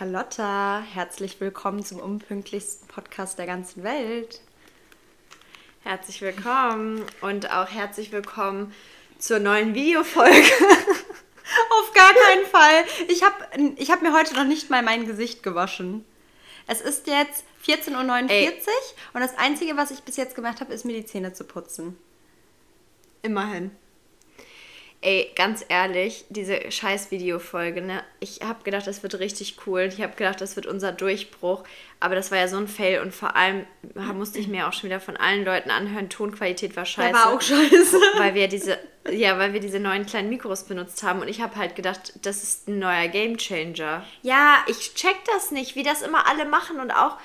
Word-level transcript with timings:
Carlotta. 0.00 0.82
Herzlich 0.94 1.38
willkommen 1.42 1.84
zum 1.84 2.00
unpünktlichsten 2.00 2.88
Podcast 2.88 3.38
der 3.38 3.44
ganzen 3.44 3.82
Welt. 3.82 4.40
Herzlich 5.82 6.22
willkommen 6.22 7.04
und 7.20 7.50
auch 7.50 7.68
herzlich 7.68 8.10
willkommen 8.10 8.72
zur 9.18 9.40
neuen 9.40 9.74
Videofolge. 9.74 10.30
Auf 11.70 11.92
gar 11.92 12.14
keinen 12.14 12.46
Fall. 12.46 12.84
Ich 13.08 13.22
habe 13.22 13.74
ich 13.76 13.90
hab 13.90 14.00
mir 14.00 14.14
heute 14.14 14.32
noch 14.32 14.46
nicht 14.46 14.70
mal 14.70 14.82
mein 14.82 15.04
Gesicht 15.06 15.42
gewaschen. 15.42 16.06
Es 16.66 16.80
ist 16.80 17.06
jetzt 17.06 17.44
14.49 17.66 17.90
Uhr 17.92 18.72
und 19.12 19.20
das 19.20 19.36
Einzige, 19.36 19.76
was 19.76 19.90
ich 19.90 20.00
bis 20.00 20.16
jetzt 20.16 20.34
gemacht 20.34 20.62
habe, 20.62 20.72
ist 20.72 20.86
mir 20.86 20.94
die 20.94 21.04
Zähne 21.04 21.34
zu 21.34 21.44
putzen. 21.44 21.98
Immerhin. 23.20 23.70
Ey, 25.02 25.32
ganz 25.34 25.64
ehrlich, 25.66 26.26
diese 26.28 26.70
scheiß 26.70 27.10
Videofolge, 27.10 27.80
ne? 27.80 28.02
Ich 28.20 28.40
habe 28.42 28.62
gedacht, 28.64 28.86
das 28.86 29.02
wird 29.02 29.18
richtig 29.18 29.56
cool. 29.66 29.88
Ich 29.90 30.02
habe 30.02 30.14
gedacht, 30.14 30.42
das 30.42 30.56
wird 30.56 30.66
unser 30.66 30.92
Durchbruch. 30.92 31.64
Aber 32.00 32.14
das 32.14 32.30
war 32.30 32.36
ja 32.36 32.48
so 32.48 32.58
ein 32.58 32.68
Fail 32.68 33.00
und 33.00 33.14
vor 33.14 33.34
allem 33.34 33.64
musste 34.14 34.38
ich 34.38 34.48
mir 34.48 34.68
auch 34.68 34.74
schon 34.74 34.90
wieder 34.90 35.00
von 35.00 35.16
allen 35.16 35.42
Leuten 35.42 35.70
anhören, 35.70 36.10
Tonqualität 36.10 36.76
war 36.76 36.84
scheiße. 36.84 37.16
Ja, 37.16 37.24
war 37.24 37.34
auch 37.34 37.40
scheiße. 37.40 37.98
Weil 38.18 38.34
wir 38.34 38.48
diese, 38.48 38.78
ja, 39.10 39.38
weil 39.38 39.54
wir 39.54 39.60
diese 39.60 39.80
neuen 39.80 40.04
kleinen 40.04 40.28
Mikros 40.28 40.64
benutzt 40.64 41.02
haben 41.02 41.20
und 41.20 41.28
ich 41.28 41.40
habe 41.40 41.56
halt 41.56 41.76
gedacht, 41.76 42.12
das 42.22 42.42
ist 42.42 42.68
ein 42.68 42.78
neuer 42.78 43.08
Gamechanger. 43.08 44.04
Ja, 44.22 44.58
ich 44.66 44.94
check 44.94 45.16
das 45.32 45.50
nicht, 45.50 45.76
wie 45.76 45.82
das 45.82 46.02
immer 46.02 46.26
alle 46.26 46.44
machen 46.44 46.78
und 46.78 46.90
auch 46.90 47.16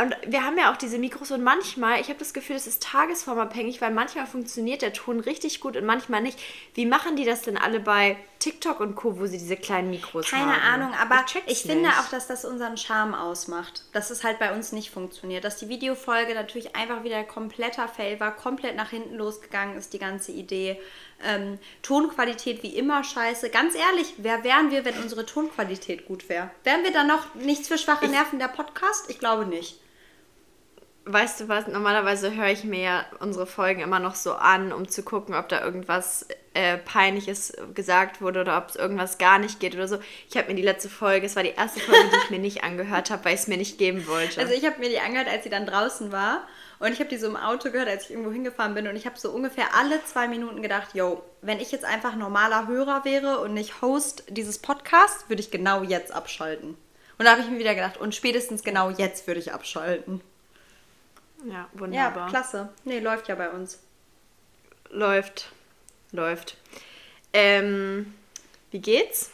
und 0.00 0.16
wir 0.26 0.42
haben 0.42 0.58
ja 0.58 0.72
auch 0.72 0.76
diese 0.76 0.98
Mikros 0.98 1.30
und 1.30 1.44
manchmal, 1.44 2.00
ich 2.00 2.08
habe 2.08 2.18
das 2.18 2.34
Gefühl, 2.34 2.56
das 2.56 2.66
ist 2.66 2.82
tagesformabhängig, 2.82 3.80
weil 3.80 3.92
manchmal 3.92 4.26
funktioniert 4.26 4.82
der 4.82 4.92
Ton 4.92 5.20
richtig 5.20 5.60
gut 5.60 5.76
und 5.76 5.84
manchmal 5.84 6.20
nicht. 6.20 6.38
Wie 6.74 6.84
machen 6.84 7.14
die 7.14 7.24
das 7.24 7.42
denn 7.42 7.56
alle 7.56 7.78
bei 7.78 8.16
TikTok 8.40 8.80
und 8.80 8.96
Co., 8.96 9.20
wo 9.20 9.26
sie 9.26 9.38
diese 9.38 9.56
kleinen 9.56 9.90
Mikros 9.90 10.28
Keine 10.28 10.46
haben? 10.46 10.60
Keine 10.60 10.62
Ahnung, 10.62 10.94
aber 11.00 11.24
ich, 11.46 11.58
ich 11.58 11.62
finde 11.62 11.90
auch, 11.90 12.10
dass 12.10 12.26
das 12.26 12.44
unseren 12.44 12.76
Charme 12.76 13.14
ausmacht. 13.14 13.84
Dass 13.92 14.10
es 14.10 14.24
halt 14.24 14.40
bei 14.40 14.52
uns 14.52 14.72
nicht 14.72 14.90
funktioniert. 14.90 15.44
Dass 15.44 15.58
die 15.58 15.68
Videofolge 15.68 16.34
natürlich 16.34 16.74
einfach 16.74 17.04
wieder 17.04 17.22
kompletter 17.22 17.86
Fail 17.86 18.18
war, 18.18 18.34
komplett 18.34 18.74
nach 18.74 18.90
hinten 18.90 19.14
losgegangen 19.14 19.76
ist, 19.76 19.92
die 19.92 20.00
ganze 20.00 20.32
Idee. 20.32 20.80
Ähm, 21.24 21.58
Tonqualität 21.82 22.64
wie 22.64 22.76
immer 22.76 23.04
scheiße. 23.04 23.48
Ganz 23.50 23.76
ehrlich, 23.76 24.14
wer 24.16 24.42
wären 24.42 24.72
wir, 24.72 24.84
wenn 24.84 25.00
unsere 25.00 25.24
Tonqualität 25.24 26.06
gut 26.06 26.28
wäre? 26.28 26.50
Wären 26.64 26.82
wir 26.82 26.92
dann 26.92 27.06
noch 27.06 27.34
nichts 27.36 27.68
für 27.68 27.78
schwache 27.78 28.08
Nerven 28.08 28.40
der 28.40 28.48
Podcast? 28.48 29.08
Ich 29.08 29.20
glaube 29.20 29.46
nicht 29.46 29.83
weißt 31.06 31.40
du 31.40 31.48
was, 31.48 31.66
normalerweise 31.66 32.34
höre 32.34 32.48
ich 32.48 32.64
mir 32.64 32.80
ja 32.80 33.06
unsere 33.20 33.46
Folgen 33.46 33.80
immer 33.80 33.98
noch 33.98 34.14
so 34.14 34.34
an, 34.34 34.72
um 34.72 34.88
zu 34.88 35.02
gucken, 35.02 35.34
ob 35.34 35.48
da 35.48 35.62
irgendwas 35.62 36.26
äh, 36.54 36.78
Peinliches 36.78 37.52
gesagt 37.74 38.22
wurde 38.22 38.40
oder 38.40 38.56
ob 38.56 38.70
es 38.70 38.76
irgendwas 38.76 39.18
gar 39.18 39.38
nicht 39.38 39.60
geht 39.60 39.74
oder 39.74 39.86
so. 39.86 39.98
Ich 40.30 40.36
habe 40.36 40.48
mir 40.48 40.54
die 40.54 40.62
letzte 40.62 40.88
Folge, 40.88 41.26
es 41.26 41.36
war 41.36 41.42
die 41.42 41.50
erste 41.50 41.80
Folge, 41.80 42.08
die 42.10 42.16
ich 42.24 42.30
mir 42.30 42.38
nicht 42.38 42.64
angehört 42.64 43.10
habe, 43.10 43.24
weil 43.24 43.34
ich 43.34 43.40
es 43.40 43.48
mir 43.48 43.58
nicht 43.58 43.76
geben 43.76 44.06
wollte. 44.06 44.40
Also 44.40 44.54
ich 44.54 44.64
habe 44.64 44.78
mir 44.78 44.88
die 44.88 45.00
angehört, 45.00 45.28
als 45.28 45.44
sie 45.44 45.50
dann 45.50 45.66
draußen 45.66 46.10
war. 46.10 46.46
Und 46.80 46.92
ich 46.92 46.98
habe 46.98 47.08
die 47.08 47.18
so 47.18 47.26
im 47.26 47.36
Auto 47.36 47.70
gehört, 47.70 47.88
als 47.88 48.04
ich 48.04 48.10
irgendwo 48.10 48.32
hingefahren 48.32 48.74
bin. 48.74 48.88
Und 48.88 48.96
ich 48.96 49.06
habe 49.06 49.18
so 49.18 49.30
ungefähr 49.30 49.74
alle 49.74 50.04
zwei 50.04 50.28
Minuten 50.28 50.60
gedacht, 50.60 50.94
yo, 50.94 51.22
wenn 51.40 51.60
ich 51.60 51.70
jetzt 51.70 51.84
einfach 51.84 52.16
normaler 52.16 52.66
Hörer 52.66 53.04
wäre 53.04 53.40
und 53.40 53.54
nicht 53.54 53.80
Host 53.80 54.24
dieses 54.28 54.58
Podcasts, 54.58 55.28
würde 55.28 55.40
ich 55.40 55.50
genau 55.50 55.82
jetzt 55.82 56.12
abschalten. 56.12 56.76
Und 57.16 57.24
da 57.24 57.32
habe 57.32 57.42
ich 57.42 57.48
mir 57.48 57.58
wieder 57.58 57.74
gedacht, 57.74 57.96
und 57.96 58.14
spätestens 58.14 58.64
genau 58.64 58.90
jetzt 58.90 59.26
würde 59.26 59.40
ich 59.40 59.52
abschalten. 59.52 60.20
Ja, 61.44 61.68
wunderbar. 61.74 62.24
Ja, 62.24 62.28
klasse. 62.28 62.68
Nee, 62.84 63.00
läuft 63.00 63.28
ja 63.28 63.34
bei 63.34 63.50
uns. 63.50 63.80
Läuft. 64.90 65.50
Läuft. 66.12 66.56
Ähm, 67.32 68.14
wie 68.70 68.80
geht's? 68.80 69.30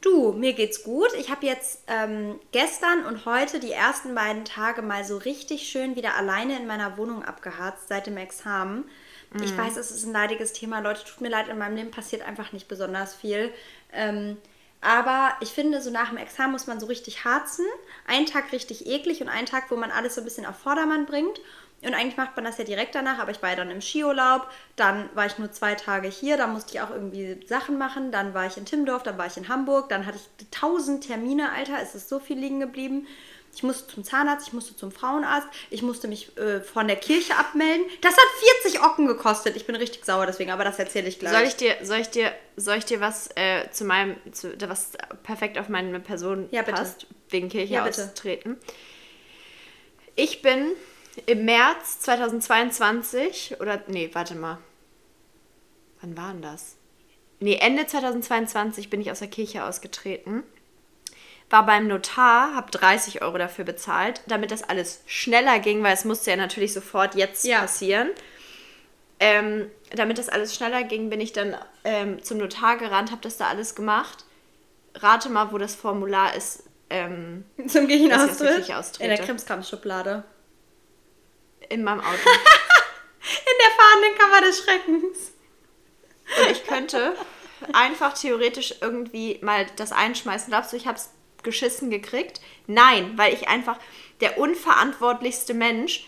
Du, 0.00 0.32
mir 0.32 0.52
geht's 0.52 0.84
gut. 0.84 1.12
Ich 1.18 1.30
habe 1.30 1.46
jetzt 1.46 1.82
ähm, 1.86 2.38
gestern 2.52 3.04
und 3.06 3.26
heute 3.26 3.60
die 3.60 3.72
ersten 3.72 4.14
beiden 4.14 4.44
Tage 4.44 4.82
mal 4.82 5.04
so 5.04 5.16
richtig 5.16 5.68
schön 5.68 5.96
wieder 5.96 6.14
alleine 6.14 6.56
in 6.56 6.66
meiner 6.66 6.96
Wohnung 6.96 7.24
abgeharzt 7.24 7.88
seit 7.88 8.06
dem 8.06 8.16
Examen. 8.16 8.84
Mhm. 9.32 9.42
Ich 9.42 9.56
weiß, 9.56 9.76
es 9.76 9.90
ist 9.90 10.04
ein 10.04 10.12
leidiges 10.12 10.52
Thema. 10.52 10.80
Leute, 10.80 11.04
tut 11.04 11.20
mir 11.20 11.28
leid, 11.28 11.48
in 11.48 11.58
meinem 11.58 11.76
Leben 11.76 11.90
passiert 11.90 12.22
einfach 12.22 12.52
nicht 12.52 12.68
besonders 12.68 13.14
viel. 13.14 13.52
Ähm, 13.92 14.36
aber 14.80 15.32
ich 15.40 15.50
finde, 15.50 15.80
so 15.80 15.90
nach 15.90 16.10
dem 16.10 16.18
Examen 16.18 16.52
muss 16.52 16.66
man 16.66 16.80
so 16.80 16.86
richtig 16.86 17.24
harzen. 17.24 17.64
Einen 18.06 18.26
Tag 18.26 18.52
richtig 18.52 18.86
eklig 18.86 19.20
und 19.20 19.28
einen 19.28 19.46
Tag, 19.46 19.70
wo 19.70 19.76
man 19.76 19.90
alles 19.90 20.14
so 20.14 20.20
ein 20.20 20.24
bisschen 20.24 20.46
auf 20.46 20.56
Vordermann 20.58 21.06
bringt. 21.06 21.40
Und 21.82 21.94
eigentlich 21.94 22.16
macht 22.16 22.34
man 22.36 22.44
das 22.44 22.58
ja 22.58 22.64
direkt 22.64 22.94
danach, 22.94 23.18
aber 23.18 23.30
ich 23.30 23.42
war 23.42 23.50
ja 23.50 23.56
dann 23.56 23.70
im 23.70 23.82
Skiurlaub, 23.82 24.48
dann 24.76 25.10
war 25.14 25.26
ich 25.26 25.38
nur 25.38 25.52
zwei 25.52 25.74
Tage 25.74 26.08
hier, 26.08 26.38
da 26.38 26.46
musste 26.46 26.74
ich 26.74 26.80
auch 26.80 26.90
irgendwie 26.90 27.38
Sachen 27.46 27.76
machen, 27.76 28.10
dann 28.10 28.32
war 28.32 28.46
ich 28.46 28.56
in 28.56 28.64
Timmendorf, 28.64 29.02
dann 29.02 29.18
war 29.18 29.26
ich 29.26 29.36
in 29.36 29.48
Hamburg, 29.48 29.90
dann 29.90 30.06
hatte 30.06 30.18
ich 30.18 30.46
tausend 30.50 31.06
Termine, 31.06 31.52
Alter, 31.52 31.78
es 31.82 31.94
ist 31.94 32.08
so 32.08 32.18
viel 32.18 32.38
liegen 32.38 32.60
geblieben. 32.60 33.06
Ich 33.56 33.62
musste 33.62 33.86
zum 33.86 34.04
Zahnarzt, 34.04 34.48
ich 34.48 34.52
musste 34.52 34.76
zum 34.76 34.92
Frauenarzt, 34.92 35.48
ich 35.70 35.80
musste 35.80 36.08
mich 36.08 36.36
äh, 36.36 36.60
von 36.60 36.86
der 36.86 36.96
Kirche 36.96 37.36
abmelden. 37.36 37.86
Das 38.02 38.12
hat 38.12 38.26
40 38.62 38.82
Ocken 38.82 39.06
gekostet. 39.06 39.56
Ich 39.56 39.66
bin 39.66 39.74
richtig 39.76 40.04
sauer 40.04 40.26
deswegen, 40.26 40.50
aber 40.50 40.62
das 40.62 40.78
erzähle 40.78 41.08
ich 41.08 41.18
gleich. 41.18 41.32
Soll 41.32 41.44
ich 41.44 41.56
dir, 41.56 41.76
soll 41.82 41.98
ich 42.00 42.08
dir, 42.08 42.32
soll 42.56 42.76
ich 42.76 42.84
dir 42.84 43.00
was 43.00 43.30
äh, 43.34 43.70
zu 43.70 43.86
meinem, 43.86 44.16
zu, 44.32 44.54
was 44.68 44.92
perfekt 45.22 45.56
auf 45.56 45.70
meine 45.70 45.98
Person 46.00 46.48
ja, 46.50 46.62
passt, 46.62 47.06
wegen 47.30 47.48
Kirche 47.48 47.72
ja, 47.72 47.86
auszutreten? 47.86 48.58
Ich 50.16 50.42
bin 50.42 50.72
im 51.24 51.46
März 51.46 52.00
2022 52.00 53.56
oder 53.58 53.82
nee, 53.86 54.10
warte 54.12 54.34
mal. 54.34 54.58
Wann 56.02 56.14
war 56.14 56.32
denn 56.32 56.42
das? 56.42 56.76
Nee, 57.40 57.56
Ende 57.56 57.86
2022 57.86 58.90
bin 58.90 59.00
ich 59.00 59.10
aus 59.10 59.20
der 59.20 59.28
Kirche 59.28 59.64
ausgetreten 59.64 60.42
war 61.48 61.64
beim 61.64 61.86
Notar, 61.86 62.54
habe 62.54 62.70
30 62.70 63.22
Euro 63.22 63.38
dafür 63.38 63.64
bezahlt, 63.64 64.20
damit 64.26 64.50
das 64.50 64.62
alles 64.62 65.02
schneller 65.06 65.58
ging, 65.60 65.82
weil 65.82 65.94
es 65.94 66.04
musste 66.04 66.30
ja 66.30 66.36
natürlich 66.36 66.72
sofort 66.72 67.14
jetzt 67.14 67.44
ja. 67.44 67.60
passieren. 67.60 68.10
Ähm, 69.18 69.70
damit 69.90 70.18
das 70.18 70.28
alles 70.28 70.54
schneller 70.54 70.82
ging, 70.82 71.08
bin 71.08 71.20
ich 71.20 71.32
dann 71.32 71.56
ähm, 71.84 72.22
zum 72.22 72.38
Notar 72.38 72.76
gerannt, 72.76 73.10
habe 73.10 73.22
das 73.22 73.36
da 73.36 73.46
alles 73.46 73.74
gemacht. 73.74 74.24
Rate 74.94 75.28
mal, 75.28 75.52
wo 75.52 75.58
das 75.58 75.74
Formular 75.74 76.34
ist. 76.34 76.64
Ähm, 76.90 77.44
zum 77.66 77.86
Gehirnaustritt? 77.86 78.68
In 79.00 79.08
der 79.08 79.18
Krimskramsschublade. 79.18 80.24
In 81.68 81.84
meinem 81.84 82.00
Auto. 82.00 82.10
In 82.10 83.58
der 83.60 83.70
fahrenden 83.76 84.18
Kammer 84.18 84.40
des 84.40 84.58
Schreckens. 84.58 85.32
Und 86.40 86.50
ich 86.50 86.66
könnte 86.66 87.16
einfach 87.72 88.14
theoretisch 88.14 88.74
irgendwie 88.80 89.38
mal 89.42 89.66
das 89.76 89.92
einschmeißen. 89.92 90.48
Glaubst 90.48 90.72
du, 90.72 90.76
ich 90.76 90.86
habe 90.86 90.96
es 90.96 91.10
geschissen 91.46 91.88
gekriegt? 91.88 92.42
Nein, 92.66 93.12
weil 93.16 93.32
ich 93.32 93.48
einfach 93.48 93.78
der 94.20 94.36
unverantwortlichste 94.38 95.54
Mensch 95.54 96.06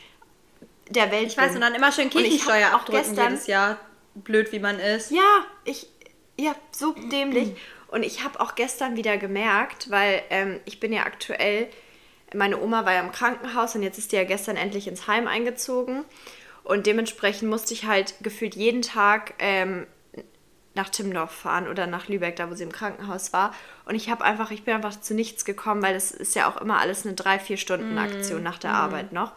der 0.91 1.10
Welt 1.10 1.28
ich 1.28 1.37
bin. 1.37 1.44
Ich 1.44 1.50
weiß, 1.50 1.54
und 1.54 1.62
dann 1.62 1.75
immer 1.75 1.93
schön 1.93 2.10
Kirchensteuer 2.10 2.75
auch 2.75 2.84
gestern 2.84 3.32
jedes 3.32 3.47
Jahr. 3.47 3.78
Blöd, 4.15 4.53
wie 4.53 4.59
man 4.59 4.78
ist. 4.78 5.10
Ja, 5.10 5.47
ich, 5.65 5.87
ja, 6.37 6.54
so 6.72 6.93
dämlich. 6.93 7.53
Und 7.88 8.03
ich 8.03 8.22
habe 8.22 8.41
auch 8.41 8.54
gestern 8.54 8.97
wieder 8.97 9.16
gemerkt, 9.16 9.91
weil 9.91 10.22
ähm, 10.31 10.60
ich 10.66 10.81
bin 10.81 10.93
ja 10.93 11.04
aktuell, 11.04 11.69
meine 12.34 12.60
Oma 12.60 12.84
war 12.84 12.93
ja 12.93 13.00
im 13.00 13.12
Krankenhaus 13.12 13.75
und 13.75 13.82
jetzt 13.82 13.97
ist 13.97 14.12
die 14.12 14.16
ja 14.16 14.25
gestern 14.25 14.56
endlich 14.56 14.88
ins 14.88 15.06
Heim 15.06 15.26
eingezogen. 15.26 16.05
Und 16.65 16.87
dementsprechend 16.87 17.49
musste 17.49 17.72
ich 17.72 17.87
halt 17.87 18.15
gefühlt 18.20 18.55
jeden 18.55 18.82
Tag 18.82 19.34
ähm, 19.38 19.87
nach 20.78 20.89
Timmendorf 20.89 21.33
fahren 21.33 21.69
oder 21.69 21.87
nach 21.87 22.09
Lübeck, 22.09 22.37
da 22.37 22.49
wo 22.50 22.55
sie 22.55 22.62
im 22.62 22.72
Krankenhaus 22.72 23.33
war. 23.33 23.53
Und 23.84 23.97
ich 23.97 24.09
habe 24.09 24.25
einfach, 24.25 24.50
ich 24.50 24.65
bin 24.65 24.75
einfach 24.75 24.99
zu 24.99 25.12
nichts 25.12 25.44
gekommen, 25.44 25.83
weil 25.83 25.93
das 25.93 26.12
ist 26.12 26.34
ja 26.34 26.49
auch 26.49 26.59
immer 26.61 26.78
alles 26.78 27.05
eine 27.05 27.15
drei, 27.15 27.39
vier 27.39 27.56
Stunden 27.56 27.97
mm. 27.97 27.99
Aktion 27.99 28.41
mm. 28.41 28.44
nach 28.44 28.59
der 28.59 28.71
mm. 28.71 28.77
Arbeit 28.77 29.12
noch. 29.12 29.33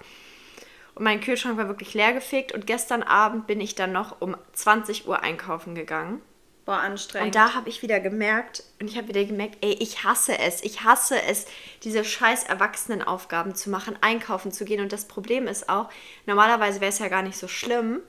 Und 0.93 1.03
mein 1.03 1.19
Kühlschrank 1.19 1.57
war 1.57 1.67
wirklich 1.67 1.93
leergefegt 1.93 2.51
und 2.51 2.67
gestern 2.67 3.01
Abend 3.01 3.47
bin 3.47 3.59
ich 3.59 3.75
dann 3.75 3.91
noch 3.91 4.21
um 4.21 4.37
20 4.53 5.07
Uhr 5.07 5.23
einkaufen 5.23 5.73
gegangen. 5.73 6.21
Boah, 6.65 6.77
anstrengend. 6.77 7.27
Und 7.27 7.35
da 7.35 7.55
habe 7.55 7.69
ich 7.69 7.81
wieder 7.81 7.99
gemerkt, 7.99 8.63
und 8.79 8.87
ich 8.87 8.97
habe 8.97 9.07
wieder 9.07 9.25
gemerkt, 9.25 9.57
ey, 9.61 9.73
ich 9.79 10.03
hasse 10.03 10.37
es. 10.37 10.63
Ich 10.63 10.83
hasse 10.83 11.19
es, 11.23 11.47
diese 11.83 12.05
scheiß 12.05 12.43
Erwachsenenaufgaben 12.43 13.55
zu 13.55 13.71
machen, 13.71 13.97
einkaufen 14.01 14.51
zu 14.51 14.63
gehen. 14.63 14.79
Und 14.79 14.93
das 14.93 15.07
Problem 15.07 15.47
ist 15.47 15.69
auch, 15.69 15.89
normalerweise 16.27 16.79
wäre 16.81 16.91
es 16.91 16.99
ja 16.99 17.07
gar 17.07 17.23
nicht 17.23 17.37
so 17.37 17.47
schlimm, 17.47 18.01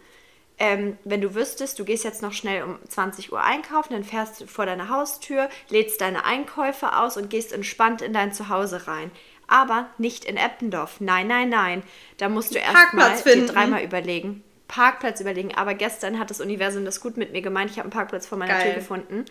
ähm, 0.63 0.97
wenn 1.03 1.21
du 1.21 1.35
wüsstest, 1.35 1.81
du 1.81 1.85
gehst 1.85 2.05
jetzt 2.05 2.23
noch 2.23 2.33
schnell 2.33 2.63
um 2.63 2.79
20 2.89 3.33
Uhr 3.33 3.43
einkaufen, 3.43 3.95
dann 3.95 4.05
fährst 4.05 4.41
du 4.41 4.47
vor 4.47 4.65
deine 4.65 4.89
Haustür, 4.89 5.49
lädst 5.69 6.01
deine 6.01 6.25
Einkäufe 6.25 6.97
aus 6.97 7.17
und 7.17 7.31
gehst 7.31 7.53
entspannt 7.53 8.01
in 8.01 8.13
dein 8.13 8.33
Zuhause 8.33 8.87
rein. 8.87 9.11
Aber 9.49 9.89
nicht 9.99 10.25
in 10.25 10.37
Eppendorf. 10.37 11.01
Nein, 11.01 11.27
nein, 11.27 11.49
nein. 11.49 11.83
Da 12.17 12.29
musst 12.29 12.55
du 12.55 12.61
erstmal 12.61 13.21
dir 13.21 13.47
dreimal 13.47 13.83
überlegen. 13.83 14.45
Parkplatz 14.69 15.21
überlegen. 15.21 15.53
Aber 15.57 15.75
gestern 15.75 16.21
hat 16.21 16.31
das 16.31 16.41
Universum 16.41 16.85
das 16.85 17.01
gut 17.01 17.17
mit 17.17 17.33
mir 17.33 17.43
gemeint. 17.43 17.73
Ich 17.73 17.79
habe 17.79 17.87
einen 17.87 17.93
Parkplatz 17.93 18.29
vor 18.29 18.39
meiner 18.39 18.55
Geil. 18.55 18.63
Tür 18.63 18.75
gefunden. 18.75 19.25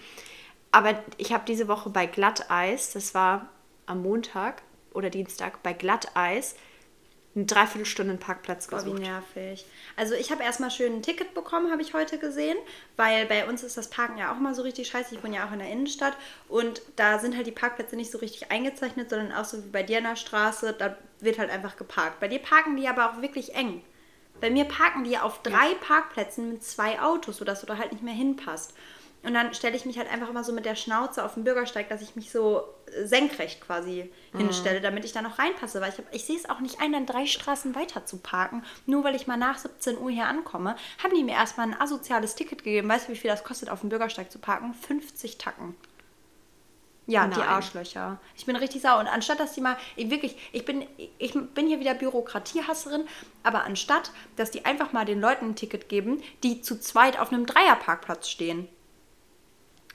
Aber 0.74 1.02
ich 1.16 1.32
habe 1.32 1.46
diese 1.48 1.70
Woche 1.70 1.90
bei 1.90 2.08
Glatteis, 2.08 2.92
das 2.92 3.16
war 3.16 3.48
am 3.86 4.02
Montag 4.02 4.64
oder 4.94 5.10
Dienstag, 5.10 5.64
bei 5.64 5.72
Glatteis 5.72 6.56
eine 7.34 7.46
Dreiviertelstunde 7.46 8.12
einen 8.12 8.20
Parkplatz 8.20 8.68
Boah, 8.68 8.80
wie 8.82 8.92
gesucht. 8.92 9.02
nervig. 9.02 9.66
Also 9.96 10.16
ich 10.16 10.32
habe 10.32 10.44
erstmal 10.44 10.72
schön 10.72 10.94
ein 10.96 11.02
Ticket 11.02 11.34
bekommen, 11.34 11.72
habe 11.72 11.82
ich 11.82 11.94
heute 11.94 12.18
gesehen, 12.18 12.58
weil 12.98 13.26
bei 13.26 13.48
uns 13.48 13.64
ist 13.64 13.78
das 13.78 13.90
Parken 13.90 14.18
ja 14.18 14.34
auch 14.34 14.40
mal 14.40 14.54
so 14.54 14.62
richtig 14.64 14.90
scheiße. 14.90 15.16
Ich 15.16 15.24
wohne 15.24 15.38
ja 15.38 15.48
auch 15.48 15.54
in 15.54 15.60
der 15.60 15.70
Innenstadt 15.70 16.18
und 16.50 16.82
da 16.98 17.20
sind 17.20 17.36
halt 17.36 17.48
die 17.48 17.52
Parkplätze 17.52 17.96
nicht 17.96 18.12
so 18.12 18.18
richtig 18.18 18.52
eingezeichnet, 18.52 19.10
sondern 19.10 19.32
auch 19.32 19.46
so 19.46 19.64
wie 19.64 19.70
bei 19.70 19.84
dir 19.84 20.00
in 20.00 20.04
der 20.04 20.18
Straße, 20.18 20.76
da 20.78 20.98
wird 21.20 21.40
halt 21.40 21.50
einfach 21.50 21.78
geparkt. 21.78 22.20
Bei 22.20 22.28
dir 22.28 22.40
parken 22.40 22.76
die 22.76 22.88
aber 22.88 23.10
auch 23.10 23.22
wirklich 23.22 23.56
eng. 23.56 23.82
Bei 24.42 24.50
mir 24.50 24.66
parken 24.66 25.04
die 25.04 25.18
auf 25.18 25.42
drei 25.44 25.76
Parkplätzen 25.76 26.50
mit 26.50 26.64
zwei 26.64 27.00
Autos, 27.00 27.38
sodass 27.38 27.62
du 27.62 27.68
da 27.68 27.78
halt 27.78 27.92
nicht 27.92 28.04
mehr 28.04 28.14
hinpasst. 28.14 28.74
Und 29.24 29.36
dann 29.36 29.54
stelle 29.54 29.76
ich 29.76 29.86
mich 29.86 30.00
halt 30.00 30.10
einfach 30.12 30.30
immer 30.30 30.44
so 30.44 30.52
mit 30.52 30.66
der 30.66 30.76
Schnauze 30.76 31.24
auf 31.24 31.36
den 31.36 31.44
Bürgersteig, 31.44 31.90
dass 31.90 32.02
ich 32.02 32.16
mich 32.16 32.32
so 32.32 32.64
senkrecht 33.04 33.62
quasi 33.62 34.12
hinstelle, 34.36 34.82
damit 34.82 35.06
ich 35.06 35.12
da 35.12 35.22
noch 35.22 35.38
reinpasse. 35.38 35.80
Weil 35.80 35.92
ich, 35.92 35.98
hab, 36.00 36.14
ich 36.14 36.26
sehe 36.26 36.38
es 36.38 36.50
auch 36.50 36.60
nicht 36.60 36.82
ein, 36.82 36.92
dann 36.92 37.06
drei 37.06 37.28
Straßen 37.28 37.76
weiter 37.76 38.06
zu 38.06 38.18
parken. 38.18 38.64
Nur 38.88 39.04
weil 39.04 39.16
ich 39.16 39.28
mal 39.28 39.38
nach 39.38 39.60
17 39.60 40.00
Uhr 40.00 40.10
hier 40.10 40.26
ankomme, 40.26 40.76
haben 41.04 41.16
die 41.16 41.24
mir 41.24 41.36
erstmal 41.36 41.68
ein 41.68 41.80
asoziales 41.80 42.34
Ticket 42.34 42.64
gegeben. 42.64 42.90
Weißt 42.90 43.08
du, 43.08 43.12
wie 43.12 43.18
viel 43.18 43.30
das 43.30 43.44
kostet, 43.44 43.70
auf 43.70 43.82
dem 43.82 43.90
Bürgersteig 43.90 44.32
zu 44.32 44.40
parken? 44.40 44.74
50 44.74 45.38
Tacken. 45.38 45.76
Ja, 47.06 47.28
die 47.28 47.40
Nein. 47.40 47.50
Arschlöcher. 47.50 48.20
Ich 48.36 48.46
bin 48.46 48.56
richtig 48.56 48.82
sauer. 48.82 49.00
Und 49.00 49.08
anstatt, 49.08 49.40
dass 49.40 49.54
die 49.54 49.62
mal, 49.62 49.78
ich 49.96 50.10
wirklich, 50.10 50.38
ich 50.52 50.66
bin, 50.66 50.88
ich 51.18 51.34
bin 51.34 51.68
hier 51.68 51.80
wieder 51.80 51.94
Bürokratiehasserin, 51.94 53.08
aber 53.44 53.66
anstatt, 53.66 54.12
dass 54.36 54.50
die 54.50 54.66
einfach 54.66 54.94
mal 54.94 55.06
den 55.06 55.20
Leuten 55.20 55.50
ein 55.50 55.56
Ticket 55.56 55.90
geben, 55.90 56.24
die 56.42 56.62
zu 56.62 56.80
zweit 56.80 57.20
auf 57.20 57.32
einem 57.32 57.46
Dreierparkplatz 57.46 58.30
stehen. 58.30 58.68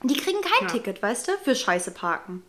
Die 0.07 0.15
kriegen 0.17 0.41
kein 0.41 0.67
Ja. 0.67 0.73
Ticket, 0.73 1.01
weißt 1.01 1.27
du, 1.27 1.31
für 1.43 1.55
Scheiße 1.55 1.91
parken. 1.91 2.43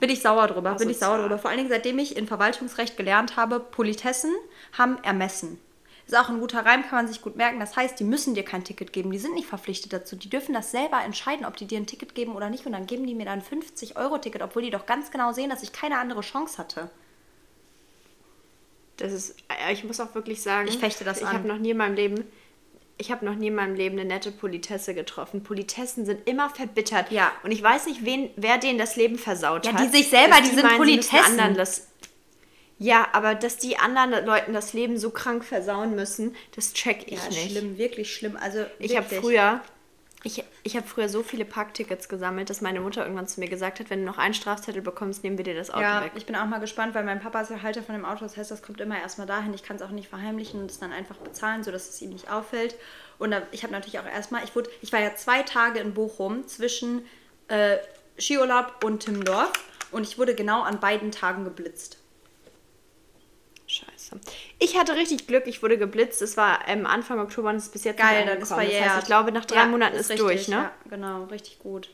Bin 0.00 0.10
ich 0.10 0.22
sauer 0.22 0.46
drüber, 0.46 0.74
bin 0.74 0.90
ich 0.90 0.98
sauer 0.98 1.18
drüber. 1.18 1.38
Vor 1.38 1.50
allen 1.50 1.58
Dingen, 1.58 1.70
seitdem 1.70 1.98
ich 1.98 2.16
in 2.16 2.26
Verwaltungsrecht 2.28 2.96
gelernt 2.96 3.36
habe, 3.36 3.58
Politessen 3.58 4.32
haben 4.76 5.02
Ermessen. 5.02 5.58
Ist 6.06 6.16
auch 6.16 6.28
ein 6.30 6.40
guter 6.40 6.64
Reim, 6.64 6.82
kann 6.82 6.92
man 7.04 7.08
sich 7.08 7.20
gut 7.20 7.36
merken. 7.36 7.60
Das 7.60 7.76
heißt, 7.76 7.98
die 8.00 8.04
müssen 8.04 8.34
dir 8.34 8.44
kein 8.44 8.64
Ticket 8.64 8.92
geben. 8.92 9.10
Die 9.10 9.18
sind 9.18 9.34
nicht 9.34 9.46
verpflichtet 9.48 9.92
dazu. 9.92 10.16
Die 10.16 10.30
dürfen 10.30 10.54
das 10.54 10.70
selber 10.70 11.02
entscheiden, 11.04 11.44
ob 11.44 11.56
die 11.56 11.66
dir 11.66 11.78
ein 11.78 11.86
Ticket 11.86 12.14
geben 12.14 12.34
oder 12.34 12.48
nicht. 12.48 12.64
Und 12.64 12.72
dann 12.72 12.86
geben 12.86 13.06
die 13.06 13.14
mir 13.14 13.26
dann 13.26 13.40
ein 13.40 13.44
50-Euro-Ticket, 13.44 14.40
obwohl 14.40 14.62
die 14.62 14.70
doch 14.70 14.86
ganz 14.86 15.10
genau 15.10 15.32
sehen, 15.32 15.50
dass 15.50 15.62
ich 15.62 15.72
keine 15.72 15.98
andere 15.98 16.22
Chance 16.22 16.56
hatte. 16.58 16.90
Das 18.96 19.12
ist, 19.12 19.36
äh, 19.48 19.72
ich 19.72 19.84
muss 19.84 20.00
auch 20.00 20.14
wirklich 20.14 20.42
sagen, 20.42 20.68
Ich 20.68 20.78
fechte 20.78 21.04
das 21.04 21.18
ich 21.20 21.26
an. 21.26 21.34
habe 21.34 21.48
noch 21.48 21.58
nie 21.58 21.70
in 21.70 21.76
meinem 21.76 21.94
Leben, 21.94 22.24
ich 22.98 23.10
habe 23.12 23.24
noch 23.24 23.34
nie 23.36 23.46
in 23.46 23.54
meinem 23.54 23.74
Leben 23.74 23.98
eine 23.98 24.08
nette 24.08 24.32
Politesse 24.32 24.92
getroffen. 24.92 25.42
Politessen 25.44 26.04
sind 26.04 26.28
immer 26.28 26.50
verbittert. 26.50 27.10
Ja. 27.12 27.30
Und 27.44 27.52
ich 27.52 27.62
weiß 27.62 27.86
nicht, 27.86 28.04
wen, 28.04 28.30
wer 28.36 28.58
denen 28.58 28.78
das 28.78 28.96
Leben 28.96 29.16
versaut 29.18 29.64
Ja, 29.66 29.72
hat. 29.72 29.80
die 29.80 29.88
sich 29.96 30.08
selber, 30.10 30.36
dass 30.36 30.48
die 30.48 30.54
sind 30.56 30.64
meinen, 30.64 30.76
Politessen. 30.78 31.18
Anderen 31.38 31.54
das, 31.54 31.88
ja, 32.78 33.08
aber 33.12 33.34
dass 33.34 33.56
die 33.56 33.76
anderen 33.78 34.24
Leuten 34.26 34.52
das 34.52 34.72
Leben 34.72 34.98
so 34.98 35.10
krank 35.10 35.44
versauen 35.44 35.94
müssen, 35.94 36.34
das 36.54 36.72
check 36.72 37.04
ich 37.06 37.22
Ja, 37.22 37.28
nicht. 37.28 37.50
schlimm, 37.52 37.78
wirklich 37.78 38.12
schlimm. 38.12 38.36
Also 38.40 38.64
Ich 38.78 38.96
habe 38.96 39.04
wirklich. 39.10 39.20
früher, 39.20 39.60
ich, 40.24 40.42
ich 40.64 40.76
habe 40.76 40.86
früher 40.86 41.08
so 41.08 41.22
viele 41.22 41.44
Parktickets 41.44 42.08
gesammelt, 42.08 42.50
dass 42.50 42.60
meine 42.60 42.80
Mutter 42.80 43.02
irgendwann 43.02 43.28
zu 43.28 43.38
mir 43.38 43.48
gesagt 43.48 43.78
hat, 43.78 43.88
wenn 43.88 44.00
du 44.00 44.04
noch 44.06 44.18
einen 44.18 44.34
Strafzettel 44.34 44.82
bekommst, 44.82 45.22
nehmen 45.22 45.38
wir 45.38 45.44
dir 45.44 45.54
das 45.54 45.70
Auto 45.70 45.80
Ja, 45.82 46.02
weg. 46.02 46.12
ich 46.16 46.26
bin 46.26 46.34
auch 46.34 46.46
mal 46.46 46.58
gespannt, 46.58 46.94
weil 46.94 47.04
mein 47.04 47.20
Papa 47.20 47.40
ist 47.40 47.50
ja 47.50 47.62
Halter 47.62 47.82
von 47.84 47.94
dem 47.94 48.04
Auto. 48.04 48.20
Das 48.24 48.36
heißt, 48.36 48.50
das 48.50 48.62
kommt 48.62 48.80
immer 48.80 48.98
erstmal 48.98 49.28
dahin. 49.28 49.54
Ich 49.54 49.62
kann 49.62 49.76
es 49.76 49.82
auch 49.82 49.90
nicht 49.90 50.08
verheimlichen 50.08 50.60
und 50.60 50.70
es 50.70 50.80
dann 50.80 50.92
einfach 50.92 51.16
bezahlen, 51.16 51.62
sodass 51.62 51.88
es 51.88 52.02
ihm 52.02 52.10
nicht 52.10 52.30
auffällt. 52.32 52.74
Und 53.18 53.30
da, 53.30 53.42
ich 53.52 53.62
habe 53.62 53.72
natürlich 53.72 54.00
auch 54.00 54.06
erstmal, 54.06 54.42
ich, 54.42 54.56
wurde, 54.56 54.70
ich 54.82 54.92
war 54.92 55.00
ja 55.00 55.14
zwei 55.14 55.42
Tage 55.42 55.78
in 55.78 55.94
Bochum 55.94 56.46
zwischen 56.48 57.04
äh, 57.46 57.76
Skiurlaub 58.18 58.82
und 58.84 59.00
Timmendorf 59.00 59.52
und 59.92 60.02
ich 60.02 60.18
wurde 60.18 60.34
genau 60.34 60.62
an 60.62 60.80
beiden 60.80 61.12
Tagen 61.12 61.44
geblitzt. 61.44 61.97
Scheiße. 64.08 64.20
Ich 64.58 64.76
hatte 64.78 64.94
richtig 64.96 65.26
Glück, 65.26 65.46
ich 65.46 65.62
wurde 65.62 65.78
geblitzt. 65.78 66.22
Es 66.22 66.36
war 66.36 66.60
ähm, 66.66 66.86
Anfang 66.86 67.18
Oktober 67.20 67.50
und 67.50 67.56
es 67.56 67.64
ist 67.64 67.72
bis 67.72 67.84
jetzt 67.84 67.98
Geil, 67.98 68.24
nicht 68.24 68.32
angekommen. 68.32 68.40
Das 68.40 68.48
verjährt. 68.50 68.88
heißt, 68.90 68.98
ich 69.00 69.04
glaube, 69.06 69.32
nach 69.32 69.44
drei 69.44 69.56
Ja, 69.56 69.66
Monaten 69.66 69.96
ist, 69.96 70.10
richtig, 70.10 70.18
durch, 70.18 70.48
ne? 70.48 70.56
Ja, 70.56 70.72
genau, 70.90 71.24
richtig 71.24 71.58
gut. 71.60 71.90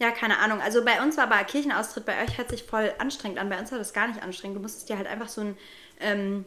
Ja, 0.00 0.10
keine 0.10 0.38
Ahnung. 0.38 0.60
Also 0.60 0.84
bei 0.84 1.02
uns 1.02 1.16
war 1.16 1.24
aber 1.24 1.42
Kirchenaustritt, 1.44 2.04
bei 2.04 2.22
euch 2.24 2.36
hört 2.36 2.50
sich 2.50 2.64
voll 2.64 2.92
anstrengend 2.98 3.38
an. 3.38 3.48
Bei 3.48 3.58
uns 3.58 3.70
war 3.70 3.78
das 3.78 3.92
gar 3.92 4.08
nicht 4.08 4.22
anstrengend. 4.22 4.56
Du 4.56 4.60
musstest 4.62 4.88
dir 4.88 4.98
halt 4.98 5.06
einfach 5.06 5.28
so 5.28 5.42
einen 5.42 5.56
ähm, 6.00 6.44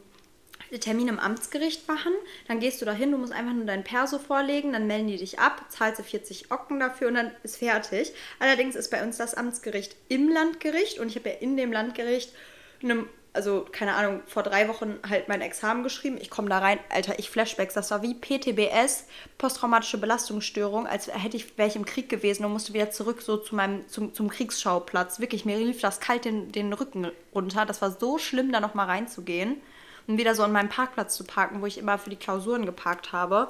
Termin 0.80 1.08
im 1.08 1.18
Amtsgericht 1.18 1.88
machen. 1.88 2.12
Dann 2.46 2.60
gehst 2.60 2.82
du 2.82 2.84
da 2.84 2.92
hin, 2.92 3.10
du 3.10 3.16
musst 3.16 3.32
einfach 3.32 3.54
nur 3.54 3.64
dein 3.64 3.84
Perso 3.84 4.18
vorlegen, 4.18 4.72
dann 4.74 4.86
melden 4.86 5.08
die 5.08 5.16
dich 5.16 5.38
ab, 5.38 5.64
zahlst 5.70 5.98
du 5.98 6.02
40 6.02 6.50
Ocken 6.50 6.78
dafür 6.78 7.08
und 7.08 7.14
dann 7.14 7.30
ist 7.42 7.56
fertig. 7.56 8.12
Allerdings 8.38 8.76
ist 8.76 8.90
bei 8.90 9.02
uns 9.02 9.16
das 9.16 9.34
Amtsgericht 9.34 9.96
im 10.08 10.28
Landgericht 10.28 10.98
und 10.98 11.08
ich 11.08 11.16
habe 11.16 11.30
ja 11.30 11.36
in 11.36 11.56
dem 11.56 11.72
Landgericht 11.72 12.34
einem 12.82 13.08
also 13.32 13.66
keine 13.70 13.94
Ahnung, 13.94 14.22
vor 14.26 14.42
drei 14.42 14.68
Wochen 14.68 14.98
halt 15.08 15.28
mein 15.28 15.40
Examen 15.40 15.82
geschrieben. 15.82 16.18
Ich 16.20 16.30
komme 16.30 16.48
da 16.48 16.58
rein, 16.58 16.78
Alter, 16.88 17.18
ich 17.18 17.30
Flashbacks. 17.30 17.74
Das 17.74 17.90
war 17.90 18.02
wie 18.02 18.14
PTBS, 18.14 19.06
posttraumatische 19.36 19.98
Belastungsstörung, 19.98 20.86
als 20.86 21.08
hätte 21.08 21.36
ich, 21.36 21.56
wäre 21.56 21.68
ich 21.68 21.76
im 21.76 21.84
Krieg 21.84 22.08
gewesen 22.08 22.44
und 22.44 22.52
musste 22.52 22.74
wieder 22.74 22.90
zurück 22.90 23.22
so 23.22 23.36
zu 23.36 23.54
meinem, 23.54 23.86
zum, 23.88 24.14
zum 24.14 24.28
Kriegsschauplatz. 24.28 25.20
Wirklich, 25.20 25.44
mir 25.44 25.58
lief 25.58 25.80
das 25.80 26.00
kalt 26.00 26.24
den, 26.24 26.52
den 26.52 26.72
Rücken 26.72 27.10
runter. 27.34 27.66
Das 27.66 27.82
war 27.82 27.90
so 27.92 28.18
schlimm, 28.18 28.50
da 28.50 28.60
nochmal 28.60 28.86
reinzugehen 28.86 29.60
und 30.06 30.18
wieder 30.18 30.34
so 30.34 30.42
an 30.42 30.52
meinem 30.52 30.68
Parkplatz 30.68 31.16
zu 31.16 31.24
parken, 31.24 31.60
wo 31.62 31.66
ich 31.66 31.78
immer 31.78 31.98
für 31.98 32.10
die 32.10 32.16
Klausuren 32.16 32.66
geparkt 32.66 33.12
habe. 33.12 33.48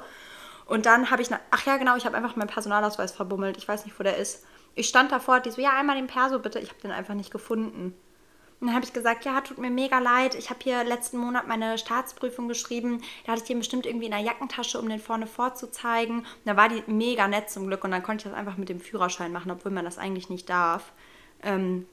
Und 0.65 0.85
dann 0.85 1.09
habe 1.09 1.23
ich, 1.23 1.29
ach 1.49 1.65
ja 1.65 1.77
genau, 1.77 1.95
ich 1.95 2.05
habe 2.05 2.15
einfach 2.15 2.35
meinen 2.35 2.47
Personalausweis 2.47 3.11
verbummelt. 3.11 3.57
Ich 3.57 3.67
weiß 3.67 3.85
nicht, 3.85 3.99
wo 3.99 4.03
der 4.03 4.17
ist. 4.17 4.45
Ich 4.75 4.87
stand 4.87 5.11
davor, 5.11 5.39
die 5.39 5.49
so, 5.49 5.61
ja, 5.61 5.71
einmal 5.71 5.95
den 5.95 6.05
Perso 6.05 6.37
bitte. 6.37 6.59
Ich 6.59 6.69
habe 6.69 6.79
den 6.81 6.91
einfach 6.91 7.15
nicht 7.15 7.31
gefunden. 7.31 7.95
Und 8.59 8.67
dann 8.67 8.75
habe 8.75 8.85
ich 8.85 8.91
gesagt, 8.91 9.23
ja, 9.23 9.39
tut 9.41 9.57
mir 9.57 9.69
mega 9.69 9.99
leid. 9.99 10.35
Ich 10.35 10.49
habe 10.49 10.59
hier 10.61 10.83
letzten 10.83 11.17
Monat 11.17 11.47
meine 11.47 11.77
Staatsprüfung 11.77 12.49
geschrieben. 12.49 13.01
Da 13.25 13.31
hatte 13.31 13.41
ich 13.41 13.47
den 13.47 13.59
bestimmt 13.59 13.85
irgendwie 13.85 14.05
in 14.05 14.11
der 14.11 14.19
Jackentasche, 14.19 14.79
um 14.79 14.89
den 14.89 14.99
vorne 14.99 15.27
vorzuzeigen. 15.27 16.19
Und 16.19 16.27
da 16.43 16.57
war 16.57 16.67
die 16.67 16.83
mega 16.87 17.27
nett 17.27 17.49
zum 17.49 17.67
Glück. 17.67 17.83
Und 17.85 17.91
dann 17.91 18.03
konnte 18.03 18.27
ich 18.27 18.31
das 18.31 18.37
einfach 18.37 18.57
mit 18.57 18.67
dem 18.67 18.81
Führerschein 18.81 19.31
machen, 19.31 19.49
obwohl 19.51 19.71
man 19.71 19.85
das 19.85 19.97
eigentlich 19.97 20.29
nicht 20.29 20.49
darf. 20.49 20.91
Ähm, 21.41 21.85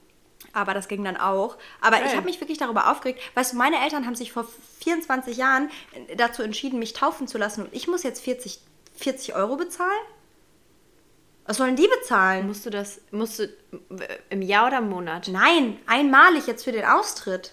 aber 0.52 0.74
das 0.74 0.88
ging 0.88 1.04
dann 1.04 1.16
auch. 1.16 1.56
Aber 1.80 1.96
ich 1.98 2.04
Geil. 2.04 2.16
habe 2.16 2.26
mich 2.26 2.40
wirklich 2.40 2.58
darüber 2.58 2.90
aufgeregt. 2.90 3.20
Weißt 3.34 3.52
du, 3.52 3.56
meine 3.56 3.80
Eltern 3.82 4.04
haben 4.04 4.16
sich 4.16 4.32
vor 4.32 4.46
24 4.80 5.36
Jahren 5.36 5.70
dazu 6.16 6.42
entschieden, 6.42 6.78
mich 6.80 6.92
taufen 6.94 7.28
zu 7.28 7.38
lassen. 7.38 7.62
Und 7.62 7.74
ich 7.74 7.86
muss 7.86 8.02
jetzt 8.02 8.22
40, 8.22 8.58
40 8.96 9.36
Euro 9.36 9.56
bezahlen? 9.56 9.90
Was 11.46 11.58
sollen 11.58 11.76
die 11.76 11.88
bezahlen? 12.00 12.46
Musst 12.46 12.66
du 12.66 12.70
das, 12.70 13.00
musst 13.10 13.38
du 13.38 13.48
im 14.30 14.42
Jahr 14.42 14.66
oder 14.66 14.78
im 14.78 14.90
Monat? 14.90 15.28
Nein, 15.28 15.78
einmalig 15.86 16.46
jetzt 16.46 16.64
für 16.64 16.72
den 16.72 16.84
Austritt. 16.84 17.52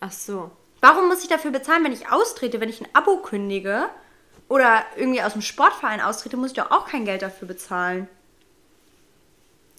Ach 0.00 0.12
so. 0.12 0.50
Warum 0.80 1.08
muss 1.08 1.22
ich 1.22 1.28
dafür 1.28 1.50
bezahlen, 1.50 1.82
wenn 1.84 1.92
ich 1.92 2.10
austrete, 2.10 2.60
wenn 2.60 2.68
ich 2.68 2.80
ein 2.80 2.88
Abo 2.92 3.16
kündige 3.18 3.88
oder 4.48 4.84
irgendwie 4.96 5.22
aus 5.22 5.32
dem 5.32 5.42
Sportverein 5.42 6.00
austrete, 6.00 6.36
muss 6.36 6.50
ich 6.50 6.56
doch 6.56 6.70
auch 6.70 6.86
kein 6.86 7.04
Geld 7.04 7.22
dafür 7.22 7.48
bezahlen. 7.48 8.08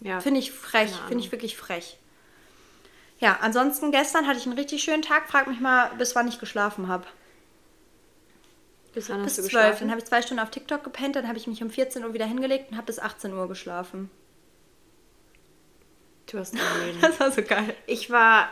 Ja. 0.00 0.20
Finde 0.20 0.40
ich 0.40 0.52
frech, 0.52 0.92
finde 1.08 1.24
ich 1.24 1.32
wirklich 1.32 1.56
frech. 1.56 1.96
Ja, 3.18 3.38
ansonsten 3.40 3.92
gestern 3.92 4.26
hatte 4.26 4.38
ich 4.38 4.46
einen 4.46 4.58
richtig 4.58 4.82
schönen 4.82 5.02
Tag. 5.02 5.28
Frag 5.28 5.46
mich 5.46 5.60
mal, 5.60 5.90
bis 5.96 6.14
wann 6.14 6.28
ich 6.28 6.38
geschlafen 6.38 6.88
habe. 6.88 7.06
Bis 8.96 9.10
wann 9.10 9.22
Bis 9.22 9.32
hast 9.32 9.38
du 9.38 9.42
12. 9.42 9.52
geschlafen? 9.52 9.78
Dann 9.80 9.90
habe 9.90 10.00
ich 10.00 10.06
zwei 10.06 10.22
Stunden 10.22 10.42
auf 10.42 10.48
TikTok 10.48 10.82
gepennt, 10.82 11.16
dann 11.16 11.28
habe 11.28 11.36
ich 11.36 11.46
mich 11.46 11.62
um 11.62 11.68
14 11.68 12.02
Uhr 12.02 12.14
wieder 12.14 12.24
hingelegt 12.24 12.70
und 12.70 12.78
habe 12.78 12.86
bis 12.86 12.98
18 12.98 13.30
Uhr 13.34 13.46
geschlafen. 13.46 14.10
Du 16.24 16.38
hast 16.38 16.54
ein 16.54 16.60
Leben. 16.86 16.98
Das 17.02 17.20
war 17.20 17.30
so 17.30 17.42
geil. 17.42 17.74
Ich 17.86 18.10
war, 18.10 18.48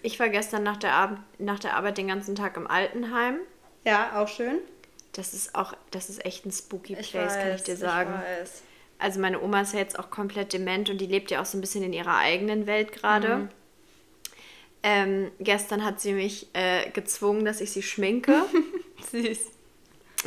ich 0.00 0.18
war 0.18 0.30
gestern 0.30 0.62
nach 0.62 0.78
der, 0.78 0.94
Ab 0.94 1.18
nach 1.38 1.58
der 1.58 1.76
Arbeit 1.76 1.98
den 1.98 2.08
ganzen 2.08 2.34
Tag 2.34 2.56
im 2.56 2.66
Altenheim. 2.66 3.40
Ja, 3.84 4.22
auch 4.22 4.28
schön. 4.28 4.60
Das 5.12 5.34
ist 5.34 5.54
auch, 5.54 5.74
das 5.90 6.08
ist 6.08 6.24
echt 6.24 6.46
ein 6.46 6.50
spooky 6.50 6.94
Ich 6.98 7.10
Place, 7.10 7.34
weiß, 7.34 7.38
kann 7.38 7.54
ich 7.54 7.62
dir 7.64 7.76
sagen. 7.76 8.14
Ich 8.14 8.40
weiß. 8.40 8.62
Also 8.98 9.20
meine 9.20 9.42
Oma 9.42 9.60
ist 9.60 9.74
ja 9.74 9.80
jetzt 9.80 9.98
auch 9.98 10.08
komplett 10.08 10.54
dement 10.54 10.88
und 10.88 10.96
die 10.96 11.06
lebt 11.06 11.30
ja 11.30 11.42
auch 11.42 11.46
so 11.46 11.58
ein 11.58 11.60
bisschen 11.60 11.82
in 11.82 11.92
ihrer 11.92 12.16
eigenen 12.16 12.66
Welt 12.66 12.92
gerade. 12.92 13.36
Mhm. 13.36 13.48
Ähm, 14.82 15.30
gestern 15.40 15.84
hat 15.84 16.00
sie 16.00 16.14
mich 16.14 16.48
äh, 16.54 16.88
gezwungen, 16.88 17.44
dass 17.44 17.60
ich 17.60 17.70
sie 17.70 17.82
schminke, 17.82 18.46
Süß. 19.10 19.53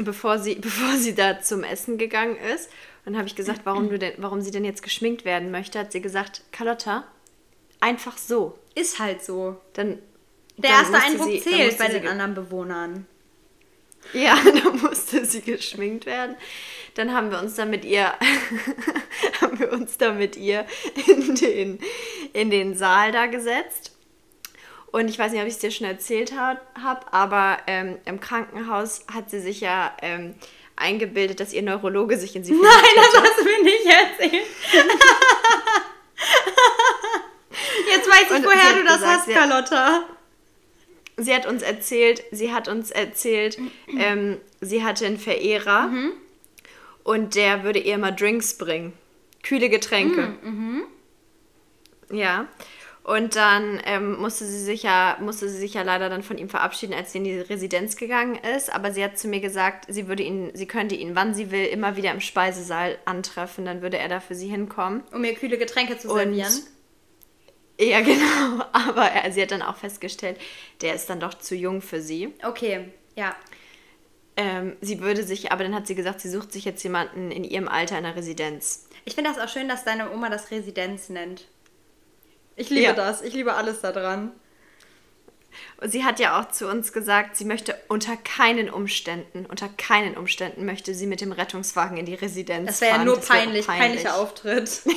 Bevor 0.03 0.39
sie, 0.39 0.55
bevor 0.61 0.97
sie 0.97 1.15
da 1.15 1.41
zum 1.41 1.63
Essen 1.63 1.97
gegangen 1.97 2.37
ist. 2.53 2.69
Und 3.05 3.13
dann 3.13 3.17
habe 3.17 3.27
ich 3.27 3.35
gesagt, 3.35 3.61
warum, 3.63 3.89
du 3.89 3.97
denn, 3.97 4.13
warum 4.17 4.41
sie 4.41 4.51
denn 4.51 4.65
jetzt 4.65 4.83
geschminkt 4.83 5.23
werden 5.25 5.49
möchte. 5.51 5.79
Hat 5.79 5.91
sie 5.91 6.01
gesagt, 6.01 6.41
Carlotta, 6.51 7.05
einfach 7.79 8.17
so. 8.17 8.57
Ist 8.75 8.99
halt 8.99 9.23
so. 9.23 9.59
Dann, 9.73 9.99
Der 10.57 10.71
dann 10.71 10.93
erste 10.93 10.97
Eindruck 11.07 11.29
sie- 11.29 11.41
zählt 11.41 11.77
bei 11.77 11.87
den 11.87 12.07
anderen 12.07 12.33
Bewohnern. 12.33 13.05
Ja, 14.13 14.37
da 14.63 14.69
musste 14.71 15.25
sie 15.25 15.41
geschminkt 15.41 16.05
werden. 16.05 16.35
Dann 16.95 17.13
haben 17.13 17.29
wir 17.31 17.39
uns 17.39 17.55
dann 17.55 17.69
mit 17.69 17.85
ihr, 17.85 18.05
haben 19.41 19.59
wir 19.59 19.71
uns 19.71 19.97
dann 19.97 20.17
mit 20.17 20.35
ihr 20.35 20.65
in 21.07 21.35
den, 21.35 21.79
in 22.33 22.49
den 22.49 22.75
Saal 22.75 23.11
da 23.11 23.25
gesetzt. 23.27 23.96
Und 24.91 25.09
ich 25.09 25.19
weiß 25.19 25.31
nicht, 25.31 25.41
ob 25.41 25.47
ich 25.47 25.53
es 25.55 25.59
dir 25.59 25.71
schon 25.71 25.85
erzählt 25.87 26.33
habe, 26.33 26.61
aber 27.11 27.57
ähm, 27.67 27.97
im 28.05 28.19
Krankenhaus 28.19 29.05
hat 29.13 29.29
sie 29.29 29.39
sich 29.41 29.59
ja 29.61 29.95
ähm, 30.01 30.33
eingebildet, 30.75 31.39
dass 31.39 31.53
ihr 31.53 31.61
Neurologe 31.61 32.17
sich 32.17 32.35
in 32.35 32.43
sie 32.43 32.53
verliebt 32.53 32.73
Nein, 32.73 32.95
das 32.95 33.21
hast 33.21 33.39
du 33.39 33.43
mir 33.43 33.63
nicht 33.63 33.85
erzählt. 33.85 34.45
Jetzt 37.89 38.07
weiß 38.09 38.23
ich, 38.29 38.31
Und 38.37 38.45
woher 38.45 38.73
du 38.75 38.83
das 38.83 38.95
gesagt, 38.99 39.17
hast, 39.19 39.25
sie- 39.27 39.33
Carlotta. 39.33 40.03
sie 41.17 41.33
hat 41.33 41.45
uns 41.45 41.63
erzählt, 41.63 42.23
sie 42.31 42.53
hat 42.53 42.67
uns 42.67 42.91
erzählt, 42.91 43.57
ähm, 43.97 44.39
sie 44.61 44.83
hatte 44.83 45.05
einen 45.05 45.17
Verehrer 45.19 45.87
Mhm. 45.87 46.11
und 47.03 47.35
der 47.35 47.63
würde 47.63 47.79
ihr 47.79 47.95
immer 47.95 48.11
Drinks 48.11 48.57
bringen. 48.57 48.93
Kühle 49.43 49.69
Getränke. 49.69 50.35
Mhm, 50.43 50.83
Ja. 52.11 52.47
Und 53.07 53.37
dann 53.37 53.79
ähm, 53.85 54.17
musste, 54.19 54.43
sie 54.45 54.59
sich 54.59 54.83
ja, 54.83 55.17
musste 55.21 55.47
sie 55.47 55.57
sich 55.59 55.75
ja 55.75 55.81
leider 55.83 56.09
dann 56.09 56.23
von 56.23 56.37
ihm 56.37 56.49
verabschieden, 56.49 56.93
als 56.93 57.13
sie 57.13 57.19
in 57.19 57.23
die 57.23 57.39
Residenz 57.39 57.95
gegangen 57.95 58.35
ist. 58.35 58.69
Aber 58.69 58.91
sie 58.91 59.01
hat 59.01 59.17
zu 59.17 59.29
mir 59.29 59.39
gesagt, 59.39 59.85
sie 59.87 60.09
würde 60.09 60.23
ihn, 60.23 60.51
sie 60.53 60.67
könnte 60.67 60.93
ihn, 60.93 61.15
wann 61.15 61.33
sie 61.33 61.49
will, 61.49 61.67
immer 61.67 61.95
wieder 61.95 62.11
im 62.11 62.19
Speisesaal 62.19 62.97
antreffen. 63.05 63.63
Dann 63.63 63.81
würde 63.81 63.97
er 63.97 64.09
da 64.09 64.19
für 64.19 64.35
sie 64.35 64.49
hinkommen. 64.49 65.03
Um 65.13 65.21
mir 65.21 65.35
kühle 65.35 65.57
Getränke 65.57 65.97
zu 65.97 66.09
Und- 66.09 66.17
servieren. 66.17 66.51
Ja, 67.79 68.01
genau. 68.03 68.65
Aber 68.73 69.05
er, 69.05 69.31
sie 69.31 69.41
hat 69.41 69.51
dann 69.51 69.61
auch 69.61 69.77
festgestellt, 69.77 70.37
der 70.81 70.93
ist 70.93 71.09
dann 71.09 71.21
doch 71.21 71.35
zu 71.35 71.55
jung 71.55 71.81
für 71.81 72.01
sie. 72.01 72.33
Okay, 72.43 72.89
ja. 73.15 73.33
Ähm, 74.35 74.75
sie 74.81 74.99
würde 74.99 75.23
sich, 75.23 75.53
aber 75.53 75.63
dann 75.63 75.73
hat 75.73 75.87
sie 75.87 75.95
gesagt, 75.95 76.19
sie 76.19 76.29
sucht 76.29 76.51
sich 76.51 76.65
jetzt 76.65 76.83
jemanden 76.83 77.31
in 77.31 77.45
ihrem 77.45 77.69
Alter 77.69 77.97
in 77.97 78.03
der 78.03 78.17
Residenz. 78.17 78.89
Ich 79.05 79.15
finde 79.15 79.29
das 79.33 79.39
auch 79.39 79.47
schön, 79.47 79.69
dass 79.69 79.85
deine 79.85 80.11
Oma 80.11 80.29
das 80.29 80.51
Residenz 80.51 81.07
nennt. 81.07 81.47
Ich 82.57 82.69
liebe 82.69 82.81
Ja. 82.83 82.93
das. 82.93 83.21
Ich 83.21 83.33
liebe 83.33 83.53
alles 83.53 83.79
daran. 83.79 84.31
Und 85.79 85.91
sie 85.91 86.03
hat 86.03 86.19
ja 86.19 86.39
auch 86.39 86.49
zu 86.51 86.67
uns 86.67 86.91
gesagt, 86.91 87.35
sie 87.37 87.45
möchte 87.45 87.75
unter 87.87 88.17
keinen 88.17 88.69
Umständen, 88.69 89.45
unter 89.45 89.69
keinen 89.69 90.17
Umständen 90.17 90.65
möchte 90.65 90.93
sie 90.93 91.07
mit 91.07 91.21
dem 91.21 91.31
Rettungswagen 91.31 91.97
in 91.97 92.05
die 92.05 92.13
Residenz 92.15 92.67
Das 92.67 92.81
wäre 92.81 92.91
ja 92.91 92.95
fahren. 92.97 93.05
nur 93.07 93.15
Das 93.15 93.29
wäre 93.29 93.39
peinlich, 93.39 93.65
peinlicher 93.67 94.15
Auftritt. 94.17 94.81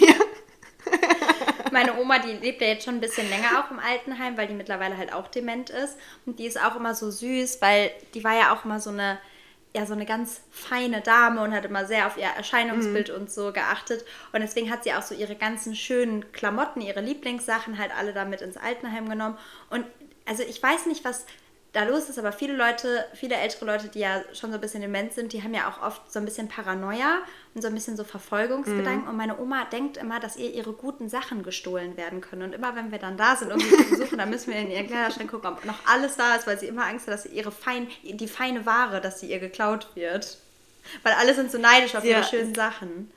Meine 1.73 1.99
Oma, 1.99 2.19
die 2.19 2.33
lebt 2.33 2.61
ja 2.61 2.69
jetzt 2.69 2.85
schon 2.85 2.95
ein 2.97 3.01
bisschen 3.01 3.29
länger 3.31 3.61
auch 3.65 3.71
im 3.71 3.79
Altenheim, 3.79 4.37
weil 4.37 4.49
die 4.49 4.55
mittlerweile 4.55 4.97
halt 4.97 5.13
auch 5.13 5.29
dement 5.29 5.71
ist. 5.71 5.97
Und 6.27 6.39
die 6.39 6.47
ist 6.47 6.61
auch 6.61 6.77
immer 6.77 6.95
so 6.95 7.11
süß, 7.11 7.59
weil 7.63 7.91
die 8.15 8.25
war 8.25 8.35
ja 8.37 8.53
auch 8.55 8.65
immer 8.65 8.81
so 8.81 8.91
eine, 8.91 9.19
ja, 9.75 9.87
so 9.87 9.93
eine 9.93 10.07
ganz 10.07 10.41
feine 10.51 11.01
Dame 11.01 11.43
und 11.43 11.53
hat 11.53 11.65
immer 11.65 11.87
sehr 11.87 12.07
auf 12.07 12.17
ihr 12.17 12.25
Erscheinungsbild 12.25 13.11
und 13.11 13.31
so 13.31 13.53
geachtet. 13.53 14.05
Und 14.33 14.41
deswegen 14.41 14.71
hat 14.71 14.83
sie 14.83 14.93
auch 14.93 15.03
so 15.03 15.15
ihre 15.15 15.37
ganzen 15.37 15.77
schönen 15.77 16.33
Klamotten, 16.33 16.81
ihre 16.81 17.01
Lieblingssachen 17.01 17.79
halt 17.79 17.97
alle 17.97 18.13
damit 18.13 18.41
ins 18.41 18.57
Altenheim 18.57 19.09
genommen. 19.09 19.39
Und 19.71 19.85
also 20.27 20.43
ich 20.43 20.61
weiß 20.61 20.87
nicht, 20.87 21.05
was 21.05 21.25
da 21.73 21.85
los 21.85 22.09
ist, 22.09 22.19
aber 22.19 22.33
viele 22.33 22.55
Leute, 22.57 23.05
viele 23.15 23.37
ältere 23.37 23.65
Leute, 23.65 23.89
die 23.89 24.01
ja 24.01 24.23
schon 24.33 24.51
so 24.51 24.57
ein 24.57 24.61
bisschen 24.61 24.81
dement 24.81 25.13
sind, 25.13 25.33
die 25.33 25.43
haben 25.43 25.55
ja 25.55 25.69
auch 25.69 25.81
oft 25.87 26.13
so 26.13 26.19
ein 26.19 26.25
bisschen 26.25 26.49
Paranoia 26.49 27.19
und 27.55 27.63
so 27.63 27.69
ein 27.69 27.75
bisschen 27.75 27.97
so 27.97 28.03
Verfolgungsgedanken. 28.03 29.09
Und 29.09 29.17
meine 29.17 29.39
Oma 29.39 29.65
denkt 29.67 29.97
immer, 29.97 30.19
dass 30.19 30.37
ihr 30.37 30.53
ihre 30.53 30.73
guten 30.73 31.09
Sachen 31.09 31.45
gestohlen 31.45 31.97
werden 31.97 32.21
können. 32.21 32.43
Und 32.43 32.55
immer 32.55 32.75
wenn 32.75 32.91
wir 32.91 32.99
dann 32.99 33.17
da 33.17 33.37
sind 33.37 33.53
und 33.53 33.61
sie 33.63 33.77
besuchen, 33.85 34.19
dann 34.19 34.31
müssen 34.31 34.53
wir 34.53 34.59
in 34.59 34.71
ihren 34.71 34.89
Kleiderschrank 34.89 35.31
gucken, 35.31 35.49
ob 35.51 35.65
noch 35.65 35.79
alles 35.87 36.17
da 36.17 36.35
ist, 36.35 36.47
weil 36.49 36.59
sie 36.59 36.67
immer 36.67 36.87
Angst 36.87 37.07
hat, 37.07 37.15
dass 37.15 37.23
sie 37.23 37.29
ihre 37.31 37.53
fein, 37.53 37.87
die 38.03 38.29
feine 38.29 38.67
Ware, 38.67 39.01
dass 39.01 39.21
sie 39.21 39.31
ihr 39.31 39.39
geklaut 39.39 39.89
wird. 39.95 40.39
Weil 41.05 41.13
alle 41.13 41.35
sind 41.35 41.53
so 41.53 41.59
neidisch 41.59 41.95
auf 41.95 42.03
Ja. 42.05 42.19
ihre 42.19 42.25
schönen 42.25 42.55
Sachen. 42.55 43.13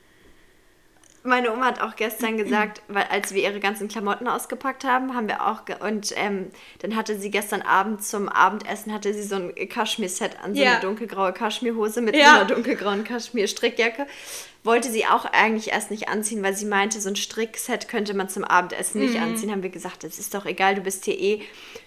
Meine 1.26 1.50
Oma 1.54 1.64
hat 1.64 1.80
auch 1.80 1.96
gestern 1.96 2.36
gesagt, 2.36 2.82
weil 2.86 3.04
als 3.04 3.32
wir 3.32 3.42
ihre 3.42 3.58
ganzen 3.58 3.88
Klamotten 3.88 4.28
ausgepackt 4.28 4.84
haben, 4.84 5.14
haben 5.14 5.26
wir 5.26 5.46
auch 5.46 5.64
ge 5.64 5.74
und 5.80 6.12
ähm, 6.16 6.50
dann 6.80 6.96
hatte 6.96 7.18
sie 7.18 7.30
gestern 7.30 7.62
Abend 7.62 8.04
zum 8.04 8.28
Abendessen 8.28 8.92
hatte 8.92 9.14
sie 9.14 9.22
so 9.22 9.36
ein 9.36 9.54
Kaschmir-Set 9.70 10.38
an, 10.44 10.54
so 10.54 10.60
Ja. 10.60 10.72
eine 10.72 10.80
dunkelgraue 10.80 11.32
Kaschmirhose 11.32 12.02
mit 12.02 12.14
Ja. 12.14 12.34
einer 12.34 12.44
dunkelgrauen 12.44 13.04
Kaschmir-Strickjacke. 13.04 14.06
Wollte 14.64 14.90
sie 14.90 15.06
auch 15.06 15.24
eigentlich 15.24 15.68
erst 15.72 15.90
nicht 15.90 16.08
anziehen, 16.10 16.42
weil 16.42 16.54
sie 16.54 16.66
meinte, 16.66 17.00
so 17.00 17.08
ein 17.08 17.16
Strickset 17.16 17.88
könnte 17.88 18.12
man 18.12 18.28
zum 18.28 18.44
Abendessen 18.44 19.00
nicht 19.00 19.18
anziehen. 19.18 19.50
Haben 19.50 19.62
wir 19.62 19.70
gesagt, 19.70 20.04
das 20.04 20.18
ist 20.18 20.34
doch 20.34 20.44
egal, 20.44 20.74
du 20.74 20.82
bist 20.82 21.06
hier 21.06 21.18
eh, 21.18 21.40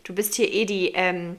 du 0.03 0.15
bist 0.15 0.34
hier 0.34 0.51
eh 0.51 0.65
die 0.65 0.94
ähm, 0.96 1.36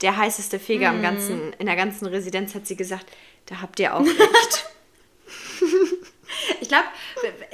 der 0.00 0.16
heißeste 0.16 0.58
Feger 0.58 0.90
im 0.90 1.00
ganzen, 1.00 1.52
in 1.60 1.66
der 1.66 1.76
ganzen 1.76 2.06
Residenz, 2.06 2.56
hat 2.56 2.66
sie 2.66 2.76
gesagt, 2.76 3.06
da 3.46 3.60
habt 3.62 3.78
ihr 3.78 3.94
auch 3.94 4.00
recht. 4.04 4.66
Ich 6.60 6.68
glaube, 6.68 6.84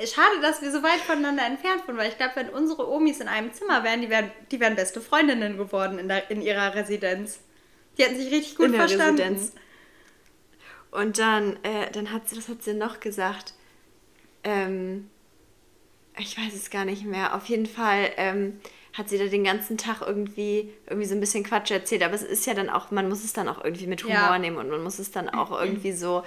schade, 0.07 0.41
dass 0.41 0.63
wir 0.63 0.71
so 0.71 0.83
weit 0.83 1.01
voneinander 1.01 1.45
entfernt 1.47 1.83
sind, 1.87 1.97
weil 1.97 2.11
ich 2.11 2.17
glaube, 2.17 2.33
wenn 2.37 2.49
unsere 2.51 2.89
Omis 2.91 3.21
in 3.21 3.29
einem 3.29 3.53
Zimmer 3.53 3.85
wären, 3.85 4.01
die 4.01 4.11
wären, 4.11 4.31
die 4.51 4.61
wären 4.61 4.77
beste 4.77 5.01
Freundinnen 5.01 5.57
geworden 5.57 5.99
in, 5.99 6.09
der, 6.09 6.31
in 6.31 6.43
ihrer 6.43 6.75
Residenz. 6.75 7.41
Die 7.97 8.05
hätten 8.05 8.17
sich 8.17 8.33
richtig 8.33 8.57
gut 8.57 8.67
in 8.67 8.73
der 8.73 8.81
verstanden. 8.83 9.21
Residenz. 9.21 9.53
Und 10.91 11.19
dann, 11.19 11.57
äh, 11.63 11.91
dann 11.93 12.13
hat 12.13 12.29
sie, 12.29 12.37
was 12.37 12.49
hat 12.49 12.63
sie 12.63 12.75
noch 12.75 13.01
gesagt? 13.01 13.55
Ähm, 14.45 15.09
ich 16.19 16.37
weiß 16.37 16.55
es 16.55 16.71
gar 16.71 16.85
nicht 16.85 17.05
mehr. 17.05 17.35
Auf 17.35 17.47
jeden 17.47 17.67
Fall 17.67 18.11
ähm, 18.17 18.61
hat 18.93 19.09
sie 19.09 19.17
da 19.19 19.25
den 19.25 19.45
ganzen 19.45 19.79
Tag 19.79 20.03
irgendwie, 20.03 20.73
irgendwie 20.87 21.07
so 21.09 21.15
ein 21.15 21.21
bisschen 21.21 21.45
Quatsch 21.45 21.71
erzählt. 21.71 22.03
Aber 22.03 22.15
es 22.15 22.23
ist 22.23 22.47
ja 22.47 22.55
dann 22.55 22.69
auch, 22.69 22.91
man 22.91 23.09
muss 23.09 23.25
es 23.25 23.33
dann 23.33 23.49
auch 23.49 23.65
irgendwie 23.65 23.87
mit 23.87 24.05
Humor 24.05 24.15
Ja. 24.15 24.39
nehmen 24.39 24.59
und 24.59 24.69
man 24.69 24.83
muss 24.83 24.99
es 24.99 25.11
dann 25.11 25.29
auch 25.31 25.51
irgendwie 25.61 25.93
so, 25.93 26.25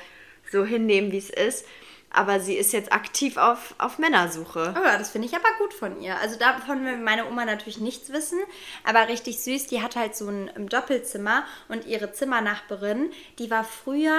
so 0.52 0.66
hinnehmen, 0.66 1.12
wie 1.12 1.18
es 1.20 1.30
ist. 1.30 1.66
Aber 2.16 2.40
sie 2.40 2.56
ist 2.56 2.72
jetzt 2.72 2.94
aktiv 2.94 3.38
auf, 3.38 3.76
auf 3.78 4.00
Männersuche. 4.00 4.74
Oh 4.78 4.86
ja, 4.86 4.98
das 4.98 5.12
finde 5.12 5.28
ich 5.28 5.36
aber 5.36 5.50
gut 5.60 5.74
von 5.74 6.02
ihr. 6.02 6.18
Also 6.20 6.38
davon 6.40 6.86
will 6.86 6.98
meine 6.98 7.28
Oma 7.28 7.46
natürlich 7.46 7.80
nichts 7.80 8.12
wissen, 8.12 8.40
aber 8.84 9.08
richtig 9.10 9.40
süß. 9.40 9.68
Die 9.68 9.82
hat 9.82 9.96
halt 9.96 10.16
so 10.16 10.30
ein 10.30 10.68
Doppelzimmer 10.70 11.44
und 11.68 11.86
ihre 11.86 12.12
Zimmernachbarin, 12.14 13.12
die 13.38 13.52
war 13.52 13.64
früher 13.64 14.16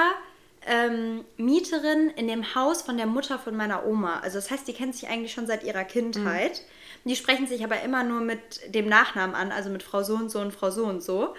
ähm, 0.66 1.24
Mieterin 1.36 2.10
in 2.10 2.28
dem 2.28 2.54
Haus 2.54 2.82
von 2.82 2.96
der 2.96 3.06
Mutter 3.06 3.38
von 3.38 3.56
meiner 3.56 3.86
Oma. 3.86 4.20
Also 4.20 4.38
das 4.38 4.50
heißt, 4.50 4.66
die 4.68 4.72
kennt 4.72 4.94
sich 4.94 5.08
eigentlich 5.08 5.32
schon 5.32 5.46
seit 5.46 5.62
ihrer 5.62 5.84
Kindheit. 5.84 6.62
Die 7.04 7.14
sprechen 7.14 7.46
sich 7.46 7.62
aber 7.62 7.80
immer 7.82 8.02
nur 8.02 8.20
mit 8.20 8.74
dem 8.74 8.88
Nachnamen 8.88 9.36
an, 9.36 9.52
also 9.52 9.70
mit 9.70 9.84
Frau 9.84 10.02
so 10.02 10.14
und 10.14 10.28
so 10.28 10.40
und 10.40 10.52
Frau 10.52 10.70
so 10.70 10.84
und 10.84 11.02
so. 11.02 11.34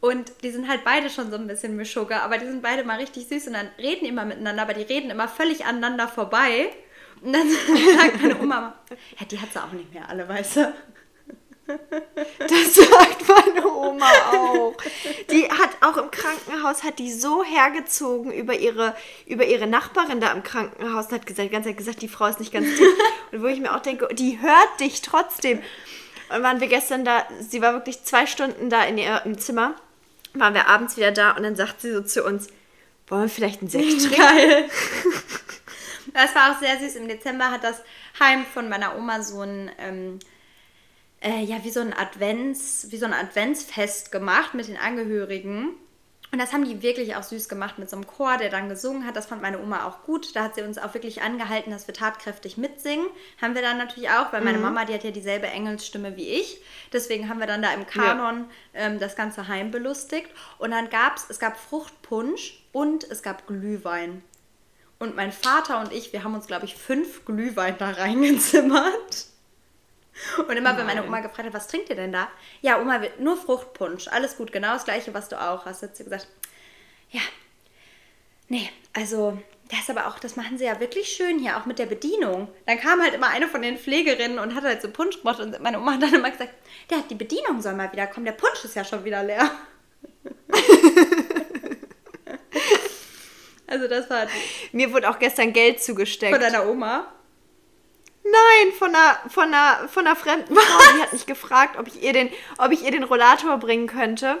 Und 0.00 0.30
die 0.42 0.50
sind 0.50 0.68
halt 0.68 0.84
beide 0.84 1.10
schon 1.10 1.30
so 1.30 1.36
ein 1.36 1.46
bisschen 1.46 1.76
Mischugger, 1.76 2.22
aber 2.22 2.38
die 2.38 2.46
sind 2.46 2.62
beide 2.62 2.84
mal 2.84 2.98
richtig 2.98 3.28
süß 3.28 3.48
und 3.48 3.54
dann 3.54 3.68
reden 3.78 4.06
immer 4.06 4.24
miteinander, 4.24 4.62
aber 4.62 4.74
die 4.74 4.82
reden 4.82 5.10
immer 5.10 5.28
völlig 5.28 5.64
aneinander 5.64 6.06
vorbei. 6.06 6.70
Und 7.22 7.32
dann 7.32 7.48
sagt 7.98 8.22
meine 8.22 8.40
Oma, 8.40 8.74
ja, 9.18 9.26
die 9.26 9.40
hat 9.40 9.52
sie 9.52 9.62
auch 9.62 9.72
nicht 9.72 9.92
mehr 9.92 10.08
alle, 10.08 10.28
weißt 10.28 10.56
du. 10.56 10.74
Das 12.38 12.74
sagt 12.74 13.24
meine 13.26 13.66
Oma 13.66 14.08
auch. 14.32 14.74
Die 15.30 15.50
hat 15.50 15.70
auch 15.80 15.96
im 15.96 16.10
Krankenhaus, 16.10 16.84
hat 16.84 16.98
die 16.98 17.12
so 17.12 17.42
hergezogen 17.42 18.32
über 18.32 18.54
ihre, 18.54 18.94
über 19.26 19.44
ihre 19.44 19.66
Nachbarin 19.66 20.20
da 20.20 20.32
im 20.32 20.42
Krankenhaus 20.42 21.06
und 21.06 21.12
hat 21.12 21.26
gesagt, 21.26 21.48
die 21.48 21.52
ganze 21.52 21.70
Zeit 21.70 21.78
gesagt, 21.78 22.02
die 22.02 22.08
Frau 22.08 22.26
ist 22.26 22.40
nicht 22.40 22.52
ganz 22.52 22.68
dick. 22.76 22.86
Und 23.32 23.42
wo 23.42 23.46
ich 23.46 23.60
mir 23.60 23.74
auch 23.74 23.80
denke, 23.80 24.08
die 24.14 24.40
hört 24.40 24.80
dich 24.80 25.02
trotzdem. 25.02 25.60
Und 26.34 26.42
waren 26.42 26.60
wir 26.60 26.68
gestern 26.68 27.04
da, 27.04 27.26
sie 27.40 27.60
war 27.62 27.72
wirklich 27.72 28.04
zwei 28.04 28.26
Stunden 28.26 28.70
da 28.70 28.84
in 28.84 28.98
ihrem 28.98 29.38
Zimmer, 29.38 29.74
waren 30.40 30.54
wir 30.54 30.68
abends 30.68 30.96
wieder 30.96 31.12
da 31.12 31.32
und 31.32 31.42
dann 31.42 31.56
sagt 31.56 31.80
sie 31.80 31.92
so 31.92 32.02
zu 32.02 32.24
uns, 32.24 32.48
wollen 33.08 33.22
wir 33.22 33.28
vielleicht 33.28 33.60
einen 33.60 33.70
Sekt 33.70 34.00
trinken? 34.00 34.16
Geil. 34.16 34.70
Das 36.12 36.34
war 36.34 36.52
auch 36.52 36.60
sehr 36.60 36.78
süß. 36.78 36.96
Im 36.96 37.08
Dezember 37.08 37.50
hat 37.50 37.62
das 37.62 37.82
Heim 38.18 38.46
von 38.46 38.70
meiner 38.70 38.96
Oma 38.96 39.22
so 39.22 39.42
ein, 39.42 39.70
ähm, 39.78 40.18
äh, 41.20 41.44
ja, 41.44 41.62
wie 41.62 41.70
so 41.70 41.80
ein 41.80 41.92
Advents, 41.92 42.86
wie 42.90 42.96
so 42.96 43.04
ein 43.04 43.12
Adventsfest 43.12 44.12
gemacht 44.12 44.54
mit 44.54 44.66
den 44.66 44.78
Angehörigen. 44.78 45.74
Und 46.32 46.40
das 46.40 46.52
haben 46.52 46.64
die 46.64 46.82
wirklich 46.82 47.14
auch 47.16 47.22
süß 47.22 47.48
gemacht 47.48 47.78
mit 47.78 47.88
so 47.88 47.96
einem 47.96 48.06
Chor, 48.06 48.36
der 48.36 48.50
dann 48.50 48.68
gesungen 48.68 49.06
hat. 49.06 49.16
Das 49.16 49.26
fand 49.26 49.42
meine 49.42 49.60
Oma 49.60 49.86
auch 49.86 50.02
gut. 50.02 50.34
Da 50.34 50.42
hat 50.44 50.54
sie 50.54 50.62
uns 50.62 50.76
auch 50.76 50.92
wirklich 50.92 51.22
angehalten, 51.22 51.70
dass 51.70 51.86
wir 51.86 51.94
tatkräftig 51.94 52.56
mitsingen. 52.56 53.06
Haben 53.40 53.54
wir 53.54 53.62
dann 53.62 53.78
natürlich 53.78 54.10
auch, 54.10 54.32
weil 54.32 54.42
meine 54.42 54.58
Mama, 54.58 54.84
die 54.84 54.94
hat 54.94 55.04
ja 55.04 55.12
dieselbe 55.12 55.46
Engelsstimme 55.46 56.16
wie 56.16 56.28
ich. 56.28 56.60
Deswegen 56.92 57.28
haben 57.28 57.38
wir 57.38 57.46
dann 57.46 57.62
da 57.62 57.72
im 57.72 57.86
Kanon 57.86 58.46
ähm, 58.74 58.98
das 58.98 59.16
ganze 59.16 59.48
Heim 59.48 59.70
belustigt. 59.70 60.30
Und 60.58 60.72
dann 60.72 60.90
gab 60.90 61.16
es, 61.16 61.26
es 61.28 61.38
gab 61.38 61.58
Fruchtpunsch 61.58 62.62
und 62.72 63.04
es 63.04 63.22
gab 63.22 63.46
Glühwein. 63.46 64.22
Und 64.98 65.14
mein 65.14 65.32
Vater 65.32 65.80
und 65.80 65.92
ich, 65.92 66.12
wir 66.12 66.24
haben 66.24 66.34
uns, 66.34 66.46
glaube 66.46 66.64
ich, 66.64 66.74
fünf 66.74 67.24
Glühwein 67.24 67.76
da 67.78 67.90
reingezimmert. 67.92 69.26
Und 70.38 70.56
immer, 70.56 70.76
wenn 70.76 70.86
meine 70.86 71.04
Oma 71.04 71.20
gefragt 71.20 71.46
hat, 71.46 71.54
was 71.54 71.68
trinkt 71.68 71.90
ihr 71.90 71.96
denn 71.96 72.12
da? 72.12 72.28
Ja, 72.62 72.80
Oma, 72.80 73.00
nur 73.18 73.36
Fruchtpunsch. 73.36 74.08
Alles 74.08 74.36
gut, 74.36 74.52
genau 74.52 74.72
das 74.72 74.84
gleiche, 74.84 75.12
was 75.14 75.28
du 75.28 75.40
auch 75.40 75.64
hast. 75.66 75.82
Hat 75.82 75.96
sie 75.96 76.04
gesagt, 76.04 76.28
ja, 77.10 77.20
nee, 78.48 78.70
also 78.92 79.38
das 79.70 79.80
ist 79.80 79.90
aber 79.90 80.06
auch, 80.06 80.18
das 80.18 80.36
machen 80.36 80.58
sie 80.58 80.64
ja 80.64 80.78
wirklich 80.80 81.08
schön 81.08 81.38
hier, 81.38 81.56
auch 81.56 81.66
mit 81.66 81.78
der 81.78 81.86
Bedienung. 81.86 82.48
Dann 82.66 82.78
kam 82.78 83.02
halt 83.02 83.14
immer 83.14 83.28
eine 83.28 83.48
von 83.48 83.62
den 83.62 83.78
Pflegerinnen 83.78 84.38
und 84.38 84.54
hat 84.54 84.62
halt 84.64 84.80
so 84.80 84.90
Punsch 84.90 85.18
gemacht 85.18 85.40
und 85.40 85.60
meine 85.60 85.78
Oma 85.78 85.94
hat 85.94 86.02
dann 86.02 86.14
immer 86.14 86.30
gesagt, 86.30 86.54
der 86.90 86.98
die 87.10 87.16
Bedienung 87.16 87.60
soll 87.60 87.74
mal 87.74 87.90
wieder 87.92 88.06
kommen, 88.06 88.26
der 88.26 88.32
Punsch 88.32 88.64
ist 88.64 88.76
ja 88.76 88.84
schon 88.84 89.04
wieder 89.04 89.24
leer. 89.24 89.50
also 93.66 93.88
das 93.88 94.08
war 94.08 94.28
Mir 94.70 94.92
wurde 94.92 95.10
auch 95.10 95.18
gestern 95.18 95.52
Geld 95.52 95.82
zugesteckt. 95.82 96.32
von 96.32 96.40
deiner 96.40 96.68
Oma. 96.68 97.12
Nein, 98.30 98.72
von 98.78 98.94
einer, 98.94 99.18
von 99.28 99.44
einer, 99.44 99.88
von 99.88 100.06
einer 100.06 100.16
fremden 100.16 100.54
Frau. 100.54 100.78
Die 100.96 101.02
hat 101.02 101.12
mich 101.12 101.26
gefragt, 101.26 101.78
ob 101.78 101.86
ich, 101.88 102.02
ihr 102.02 102.12
den, 102.12 102.30
ob 102.58 102.72
ich 102.72 102.84
ihr 102.84 102.90
den 102.90 103.04
Rollator 103.04 103.58
bringen 103.58 103.86
könnte. 103.86 104.38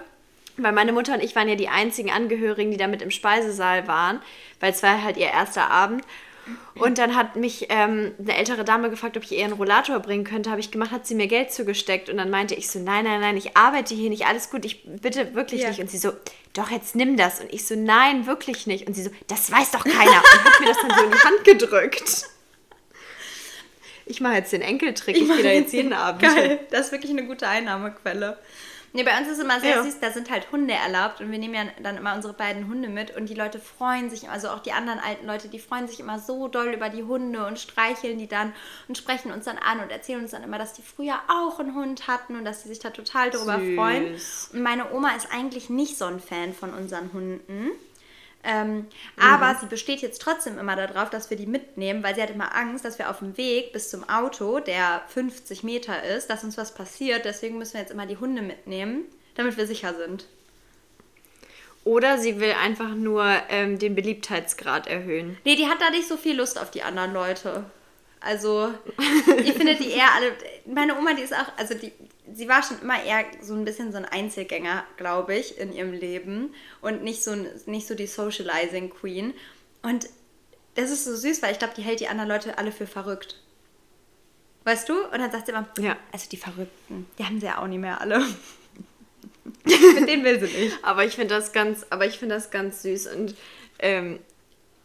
Weil 0.58 0.72
meine 0.72 0.92
Mutter 0.92 1.14
und 1.14 1.22
ich 1.22 1.36
waren 1.36 1.48
ja 1.48 1.54
die 1.54 1.68
einzigen 1.68 2.10
Angehörigen, 2.10 2.70
die 2.70 2.78
da 2.78 2.86
mit 2.86 3.02
im 3.02 3.10
Speisesaal 3.10 3.86
waren, 3.86 4.22
weil 4.58 4.72
es 4.72 4.82
war 4.82 5.02
halt 5.02 5.18
ihr 5.18 5.26
erster 5.26 5.70
Abend. 5.70 6.02
Und 6.76 6.98
dann 6.98 7.16
hat 7.16 7.36
mich 7.36 7.66
ähm, 7.70 8.12
eine 8.18 8.36
ältere 8.36 8.64
Dame 8.64 8.88
gefragt, 8.88 9.16
ob 9.16 9.24
ich 9.24 9.32
ihr 9.32 9.44
einen 9.44 9.54
Rollator 9.54 9.98
bringen 9.98 10.24
könnte. 10.24 10.50
Habe 10.50 10.60
ich 10.60 10.70
gemacht, 10.70 10.92
hat 10.92 11.06
sie 11.06 11.14
mir 11.14 11.26
Geld 11.26 11.52
zugesteckt. 11.52 12.08
Und 12.08 12.18
dann 12.18 12.30
meinte 12.30 12.54
ich 12.54 12.70
so, 12.70 12.78
nein, 12.78 13.04
nein, 13.04 13.20
nein, 13.20 13.36
ich 13.36 13.56
arbeite 13.56 13.94
hier 13.94 14.10
nicht, 14.10 14.26
alles 14.26 14.50
gut, 14.50 14.64
ich 14.64 14.84
bitte 14.84 15.34
wirklich 15.34 15.62
ja. 15.62 15.68
nicht. 15.68 15.80
Und 15.80 15.90
sie 15.90 15.98
so, 15.98 16.12
doch, 16.52 16.70
jetzt 16.70 16.94
nimm 16.94 17.16
das. 17.16 17.40
Und 17.40 17.52
ich 17.52 17.66
so, 17.66 17.74
nein, 17.74 18.26
wirklich 18.26 18.66
nicht. 18.66 18.86
Und 18.86 18.94
sie 18.94 19.02
so, 19.02 19.10
das 19.26 19.50
weiß 19.50 19.72
doch 19.72 19.84
keiner. 19.84 20.22
Und 20.22 20.44
hat 20.44 20.60
mir 20.60 20.66
das 20.66 20.78
dann 20.80 20.90
so 20.96 21.04
in 21.04 21.10
die 21.10 21.18
Hand 21.18 21.44
gedrückt. 21.44 22.28
Ich 24.06 24.20
mache 24.20 24.34
jetzt 24.34 24.52
den 24.52 24.62
Enkeltrick, 24.62 25.16
ich, 25.16 25.22
ich 25.22 25.34
gehe 25.34 25.42
da 25.42 25.50
jetzt 25.50 25.72
jeden 25.72 25.92
Abend. 25.92 26.22
Geil, 26.22 26.60
das 26.70 26.86
ist 26.86 26.92
wirklich 26.92 27.10
eine 27.10 27.26
gute 27.26 27.46
Einnahmequelle. 27.48 28.38
Nee, 28.96 29.02
bei 29.02 29.18
uns 29.18 29.26
ist 29.26 29.34
es 29.34 29.44
immer 29.44 29.60
sehr 29.60 29.76
ja. 29.76 29.82
süß, 29.82 30.00
da 30.00 30.10
sind 30.10 30.30
halt 30.30 30.50
Hunde 30.52 30.72
erlaubt 30.72 31.20
und 31.20 31.30
wir 31.30 31.38
nehmen 31.38 31.52
ja 31.52 31.64
dann 31.82 31.98
immer 31.98 32.14
unsere 32.14 32.32
beiden 32.32 32.66
Hunde 32.66 32.88
mit 32.88 33.14
und 33.14 33.28
die 33.28 33.34
Leute 33.34 33.58
freuen 33.58 34.08
sich, 34.08 34.30
also 34.30 34.48
auch 34.48 34.60
die 34.60 34.72
anderen 34.72 34.98
alten 35.00 35.26
Leute, 35.26 35.48
die 35.48 35.58
freuen 35.58 35.86
sich 35.86 36.00
immer 36.00 36.18
so 36.18 36.48
doll 36.48 36.68
über 36.72 36.88
die 36.88 37.02
Hunde 37.02 37.44
und 37.44 37.58
streicheln 37.58 38.16
die 38.16 38.26
dann 38.26 38.54
und 38.88 38.96
sprechen 38.96 39.32
uns 39.32 39.44
dann 39.44 39.58
an 39.58 39.80
und 39.80 39.90
erzählen 39.90 40.22
uns 40.22 40.30
dann 40.30 40.42
immer, 40.42 40.56
dass 40.56 40.72
die 40.72 40.82
früher 40.82 41.16
auch 41.28 41.60
einen 41.60 41.74
Hund 41.74 42.06
hatten 42.06 42.36
und 42.36 42.46
dass 42.46 42.62
sie 42.62 42.70
sich 42.70 42.78
da 42.78 42.88
total 42.88 43.28
darüber 43.28 43.58
süß. 43.58 43.74
freuen. 43.74 44.14
Und 44.54 44.62
meine 44.62 44.90
Oma 44.94 45.10
ist 45.14 45.28
eigentlich 45.30 45.68
nicht 45.68 45.98
so 45.98 46.06
ein 46.06 46.18
Fan 46.18 46.54
von 46.54 46.72
unseren 46.72 47.12
Hunden. 47.12 47.72
Ähm, 48.46 48.76
mhm. 48.76 48.86
Aber 49.20 49.58
sie 49.58 49.66
besteht 49.66 50.02
jetzt 50.02 50.22
trotzdem 50.22 50.56
immer 50.56 50.76
darauf, 50.76 51.10
dass 51.10 51.30
wir 51.30 51.36
die 51.36 51.46
mitnehmen, 51.46 52.04
weil 52.04 52.14
sie 52.14 52.22
hat 52.22 52.30
immer 52.30 52.54
Angst, 52.54 52.84
dass 52.84 52.98
wir 52.98 53.10
auf 53.10 53.18
dem 53.18 53.36
Weg 53.36 53.72
bis 53.72 53.90
zum 53.90 54.08
Auto, 54.08 54.60
der 54.60 55.02
50 55.08 55.64
Meter 55.64 56.04
ist, 56.04 56.30
dass 56.30 56.44
uns 56.44 56.56
was 56.56 56.72
passiert. 56.72 57.24
Deswegen 57.24 57.58
müssen 57.58 57.74
wir 57.74 57.80
jetzt 57.80 57.90
immer 57.90 58.06
die 58.06 58.18
Hunde 58.18 58.42
mitnehmen, 58.42 59.04
damit 59.34 59.56
wir 59.56 59.66
sicher 59.66 59.94
sind. 59.94 60.26
Oder 61.82 62.18
sie 62.18 62.40
will 62.40 62.52
einfach 62.52 62.94
nur 62.94 63.24
ähm, 63.48 63.78
den 63.78 63.94
Beliebtheitsgrad 63.94 64.86
erhöhen. 64.86 65.36
Nee, 65.44 65.56
die 65.56 65.66
hat 65.66 65.80
da 65.80 65.90
nicht 65.90 66.08
so 66.08 66.16
viel 66.16 66.36
Lust 66.36 66.60
auf 66.60 66.70
die 66.70 66.82
anderen 66.82 67.12
Leute. 67.12 67.64
Also, 68.20 68.72
ich 69.44 69.52
finde 69.52 69.76
die 69.76 69.90
eher 69.90 70.12
alle. 70.14 70.32
Meine 70.66 70.96
Oma, 70.98 71.14
die 71.14 71.22
ist 71.22 71.34
auch, 71.34 71.46
also 71.56 71.74
die, 71.74 71.92
sie 72.32 72.48
war 72.48 72.62
schon 72.62 72.80
immer 72.80 73.02
eher 73.02 73.24
so 73.40 73.54
ein 73.54 73.64
bisschen 73.64 73.92
so 73.92 73.98
ein 73.98 74.04
Einzelgänger, 74.04 74.84
glaube 74.96 75.36
ich, 75.36 75.58
in 75.58 75.72
ihrem 75.72 75.92
Leben 75.92 76.54
und 76.80 77.02
nicht 77.02 77.22
so, 77.22 77.34
nicht 77.66 77.86
so 77.86 77.94
die 77.94 78.06
Socializing 78.06 78.90
Queen. 78.90 79.34
Und 79.82 80.08
das 80.74 80.90
ist 80.90 81.04
so 81.04 81.14
süß, 81.14 81.42
weil 81.42 81.52
ich 81.52 81.58
glaube, 81.58 81.74
die 81.76 81.82
hält 81.82 82.00
die 82.00 82.08
anderen 82.08 82.28
Leute 82.28 82.58
alle 82.58 82.72
für 82.72 82.86
verrückt. 82.86 83.40
Weißt 84.64 84.88
du? 84.88 85.04
Und 85.04 85.18
dann 85.18 85.30
sagt 85.30 85.46
sie 85.46 85.52
immer, 85.52 85.68
ja. 85.78 85.96
also 86.12 86.28
die 86.28 86.36
Verrückten, 86.36 87.06
die 87.18 87.24
haben 87.24 87.40
sie 87.40 87.46
ja 87.46 87.58
auch 87.58 87.68
nicht 87.68 87.80
mehr 87.80 88.00
alle. 88.00 88.18
Mit 89.64 90.08
denen 90.08 90.24
will 90.24 90.40
sie 90.44 90.52
nicht. 90.52 90.78
Aber 90.82 91.04
ich 91.04 91.14
finde 91.14 91.34
das 91.34 91.52
ganz, 91.52 91.86
aber 91.90 92.06
ich 92.06 92.18
finde 92.18 92.34
das 92.34 92.50
ganz 92.50 92.82
süß 92.82 93.06
und 93.14 93.36
ähm, 93.78 94.18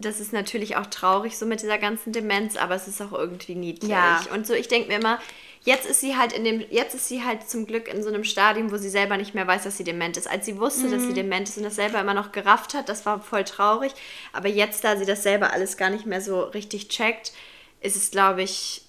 das 0.05 0.19
ist 0.19 0.33
natürlich 0.33 0.75
auch 0.75 0.87
traurig 0.87 1.37
so 1.37 1.45
mit 1.45 1.61
dieser 1.61 1.77
ganzen 1.77 2.11
Demenz, 2.13 2.55
aber 2.55 2.75
es 2.75 2.87
ist 2.87 3.01
auch 3.01 3.13
irgendwie 3.13 3.55
niedlich. 3.55 3.91
Ja. 3.91 4.21
Und 4.33 4.47
so, 4.47 4.53
ich 4.53 4.67
denke 4.67 4.89
mir 4.89 4.99
immer, 4.99 5.19
jetzt 5.63 5.85
ist 5.85 5.99
sie 5.99 6.17
halt 6.17 6.33
in 6.33 6.43
dem, 6.43 6.63
jetzt 6.69 6.95
ist 6.95 7.07
sie 7.07 7.23
halt 7.23 7.49
zum 7.49 7.65
Glück 7.65 7.87
in 7.87 8.03
so 8.03 8.09
einem 8.09 8.23
Stadium, 8.23 8.71
wo 8.71 8.77
sie 8.77 8.89
selber 8.89 9.17
nicht 9.17 9.33
mehr 9.33 9.47
weiß, 9.47 9.63
dass 9.63 9.77
sie 9.77 9.83
dement 9.83 10.17
ist. 10.17 10.29
Als 10.29 10.45
sie 10.45 10.59
wusste, 10.59 10.87
mhm. 10.87 10.91
dass 10.91 11.01
sie 11.03 11.09
mhm. 11.09 11.15
dement 11.15 11.49
ist 11.49 11.57
und 11.57 11.63
das 11.63 11.75
selber 11.75 11.99
immer 11.99 12.13
noch 12.13 12.31
gerafft 12.31 12.73
hat, 12.73 12.89
das 12.89 13.05
war 13.05 13.21
voll 13.21 13.43
traurig. 13.43 13.93
Aber 14.33 14.47
jetzt, 14.47 14.83
da 14.83 14.97
sie 14.97 15.05
das 15.05 15.23
selber 15.23 15.53
alles 15.53 15.77
gar 15.77 15.89
nicht 15.89 16.05
mehr 16.05 16.21
so 16.21 16.41
richtig 16.41 16.89
checkt, 16.89 17.33
ist 17.81 17.95
es, 17.95 18.11
glaube 18.11 18.43
ich, 18.43 18.83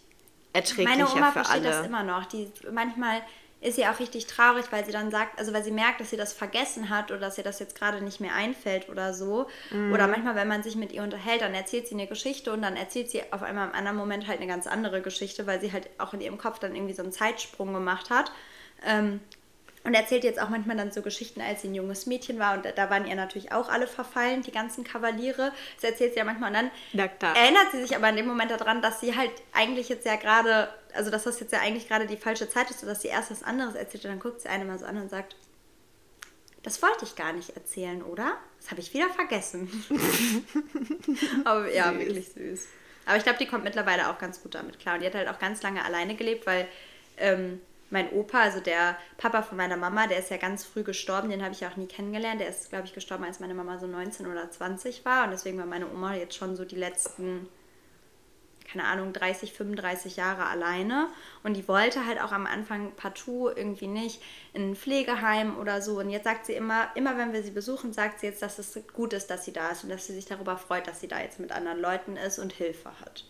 erträglicher 0.52 0.90
Meine 0.90 1.10
Oma 1.10 1.26
für 1.28 1.32
versteht 1.32 1.56
alle. 1.56 1.70
das 1.70 1.86
immer 1.86 2.02
noch. 2.02 2.26
Die 2.26 2.50
manchmal 2.70 3.22
ist 3.62 3.76
sie 3.76 3.86
auch 3.86 4.00
richtig 4.00 4.26
traurig, 4.26 4.66
weil 4.70 4.84
sie 4.84 4.92
dann 4.92 5.10
sagt, 5.10 5.38
also 5.38 5.52
weil 5.52 5.62
sie 5.62 5.70
merkt, 5.70 6.00
dass 6.00 6.10
sie 6.10 6.16
das 6.16 6.32
vergessen 6.32 6.90
hat 6.90 7.10
oder 7.10 7.20
dass 7.20 7.38
ihr 7.38 7.44
das 7.44 7.60
jetzt 7.60 7.78
gerade 7.78 8.02
nicht 8.02 8.20
mehr 8.20 8.34
einfällt 8.34 8.88
oder 8.88 9.14
so. 9.14 9.46
Mhm. 9.70 9.92
Oder 9.92 10.08
manchmal, 10.08 10.34
wenn 10.34 10.48
man 10.48 10.62
sich 10.62 10.74
mit 10.74 10.92
ihr 10.92 11.02
unterhält, 11.02 11.42
dann 11.42 11.54
erzählt 11.54 11.86
sie 11.86 11.94
eine 11.94 12.08
Geschichte 12.08 12.52
und 12.52 12.60
dann 12.62 12.76
erzählt 12.76 13.10
sie 13.10 13.22
auf 13.32 13.42
einmal 13.42 13.68
im 13.68 13.74
anderen 13.74 13.96
Moment 13.96 14.26
halt 14.26 14.38
eine 14.38 14.48
ganz 14.48 14.66
andere 14.66 15.00
Geschichte, 15.00 15.46
weil 15.46 15.60
sie 15.60 15.72
halt 15.72 15.88
auch 15.98 16.12
in 16.12 16.20
ihrem 16.20 16.38
Kopf 16.38 16.58
dann 16.58 16.74
irgendwie 16.74 16.94
so 16.94 17.02
einen 17.02 17.12
Zeitsprung 17.12 17.72
gemacht 17.72 18.10
hat. 18.10 18.32
Ähm, 18.84 19.20
und 19.84 19.94
erzählt 19.94 20.22
jetzt 20.24 20.40
auch 20.40 20.48
manchmal 20.48 20.76
dann 20.76 20.92
so 20.92 21.02
Geschichten, 21.02 21.40
als 21.40 21.62
sie 21.62 21.68
ein 21.68 21.74
junges 21.74 22.06
Mädchen 22.06 22.38
war 22.38 22.54
und 22.54 22.66
da 22.76 22.90
waren 22.90 23.06
ihr 23.06 23.16
natürlich 23.16 23.52
auch 23.52 23.68
alle 23.68 23.86
verfallen, 23.86 24.42
die 24.42 24.52
ganzen 24.52 24.84
Kavaliere. 24.84 25.52
Das 25.80 25.90
erzählt 25.90 26.12
sie 26.12 26.18
ja 26.18 26.24
manchmal 26.24 26.50
und 26.50 26.54
dann 26.54 26.70
Doktor. 26.92 27.30
erinnert 27.30 27.72
sie 27.72 27.82
sich 27.82 27.96
aber 27.96 28.08
in 28.08 28.16
dem 28.16 28.26
Moment 28.26 28.50
daran, 28.50 28.80
dass 28.80 29.00
sie 29.00 29.16
halt 29.16 29.32
eigentlich 29.52 29.88
jetzt 29.88 30.06
ja 30.06 30.16
gerade, 30.16 30.68
also 30.94 31.10
dass 31.10 31.24
das 31.24 31.40
jetzt 31.40 31.52
ja 31.52 31.60
eigentlich 31.60 31.88
gerade 31.88 32.06
die 32.06 32.16
falsche 32.16 32.48
Zeit 32.48 32.70
ist, 32.70 32.82
dass 32.84 33.02
sie 33.02 33.08
erst 33.08 33.30
was 33.30 33.42
anderes 33.42 33.74
erzählt 33.74 34.04
und 34.04 34.10
dann 34.12 34.20
guckt 34.20 34.40
sie 34.40 34.48
eine 34.48 34.64
mal 34.64 34.78
so 34.78 34.86
an 34.86 34.98
und 34.98 35.10
sagt, 35.10 35.34
das 36.62 36.80
wollte 36.80 37.04
ich 37.04 37.16
gar 37.16 37.32
nicht 37.32 37.50
erzählen, 37.50 38.02
oder? 38.02 38.36
Das 38.60 38.70
habe 38.70 38.80
ich 38.80 38.94
wieder 38.94 39.08
vergessen. 39.08 39.68
aber 41.44 41.68
ja, 41.72 41.90
süß. 41.90 41.98
wirklich 41.98 42.28
süß. 42.28 42.68
Aber 43.04 43.16
ich 43.16 43.24
glaube, 43.24 43.38
die 43.38 43.46
kommt 43.46 43.64
mittlerweile 43.64 44.08
auch 44.08 44.18
ganz 44.18 44.40
gut 44.40 44.54
damit 44.54 44.78
klar. 44.78 44.94
Und 44.94 45.00
die 45.00 45.06
hat 45.06 45.14
halt 45.16 45.28
auch 45.28 45.40
ganz 45.40 45.60
lange 45.62 45.84
alleine 45.84 46.14
gelebt, 46.14 46.46
weil 46.46 46.68
ähm, 47.16 47.60
mein 47.92 48.10
Opa, 48.10 48.40
also 48.40 48.58
der 48.58 48.96
Papa 49.18 49.42
von 49.42 49.58
meiner 49.58 49.76
Mama, 49.76 50.06
der 50.06 50.18
ist 50.18 50.30
ja 50.30 50.38
ganz 50.38 50.64
früh 50.64 50.82
gestorben, 50.82 51.28
den 51.28 51.42
habe 51.42 51.52
ich 51.52 51.66
auch 51.66 51.76
nie 51.76 51.86
kennengelernt. 51.86 52.40
Der 52.40 52.48
ist, 52.48 52.70
glaube 52.70 52.86
ich, 52.86 52.94
gestorben, 52.94 53.24
als 53.24 53.38
meine 53.38 53.52
Mama 53.52 53.78
so 53.78 53.86
19 53.86 54.26
oder 54.26 54.50
20 54.50 55.04
war. 55.04 55.24
Und 55.24 55.32
deswegen 55.32 55.58
war 55.58 55.66
meine 55.66 55.86
Oma 55.90 56.14
jetzt 56.14 56.34
schon 56.34 56.56
so 56.56 56.64
die 56.64 56.76
letzten, 56.76 57.46
keine 58.66 58.84
Ahnung, 58.84 59.12
30, 59.12 59.52
35 59.52 60.16
Jahre 60.16 60.46
alleine. 60.46 61.08
Und 61.42 61.54
die 61.54 61.68
wollte 61.68 62.06
halt 62.06 62.18
auch 62.18 62.32
am 62.32 62.46
Anfang 62.46 62.92
partout 62.96 63.50
irgendwie 63.54 63.88
nicht 63.88 64.22
in 64.54 64.70
ein 64.70 64.74
Pflegeheim 64.74 65.58
oder 65.58 65.82
so. 65.82 65.98
Und 65.98 66.08
jetzt 66.08 66.24
sagt 66.24 66.46
sie 66.46 66.54
immer, 66.54 66.88
immer 66.94 67.18
wenn 67.18 67.34
wir 67.34 67.42
sie 67.42 67.50
besuchen, 67.50 67.92
sagt 67.92 68.20
sie 68.20 68.26
jetzt, 68.26 68.40
dass 68.40 68.58
es 68.58 68.80
gut 68.94 69.12
ist, 69.12 69.26
dass 69.26 69.44
sie 69.44 69.52
da 69.52 69.68
ist 69.68 69.84
und 69.84 69.90
dass 69.90 70.06
sie 70.06 70.14
sich 70.14 70.24
darüber 70.24 70.56
freut, 70.56 70.86
dass 70.86 71.00
sie 71.00 71.08
da 71.08 71.20
jetzt 71.20 71.38
mit 71.38 71.52
anderen 71.52 71.78
Leuten 71.78 72.16
ist 72.16 72.38
und 72.38 72.54
Hilfe 72.54 72.90
hat. 73.02 73.26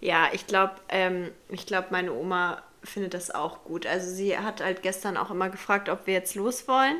Ja, 0.00 0.30
ich 0.32 0.48
glaube, 0.48 0.74
ähm, 0.88 1.30
ich 1.50 1.66
glaube, 1.66 1.88
meine 1.90 2.12
Oma 2.14 2.64
findet 2.82 3.14
das 3.14 3.30
auch 3.30 3.64
gut. 3.64 3.86
Also 3.86 4.10
sie 4.10 4.38
hat 4.38 4.62
halt 4.62 4.82
gestern 4.82 5.16
auch 5.16 5.30
immer 5.30 5.50
gefragt, 5.50 5.88
ob 5.88 6.06
wir 6.06 6.14
jetzt 6.14 6.34
los 6.34 6.66
wollen. 6.68 6.96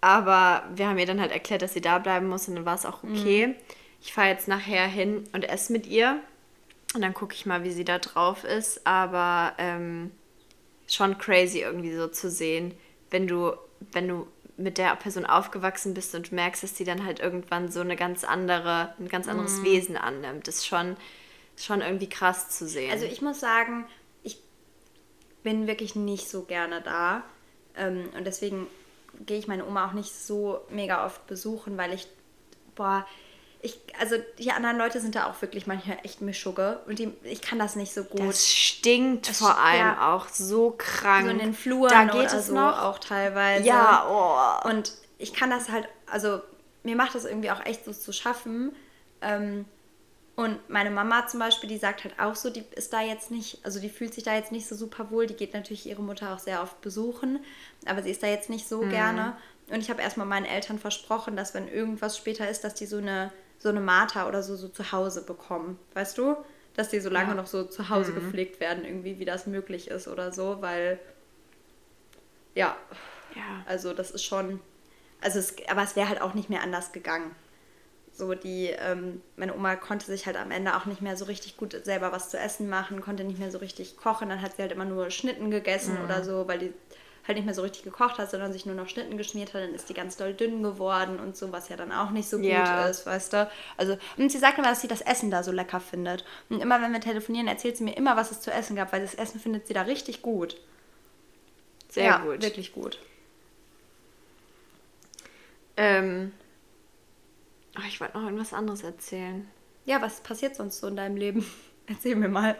Aber 0.00 0.64
wir 0.74 0.88
haben 0.88 0.98
ihr 0.98 1.06
dann 1.06 1.20
halt 1.20 1.32
erklärt, 1.32 1.62
dass 1.62 1.74
sie 1.74 1.80
da 1.80 1.98
bleiben 1.98 2.28
muss 2.28 2.48
und 2.48 2.56
dann 2.56 2.64
war 2.64 2.74
es 2.74 2.86
auch 2.86 3.02
okay. 3.04 3.48
Mhm. 3.48 3.54
Ich 4.00 4.12
fahre 4.14 4.28
jetzt 4.28 4.48
nachher 4.48 4.86
hin 4.86 5.28
und 5.32 5.44
esse 5.44 5.72
mit 5.72 5.86
ihr. 5.86 6.20
Und 6.94 7.02
dann 7.02 7.14
gucke 7.14 7.34
ich 7.34 7.46
mal, 7.46 7.64
wie 7.64 7.70
sie 7.70 7.84
da 7.84 7.98
drauf 7.98 8.44
ist. 8.44 8.86
Aber 8.86 9.52
ähm, 9.58 10.10
schon 10.88 11.18
crazy 11.18 11.60
irgendwie 11.60 11.94
so 11.94 12.08
zu 12.08 12.30
sehen, 12.30 12.74
wenn 13.10 13.26
du, 13.26 13.52
wenn 13.92 14.08
du 14.08 14.26
mit 14.56 14.78
der 14.78 14.94
Person 14.96 15.24
aufgewachsen 15.24 15.94
bist 15.94 16.14
und 16.14 16.32
merkst, 16.32 16.62
dass 16.62 16.76
sie 16.76 16.84
dann 16.84 17.04
halt 17.04 17.20
irgendwann 17.20 17.70
so 17.70 17.80
eine 17.80 17.96
ganz 17.96 18.24
andere, 18.24 18.94
ein 18.98 19.08
ganz 19.08 19.28
anderes 19.28 19.58
mhm. 19.58 19.64
Wesen 19.64 19.96
annimmt. 19.96 20.48
Das 20.48 20.56
ist 20.56 20.66
schon, 20.66 20.96
schon 21.56 21.80
irgendwie 21.80 22.08
krass 22.08 22.50
zu 22.50 22.66
sehen. 22.66 22.90
Also 22.90 23.06
ich 23.06 23.22
muss 23.22 23.40
sagen, 23.40 23.86
bin 25.42 25.66
wirklich 25.66 25.94
nicht 25.94 26.28
so 26.28 26.42
gerne 26.42 26.80
da. 26.80 27.22
Ähm, 27.76 28.08
und 28.16 28.24
deswegen 28.26 28.66
gehe 29.26 29.38
ich 29.38 29.48
meine 29.48 29.66
Oma 29.66 29.88
auch 29.88 29.92
nicht 29.92 30.12
so 30.12 30.60
mega 30.70 31.04
oft 31.04 31.26
besuchen, 31.26 31.76
weil 31.76 31.92
ich, 31.92 32.06
boah, 32.74 33.06
ich, 33.62 33.78
also 33.98 34.16
die 34.38 34.52
anderen 34.52 34.78
Leute 34.78 35.00
sind 35.00 35.14
da 35.14 35.26
auch 35.26 35.40
wirklich 35.42 35.66
manchmal 35.66 35.98
echt 36.02 36.22
Mischugge 36.22 36.80
und 36.86 36.98
die, 36.98 37.12
ich 37.24 37.42
kann 37.42 37.58
das 37.58 37.76
nicht 37.76 37.92
so 37.92 38.04
gut. 38.04 38.20
Das 38.20 38.48
stinkt 38.48 39.28
das 39.28 39.38
vor 39.38 39.58
allem 39.58 39.80
ja, 39.80 40.14
auch 40.14 40.28
so 40.28 40.74
krank. 40.76 41.26
So 41.26 41.30
in 41.30 41.38
den 41.38 41.54
Fluren 41.54 41.90
da 41.90 42.04
geht 42.04 42.32
es 42.32 42.46
so 42.46 42.54
noch. 42.54 42.82
auch 42.82 42.98
teilweise. 42.98 43.66
Ja, 43.66 44.06
oh. 44.64 44.68
Und 44.68 44.92
ich 45.18 45.34
kann 45.34 45.50
das 45.50 45.68
halt, 45.68 45.86
also 46.06 46.40
mir 46.84 46.96
macht 46.96 47.14
das 47.14 47.26
irgendwie 47.26 47.50
auch 47.50 47.64
echt 47.66 47.84
so 47.84 47.92
zu 47.92 48.12
schaffen. 48.12 48.74
Ähm, 49.20 49.66
und 50.36 50.70
meine 50.70 50.90
Mama 50.90 51.26
zum 51.26 51.40
Beispiel, 51.40 51.68
die 51.68 51.76
sagt 51.76 52.04
halt 52.04 52.18
auch 52.18 52.34
so, 52.34 52.50
die 52.50 52.64
ist 52.74 52.92
da 52.92 53.02
jetzt 53.02 53.30
nicht, 53.30 53.58
also 53.62 53.78
die 53.78 53.90
fühlt 53.90 54.14
sich 54.14 54.24
da 54.24 54.34
jetzt 54.34 54.52
nicht 54.52 54.66
so 54.66 54.74
super 54.74 55.10
wohl. 55.10 55.26
Die 55.26 55.34
geht 55.34 55.52
natürlich 55.52 55.86
ihre 55.86 56.02
Mutter 56.02 56.32
auch 56.32 56.38
sehr 56.38 56.62
oft 56.62 56.80
besuchen, 56.80 57.40
aber 57.84 58.02
sie 58.02 58.10
ist 58.10 58.22
da 58.22 58.26
jetzt 58.26 58.48
nicht 58.48 58.66
so 58.66 58.82
mhm. 58.82 58.90
gerne. 58.90 59.36
Und 59.68 59.80
ich 59.80 59.90
habe 59.90 60.00
erstmal 60.00 60.26
meinen 60.26 60.46
Eltern 60.46 60.78
versprochen, 60.78 61.36
dass 61.36 61.52
wenn 61.52 61.68
irgendwas 61.68 62.16
später 62.16 62.48
ist, 62.48 62.64
dass 62.64 62.74
die 62.74 62.86
so 62.86 62.96
eine, 62.96 63.32
so 63.58 63.68
eine 63.68 63.80
Martha 63.80 64.26
oder 64.26 64.42
so, 64.42 64.56
so 64.56 64.68
zu 64.68 64.92
Hause 64.92 65.24
bekommen. 65.24 65.78
Weißt 65.94 66.16
du? 66.16 66.36
Dass 66.74 66.88
die 66.88 67.00
so 67.00 67.10
lange 67.10 67.30
ja. 67.30 67.34
noch 67.34 67.46
so 67.46 67.64
zu 67.64 67.88
Hause 67.90 68.12
mhm. 68.12 68.16
gepflegt 68.16 68.60
werden, 68.60 68.84
irgendwie, 68.84 69.18
wie 69.18 69.24
das 69.24 69.46
möglich 69.46 69.88
ist 69.88 70.08
oder 70.08 70.32
so, 70.32 70.62
weil 70.62 70.98
ja, 72.54 72.76
ja. 73.34 73.64
also 73.66 73.92
das 73.92 74.10
ist 74.10 74.24
schon, 74.24 74.60
also 75.20 75.38
es, 75.38 75.54
aber 75.68 75.82
es 75.82 75.96
wäre 75.96 76.08
halt 76.08 76.20
auch 76.20 76.34
nicht 76.34 76.48
mehr 76.48 76.62
anders 76.62 76.92
gegangen. 76.92 77.34
So 78.20 78.34
die, 78.34 78.66
ähm, 78.66 79.20
meine 79.36 79.54
Oma 79.54 79.74
konnte 79.74 80.06
sich 80.06 80.26
halt 80.26 80.36
am 80.36 80.52
Ende 80.52 80.76
auch 80.76 80.84
nicht 80.84 81.02
mehr 81.02 81.16
so 81.16 81.24
richtig 81.24 81.56
gut 81.56 81.76
selber 81.84 82.12
was 82.12 82.30
zu 82.30 82.38
essen 82.38 82.68
machen, 82.68 83.00
konnte 83.00 83.24
nicht 83.24 83.40
mehr 83.40 83.50
so 83.50 83.58
richtig 83.58 83.96
kochen. 83.96 84.28
Dann 84.28 84.40
hat 84.40 84.56
sie 84.56 84.62
halt 84.62 84.70
immer 84.70 84.84
nur 84.84 85.10
Schnitten 85.10 85.50
gegessen 85.50 85.98
mhm. 85.98 86.04
oder 86.04 86.22
so, 86.22 86.46
weil 86.46 86.58
die 86.58 86.72
halt 87.26 87.36
nicht 87.36 87.46
mehr 87.46 87.54
so 87.54 87.62
richtig 87.62 87.82
gekocht 87.82 88.18
hat, 88.18 88.30
sondern 88.30 88.52
sich 88.52 88.66
nur 88.66 88.74
noch 88.74 88.88
Schnitten 88.88 89.16
geschmiert 89.16 89.54
hat. 89.54 89.62
Dann 89.62 89.74
ist 89.74 89.88
die 89.88 89.94
ganz 89.94 90.16
doll 90.16 90.34
dünn 90.34 90.62
geworden 90.62 91.18
und 91.18 91.36
so, 91.36 91.50
was 91.50 91.68
ja 91.68 91.76
dann 91.76 91.92
auch 91.92 92.10
nicht 92.10 92.28
so 92.28 92.38
ja. 92.38 92.82
gut 92.82 92.90
ist, 92.90 93.06
weißt 93.06 93.32
du. 93.32 93.50
Also, 93.76 93.98
und 94.16 94.30
sie 94.30 94.38
sagt 94.38 94.58
immer, 94.58 94.68
dass 94.68 94.80
sie 94.80 94.88
das 94.88 95.00
Essen 95.00 95.30
da 95.30 95.42
so 95.42 95.50
lecker 95.52 95.80
findet. 95.80 96.24
Und 96.48 96.60
immer, 96.60 96.80
wenn 96.82 96.92
wir 96.92 97.00
telefonieren, 97.00 97.48
erzählt 97.48 97.76
sie 97.76 97.84
mir 97.84 97.96
immer, 97.96 98.16
was 98.16 98.30
es 98.30 98.40
zu 98.40 98.52
essen 98.52 98.76
gab, 98.76 98.92
weil 98.92 99.00
das 99.00 99.14
Essen 99.14 99.40
findet 99.40 99.66
sie 99.66 99.74
da 99.74 99.82
richtig 99.82 100.22
gut. 100.22 100.56
Sehr 101.88 102.04
ja, 102.04 102.18
gut. 102.18 102.42
Wirklich 102.42 102.72
gut. 102.72 102.98
Ähm, 105.76 106.32
Oh, 107.80 107.86
ich 107.86 108.00
wollte 108.00 108.18
noch 108.18 108.24
irgendwas 108.24 108.52
anderes 108.52 108.82
erzählen. 108.82 109.48
Ja, 109.86 110.02
was 110.02 110.20
passiert 110.20 110.56
sonst 110.56 110.80
so 110.80 110.88
in 110.88 110.96
deinem 110.96 111.16
Leben? 111.16 111.44
Erzähl 111.86 112.16
mir 112.16 112.28
mal. 112.28 112.56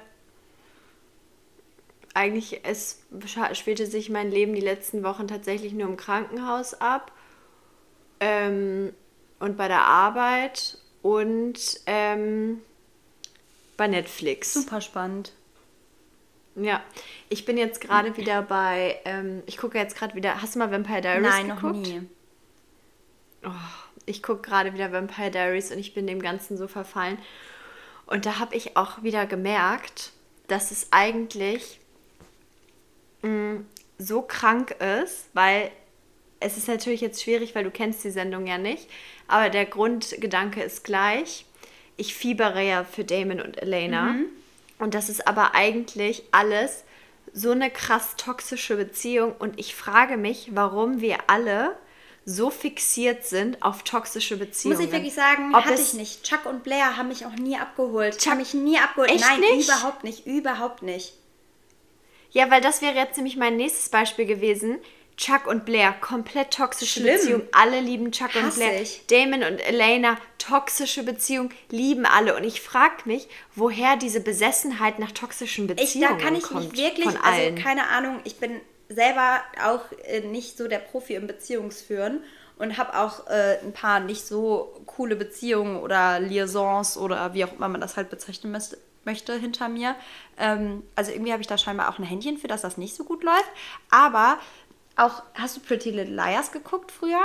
Eigentlich, 2.15 2.61
es 2.65 3.03
spielte 3.53 3.87
sich 3.87 4.11
mein 4.11 4.31
Leben 4.31 4.55
die 4.55 4.61
letzten 4.61 5.05
Wochen 5.05 5.29
tatsächlich 5.29 5.73
nur 5.73 5.89
im 5.89 5.97
Krankenhaus 5.97 6.75
ab 6.81 7.13
ähm, 8.19 8.93
und 9.39 9.57
bei 9.57 9.69
der 9.69 9.83
Arbeit 9.83 10.79
und 11.03 11.81
ähm, 11.87 12.61
bei 13.77 13.87
Netflix. 13.87 14.55
Super 14.55 14.81
spannend. 14.81 15.33
Ja, 16.57 16.83
ich 17.29 17.45
bin 17.45 17.57
jetzt 17.57 17.81
gerade 17.81 18.17
wieder 18.17 18.43
bei, 18.43 19.01
ähm, 19.05 19.43
ich 19.47 19.57
gucke 19.57 19.79
jetzt 19.79 19.97
gerade 19.97 20.17
wieder, 20.17 20.43
hast 20.43 20.57
du 20.57 20.59
mal 20.59 20.73
Vampire 20.73 21.01
Diaries 21.01 21.23
Nein, 21.23 21.49
geguckt? 21.49 21.63
noch 21.63 21.73
nie. 21.73 22.03
Oh, 23.45 23.51
ich 24.11 24.23
gucke 24.23 24.43
gerade 24.43 24.75
wieder 24.75 24.93
Vampire 24.93 25.31
Diaries 25.31 25.71
und 25.71 25.79
ich 25.79 25.95
bin 25.95 26.07
dem 26.07 26.21
Ganzen 26.21 26.57
so 26.57 26.69
verfallen. 26.69 27.19
Und 28.07 28.27
da 28.27 28.39
habe 28.39 28.57
ich 28.57 28.77
auch 28.77 29.03
wieder 29.03 29.25
gemerkt, 29.27 30.13
dass 30.49 30.71
es 30.71 30.89
eigentlich 30.91 31.79
mh, 33.23 33.61
so 33.99 34.23
krank 34.23 34.73
ist, 35.03 35.29
weil 35.33 35.71
es 36.41 36.57
ist 36.57 36.69
natürlich 36.69 37.01
jetzt 37.01 37.23
schwierig, 37.23 37.55
weil 37.55 37.65
du 37.65 37.71
kennst 37.71 38.03
die 38.03 38.11
Sendung 38.11 38.47
ja 38.47 38.59
nicht, 38.59 38.89
aber 39.29 39.51
der 39.51 39.67
Grundgedanke 39.67 40.63
ist 40.63 40.85
gleich. 40.85 41.45
Ich 41.97 42.15
fiebere 42.15 42.63
ja 42.63 42.83
für 42.83 43.05
Damon 43.05 43.41
und 43.41 43.61
Elena. 43.63 44.15
Mhm. 44.15 44.27
Und 44.79 44.95
das 44.95 45.11
ist 45.11 45.29
aber 45.29 45.55
eigentlich 45.55 46.23
alles 46.33 46.85
so 47.33 47.51
eine 47.51 47.71
krass 47.71 48.17
toxische 48.17 48.77
Beziehung. 48.77 49.35
Und 49.39 49.61
ich 49.61 49.75
frage 49.75 50.17
mich, 50.17 50.51
warum 50.55 51.01
wir 51.01 51.19
alle 51.27 51.77
so 52.25 52.51
fixiert 52.51 53.25
sind 53.25 53.63
auf 53.63 53.83
toxische 53.83 54.37
Beziehungen. 54.37 54.77
Muss 54.77 54.87
ich 54.87 54.93
wirklich 54.93 55.15
sagen, 55.15 55.55
Ob 55.55 55.65
hatte 55.65 55.81
ich 55.81 55.95
nicht. 55.95 56.23
Chuck 56.25 56.47
und 56.47 56.63
Blair 56.63 56.97
haben 56.97 57.09
mich 57.09 57.27
auch 57.27 57.33
nie 57.33 57.57
abgeholt. 57.57 58.19
Chuck- 58.19 58.31
haben 58.33 58.39
mich 58.39 58.55
nie 58.55 58.79
abgeholt. 58.79 59.11
Echt 59.11 59.21
Nein, 59.21 59.41
nicht? 59.41 59.69
überhaupt 59.69 60.05
nicht. 60.05 60.27
Überhaupt 60.27 60.83
nicht. 60.83 61.15
Ja, 62.33 62.51
weil 62.51 62.61
das 62.61 62.83
wäre 62.83 62.95
jetzt 62.95 63.17
nämlich 63.17 63.37
mein 63.37 63.57
nächstes 63.57 63.89
Beispiel 63.89 64.27
gewesen. 64.27 64.79
Chuck 65.17 65.47
und 65.47 65.67
Blair, 65.67 65.93
komplett 66.01 66.53
toxische 66.53 67.01
Schlimm. 67.01 67.17
Beziehung. 67.17 67.43
Alle 67.53 67.81
lieben 67.81 68.11
Chuck 68.13 68.35
und 68.37 68.43
Hasse 68.45 68.61
Blair. 68.61 68.81
ich. 68.81 69.03
Damon 69.09 69.43
und 69.43 69.59
Elena, 69.59 70.17
toxische 70.39 71.03
Beziehung, 71.03 71.51
lieben 71.71 72.07
alle. 72.07 72.35
Und 72.37 72.45
ich 72.45 72.61
frage 72.63 73.03
mich, 73.05 73.29
woher 73.55 73.97
diese 73.97 74.21
Besessenheit 74.21 74.99
nach 74.99 75.13
toxischen 75.13 75.69
Ich, 75.69 75.77
Beziehungen 75.77 76.17
da 76.19 76.25
kann 76.25 76.37
ich 76.37 76.45
kommt. 76.45 76.73
nicht 76.73 76.77
wirklich, 76.77 77.21
also 77.23 77.55
keine 77.63 77.89
Ahnung, 77.89 78.21
ich 78.25 78.37
bin 78.37 78.61
selber 78.91 79.41
auch 79.65 79.85
äh, 80.05 80.21
nicht 80.21 80.59
so 80.59 80.69
der 80.69 80.81
Profi 80.81 81.15
im 81.15 81.27
Beziehungsführen 81.27 82.23
und 82.59 82.77
habe 82.77 82.99
auch 82.99 83.27
äh, 83.29 83.59
ein 83.63 83.73
paar 83.73 84.01
nicht 84.01 84.27
so 84.27 84.83
coole 84.85 85.17
Beziehungen 85.17 85.81
oder 85.81 86.21
Liaisons 86.21 86.99
oder 86.99 87.33
wie 87.33 87.45
auch 87.45 87.53
immer 87.55 87.69
man 87.69 87.81
das 87.81 87.97
halt 87.97 88.11
bezeichnen 88.11 88.53
müsste, 88.53 88.77
möchte 89.05 89.35
hinter 89.35 89.69
mir. 89.69 89.95
Ähm, 90.37 90.83
also 90.97 91.13
irgendwie 91.13 91.33
habe 91.33 91.41
ich 91.41 91.49
da 91.49 91.57
scheinbar 91.57 91.89
auch 91.89 91.99
ein 91.99 92.05
Händchen 92.05 92.37
für, 92.37 92.49
dass 92.49 92.63
das 92.63 92.77
nicht 92.77 92.95
so 92.95 93.05
gut 93.05 93.23
läuft. 93.23 93.51
Aber 93.91 94.39
auch, 94.97 95.23
hast 95.35 95.57
du 95.57 95.61
Pretty 95.61 95.91
Little 95.91 96.15
Liars 96.15 96.53
geguckt 96.53 96.93
früher? 96.93 97.23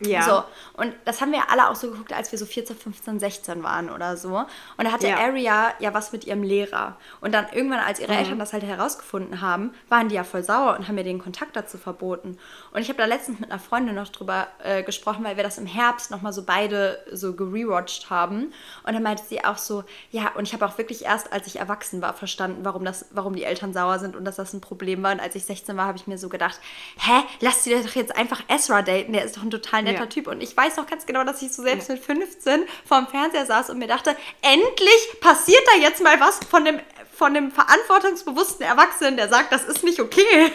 Ja. 0.00 0.22
So, 0.22 0.44
und 0.82 0.94
das 1.04 1.20
haben 1.20 1.32
wir 1.32 1.50
alle 1.50 1.68
auch 1.68 1.74
so 1.74 1.90
geguckt, 1.90 2.12
als 2.12 2.30
wir 2.30 2.38
so 2.38 2.46
14, 2.46 2.76
15, 2.76 3.18
16 3.18 3.62
waren 3.62 3.90
oder 3.90 4.16
so. 4.16 4.36
Und 4.76 4.84
da 4.84 4.92
hatte 4.92 5.08
Ja. 5.08 5.16
Aria 5.18 5.72
ja 5.80 5.92
was 5.94 6.12
mit 6.12 6.24
ihrem 6.24 6.42
Lehrer. 6.42 6.96
Und 7.20 7.32
dann 7.34 7.46
irgendwann, 7.52 7.80
als 7.80 7.98
Mhm. 7.98 8.04
ihre 8.04 8.14
Eltern 8.16 8.38
das 8.38 8.52
halt 8.52 8.62
herausgefunden 8.62 9.40
haben, 9.40 9.74
waren 9.88 10.08
die 10.08 10.14
ja 10.14 10.24
voll 10.24 10.42
sauer 10.44 10.76
und 10.78 10.86
haben 10.86 10.94
mir 10.94 11.04
den 11.04 11.18
Kontakt 11.18 11.56
dazu 11.56 11.78
verboten. 11.78 12.38
Und 12.72 12.80
ich 12.80 12.88
habe 12.88 12.98
da 12.98 13.06
letztens 13.06 13.40
mit 13.40 13.50
einer 13.50 13.58
Freundin 13.60 13.94
noch 13.96 14.08
drüber 14.08 14.46
äh, 14.62 14.82
gesprochen, 14.82 15.24
weil 15.24 15.36
wir 15.36 15.42
das 15.44 15.58
im 15.58 15.66
Herbst 15.66 16.10
nochmal 16.10 16.32
so 16.32 16.42
beide 16.44 17.02
so 17.12 17.34
gerewatcht 17.34 18.10
haben. 18.10 18.52
Und 18.84 18.92
dann 18.94 19.02
meinte 19.02 19.24
sie 19.24 19.44
auch 19.44 19.58
so, 19.58 19.84
ja, 20.10 20.30
und 20.36 20.44
ich 20.46 20.52
habe 20.52 20.64
auch 20.66 20.78
wirklich 20.78 21.04
erst, 21.04 21.32
als 21.32 21.46
ich 21.46 21.56
erwachsen 21.58 22.00
war, 22.02 22.14
verstanden, 22.14 22.60
warum, 22.64 22.84
das, 22.84 23.06
warum 23.10 23.34
die 23.34 23.44
Eltern 23.44 23.72
sauer 23.72 23.98
sind 23.98 24.14
und 24.16 24.24
dass 24.24 24.36
das 24.36 24.52
ein 24.52 24.60
Problem 24.60 25.02
war. 25.02 25.12
Und 25.12 25.20
als 25.20 25.34
ich 25.34 25.44
16 25.44 25.76
war, 25.76 25.86
habe 25.86 25.98
ich 25.98 26.06
mir 26.06 26.18
so 26.18 26.28
gedacht, 26.28 26.60
hä, 26.98 27.22
lass 27.40 27.64
dir 27.64 27.82
doch 27.82 27.94
jetzt 27.94 28.16
einfach 28.16 28.42
Ezra 28.48 28.82
daten, 28.82 29.12
der 29.12 29.24
ist 29.24 29.36
doch 29.36 29.42
ein 29.42 29.50
total 29.50 29.87
netter 29.92 30.00
Ja. 30.04 30.06
Typ. 30.06 30.26
Und 30.28 30.40
ich 30.42 30.56
weiß 30.56 30.76
noch 30.76 30.86
ganz 30.86 31.06
genau, 31.06 31.24
dass 31.24 31.42
ich 31.42 31.52
so 31.52 31.62
selbst 31.62 31.88
mit 31.88 31.98
15 32.02 32.62
vorm 32.86 33.06
Fernseher 33.08 33.46
saß 33.46 33.70
und 33.70 33.78
mir 33.78 33.88
dachte, 33.88 34.16
endlich 34.42 35.20
passiert 35.20 35.62
da 35.72 35.80
jetzt 35.80 36.02
mal 36.02 36.18
was 36.20 36.40
von 36.50 36.64
dem, 36.64 36.80
von 37.14 37.34
dem 37.34 37.50
verantwortungsbewussten 37.50 38.64
Erwachsenen, 38.66 39.16
der 39.16 39.28
sagt, 39.28 39.52
das 39.52 39.64
ist 39.64 39.82
nicht 39.84 40.00
okay. 40.00 40.52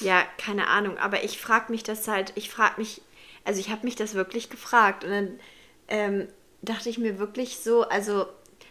Ja, 0.00 0.22
keine 0.38 0.68
Ahnung, 0.68 0.96
aber 0.98 1.24
ich 1.24 1.40
frage 1.40 1.72
mich 1.72 1.82
das 1.82 2.06
halt, 2.06 2.32
ich 2.36 2.50
frage 2.50 2.74
mich, 2.78 3.02
also 3.44 3.58
ich 3.60 3.70
habe 3.70 3.84
mich 3.84 3.96
das 3.96 4.14
wirklich 4.14 4.48
gefragt 4.48 5.02
und 5.04 5.10
dann 5.10 5.40
ähm, 5.88 6.28
dachte 6.62 6.88
ich 6.88 6.98
mir 6.98 7.18
wirklich 7.18 7.58
so, 7.58 7.82
also 7.82 8.26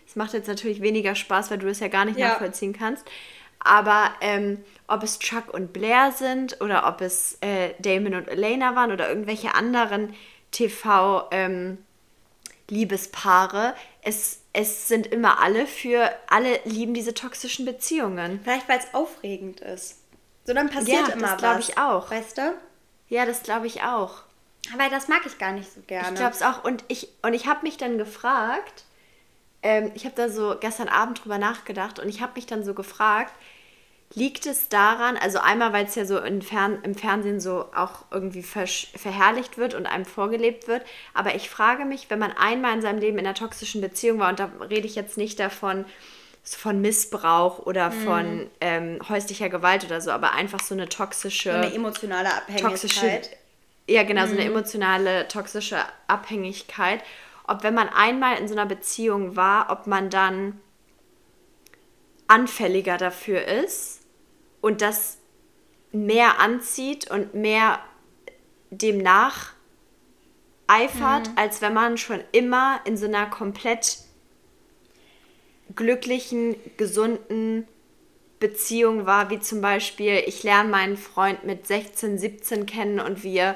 es 0.07 0.15
macht 0.15 0.31
jetzt 0.33 0.47
natürlich 0.47 0.81
weniger 0.81 1.15
Spaß, 1.15 1.51
weil 1.51 1.57
du 1.57 1.67
das 1.67 1.81
ja 1.81 1.89
gar 1.89 2.05
nicht 2.05 2.17
Ja. 2.17 2.29
nachvollziehen 2.29 2.71
kannst, 2.71 3.05
aber 3.59 4.11
ähm, 4.21 4.63
ob 4.87 5.03
es 5.03 5.19
Chuck 5.19 5.53
und 5.53 5.73
Blair 5.73 6.11
sind 6.11 6.61
oder 6.61 6.87
ob 6.87 7.01
es 7.01 7.37
äh, 7.41 7.73
Damon 7.79 8.15
und 8.15 8.27
Elena 8.27 8.75
waren 8.75 8.91
oder 8.91 9.09
irgendwelche 9.09 9.53
anderen 9.55 10.13
TV 10.51 11.27
ähm, 11.31 11.77
Liebespaare, 12.69 13.75
es, 14.01 14.41
es 14.53 14.87
sind 14.87 15.07
immer 15.07 15.41
alle 15.41 15.67
für, 15.67 16.09
alle 16.29 16.59
lieben 16.65 16.93
diese 16.93 17.13
toxischen 17.13 17.65
Beziehungen. 17.65 18.39
Vielleicht, 18.43 18.67
weil 18.67 18.79
es 18.79 18.93
aufregend 18.93 19.61
ist. 19.61 19.99
So, 20.45 20.53
dann 20.53 20.69
passiert 20.69 21.07
Ja, 21.07 21.13
immer 21.13 21.21
das 21.21 21.31
was. 21.31 21.37
glaub 21.37 21.59
ich 21.59 21.77
auch. 21.77 22.11
Weißt 22.11 22.37
du? 22.37 22.53
Ja, 23.09 23.25
das 23.25 23.43
glaube 23.43 23.67
ich 23.67 23.83
auch. 23.83 24.23
Aber 24.73 24.89
das 24.89 25.07
mag 25.07 25.25
ich 25.25 25.37
gar 25.37 25.53
nicht 25.53 25.71
so 25.71 25.81
gerne. 25.87 26.09
Ich 26.09 26.15
glaube 26.15 26.33
es 26.35 26.41
auch. 26.41 26.63
Und 26.63 26.83
ich, 26.89 27.09
und 27.21 27.33
ich 27.33 27.47
habe 27.47 27.63
mich 27.63 27.77
dann 27.77 27.97
gefragt, 27.97 28.83
ähm, 29.63 29.91
ich 29.95 30.05
habe 30.05 30.15
da 30.15 30.29
so 30.29 30.55
gestern 30.59 30.87
Abend 30.89 31.23
drüber 31.23 31.37
nachgedacht 31.37 31.99
und 31.99 32.09
ich 32.09 32.21
habe 32.21 32.33
mich 32.35 32.45
dann 32.45 32.63
so 32.63 32.73
gefragt, 32.73 33.33
liegt 34.15 34.45
es 34.45 34.69
daran, 34.69 35.17
also 35.17 35.39
einmal, 35.39 35.73
weil 35.73 35.85
es 35.85 35.95
ja 35.95 36.05
so 36.05 36.19
im, 36.19 36.41
Fern, 36.41 36.79
im 36.83 36.95
Fernsehen 36.95 37.39
so 37.41 37.65
auch 37.75 38.05
irgendwie 38.11 38.43
verherrlicht 38.43 39.57
wird 39.57 39.73
und 39.73 39.85
einem 39.85 40.05
vorgelebt 40.05 40.67
wird, 40.67 40.83
aber 41.13 41.35
ich 41.35 41.49
frage 41.49 41.85
mich, 41.85 42.09
wenn 42.09 42.19
man 42.19 42.31
einmal 42.31 42.73
in 42.75 42.81
seinem 42.81 42.99
Leben 42.99 43.17
in 43.19 43.25
einer 43.25 43.35
toxischen 43.35 43.81
Beziehung 43.81 44.19
war, 44.19 44.29
und 44.29 44.39
da 44.39 44.49
rede 44.69 44.87
ich 44.87 44.95
jetzt 44.95 45.17
nicht 45.17 45.39
davon, 45.39 45.85
von 46.43 46.81
Missbrauch 46.81 47.59
oder 47.59 47.91
Mhm. 47.91 47.91
von 47.91 48.49
ähm, 48.61 48.99
häuslicher 49.09 49.49
Gewalt 49.49 49.83
oder 49.85 49.99
so, 50.01 50.11
aber 50.11 50.31
einfach 50.33 50.61
so 50.61 50.73
eine 50.73 50.87
toxische 50.89 51.49
so 51.49 51.55
eine 51.55 51.73
emotionale 51.73 52.29
toxische, 52.55 53.07
Abhängigkeit. 53.07 53.37
ja 53.87 54.03
genau, 54.03 54.25
so 54.27 54.33
eine 54.33 54.45
emotionale 54.45 55.27
toxische 55.27 55.77
Abhängigkeit. 56.07 57.01
Ob 57.47 57.63
wenn 57.63 57.73
man 57.73 57.89
einmal 57.89 58.37
in 58.37 58.47
so 58.47 58.53
einer 58.53 58.65
Beziehung 58.65 59.35
war, 59.35 59.71
ob 59.71 59.87
man 59.87 60.09
dann 60.09 60.59
anfälliger 62.27 62.97
dafür 62.97 63.45
ist 63.45 64.01
und 64.61 64.81
das 64.81 65.17
mehr 65.91 66.39
anzieht 66.39 67.09
und 67.09 67.33
mehr 67.33 67.79
dem 68.69 68.97
nacheifert, 68.97 69.55
als 71.37 71.61
wenn 71.61 71.73
man 71.73 71.97
schon 71.97 72.21
immer 72.33 72.81
in 72.83 72.97
so 72.97 73.05
einer 73.05 73.27
komplett 73.27 73.99
glücklichen, 75.73 76.55
gesunden 76.75 77.65
Beziehung 78.39 79.05
war, 79.05 79.29
wie 79.29 79.39
zum 79.39 79.61
Beispiel, 79.61 80.21
ich 80.25 80.43
lerne 80.43 80.69
meinen 80.69 80.97
Freund 80.97 81.43
mit 81.45 81.65
16, 81.65 82.17
17 82.17 82.65
kennen 82.65 82.99
und 82.99 83.23
wir 83.23 83.55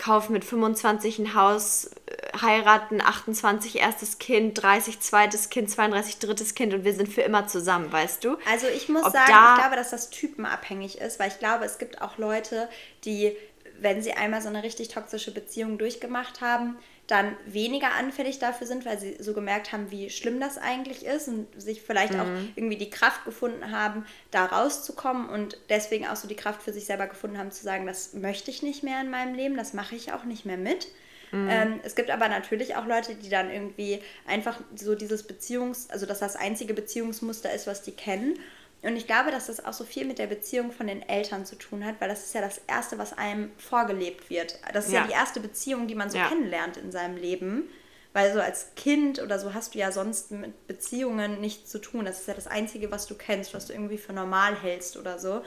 kaufen 0.00 0.32
mit 0.32 0.44
25 0.44 1.18
ein 1.18 1.34
Haus, 1.34 1.90
äh, 2.06 2.38
heiraten, 2.40 3.00
28 3.00 3.78
erstes 3.78 4.18
Kind, 4.18 4.60
30 4.60 5.00
zweites 5.00 5.50
Kind, 5.50 5.70
32 5.70 6.18
drittes 6.18 6.54
Kind 6.54 6.74
und 6.74 6.84
wir 6.84 6.94
sind 6.94 7.08
für 7.08 7.20
immer 7.20 7.46
zusammen, 7.46 7.92
weißt 7.92 8.24
du? 8.24 8.36
Also 8.50 8.66
ich 8.66 8.88
muss 8.88 9.04
Ob 9.04 9.12
sagen, 9.12 9.30
ich 9.30 9.60
glaube, 9.60 9.76
dass 9.76 9.90
das 9.90 10.10
typenabhängig 10.10 10.98
ist, 10.98 11.20
weil 11.20 11.28
ich 11.28 11.38
glaube, 11.38 11.64
es 11.64 11.78
gibt 11.78 12.00
auch 12.00 12.18
Leute, 12.18 12.68
die, 13.04 13.36
wenn 13.78 14.02
sie 14.02 14.12
einmal 14.12 14.40
so 14.40 14.48
eine 14.48 14.62
richtig 14.62 14.88
toxische 14.88 15.32
Beziehung 15.32 15.76
durchgemacht 15.76 16.40
haben, 16.40 16.78
dann 17.10 17.36
weniger 17.44 17.92
anfällig 17.94 18.38
dafür 18.38 18.66
sind, 18.66 18.86
weil 18.86 18.98
sie 18.98 19.16
so 19.18 19.34
gemerkt 19.34 19.72
haben, 19.72 19.90
wie 19.90 20.10
schlimm 20.10 20.38
das 20.38 20.58
eigentlich 20.58 21.04
ist 21.04 21.28
und 21.28 21.48
sich 21.60 21.82
vielleicht 21.82 22.14
auch 22.14 22.24
Mhm. 22.26 22.52
irgendwie 22.54 22.76
die 22.76 22.90
Kraft 22.90 23.24
gefunden 23.24 23.72
haben, 23.72 24.06
da 24.30 24.44
rauszukommen 24.44 25.28
und 25.28 25.58
deswegen 25.68 26.06
auch 26.06 26.16
so 26.16 26.28
die 26.28 26.36
Kraft 26.36 26.62
für 26.62 26.72
sich 26.72 26.84
selber 26.86 27.08
gefunden 27.08 27.38
haben, 27.38 27.50
zu 27.50 27.64
sagen, 27.64 27.86
das 27.86 28.14
möchte 28.14 28.50
ich 28.50 28.62
nicht 28.62 28.82
mehr 28.84 29.00
in 29.00 29.10
meinem 29.10 29.34
Leben, 29.34 29.56
das 29.56 29.72
mache 29.72 29.96
ich 29.96 30.12
auch 30.12 30.24
nicht 30.24 30.46
mehr 30.46 30.58
mit. 30.58 30.86
Mhm. 31.32 31.48
Ähm, 31.50 31.80
es 31.82 31.94
gibt 31.94 32.10
aber 32.10 32.28
natürlich 32.28 32.76
auch 32.76 32.86
Leute, 32.86 33.14
die 33.14 33.28
dann 33.28 33.50
irgendwie 33.50 34.00
einfach 34.26 34.60
so 34.76 34.94
dieses 34.94 35.28
Beziehungs-, 35.28 35.90
also 35.90 36.06
dass 36.06 36.20
das 36.20 36.36
einzige 36.36 36.74
Beziehungsmuster 36.74 37.52
ist, 37.52 37.66
was 37.66 37.82
die 37.82 37.92
kennen. 37.92 38.38
Und 38.82 38.96
ich 38.96 39.06
glaube, 39.06 39.30
dass 39.30 39.46
das 39.48 39.62
auch 39.64 39.74
so 39.74 39.84
viel 39.84 40.06
mit 40.06 40.18
der 40.18 40.26
Beziehung 40.26 40.72
von 40.72 40.86
den 40.86 41.02
Eltern 41.06 41.44
zu 41.44 41.56
tun 41.56 41.84
hat, 41.84 42.00
weil 42.00 42.08
das 42.08 42.24
ist 42.24 42.34
ja 42.34 42.40
das 42.40 42.60
Erste, 42.66 42.96
was 42.98 43.12
einem 43.12 43.50
vorgelebt 43.58 44.30
wird. 44.30 44.58
Das 44.72 44.86
ist 44.86 44.92
ja, 44.92 45.00
Ja. 45.00 45.06
die 45.06 45.12
erste 45.12 45.40
Beziehung, 45.40 45.86
die 45.86 45.94
man 45.94 46.08
so 46.10 46.16
Ja. 46.16 46.28
kennenlernt 46.28 46.76
in 46.78 46.90
seinem 46.90 47.16
Leben. 47.16 47.68
Weil 48.12 48.32
so 48.32 48.40
als 48.40 48.74
Kind 48.74 49.20
oder 49.22 49.38
so 49.38 49.54
hast 49.54 49.74
du 49.74 49.78
ja 49.78 49.92
sonst 49.92 50.30
mit 50.32 50.66
Beziehungen 50.66 51.40
nichts 51.40 51.70
zu 51.70 51.78
tun. 51.78 52.04
Das 52.06 52.20
ist 52.20 52.26
ja 52.26 52.34
das 52.34 52.46
Einzige, 52.48 52.90
was 52.90 53.06
du 53.06 53.14
kennst, 53.14 53.54
was 53.54 53.66
du 53.66 53.72
irgendwie 53.72 53.98
für 53.98 54.12
normal 54.12 54.56
hältst 54.60 54.96
oder 54.96 55.18
so. 55.18 55.42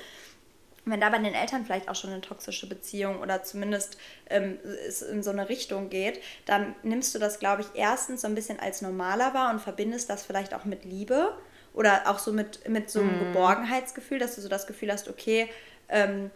wenn 0.85 0.99
da 0.99 1.09
bei 1.09 1.17
den 1.17 1.33
Eltern 1.33 1.63
vielleicht 1.65 1.87
auch 1.87 1.95
schon 1.95 2.09
eine 2.11 2.19
toxische 2.19 2.67
Beziehung 2.67 3.21
oder 3.21 3.41
zumindest 3.41 3.97
ähm, 4.29 4.59
es 4.85 5.01
in 5.01 5.23
so 5.23 5.29
eine 5.31 5.47
Richtung 5.47 5.89
geht, 5.89 6.21
dann 6.45 6.75
nimmst 6.83 7.15
du 7.15 7.19
das, 7.19 7.39
glaube 7.39 7.61
ich, 7.61 7.67
erstens 7.73 8.19
so 8.21 8.27
ein 8.27 8.35
bisschen 8.35 8.59
als 8.59 8.81
normaler 8.81 9.33
wahr 9.33 9.51
und 9.53 9.61
verbindest 9.61 10.09
das 10.09 10.23
vielleicht 10.25 10.53
auch 10.53 10.65
mit 10.65 10.83
Liebe 10.83 11.37
oder 11.73 12.09
auch 12.09 12.19
so 12.19 12.31
mit, 12.31 12.67
mit 12.69 12.89
so 12.89 12.99
einem 12.99 13.17
mm. 13.17 13.33
Geborgenheitsgefühl, 13.33 14.19
dass 14.19 14.35
du 14.35 14.41
so 14.41 14.49
das 14.49 14.67
Gefühl 14.67 14.91
hast, 14.91 15.09
okay, 15.09 15.49
ähm, 15.89 16.29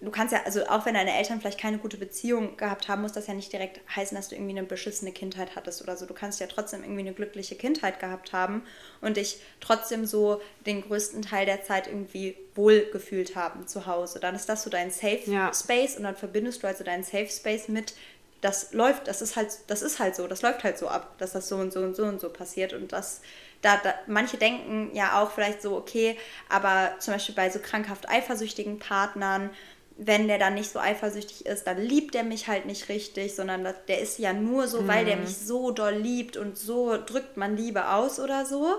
du 0.00 0.10
kannst 0.10 0.32
ja, 0.32 0.42
also 0.44 0.66
auch 0.66 0.86
wenn 0.86 0.94
deine 0.94 1.16
Eltern 1.16 1.40
vielleicht 1.40 1.58
keine 1.58 1.78
gute 1.78 1.96
Beziehung 1.96 2.56
gehabt 2.56 2.88
haben, 2.88 3.02
muss 3.02 3.12
das 3.12 3.26
ja 3.26 3.34
nicht 3.34 3.52
direkt 3.52 3.80
heißen, 3.94 4.16
dass 4.16 4.28
du 4.28 4.34
irgendwie 4.34 4.56
eine 4.56 4.66
beschissene 4.66 5.12
Kindheit 5.12 5.56
hattest 5.56 5.82
oder 5.82 5.96
so. 5.96 6.06
Du 6.06 6.14
kannst 6.14 6.40
ja 6.40 6.46
trotzdem 6.46 6.82
irgendwie 6.82 7.00
eine 7.00 7.12
glückliche 7.12 7.54
Kindheit 7.54 8.00
gehabt 8.00 8.32
haben 8.32 8.62
und 9.00 9.16
dich 9.16 9.40
trotzdem 9.60 10.06
so 10.06 10.40
den 10.66 10.82
größten 10.82 11.22
Teil 11.22 11.46
der 11.46 11.62
Zeit 11.64 11.86
irgendwie 11.86 12.36
wohlgefühlt 12.54 13.36
haben 13.36 13.66
zu 13.66 13.86
Hause. 13.86 14.20
Dann 14.20 14.34
ist 14.34 14.48
das 14.48 14.62
so 14.62 14.70
dein 14.70 14.90
Safe 14.90 15.22
ja. 15.26 15.52
Space 15.52 15.96
und 15.96 16.04
dann 16.04 16.16
verbindest 16.16 16.62
du 16.62 16.66
also 16.66 16.84
deinen 16.84 17.04
Safe 17.04 17.28
Space 17.28 17.68
mit 17.68 17.94
das 18.40 18.74
läuft, 18.74 19.08
das 19.08 19.22
ist 19.22 19.36
halt, 19.36 19.48
das 19.68 19.80
ist 19.80 19.98
halt 19.98 20.14
so, 20.14 20.26
das 20.26 20.42
läuft 20.42 20.64
halt 20.64 20.76
so 20.76 20.86
ab, 20.86 21.16
dass 21.16 21.32
das 21.32 21.48
so 21.48 21.56
und 21.56 21.72
so 21.72 21.80
und 21.80 21.96
so 21.96 22.04
und 22.04 22.20
so 22.20 22.28
passiert 22.28 22.74
und 22.74 22.92
das 22.92 23.22
da, 23.64 23.78
da, 23.78 23.94
manche 24.06 24.36
denken 24.36 24.90
ja 24.94 25.20
auch 25.20 25.30
vielleicht 25.30 25.62
so, 25.62 25.76
okay, 25.76 26.16
aber 26.48 26.92
zum 26.98 27.14
Beispiel 27.14 27.34
bei 27.34 27.50
so 27.50 27.58
krankhaft 27.58 28.08
eifersüchtigen 28.08 28.78
Partnern 28.78 29.50
wenn 29.96 30.26
der 30.26 30.38
dann 30.38 30.54
nicht 30.54 30.70
so 30.70 30.78
eifersüchtig 30.78 31.46
ist, 31.46 31.66
dann 31.66 31.78
liebt 31.78 32.14
er 32.14 32.24
mich 32.24 32.48
halt 32.48 32.66
nicht 32.66 32.88
richtig, 32.88 33.34
sondern 33.34 33.66
der 33.86 34.00
ist 34.00 34.18
ja 34.18 34.32
nur 34.32 34.66
so, 34.66 34.82
mhm. 34.82 34.88
weil 34.88 35.04
der 35.04 35.16
mhm. 35.16 35.22
mich 35.22 35.36
so 35.36 35.70
doll 35.70 35.94
liebt 35.94 36.36
und 36.36 36.58
so 36.58 36.96
drückt 36.96 37.36
man 37.36 37.56
Liebe 37.56 37.88
aus 37.90 38.18
oder 38.18 38.44
so. 38.44 38.74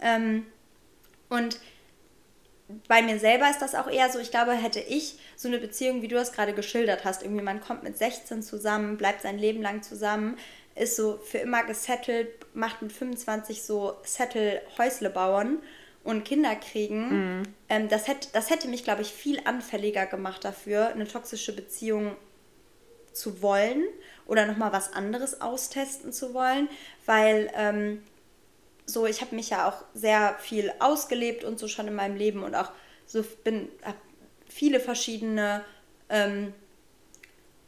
Ähm, 0.00 0.46
und 1.28 1.58
bei 2.88 3.02
mir 3.02 3.18
selber 3.18 3.48
ist 3.50 3.60
das 3.60 3.74
auch 3.74 3.86
eher 3.86 4.10
so, 4.10 4.18
ich 4.18 4.30
glaube, 4.30 4.52
hätte 4.52 4.80
ich 4.80 5.18
so 5.36 5.46
eine 5.46 5.58
Beziehung, 5.58 6.02
wie 6.02 6.08
du 6.08 6.16
das 6.16 6.32
gerade 6.32 6.52
geschildert 6.52 7.04
hast, 7.04 7.22
irgendwie 7.22 7.42
man 7.42 7.60
kommt 7.60 7.82
mit 7.82 7.96
16 7.98 8.42
zusammen, 8.42 8.96
bleibt 8.96 9.22
sein 9.22 9.38
Leben 9.38 9.62
lang 9.62 9.82
zusammen, 9.82 10.36
ist 10.76 10.96
so 10.96 11.18
für 11.18 11.38
immer 11.38 11.64
gesettelt, 11.64 12.28
macht 12.54 12.82
mit 12.82 12.92
25 12.92 13.62
so 13.62 13.96
Settle-Häusle 14.04 15.10
bauen 15.10 15.58
und 16.04 16.24
Kinder 16.24 16.54
kriegen, 16.54 17.38
mhm. 17.38 17.42
ähm, 17.68 17.88
das, 17.88 18.06
hätte, 18.06 18.28
das 18.32 18.50
hätte 18.50 18.68
mich, 18.68 18.84
glaube 18.84 19.02
ich, 19.02 19.08
viel 19.08 19.40
anfälliger 19.44 20.06
gemacht 20.06 20.44
dafür, 20.44 20.88
eine 20.88 21.08
toxische 21.08 21.54
Beziehung 21.54 22.16
zu 23.12 23.42
wollen 23.42 23.82
oder 24.26 24.46
nochmal 24.46 24.72
was 24.72 24.92
anderes 24.92 25.40
austesten 25.40 26.12
zu 26.12 26.34
wollen, 26.34 26.68
weil 27.06 27.50
ähm, 27.56 28.02
so, 28.84 29.06
ich 29.06 29.20
habe 29.20 29.34
mich 29.34 29.50
ja 29.50 29.68
auch 29.68 29.84
sehr 29.94 30.36
viel 30.38 30.72
ausgelebt 30.78 31.42
und 31.42 31.58
so 31.58 31.66
schon 31.66 31.88
in 31.88 31.94
meinem 31.94 32.16
Leben 32.16 32.44
und 32.44 32.54
auch 32.54 32.70
so 33.04 33.24
bin, 33.42 33.68
habe 33.82 33.96
viele 34.48 34.78
verschiedene, 34.78 35.64
ähm, 36.08 36.52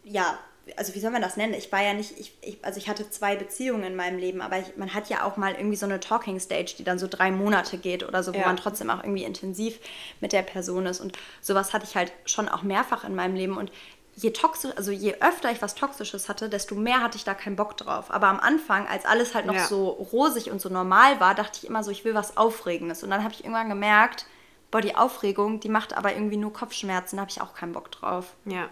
ja, 0.05 0.39
also 0.77 0.95
wie 0.95 1.01
soll 1.01 1.11
man 1.11 1.23
das 1.23 1.37
nennen? 1.37 1.55
Ich 1.55 1.71
war 1.73 1.83
ja 1.83 1.95
nicht, 1.95 2.19
ich, 2.19 2.33
ich, 2.41 2.65
also 2.65 2.79
ich 2.79 2.89
hatte 2.89 3.09
zwei 3.11 3.37
Beziehungen 3.37 3.85
in 3.85 3.97
meinem 3.97 4.19
Leben, 4.19 4.41
aber 4.41 4.59
ich, 4.59 4.77
man 4.77 4.95
hat 4.95 5.09
ja 5.09 5.25
auch 5.25 5.37
mal 5.37 5.55
irgendwie 5.55 5.77
so 5.77 5.87
eine 5.87 6.01
Talking 6.01 6.41
Stage, 6.41 6.75
die 6.79 6.85
dann 6.85 6.99
so 6.99 7.07
drei 7.09 7.31
Monate 7.31 7.79
geht 7.79 8.07
oder 8.07 8.23
so, 8.23 8.35
wo 8.35 8.39
ja. 8.39 8.47
man 8.47 8.57
trotzdem 8.57 8.91
auch 8.91 9.03
irgendwie 9.03 9.25
intensiv 9.25 9.79
mit 10.21 10.33
der 10.33 10.43
Person 10.43 10.87
ist. 10.87 11.01
Und 11.01 11.19
sowas 11.41 11.73
hatte 11.73 11.87
ich 11.89 11.97
halt 11.97 12.13
schon 12.25 12.49
auch 12.49 12.63
mehrfach 12.63 13.05
in 13.05 13.15
meinem 13.15 13.35
Leben. 13.35 13.57
Und 13.57 13.71
je 14.17 14.31
toxisch, 14.31 14.73
also 14.77 14.91
je 14.91 15.15
öfter 15.21 15.51
ich 15.51 15.63
was 15.63 15.75
Toxisches 15.75 16.29
hatte, 16.29 16.49
desto 16.49 16.75
mehr 16.75 17.03
hatte 17.03 17.17
ich 17.17 17.25
da 17.25 17.35
keinen 17.35 17.57
Bock 17.57 17.77
drauf. 17.77 18.11
Aber 18.11 18.29
am 18.29 18.41
Anfang, 18.41 18.87
als 18.87 19.05
alles 19.05 19.35
halt 19.35 19.47
noch 19.47 19.55
ja. 19.55 19.67
so 19.67 19.89
rosig 19.89 20.51
und 20.51 20.61
so 20.61 20.69
normal 20.69 21.21
war, 21.21 21.35
dachte 21.35 21.61
ich 21.63 21.69
immer 21.69 21.85
so, 21.85 21.91
ich 21.91 22.05
will 22.05 22.15
was 22.15 22.37
Aufregendes. 22.37 23.03
Und 23.03 23.11
dann 23.11 23.23
habe 23.23 23.35
ich 23.35 23.45
irgendwann 23.45 23.69
gemerkt, 23.69 24.27
boah, 24.71 24.81
die 24.81 24.97
Aufregung, 24.97 25.61
die 25.61 25.69
macht 25.69 25.97
aber 25.97 26.13
irgendwie 26.13 26.37
nur 26.37 26.53
Kopfschmerzen, 26.53 27.17
da 27.17 27.23
habe 27.23 27.31
ich 27.31 27.41
auch 27.41 27.55
keinen 27.55 27.73
Bock 27.73 27.91
drauf. 27.91 28.35
Ja. 28.45 28.69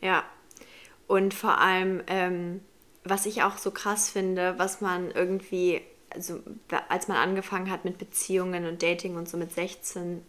Ja. 0.00 0.24
Und 1.06 1.34
vor 1.34 1.58
allem, 1.58 2.02
ähm, 2.08 2.60
was 3.04 3.26
ich 3.26 3.42
auch 3.42 3.58
so 3.58 3.70
krass 3.70 4.10
finde, 4.10 4.54
was 4.58 4.80
man 4.80 5.10
irgendwie, 5.10 5.82
also 6.10 6.40
als 6.88 7.08
man 7.08 7.16
angefangen 7.16 7.70
hat 7.70 7.84
mit 7.84 7.98
Beziehungen 7.98 8.66
und 8.66 8.82
Dating 8.82 9.16
und 9.16 9.28
so 9.28 9.36
mit 9.36 9.52
16 9.52 10.22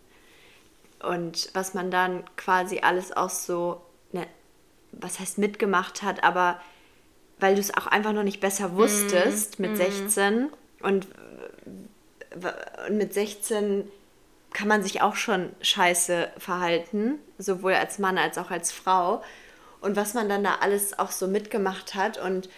und 1.03 1.49
was 1.53 1.73
man 1.73 1.91
dann 1.91 2.23
quasi 2.35 2.79
alles 2.79 3.15
auch 3.15 3.29
so, 3.29 3.81
ne, 4.11 4.27
was 4.91 5.19
heißt 5.19 5.37
mitgemacht 5.37 6.03
hat, 6.03 6.23
aber 6.23 6.59
weil 7.39 7.55
du 7.55 7.61
es 7.61 7.75
auch 7.75 7.87
einfach 7.87 8.13
noch 8.13 8.23
nicht 8.23 8.39
besser 8.39 8.75
wusstest 8.75 9.59
mm, 9.59 9.61
mit 9.61 9.71
mm. 9.73 9.75
16 9.75 10.49
und, 10.81 11.07
und 12.87 12.97
mit 12.97 13.13
16 13.13 13.89
kann 14.53 14.67
man 14.67 14.81
sich 14.81 15.01
auch 15.01 15.15
schon 15.15 15.51
scheiße 15.61 16.31
verhalten, 16.37 17.19
sowohl 17.37 17.73
als 17.73 17.99
Mann 17.99 18.17
als 18.17 18.37
auch 18.37 18.49
als 18.49 18.71
Frau 18.71 19.21
und 19.81 19.95
was 19.95 20.13
man 20.13 20.29
dann 20.29 20.43
da 20.43 20.55
alles 20.61 20.97
auch 20.97 21.11
so 21.11 21.27
mitgemacht 21.27 21.95
hat. 21.95 22.17
Und 22.17 22.49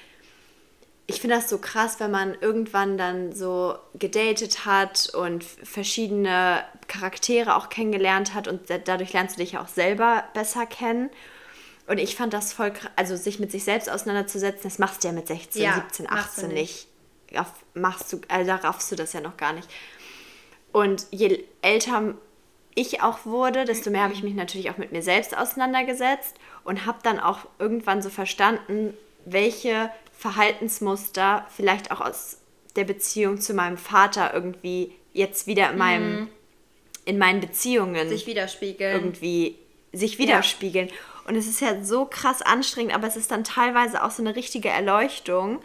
ich 1.08 1.22
finde 1.22 1.36
das 1.36 1.50
so 1.50 1.58
krass, 1.58 2.00
wenn 2.00 2.12
man 2.12 2.36
irgendwann 2.40 2.98
dann 2.98 3.34
so 3.34 3.76
gedatet 3.96 4.66
hat 4.66 5.10
und 5.14 5.44
verschiedene 5.44 6.64
Charaktere 6.88 7.56
auch 7.56 7.70
kennengelernt 7.70 8.34
hat 8.34 8.48
und 8.48 8.70
dadurch 8.86 9.14
lernst 9.14 9.38
du 9.38 9.42
dich 9.42 9.58
auch 9.58 9.68
selber 9.68 10.26
besser 10.34 10.66
kennen. 10.66 11.10
Und 11.88 11.98
ich 11.98 12.16
fand 12.16 12.34
das 12.34 12.54
voll 12.54 12.72
krass, 12.72 12.92
also 12.96 13.16
sich 13.16 13.40
mit 13.40 13.52
sich 13.52 13.64
selbst 13.64 13.90
auseinanderzusetzen, 13.90 14.62
das 14.64 14.78
machst 14.78 15.04
du 15.04 15.08
ja 15.08 15.14
mit 15.14 15.28
16, 15.28 15.62
ja, 15.64 15.74
17, 15.74 16.08
18 16.08 16.48
nicht. 16.50 16.88
nicht. 17.32 17.44
machst 17.74 18.14
du, 18.14 18.22
also 18.28 18.48
da 18.48 18.58
raffst 18.58 18.92
du 18.92 18.96
das 18.96 19.14
ja 19.14 19.22
noch 19.22 19.38
gar 19.38 19.54
nicht. 19.54 19.68
Und 20.72 21.08
je 21.10 21.44
älter 21.64 22.14
ich 22.76 23.02
auch 23.02 23.26
wurde, 23.26 23.66
desto 23.66 23.90
mehr 23.90 24.04
habe 24.04 24.14
ich 24.14 24.24
mich 24.24 24.36
natürlich 24.36 24.70
auch 24.70 24.78
mit 24.78 24.92
mir 24.92 25.02
selbst 25.02 25.36
auseinandergesetzt 25.36 26.36
und 26.64 26.86
habe 26.86 27.00
dann 27.04 27.20
auch 27.20 27.40
irgendwann 27.58 28.02
so 28.02 28.10
verstanden, 28.10 28.94
welche 29.26 29.90
Verhaltensmuster 30.18 31.46
vielleicht 31.56 31.92
auch 31.92 32.02
aus 32.02 32.38
der 32.76 32.84
Beziehung 32.84 33.40
zu 33.40 33.54
meinem 33.54 33.78
Vater 33.78 34.34
irgendwie 34.34 34.94
jetzt 35.14 35.48
wieder 35.48 35.72
in 35.72 35.78
meinem 35.78 36.20
mhm. 36.20 36.28
in 37.06 37.18
meinen 37.18 37.42
Beziehungen 37.42 38.10
sich 38.10 38.28
widerspiegeln 38.28 38.94
irgendwie 38.94 39.56
sich 39.92 40.20
widerspiegeln 40.20 40.88
ja. 40.88 40.94
und 41.28 41.36
es 41.36 41.48
ist 41.48 41.62
ja 41.62 41.84
so 41.84 42.06
krass 42.06 42.42
anstrengend 42.42 42.94
aber 42.94 43.08
es 43.08 43.16
ist 43.16 43.32
dann 43.32 43.44
teilweise 43.44 44.04
auch 44.04 44.12
so 44.12 44.22
eine 44.22 44.36
richtige 44.36 44.70
Erleuchtung 44.70 45.62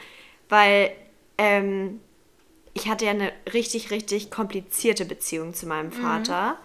weil 0.49 0.93
ähm, 1.37 2.01
ich 2.73 2.89
hatte 2.89 3.05
ja 3.05 3.11
eine 3.11 3.33
richtig 3.53 3.91
richtig 3.91 4.31
komplizierte 4.31 5.05
Beziehung 5.05 5.53
zu 5.53 5.67
meinem 5.67 5.89
mhm. 5.89 5.93
Vater 5.93 6.53
mhm 6.53 6.64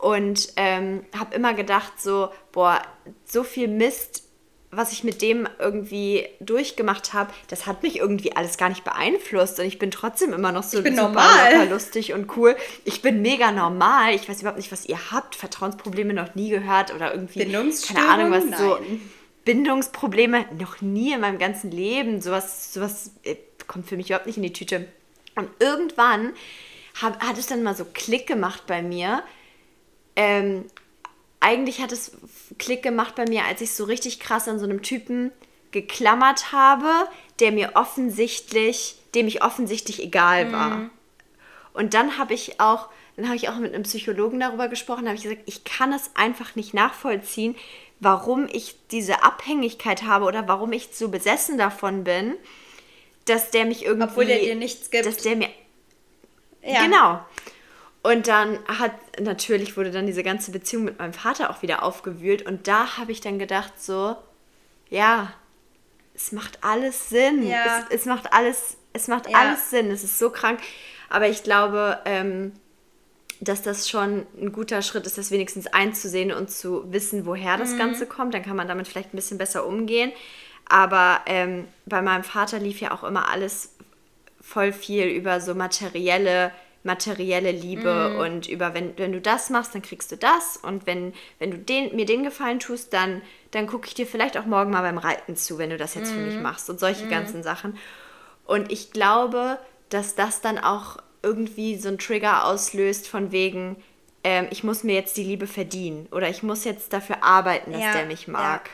und 0.00 0.52
ähm, 0.56 1.04
habe 1.18 1.34
immer 1.34 1.54
gedacht, 1.54 2.00
so, 2.00 2.30
boah, 2.52 2.80
so 3.24 3.42
viel 3.42 3.68
Mist, 3.68 4.24
was 4.70 4.92
ich 4.92 5.02
mit 5.02 5.20
dem 5.20 5.48
irgendwie 5.58 6.28
durchgemacht 6.38 7.12
habe, 7.12 7.32
das 7.48 7.66
hat 7.66 7.82
mich 7.82 7.98
irgendwie 7.98 8.36
alles 8.36 8.56
gar 8.56 8.68
nicht 8.68 8.84
beeinflusst 8.84 9.58
und 9.58 9.66
ich 9.66 9.78
bin 9.78 9.90
trotzdem 9.90 10.32
immer 10.32 10.52
noch 10.52 10.62
so 10.62 10.78
ich 10.78 10.84
bin 10.84 10.94
super 10.94 11.08
normal. 11.08 11.68
lustig 11.68 12.12
und 12.12 12.36
cool. 12.36 12.56
Ich 12.84 13.02
bin 13.02 13.20
mega 13.20 13.50
normal. 13.50 14.14
Ich 14.14 14.28
weiß 14.28 14.40
überhaupt 14.40 14.58
nicht, 14.58 14.70
was 14.70 14.86
ihr 14.86 15.10
habt. 15.10 15.34
Vertrauensprobleme 15.34 16.14
noch 16.14 16.36
nie 16.36 16.50
gehört 16.50 16.94
oder 16.94 17.12
irgendwie 17.12 17.40
keine 17.94 18.08
Ahnung, 18.08 18.30
was 18.30 18.44
Nein. 18.44 18.58
so 18.58 18.78
Bindungsprobleme 19.44 20.46
noch 20.56 20.80
nie 20.80 21.14
in 21.14 21.20
meinem 21.20 21.38
ganzen 21.38 21.72
Leben. 21.72 22.20
Sowas, 22.20 22.72
sowas 22.72 23.10
äh, 23.24 23.36
kommt 23.66 23.88
für 23.88 23.96
mich 23.96 24.06
überhaupt 24.06 24.26
nicht 24.26 24.36
in 24.36 24.44
die 24.44 24.52
Tüte. 24.52 24.86
Und 25.34 25.48
irgendwann 25.58 26.32
hab, 27.02 27.20
hat 27.20 27.38
es 27.38 27.46
dann 27.46 27.64
mal 27.64 27.74
so 27.74 27.84
Klick 27.92 28.28
gemacht 28.28 28.64
bei 28.68 28.82
mir 28.82 29.24
ähm, 30.16 30.64
eigentlich 31.40 31.80
hat 31.80 31.92
es 31.92 32.12
Klick 32.58 32.82
gemacht 32.82 33.14
bei 33.14 33.24
mir, 33.26 33.44
als 33.44 33.60
ich 33.60 33.72
so 33.72 33.84
richtig 33.84 34.20
krass 34.20 34.46
an 34.46 34.58
so 34.58 34.64
einem 34.64 34.82
Typen 34.82 35.32
geklammert 35.70 36.52
habe, 36.52 37.08
der 37.38 37.52
mir 37.52 37.72
offensichtlich, 37.74 38.96
dem 39.14 39.26
ich 39.26 39.42
offensichtlich 39.42 40.02
egal 40.02 40.52
war. 40.52 40.70
Mhm. 40.70 40.90
Und 41.72 41.94
dann 41.94 42.18
habe 42.18 42.34
ich 42.34 42.60
auch, 42.60 42.88
dann 43.16 43.26
habe 43.26 43.36
ich 43.36 43.48
auch 43.48 43.56
mit 43.56 43.72
einem 43.72 43.84
Psychologen 43.84 44.40
darüber 44.40 44.68
gesprochen, 44.68 45.06
habe 45.06 45.16
ich 45.16 45.22
gesagt, 45.22 45.42
ich 45.46 45.64
kann 45.64 45.92
es 45.92 46.10
einfach 46.14 46.56
nicht 46.56 46.74
nachvollziehen, 46.74 47.54
warum 48.00 48.48
ich 48.50 48.76
diese 48.90 49.22
Abhängigkeit 49.22 50.02
habe 50.02 50.24
oder 50.24 50.48
warum 50.48 50.72
ich 50.72 50.88
so 50.92 51.08
besessen 51.08 51.58
davon 51.58 52.04
bin, 52.04 52.34
dass 53.26 53.50
der 53.50 53.66
mich 53.66 53.84
irgendwie, 53.84 54.08
obwohl 54.08 54.26
der 54.26 54.40
dir 54.40 54.56
nichts 54.56 54.90
gibt, 54.90 55.06
dass 55.06 55.18
der 55.18 55.36
mir 55.36 55.48
ja. 56.62 56.82
genau 56.82 57.20
und 58.02 58.28
dann 58.28 58.58
hat, 58.66 58.92
natürlich 59.20 59.76
wurde 59.76 59.90
dann 59.90 60.06
diese 60.06 60.22
ganze 60.22 60.52
Beziehung 60.52 60.84
mit 60.84 60.98
meinem 60.98 61.12
Vater 61.12 61.50
auch 61.50 61.60
wieder 61.60 61.82
aufgewühlt. 61.82 62.42
Und 62.42 62.66
da 62.66 62.96
habe 62.96 63.12
ich 63.12 63.20
dann 63.20 63.38
gedacht, 63.38 63.74
so, 63.78 64.16
ja, 64.88 65.32
es 66.14 66.32
macht 66.32 66.58
alles 66.62 67.10
Sinn. 67.10 67.46
Ja. 67.46 67.84
Es, 67.90 68.00
es 68.00 68.06
macht 68.06 68.32
alles, 68.32 68.78
es 68.94 69.08
macht 69.08 69.28
ja. 69.28 69.38
alles 69.38 69.68
Sinn. 69.68 69.90
Es 69.90 70.02
ist 70.02 70.18
so 70.18 70.30
krank. 70.30 70.60
Aber 71.10 71.28
ich 71.28 71.42
glaube, 71.42 71.98
ähm, 72.06 72.52
dass 73.40 73.60
das 73.60 73.88
schon 73.88 74.26
ein 74.40 74.52
guter 74.52 74.80
Schritt 74.80 75.06
ist, 75.06 75.18
das 75.18 75.30
wenigstens 75.30 75.66
einzusehen 75.66 76.32
und 76.32 76.50
zu 76.50 76.90
wissen, 76.90 77.26
woher 77.26 77.58
das 77.58 77.72
mhm. 77.72 77.78
Ganze 77.78 78.06
kommt. 78.06 78.32
Dann 78.32 78.42
kann 78.42 78.56
man 78.56 78.68
damit 78.68 78.88
vielleicht 78.88 79.12
ein 79.12 79.16
bisschen 79.16 79.38
besser 79.38 79.66
umgehen. 79.66 80.10
Aber 80.70 81.20
ähm, 81.26 81.68
bei 81.84 82.00
meinem 82.00 82.24
Vater 82.24 82.60
lief 82.60 82.80
ja 82.80 82.92
auch 82.92 83.04
immer 83.04 83.28
alles 83.28 83.74
voll 84.40 84.72
viel 84.72 85.04
über 85.04 85.40
so 85.40 85.54
materielle 85.54 86.50
materielle 86.82 87.50
Liebe 87.52 88.12
Mhm. 88.14 88.20
und 88.20 88.48
über 88.48 88.74
wenn, 88.74 88.96
wenn 88.98 89.12
du 89.12 89.20
das 89.20 89.50
machst, 89.50 89.74
dann 89.74 89.82
kriegst 89.82 90.10
du 90.12 90.16
das 90.16 90.56
und 90.56 90.86
wenn, 90.86 91.12
wenn 91.38 91.50
du 91.50 91.58
den, 91.58 91.94
mir 91.94 92.06
den 92.06 92.22
Gefallen 92.24 92.58
tust, 92.58 92.92
dann, 92.92 93.22
dann 93.50 93.66
gucke 93.66 93.86
ich 93.86 93.94
dir 93.94 94.06
vielleicht 94.06 94.38
auch 94.38 94.46
morgen 94.46 94.70
mal 94.70 94.82
beim 94.82 94.98
Reiten 94.98 95.36
zu, 95.36 95.58
wenn 95.58 95.70
du 95.70 95.76
das 95.76 95.94
jetzt 95.94 96.12
für 96.12 96.20
mich 96.20 96.36
Mhm. 96.36 96.42
machst 96.42 96.70
und 96.70 96.80
solche 96.80 97.06
ganzen 97.06 97.42
Sachen. 97.42 97.76
Und 98.44 98.72
ich 98.72 98.92
glaube, 98.92 99.58
dass 99.90 100.14
das 100.14 100.40
dann 100.40 100.58
auch 100.58 100.96
irgendwie 101.22 101.76
so 101.76 101.88
einen 101.88 101.98
Trigger 101.98 102.44
auslöst 102.46 103.06
von 103.08 103.30
wegen, 103.30 103.76
ähm, 104.24 104.48
ich 104.50 104.64
muss 104.64 104.82
mir 104.84 104.94
jetzt 104.94 105.16
die 105.16 105.24
Liebe 105.24 105.46
verdienen 105.46 106.06
oder 106.10 106.28
ich 106.28 106.42
muss 106.42 106.64
jetzt 106.64 106.92
dafür 106.92 107.22
arbeiten, 107.22 107.72
dass 107.72 107.82
Ja, 107.82 107.92
der 107.92 108.06
mich 108.06 108.26
ja. 108.26 108.32
mag. 108.32 108.70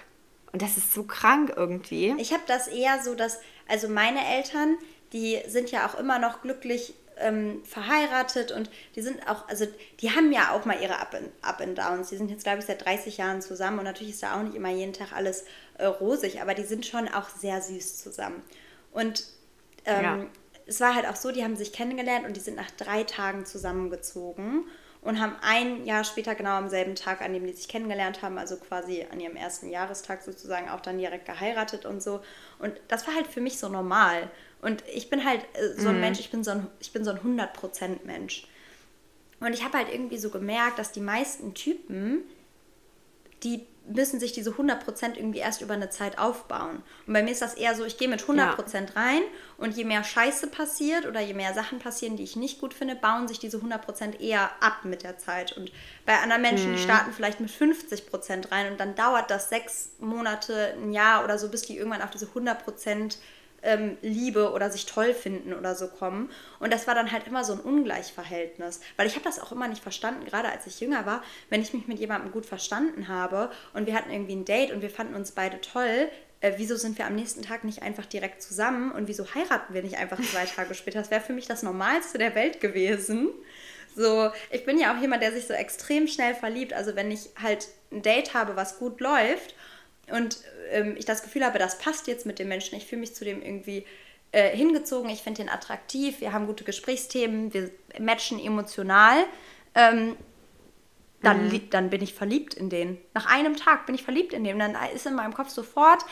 Und 0.53 0.62
das 0.62 0.77
ist 0.77 0.95
so 0.95 1.03
krank 1.03 1.53
irgendwie. 1.57 2.14
Ich 2.19 2.33
habe 2.33 2.42
das 2.47 2.69
eher 2.69 3.03
so, 3.03 3.14
dass, 3.14 3.40
also 3.69 3.88
meine 3.88 4.25
Eltern, 4.37 4.77
die 5.12 5.38
sind 5.47 5.71
ja 5.71 5.87
auch 5.88 5.99
immer 5.99 6.19
noch 6.19 6.40
glücklich 6.42 6.95
ähm, 7.18 7.64
verheiratet 7.64 8.52
und 8.52 8.70
die 8.94 9.02
sind 9.02 9.29
auch, 9.29 9.48
also 9.48 9.66
die 10.00 10.11
haben 10.11 10.33
ja 10.33 10.52
auch 10.52 10.64
mal 10.64 10.81
ihre 10.81 10.98
Up 10.98 11.14
and, 11.14 11.31
Up 11.42 11.61
and 11.61 11.79
Downs. 11.79 12.11
Die 12.11 12.16
sind 12.16 12.31
jetzt, 12.31 12.44
glaube 12.44 12.59
ich, 12.61 12.66
seit 12.66 12.85
30 12.85 13.16
Jahren 13.18 13.40
zusammen 13.42 13.79
und 13.79 13.85
natürlich 13.85 14.14
ist 14.14 14.22
da 14.22 14.37
auch 14.38 14.42
nicht 14.42 14.55
immer 14.55 14.70
jeden 14.70 14.92
Tag 14.92 15.12
alles 15.12 15.44
äh, 15.79 15.87
rosig, 15.87 16.40
aber 16.42 16.55
die 16.55 16.64
sind 16.64 16.87
schon 16.87 17.09
auch 17.09 17.29
sehr 17.29 17.61
süß 17.62 17.98
zusammen. 18.02 18.42
Und 18.92 19.24
ähm, 19.85 20.02
Ja. 20.02 20.26
es 20.66 20.81
war 20.81 20.94
halt 20.94 21.07
auch 21.07 21.16
so, 21.16 21.31
die 21.33 21.44
haben 21.44 21.57
sich 21.57 21.72
kennengelernt 21.72 22.26
und 22.26 22.37
die 22.37 22.40
sind 22.40 22.57
nach 22.57 22.70
drei 22.72 23.05
Tagen 23.05 23.46
zusammengezogen 23.46 24.64
und 25.00 25.20
haben 25.20 25.37
ein 25.40 25.85
Jahr 25.85 26.02
später, 26.05 26.35
genau 26.35 26.57
am 26.57 26.68
selben 26.68 26.96
Tag, 26.96 27.20
an 27.22 27.33
dem 27.33 27.46
die 27.46 27.52
sich 27.52 27.68
kennengelernt 27.68 28.22
haben, 28.22 28.38
also 28.38 28.57
quasi 28.57 29.07
an 29.11 29.20
ihrem 29.20 29.37
ersten 29.37 29.68
Jahrestag 29.70 30.22
sozusagen 30.22 30.68
auch 30.68 30.81
dann 30.81 30.98
direkt 30.98 31.26
geheiratet 31.26 31.87
und 31.87 32.02
so. 32.02 32.22
Und 32.59 32.74
das 32.88 33.07
war 33.07 33.14
halt 33.14 33.29
für 33.29 33.40
mich 33.40 33.59
so 33.59 33.68
normal. 33.68 34.31
Und 34.62 34.83
ich 34.92 35.11
bin 35.11 35.25
halt 35.25 35.42
äh, 35.55 35.81
so 35.81 35.88
ein 35.88 36.01
Mensch, 36.01 36.21
ich 36.21 36.31
bin 36.31 36.42
so 36.45 36.53
ein, 36.53 36.66
ich 36.81 36.92
bin 36.92 37.05
so 37.05 37.11
ein 37.11 37.19
100% 37.19 38.05
Mensch. 38.05 38.47
Und 39.40 39.53
ich 39.53 39.64
habe 39.64 39.79
halt 39.79 39.92
irgendwie 39.92 40.19
so 40.19 40.31
gemerkt, 40.31 40.79
dass 40.79 40.92
die 40.92 41.01
meisten 41.01 41.55
Typen, 41.55 42.23
die 43.42 43.66
müssen 43.88 44.19
sich 44.19 44.33
diese 44.33 44.51
100% 44.51 45.16
irgendwie 45.16 45.38
erst 45.38 45.61
über 45.61 45.75
eine 45.75 45.90
Zeit 45.90 46.19
aufbauen. 46.19 46.83
Und 47.07 47.12
bei 47.12 47.23
mir 47.23 47.31
ist 47.31 47.42
das 47.42 47.55
eher 47.55 47.75
so, 47.75 47.85
ich 47.85 47.99
gehe 47.99 48.09
mit 48.09 48.23
100% 48.23 48.97
rein 48.97 49.23
und 49.59 49.77
je 49.77 49.85
mehr 49.85 50.03
Scheiße 50.03 50.49
passiert 50.49 51.07
oder 51.07 51.21
je 51.21 51.35
mehr 51.35 51.55
Sachen 51.55 51.79
passieren, 51.79 52.16
die 52.16 52.25
ich 52.25 52.37
nicht 52.37 52.61
gut 52.61 52.75
finde, 52.75 52.97
bauen 52.97 53.29
sich 53.29 53.38
diese 53.38 53.59
100% 53.59 54.21
eher 54.21 54.51
ab 54.61 54.85
mit 54.85 55.03
der 55.03 55.19
Zeit. 55.19 55.57
Und 55.57 55.71
bei 56.05 56.19
anderen 56.19 56.42
Menschen, 56.42 56.73
die 56.73 56.83
starten 56.83 57.12
vielleicht 57.12 57.40
mit 57.40 57.51
50% 57.51 58.51
rein 58.51 58.73
und 58.73 58.81
dann 58.81 58.95
dauert 58.95 59.31
das 59.31 59.49
sechs 59.49 59.90
Monate, 60.01 60.75
ein 60.75 60.92
Jahr 60.92 61.23
oder 61.23 61.38
so, 61.38 61.49
bis 61.49 61.62
die 61.62 61.77
irgendwann 61.77 62.03
auf 62.03 62.11
diese 62.11 62.27
100% 62.27 63.16
ähm, 63.66 63.98
Liebe 64.00 64.52
oder 64.52 64.70
sich 64.70 64.87
toll 64.87 65.12
finden 65.12 65.52
oder 65.52 65.74
so 65.74 65.88
kommen. 65.88 66.31
Und 66.61 66.72
das 66.72 66.87
war 66.87 66.94
dann 66.94 67.12
halt 67.12 67.26
immer 67.26 67.44
so 67.44 67.52
ein 67.52 67.61
Ungleichverhältnis. 67.61 68.81
Weil 68.96 69.07
ich 69.07 69.14
habe 69.14 69.24
das 69.24 69.40
auch 69.40 69.52
immer 69.52 69.68
nicht 69.68 69.83
verstanden, 69.83 70.24
gerade 70.24 70.48
als 70.48 70.66
ich 70.66 70.81
jünger 70.81 71.05
war, 71.05 71.22
wenn 71.50 71.61
ich 71.61 71.74
mich 71.74 71.87
mit 71.87 71.98
jemandem 71.98 72.33
gut 72.33 72.46
verstanden 72.46 73.09
habe 73.09 73.50
und 73.74 73.87
wir 73.87 73.94
hatten 73.94 74.11
irgendwie 74.11 74.37
ein 74.37 74.44
Date 74.44 74.72
und 74.72 74.81
wir 74.83 74.90
fanden 74.90 75.14
uns 75.14 75.33
beide 75.33 75.61
toll, 75.61 76.09
äh, 76.40 76.52
wieso 76.57 76.76
sind 76.76 76.96
wir 76.98 77.07
am 77.07 77.14
nächsten 77.14 77.42
Tag 77.42 77.64
nicht 77.64 77.83
einfach 77.83 78.07
direkt 78.07 78.42
zusammen 78.42 78.92
und 78.92 79.09
wieso 79.09 79.35
heiraten 79.35 79.74
wir 79.74 79.83
nicht 79.83 79.96
einfach 79.96 80.20
zwei 80.22 80.44
Tage 80.57 80.74
später? 80.74 81.00
Das 81.00 81.11
wäre 81.11 81.20
für 81.20 81.33
mich 81.33 81.46
das 81.46 81.62
Normalste 81.62 82.18
der 82.18 82.35
Welt 82.35 82.61
gewesen. 82.61 83.31
So, 83.96 84.31
ich 84.50 84.64
bin 84.64 84.79
ja 84.79 84.94
auch 84.94 85.00
jemand, 85.00 85.22
der 85.22 85.33
sich 85.33 85.46
so 85.46 85.55
extrem 85.55 86.07
schnell 86.07 86.35
verliebt. 86.35 86.74
Also 86.74 86.94
wenn 86.96 87.11
ich 87.11 87.31
halt 87.40 87.68
ein 87.90 88.02
Date 88.02 88.35
habe, 88.35 88.55
was 88.55 88.79
gut 88.79 89.00
läuft 89.00 89.55
und 90.11 90.38
ähm, 90.71 90.95
ich 90.97 91.05
das 91.05 91.23
Gefühl 91.23 91.45
habe, 91.45 91.59
das 91.59 91.79
passt 91.79 92.07
jetzt 92.07 92.27
mit 92.27 92.38
dem 92.38 92.49
Menschen, 92.49 92.77
ich 92.77 92.87
fühle 92.87 93.01
mich 93.01 93.14
zu 93.14 93.25
dem 93.25 93.42
irgendwie 93.42 93.85
äh, 94.33 94.57
hingezogen, 94.57 95.11
ich 95.11 95.23
finde 95.23 95.42
den 95.42 95.49
attraktiv, 95.49 96.21
wir 96.21 96.33
haben 96.33 96.47
gute 96.47 96.64
Gesprächsthemen, 96.64 97.53
wir 97.55 97.71
matchen 97.99 98.38
emotional, 98.38 99.25
ähm, 99.75 100.16
dann, 101.23 101.51
li- 101.51 101.69
dann 101.71 101.90
bin 101.90 102.03
ich 102.03 102.14
verliebt 102.14 102.55
in 102.55 102.71
den. 102.71 102.99
Nach 103.14 103.27
einem 103.27 103.57
Tag 103.57 103.87
bin 103.87 103.95
ich 103.95 104.05
verliebt 104.05 104.33
in 104.33 104.45
den. 104.45 104.55
Und 104.55 104.61
dann 104.61 104.77
ist 104.95 105.07
in 105.07 105.14
meinem 105.14 105.35
Kopf 105.35 105.49
sofort 105.49 106.05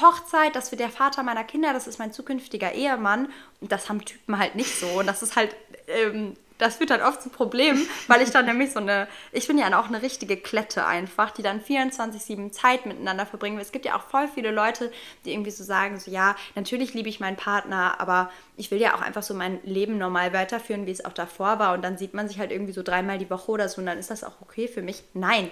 Hochzeit, 0.00 0.54
das 0.54 0.70
wird 0.70 0.80
der 0.80 0.90
Vater 0.90 1.22
meiner 1.22 1.42
Kinder, 1.42 1.72
das 1.72 1.86
ist 1.86 1.98
mein 1.98 2.12
zukünftiger 2.12 2.72
Ehemann. 2.72 3.32
Und 3.60 3.72
das 3.72 3.88
haben 3.88 4.04
Typen 4.04 4.38
halt 4.38 4.54
nicht 4.54 4.78
so. 4.78 4.86
Und 4.86 5.06
das 5.06 5.22
ist 5.22 5.36
halt, 5.36 5.56
ähm, 5.88 6.36
das 6.62 6.76
führt 6.76 6.90
halt 6.90 7.02
oft 7.02 7.20
zu 7.20 7.28
Problemen, 7.28 7.86
weil 8.06 8.22
ich 8.22 8.30
dann 8.30 8.46
nämlich 8.46 8.72
so 8.72 8.78
eine, 8.78 9.08
ich 9.32 9.48
bin 9.48 9.58
ja 9.58 9.78
auch 9.78 9.88
eine 9.88 10.00
richtige 10.00 10.36
Klette 10.36 10.86
einfach, 10.86 11.32
die 11.32 11.42
dann 11.42 11.60
24-7 11.60 12.52
Zeit 12.52 12.86
miteinander 12.86 13.26
verbringen. 13.26 13.58
Es 13.58 13.72
gibt 13.72 13.84
ja 13.84 13.96
auch 13.96 14.02
voll 14.02 14.28
viele 14.28 14.52
Leute, 14.52 14.92
die 15.24 15.32
irgendwie 15.32 15.50
so 15.50 15.64
sagen, 15.64 15.98
so 15.98 16.10
ja, 16.10 16.36
natürlich 16.54 16.94
liebe 16.94 17.08
ich 17.08 17.20
meinen 17.20 17.36
Partner, 17.36 18.00
aber 18.00 18.30
ich 18.56 18.70
will 18.70 18.80
ja 18.80 18.94
auch 18.94 19.02
einfach 19.02 19.22
so 19.22 19.34
mein 19.34 19.58
Leben 19.64 19.98
normal 19.98 20.32
weiterführen, 20.32 20.86
wie 20.86 20.92
es 20.92 21.04
auch 21.04 21.12
davor 21.12 21.58
war. 21.58 21.74
Und 21.74 21.82
dann 21.82 21.98
sieht 21.98 22.14
man 22.14 22.28
sich 22.28 22.38
halt 22.38 22.52
irgendwie 22.52 22.72
so 22.72 22.82
dreimal 22.82 23.18
die 23.18 23.28
Woche 23.28 23.50
oder 23.50 23.68
so 23.68 23.80
und 23.80 23.86
dann 23.86 23.98
ist 23.98 24.10
das 24.10 24.22
auch 24.22 24.40
okay 24.40 24.68
für 24.68 24.82
mich. 24.82 25.02
Nein, 25.14 25.50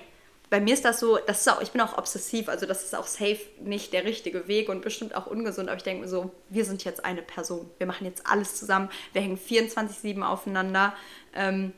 bei 0.51 0.61
mir 0.61 0.75
ist 0.75 0.85
das 0.85 0.99
so, 0.99 1.17
das 1.17 1.41
ist 1.41 1.49
auch, 1.49 1.63
ich 1.63 1.71
bin 1.71 1.81
auch 1.81 1.97
obsessiv, 1.97 2.49
also 2.49 2.67
das 2.67 2.85
ist 2.85 2.95
auch 2.97 3.07
safe 3.07 3.39
nicht 3.61 3.93
der 3.93 4.05
richtige 4.05 4.49
Weg 4.49 4.69
und 4.69 4.83
bestimmt 4.83 5.15
auch 5.15 5.27
ungesund, 5.27 5.69
aber 5.69 5.77
ich 5.77 5.85
denke 5.85 6.03
mir 6.03 6.09
so, 6.09 6.33
wir 6.49 6.65
sind 6.65 6.85
jetzt 6.85 7.05
eine 7.05 7.23
Person, 7.23 7.71
wir 7.79 7.87
machen 7.87 8.05
jetzt 8.05 8.27
alles 8.27 8.57
zusammen, 8.57 8.91
wir 9.13 9.23
hängen 9.23 9.39
24-7 9.39 10.23
aufeinander, 10.23 10.93
ähm, 11.35 11.73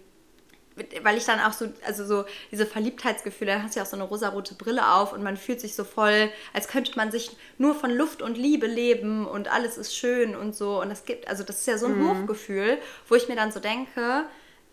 weil 1.03 1.19
ich 1.19 1.27
dann 1.27 1.39
auch 1.41 1.53
so, 1.53 1.71
also 1.87 2.07
so 2.07 2.25
diese 2.51 2.65
Verliebtheitsgefühle, 2.65 3.53
da 3.53 3.63
hast 3.63 3.75
du 3.75 3.81
ja 3.81 3.85
auch 3.85 3.91
so 3.91 3.97
eine 3.97 4.05
rosarote 4.05 4.55
Brille 4.55 4.95
auf 4.95 5.13
und 5.13 5.23
man 5.23 5.37
fühlt 5.37 5.61
sich 5.61 5.75
so 5.75 5.85
voll, 5.85 6.31
als 6.55 6.67
könnte 6.67 6.97
man 6.97 7.11
sich 7.11 7.37
nur 7.59 7.75
von 7.75 7.91
Luft 7.91 8.23
und 8.23 8.39
Liebe 8.39 8.67
leben 8.67 9.27
und 9.27 9.53
alles 9.53 9.77
ist 9.77 9.95
schön 9.95 10.35
und 10.35 10.57
so. 10.57 10.81
Und 10.81 10.89
das 10.89 11.05
gibt, 11.05 11.29
also 11.29 11.45
das 11.45 11.59
ist 11.59 11.67
ja 11.67 11.77
so 11.77 11.87
ein 11.87 12.09
Hochgefühl, 12.09 12.79
wo 13.07 13.17
ich 13.17 13.29
mir 13.29 13.37
dann 13.37 13.53
so 13.53 13.61
denke, 13.61 14.25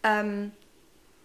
ähm, 0.04 0.54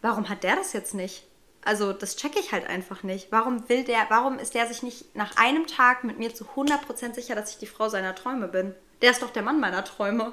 warum 0.02 0.28
hat 0.28 0.42
der 0.42 0.56
das 0.56 0.72
jetzt 0.72 0.92
nicht? 0.94 1.24
Also 1.64 1.92
das 1.92 2.16
checke 2.16 2.38
ich 2.38 2.52
halt 2.52 2.66
einfach 2.66 3.02
nicht. 3.02 3.28
Warum 3.30 3.68
will 3.68 3.84
der, 3.84 4.06
warum 4.08 4.38
ist 4.38 4.54
der 4.54 4.66
sich 4.66 4.82
nicht 4.82 5.16
nach 5.16 5.36
einem 5.36 5.66
Tag 5.66 6.04
mit 6.04 6.18
mir 6.18 6.34
zu 6.34 6.44
100% 6.44 7.14
sicher, 7.14 7.34
dass 7.34 7.50
ich 7.50 7.58
die 7.58 7.66
Frau 7.66 7.88
seiner 7.88 8.14
Träume 8.14 8.48
bin? 8.48 8.74
Der 9.02 9.10
ist 9.10 9.22
doch 9.22 9.30
der 9.30 9.42
Mann 9.42 9.60
meiner 9.60 9.84
Träume. 9.84 10.32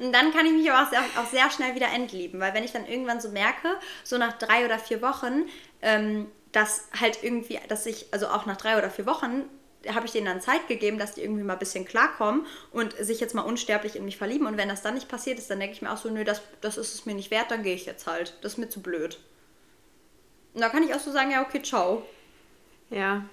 Und 0.00 0.12
dann 0.12 0.32
kann 0.32 0.46
ich 0.46 0.52
mich 0.52 0.70
aber 0.70 0.86
auch 0.86 0.90
sehr, 0.90 1.00
auch 1.18 1.26
sehr 1.30 1.50
schnell 1.50 1.74
wieder 1.74 1.88
entlieben, 1.88 2.40
weil 2.40 2.54
wenn 2.54 2.64
ich 2.64 2.72
dann 2.72 2.86
irgendwann 2.86 3.20
so 3.20 3.28
merke, 3.28 3.68
so 4.02 4.18
nach 4.18 4.32
drei 4.38 4.64
oder 4.64 4.78
vier 4.78 5.02
Wochen, 5.02 5.46
ähm, 5.82 6.26
dass 6.52 6.88
halt 6.98 7.22
irgendwie, 7.22 7.60
dass 7.68 7.86
ich, 7.86 8.06
also 8.12 8.28
auch 8.28 8.46
nach 8.46 8.56
drei 8.56 8.78
oder 8.78 8.90
vier 8.90 9.06
Wochen, 9.06 9.44
habe 9.88 10.06
ich 10.06 10.12
denen 10.12 10.26
dann 10.26 10.40
Zeit 10.40 10.68
gegeben, 10.68 10.98
dass 10.98 11.14
die 11.14 11.22
irgendwie 11.22 11.42
mal 11.42 11.54
ein 11.54 11.58
bisschen 11.58 11.84
klarkommen 11.84 12.46
und 12.72 12.94
sich 12.98 13.20
jetzt 13.20 13.34
mal 13.34 13.42
unsterblich 13.42 13.96
in 13.96 14.04
mich 14.04 14.18
verlieben. 14.18 14.46
Und 14.46 14.56
wenn 14.56 14.68
das 14.68 14.82
dann 14.82 14.94
nicht 14.94 15.08
passiert 15.08 15.38
ist, 15.38 15.50
dann 15.50 15.60
denke 15.60 15.74
ich 15.74 15.82
mir 15.82 15.90
auch 15.90 15.96
so, 15.96 16.10
nö, 16.10 16.24
das, 16.24 16.42
das 16.60 16.76
ist 16.76 16.94
es 16.94 17.06
mir 17.06 17.14
nicht 17.14 17.30
wert, 17.30 17.50
dann 17.50 17.62
gehe 17.62 17.74
ich 17.74 17.86
jetzt 17.86 18.06
halt. 18.06 18.36
Das 18.42 18.52
ist 18.52 18.58
mir 18.58 18.68
zu 18.68 18.80
blöd. 18.80 19.18
Und 20.54 20.60
da 20.60 20.68
kann 20.68 20.82
ich 20.82 20.94
auch 20.94 21.00
so 21.00 21.12
sagen, 21.12 21.30
ja, 21.30 21.42
okay, 21.42 21.62
ciao. 21.62 22.02
Ja. 22.90 23.24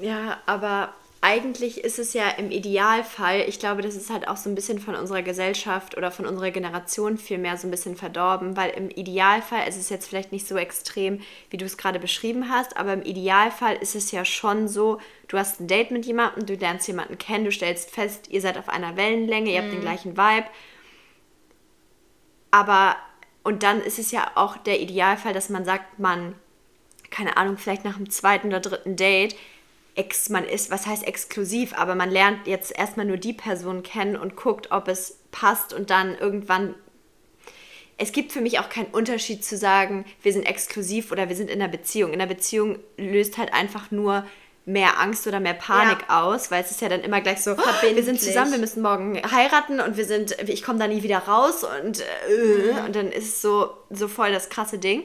Ja, 0.00 0.40
aber 0.46 0.94
eigentlich 1.20 1.82
ist 1.82 1.98
es 1.98 2.12
ja 2.12 2.28
im 2.30 2.50
Idealfall, 2.50 3.44
ich 3.48 3.58
glaube, 3.58 3.82
das 3.82 3.96
ist 3.96 4.10
halt 4.10 4.28
auch 4.28 4.36
so 4.36 4.48
ein 4.50 4.54
bisschen 4.54 4.78
von 4.78 4.94
unserer 4.94 5.22
Gesellschaft 5.22 5.96
oder 5.96 6.10
von 6.10 6.26
unserer 6.26 6.50
Generation 6.50 7.18
vielmehr 7.18 7.56
so 7.56 7.66
ein 7.66 7.70
bisschen 7.70 7.96
verdorben, 7.96 8.56
weil 8.56 8.70
im 8.70 8.90
Idealfall 8.90 9.62
es 9.66 9.76
ist 9.76 9.84
es 9.84 9.88
jetzt 9.88 10.08
vielleicht 10.08 10.30
nicht 10.30 10.46
so 10.46 10.56
extrem, 10.56 11.20
wie 11.50 11.56
du 11.56 11.64
es 11.64 11.78
gerade 11.78 11.98
beschrieben 11.98 12.50
hast, 12.50 12.76
aber 12.76 12.92
im 12.92 13.02
Idealfall 13.02 13.76
ist 13.76 13.94
es 13.94 14.12
ja 14.12 14.24
schon 14.24 14.68
so, 14.68 15.00
du 15.28 15.38
hast 15.38 15.60
ein 15.60 15.68
Date 15.68 15.90
mit 15.90 16.04
jemandem, 16.06 16.46
du 16.46 16.54
lernst 16.54 16.86
jemanden 16.86 17.18
kennen, 17.18 17.44
du 17.44 17.52
stellst 17.52 17.90
fest, 17.90 18.28
ihr 18.30 18.40
seid 18.40 18.58
auf 18.58 18.68
einer 18.68 18.96
Wellenlänge, 18.96 19.50
ihr 19.50 19.62
habt 19.62 19.72
den 19.72 19.80
gleichen 19.80 20.16
Vibe, 20.16 20.46
aber 22.50 22.96
und 23.42 23.62
dann 23.62 23.80
ist 23.80 23.98
es 23.98 24.10
ja 24.10 24.32
auch 24.34 24.56
der 24.56 24.80
Idealfall, 24.80 25.32
dass 25.32 25.48
man 25.48 25.64
sagt, 25.64 25.98
man, 25.98 26.34
keine 27.10 27.36
Ahnung, 27.36 27.58
vielleicht 27.58 27.84
nach 27.84 27.96
dem 27.96 28.10
zweiten 28.10 28.48
oder 28.48 28.60
dritten 28.60 28.96
Date, 28.96 29.36
ex, 29.96 30.28
man 30.28 30.44
ist, 30.44 30.70
was 30.70 30.86
heißt 30.86 31.06
exklusiv, 31.06 31.72
aber 31.74 31.94
man 31.94 32.10
lernt 32.10 32.46
jetzt 32.46 32.76
erstmal 32.76 33.06
nur 33.06 33.16
die 33.16 33.32
Person 33.32 33.82
kennen 33.82 34.16
und 34.16 34.36
guckt, 34.36 34.70
ob 34.70 34.88
es 34.88 35.18
passt 35.32 35.72
und 35.72 35.90
dann 35.90 36.16
irgendwann. 36.16 36.74
Es 37.98 38.12
gibt 38.12 38.32
für 38.32 38.42
mich 38.42 38.58
auch 38.58 38.68
keinen 38.68 38.90
Unterschied 38.92 39.42
zu 39.44 39.56
sagen, 39.56 40.04
wir 40.22 40.32
sind 40.32 40.44
exklusiv 40.44 41.12
oder 41.12 41.28
wir 41.30 41.36
sind 41.36 41.48
in 41.50 41.60
einer 41.62 41.70
Beziehung. 41.70 42.12
In 42.12 42.20
einer 42.20 42.32
Beziehung 42.32 42.78
löst 42.98 43.38
halt 43.38 43.54
einfach 43.54 43.90
nur 43.90 44.26
mehr 44.66 45.00
Angst 45.00 45.26
oder 45.26 45.40
mehr 45.40 45.54
Panik 45.54 45.98
Ja. 46.08 46.24
aus, 46.24 46.50
weil 46.50 46.62
es 46.62 46.72
ist 46.72 46.80
ja 46.80 46.88
dann 46.88 47.00
immer 47.00 47.20
gleich 47.20 47.40
so, 47.40 47.56
wir 47.56 48.02
sind 48.02 48.20
zusammen, 48.20 48.50
wir 48.50 48.58
müssen 48.58 48.82
morgen 48.82 49.18
heiraten 49.30 49.80
und 49.80 49.96
wir 49.96 50.04
sind, 50.04 50.36
ich 50.48 50.62
komme 50.62 50.78
da 50.80 50.88
nie 50.88 51.02
wieder 51.04 51.18
raus 51.18 51.64
und, 51.64 52.00
äh, 52.00 52.84
und 52.84 52.96
dann 52.96 53.12
ist 53.12 53.24
es 53.28 53.42
so, 53.42 53.70
so 53.90 54.08
voll 54.08 54.32
das 54.32 54.48
krasse 54.50 54.78
Ding. 54.78 55.04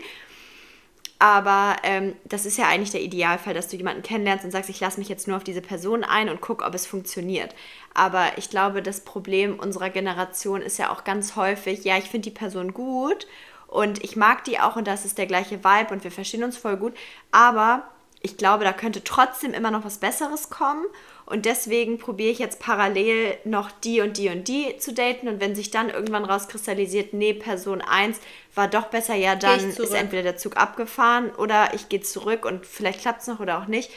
Aber 1.22 1.76
ähm, 1.84 2.16
das 2.26 2.48
ist 2.48 2.58
ja 2.58 2.68
eigentlich 2.68 2.90
der 2.90 3.04
Idealfall, 3.04 3.54
dass 3.54 3.68
du 3.68 3.78
jemanden 3.78 4.02
kennenlernst 4.02 4.44
und 4.44 4.50
sagst, 4.50 4.72
ich 4.72 4.80
lasse 4.80 5.00
mich 5.00 5.08
jetzt 5.08 5.28
nur 5.28 5.38
auf 5.38 5.44
diese 5.44 5.62
Person 5.62 6.04
ein 6.04 6.30
und 6.30 6.42
gucke, 6.42 6.66
ob 6.66 6.74
es 6.74 6.88
funktioniert. 6.88 7.54
Aber 7.94 8.40
ich 8.40 8.50
glaube, 8.50 8.82
das 8.82 9.02
Problem 9.02 9.60
unserer 9.60 9.92
Generation 9.92 10.64
ist 10.64 10.80
ja 10.80 10.92
auch 10.92 11.04
ganz 11.04 11.36
häufig, 11.36 11.84
ja, 11.84 11.96
ich 12.00 12.10
finde 12.10 12.32
die 12.32 12.36
Person 12.36 12.74
gut 12.74 13.28
und 13.68 14.04
ich 14.04 14.16
mag 14.16 14.46
die 14.46 14.60
auch 14.60 14.78
und 14.78 14.88
das 14.88 15.06
ist 15.06 15.20
der 15.20 15.28
gleiche 15.28 15.64
Vibe 15.64 15.94
und 15.94 16.04
wir 16.04 16.10
verstehen 16.10 16.44
uns 16.44 16.58
voll 16.58 16.78
gut. 16.78 16.96
Aber 17.32 17.84
ich 18.22 18.38
glaube, 18.38 18.64
da 18.64 18.74
könnte 18.74 19.04
trotzdem 19.04 19.54
immer 19.54 19.70
noch 19.70 19.86
was 19.86 20.00
Besseres 20.00 20.50
kommen. 20.50 20.86
Und 21.26 21.46
deswegen 21.46 21.98
probiere 21.98 22.32
ich 22.32 22.40
jetzt 22.40 22.60
parallel 22.60 23.38
noch 23.46 23.72
die 23.72 24.02
und 24.02 24.18
die 24.18 24.30
und 24.30 24.48
die 24.48 24.78
zu 24.78 24.94
daten. 24.94 25.28
Und 25.28 25.40
wenn 25.40 25.56
sich 25.56 25.72
dann 25.72 25.90
irgendwann 25.90 26.26
rauskristallisiert, 26.26 27.14
nee, 27.14 27.34
Person 27.34 27.82
1 27.82 28.20
war 28.54 28.68
doch 28.68 28.88
besser, 28.88 29.16
ja, 29.16 29.36
dann 29.36 29.70
ist 29.70 29.94
entweder 29.94 30.24
der 30.24 30.38
Zug 30.38 30.58
abgefahren 30.58 31.32
oder 31.36 31.74
ich 31.74 31.90
gehe 31.90 32.02
zurück 32.02 32.46
und 32.46 32.66
vielleicht 32.66 33.02
klappt 33.02 33.22
es 33.22 33.28
noch 33.28 33.40
oder 33.40 33.60
auch 33.60 33.68
nicht. 33.68 33.92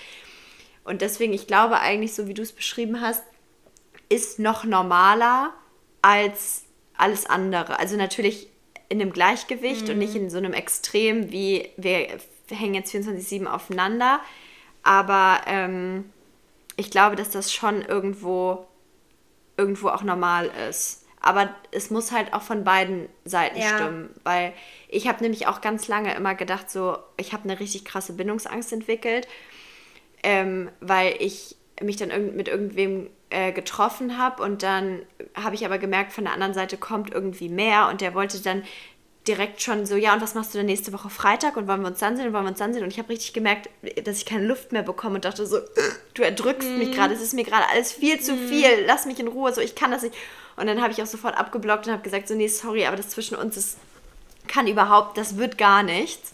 Und 0.84 1.00
deswegen, 1.00 1.32
ich 1.32 1.46
glaube 1.46 1.80
eigentlich, 1.80 2.14
so 2.14 2.28
wie 2.28 2.34
du 2.34 2.42
es 2.42 2.52
beschrieben 2.52 3.00
hast, 3.00 3.22
ist 4.08 4.38
noch 4.38 4.64
normaler 4.64 5.52
als 6.02 6.64
alles 6.96 7.26
andere. 7.26 7.78
Also 7.78 7.96
natürlich 7.96 8.48
in 8.88 9.00
einem 9.00 9.12
Gleichgewicht 9.12 9.84
mhm. 9.84 9.90
und 9.90 9.98
nicht 9.98 10.14
in 10.14 10.30
so 10.30 10.38
einem 10.38 10.52
Extrem 10.52 11.32
wie 11.32 11.70
wir 11.76 12.06
hängen 12.50 12.74
jetzt 12.74 12.94
24-7 12.94 13.46
aufeinander. 13.46 14.20
Aber 14.82 15.40
ähm, 15.46 16.10
ich 16.76 16.90
glaube, 16.90 17.16
dass 17.16 17.30
das 17.30 17.52
schon 17.52 17.82
irgendwo, 17.82 18.66
irgendwo 19.56 19.88
auch 19.88 20.02
normal 20.02 20.50
ist. 20.68 21.04
Aber 21.20 21.54
es 21.70 21.90
muss 21.90 22.12
halt 22.12 22.34
auch 22.34 22.42
von 22.42 22.64
beiden 22.64 23.08
Seiten 23.24 23.58
ja. 23.58 23.76
stimmen. 23.76 24.10
Weil 24.24 24.52
ich 24.88 25.08
habe 25.08 25.22
nämlich 25.22 25.46
auch 25.46 25.60
ganz 25.60 25.88
lange 25.88 26.14
immer 26.14 26.34
gedacht, 26.34 26.70
so, 26.70 26.98
ich 27.16 27.32
habe 27.32 27.44
eine 27.44 27.60
richtig 27.60 27.84
krasse 27.84 28.12
Bindungsangst 28.12 28.72
entwickelt, 28.72 29.26
ähm, 30.22 30.70
weil 30.80 31.14
ich 31.18 31.56
mich 31.82 31.96
dann 31.96 32.36
mit 32.36 32.48
irgendwem 32.48 33.08
äh, 33.30 33.52
getroffen 33.52 34.18
habe 34.18 34.42
und 34.42 34.62
dann 34.62 35.02
habe 35.34 35.54
ich 35.54 35.64
aber 35.64 35.78
gemerkt, 35.78 36.12
von 36.12 36.24
der 36.24 36.34
anderen 36.34 36.54
Seite 36.54 36.76
kommt 36.76 37.12
irgendwie 37.12 37.48
mehr 37.48 37.88
und 37.88 38.00
der 38.00 38.14
wollte 38.14 38.40
dann 38.40 38.62
direkt 39.26 39.62
schon 39.62 39.86
so, 39.86 39.96
ja, 39.96 40.12
und 40.14 40.20
was 40.20 40.34
machst 40.34 40.52
du 40.52 40.58
denn 40.58 40.66
nächste 40.66 40.92
Woche 40.92 41.08
Freitag 41.08 41.56
und 41.56 41.66
wollen 41.66 41.80
wir 41.80 41.88
uns 41.88 41.98
dann 41.98 42.16
sehen 42.16 42.26
und 42.26 42.32
wollen 42.34 42.44
wir 42.44 42.50
uns 42.50 42.58
dann 42.58 42.74
sehen? 42.74 42.82
Und 42.82 42.90
ich 42.90 42.98
habe 42.98 43.08
richtig 43.08 43.32
gemerkt, 43.32 43.70
dass 44.04 44.18
ich 44.18 44.26
keine 44.26 44.46
Luft 44.46 44.72
mehr 44.72 44.82
bekomme 44.82 45.16
und 45.16 45.24
dachte 45.24 45.46
so, 45.46 45.58
du 46.12 46.22
erdrückst 46.22 46.68
mm. 46.68 46.78
mich 46.78 46.88
mhm. 46.88 46.92
gerade, 46.92 47.14
es 47.14 47.22
ist 47.22 47.32
mir 47.32 47.44
gerade 47.44 47.66
alles 47.70 47.92
viel 47.92 48.20
zu 48.20 48.34
mm. 48.34 48.48
viel, 48.48 48.84
lass 48.86 49.06
mich 49.06 49.18
in 49.18 49.28
Ruhe, 49.28 49.52
so, 49.52 49.62
ich 49.62 49.74
kann 49.74 49.90
das 49.90 50.02
nicht. 50.02 50.14
Und 50.56 50.66
dann 50.66 50.82
habe 50.82 50.92
ich 50.92 51.02
auch 51.02 51.06
sofort 51.06 51.36
abgeblockt 51.36 51.86
und 51.86 51.92
habe 51.92 52.02
gesagt, 52.02 52.28
so, 52.28 52.34
nee, 52.34 52.48
sorry, 52.48 52.84
aber 52.86 52.96
das 52.96 53.08
zwischen 53.08 53.36
uns 53.36 53.56
ist, 53.56 53.78
kann 54.46 54.66
überhaupt, 54.66 55.16
das 55.16 55.38
wird 55.38 55.56
gar 55.56 55.82
nichts. 55.82 56.30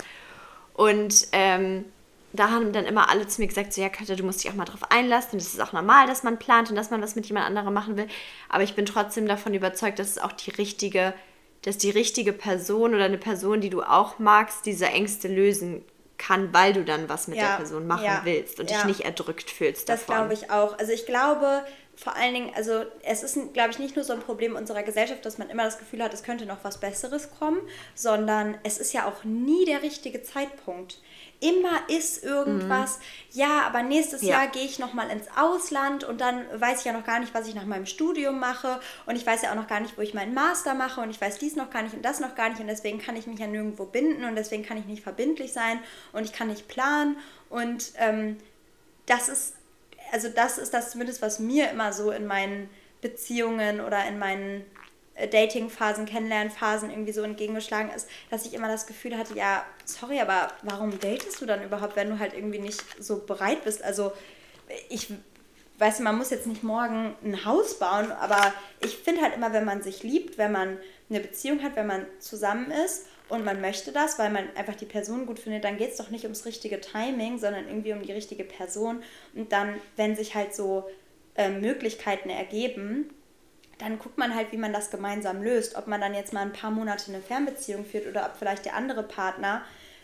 Und 0.75 1.29
ähm, 1.31 1.85
da 2.33 2.51
haben 2.51 2.73
dann 2.73 2.87
immer 2.87 3.09
alle 3.09 3.27
zu 3.29 3.41
mir 3.41 3.47
gesagt, 3.47 3.73
so, 3.73 3.81
ja, 3.81 3.89
Katja, 3.89 4.17
du 4.17 4.25
musst 4.25 4.43
dich 4.43 4.51
auch 4.51 4.57
mal 4.57 4.65
drauf 4.65 4.91
einlassen 4.91 5.33
und 5.35 5.39
es 5.39 5.55
ist 5.55 5.61
auch 5.61 5.73
normal, 5.73 6.07
dass 6.07 6.23
man 6.23 6.39
plant 6.39 6.71
und 6.71 6.77
dass 6.77 6.91
man 6.91 7.03
was 7.03 7.17
mit 7.17 7.27
jemand 7.27 7.47
anderem 7.47 7.73
machen 7.73 7.97
will. 7.97 8.09
Aber 8.49 8.63
ich 8.63 8.75
bin 8.75 8.87
trotzdem 8.87 9.29
davon 9.29 9.55
überzeugt, 9.55 9.99
dass 9.99 10.09
es 10.09 10.19
auch 10.19 10.33
die 10.33 10.51
richtige 10.51 11.15
dass 11.63 11.79
die 11.79 11.91
richtige 11.91 12.33
Person 12.33 12.95
oder 12.95 13.05
eine 13.05 13.19
Person, 13.19 13.61
die 13.61 13.71
du 13.71 13.83
auch 13.83 14.19
magst, 14.19 14.67
diese 14.67 14.87
Ängste 14.87 15.29
lösen 15.29 15.85
kann, 16.17 16.53
weil 16.53 16.73
du 16.73 16.85
dann 16.85 17.09
was 17.09 17.29
mit 17.29 17.39
ja, 17.39 17.51
der 17.51 17.57
Person 17.57 17.87
machen 17.87 18.05
ja, 18.05 18.21
willst 18.25 18.61
und 18.61 18.71
ja. 18.71 18.79
dich 18.79 18.87
nicht 18.87 19.01
erdrückt 19.01 19.51
fühlst. 19.51 19.89
Das 19.89 20.07
glaube 20.07 20.35
ich 20.35 20.51
auch. 20.51 20.79
Also 20.79 20.93
ich 20.93 21.07
glaube 21.07 21.65
vor 22.01 22.17
allen 22.17 22.33
Dingen, 22.33 22.51
also 22.55 22.85
es 23.03 23.23
ist, 23.23 23.53
glaube 23.53 23.73
ich, 23.73 23.79
nicht 23.79 23.95
nur 23.95 24.07
so 24.07 24.15
ein 24.15 24.21
Problem 24.21 24.57
unserer 24.57 24.83
Gesellschaft, 24.83 25.27
dass 25.27 25.37
man 25.37 25.51
immer 25.51 25.65
das 25.65 25.79
Gefühl 25.79 26.03
hat, 26.03 26.15
es 26.15 26.23
könnte 26.23 26.47
noch 26.47 26.65
was 26.65 26.81
Besseres 26.81 27.29
kommen, 27.39 27.61
sondern 27.95 28.57
es 28.63 28.79
ist 28.79 28.95
ja 28.95 29.07
auch 29.07 29.23
nie 29.25 29.67
der 29.67 29.83
richtige 29.83 30.23
Zeitpunkt. 30.23 31.03
Immer 31.41 31.89
ist 31.89 32.23
irgendwas, 32.23 32.99
mhm. 32.99 33.41
ja, 33.41 33.63
aber 33.63 33.83
nächstes 33.83 34.21
ja. 34.21 34.37
Jahr 34.37 34.49
gehe 34.49 34.65
ich 34.65 34.79
nochmal 34.79 35.09
ins 35.09 35.27
Ausland 35.37 36.05
und 36.05 36.21
dann 36.21 36.45
weiß 36.55 36.81
ich 36.81 36.85
ja 36.85 36.93
noch 36.93 37.05
gar 37.05 37.19
nicht, 37.19 37.33
was 37.33 37.49
ich 37.49 37.55
nach 37.55 37.65
meinem 37.65 37.87
Studium 37.87 38.39
mache. 38.39 38.79
Und 39.07 39.17
ich 39.17 39.27
weiß 39.27 39.41
ja 39.41 39.51
auch 39.51 39.55
noch 39.55 39.67
gar 39.67 39.81
nicht, 39.81 39.97
wo 39.97 40.03
ich 40.03 40.13
meinen 40.13 40.35
Master 40.35 40.75
mache. 40.75 41.01
Und 41.01 41.09
ich 41.09 41.19
weiß 41.19 41.39
dies 41.39 41.57
noch 41.57 41.71
gar 41.71 41.83
nicht 41.83 41.95
und 41.95 42.05
das 42.05 42.21
noch 42.21 42.35
gar 42.35 42.51
nicht. 42.51 42.61
Und 42.61 42.67
deswegen 42.67 42.99
kann 42.99 43.17
ich 43.17 43.27
mich 43.27 43.39
ja 43.39 43.47
nirgendwo 43.47 43.87
binden 43.87 44.25
und 44.25 44.37
deswegen 44.37 44.65
kann 44.65 44.77
ich 44.77 44.85
nicht 44.85 45.03
verbindlich 45.03 45.55
sein 45.55 45.79
und 46.13 46.25
ich 46.25 46.35
kann 46.35 46.49
nicht 46.49 46.69
planen. 46.69 47.17
Und 47.49 47.93
ähm, 47.97 48.37
das 49.07 49.31
ist, 49.31 49.55
also 50.13 50.29
das 50.29 50.59
ist 50.59 50.75
das 50.75 50.91
zumindest, 50.91 51.23
was 51.23 51.39
mir 51.39 51.71
immer 51.71 51.95
so 51.95 52.11
in 52.11 52.27
meinen 52.27 52.69
Beziehungen 53.01 53.81
oder 53.81 54.07
in 54.07 54.19
meinen 54.19 54.67
Dating-Phasen, 55.27 56.07
Kennenlernphasen 56.07 56.91
irgendwie 56.91 57.13
so 57.13 57.23
entgegengeschlagen 57.23 57.91
ist, 57.95 58.09
dass 58.31 58.47
ich 58.47 58.55
immer 58.55 58.69
das 58.69 58.87
Gefühl 58.87 59.17
hatte, 59.17 59.35
ja, 59.35 59.65
sorry, 59.85 60.21
aber 60.21 60.53
warum 60.63 60.99
datest 60.99 61.41
du 61.41 61.47
dann 61.47 61.63
überhaupt, 61.63 61.97
wenn 61.97 62.11
du 62.11 62.19
halt 62.19 62.35
irgendwie 62.35 62.59
nicht 62.59 62.83
so 63.03 63.19
bereit 63.19 63.65
bist? 63.65 63.83
Also 63.83 64.13
ich 64.89 65.09
weiß, 65.79 66.01
man 66.01 66.19
muss 66.19 66.31
jetzt 66.31 66.47
nicht 66.47 66.63
morgen 66.63 67.15
ein 67.25 67.45
Haus 67.45 67.79
bauen, 67.79 68.13
aber 68.13 68.53
ich 68.85 68.97
finde 68.97 69.23
halt 69.23 69.35
immer, 69.35 69.53
wenn 69.53 69.65
man 69.65 69.83
sich 69.83 70.03
liebt, 70.03 70.39
wenn 70.39 70.53
man 70.53 70.79
eine 71.09 71.21
Beziehung 71.21 71.63
hat, 71.63 71.75
wenn 71.77 71.87
man 71.87 72.07
zusammen 72.19 72.71
ist 72.71 73.07
und 73.29 73.45
man 73.45 73.61
möchte 73.61 73.91
das, 73.91 74.19
weil 74.19 74.31
man 74.31 74.45
einfach 74.57 74.75
die 74.75 74.87
Person 74.87 75.27
gut 75.27 75.39
findet, 75.39 75.65
dann 75.65 75.79
geht 75.79 75.93
es 75.93 75.97
doch 75.97 76.11
nicht 76.11 76.25
ums 76.25 76.45
richtige 76.45 76.81
Timing, 76.81 77.39
sondern 77.39 77.67
irgendwie 77.67 77.93
um 77.93 78.03
die 78.03 78.13
richtige 78.13 78.45
Person. 78.45 79.03
Und 79.35 79.53
dann, 79.53 79.81
wenn 79.97 80.17
sich 80.17 80.35
halt 80.35 80.55
so 80.55 80.89
äh, 81.35 81.49
Möglichkeiten 81.49 82.29
ergeben, 82.29 83.11
dann 83.81 83.99
guckt 83.99 84.19
man 84.19 84.35
halt, 84.35 84.53
wie 84.53 84.57
man 84.57 84.73
das 84.73 84.91
gemeinsam 84.91 85.43
löst. 85.43 85.77
Ob 85.77 85.87
man 85.87 86.01
dann 86.01 86.15
jetzt 86.15 86.33
mal 86.33 86.43
ein 86.43 86.53
paar 86.53 86.71
Monate 86.71 87.11
eine 87.11 87.23
Fernbeziehung 87.23 87.85
führt 87.85 88.07
oder 88.07 88.27
ob 88.27 88.37
vielleicht 88.37 88.65
der 88.65 88.75
andere 88.75 89.03
Partner. 89.03 89.63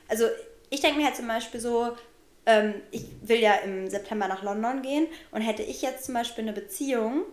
Also 0.08 0.24
ich 0.70 0.80
denke 0.80 0.98
mir 0.98 1.06
halt 1.06 1.16
zum 1.16 1.28
Beispiel 1.28 1.60
so, 1.60 1.96
ähm, 2.46 2.74
ich 2.90 3.04
will 3.22 3.40
ja 3.40 3.54
im 3.56 3.88
September 3.88 4.28
nach 4.28 4.42
London 4.42 4.82
gehen 4.82 5.06
und 5.30 5.42
hätte 5.42 5.62
ich 5.62 5.82
jetzt 5.82 6.04
zum 6.04 6.14
Beispiel 6.14 6.44
eine 6.44 6.52
Beziehung, 6.52 7.24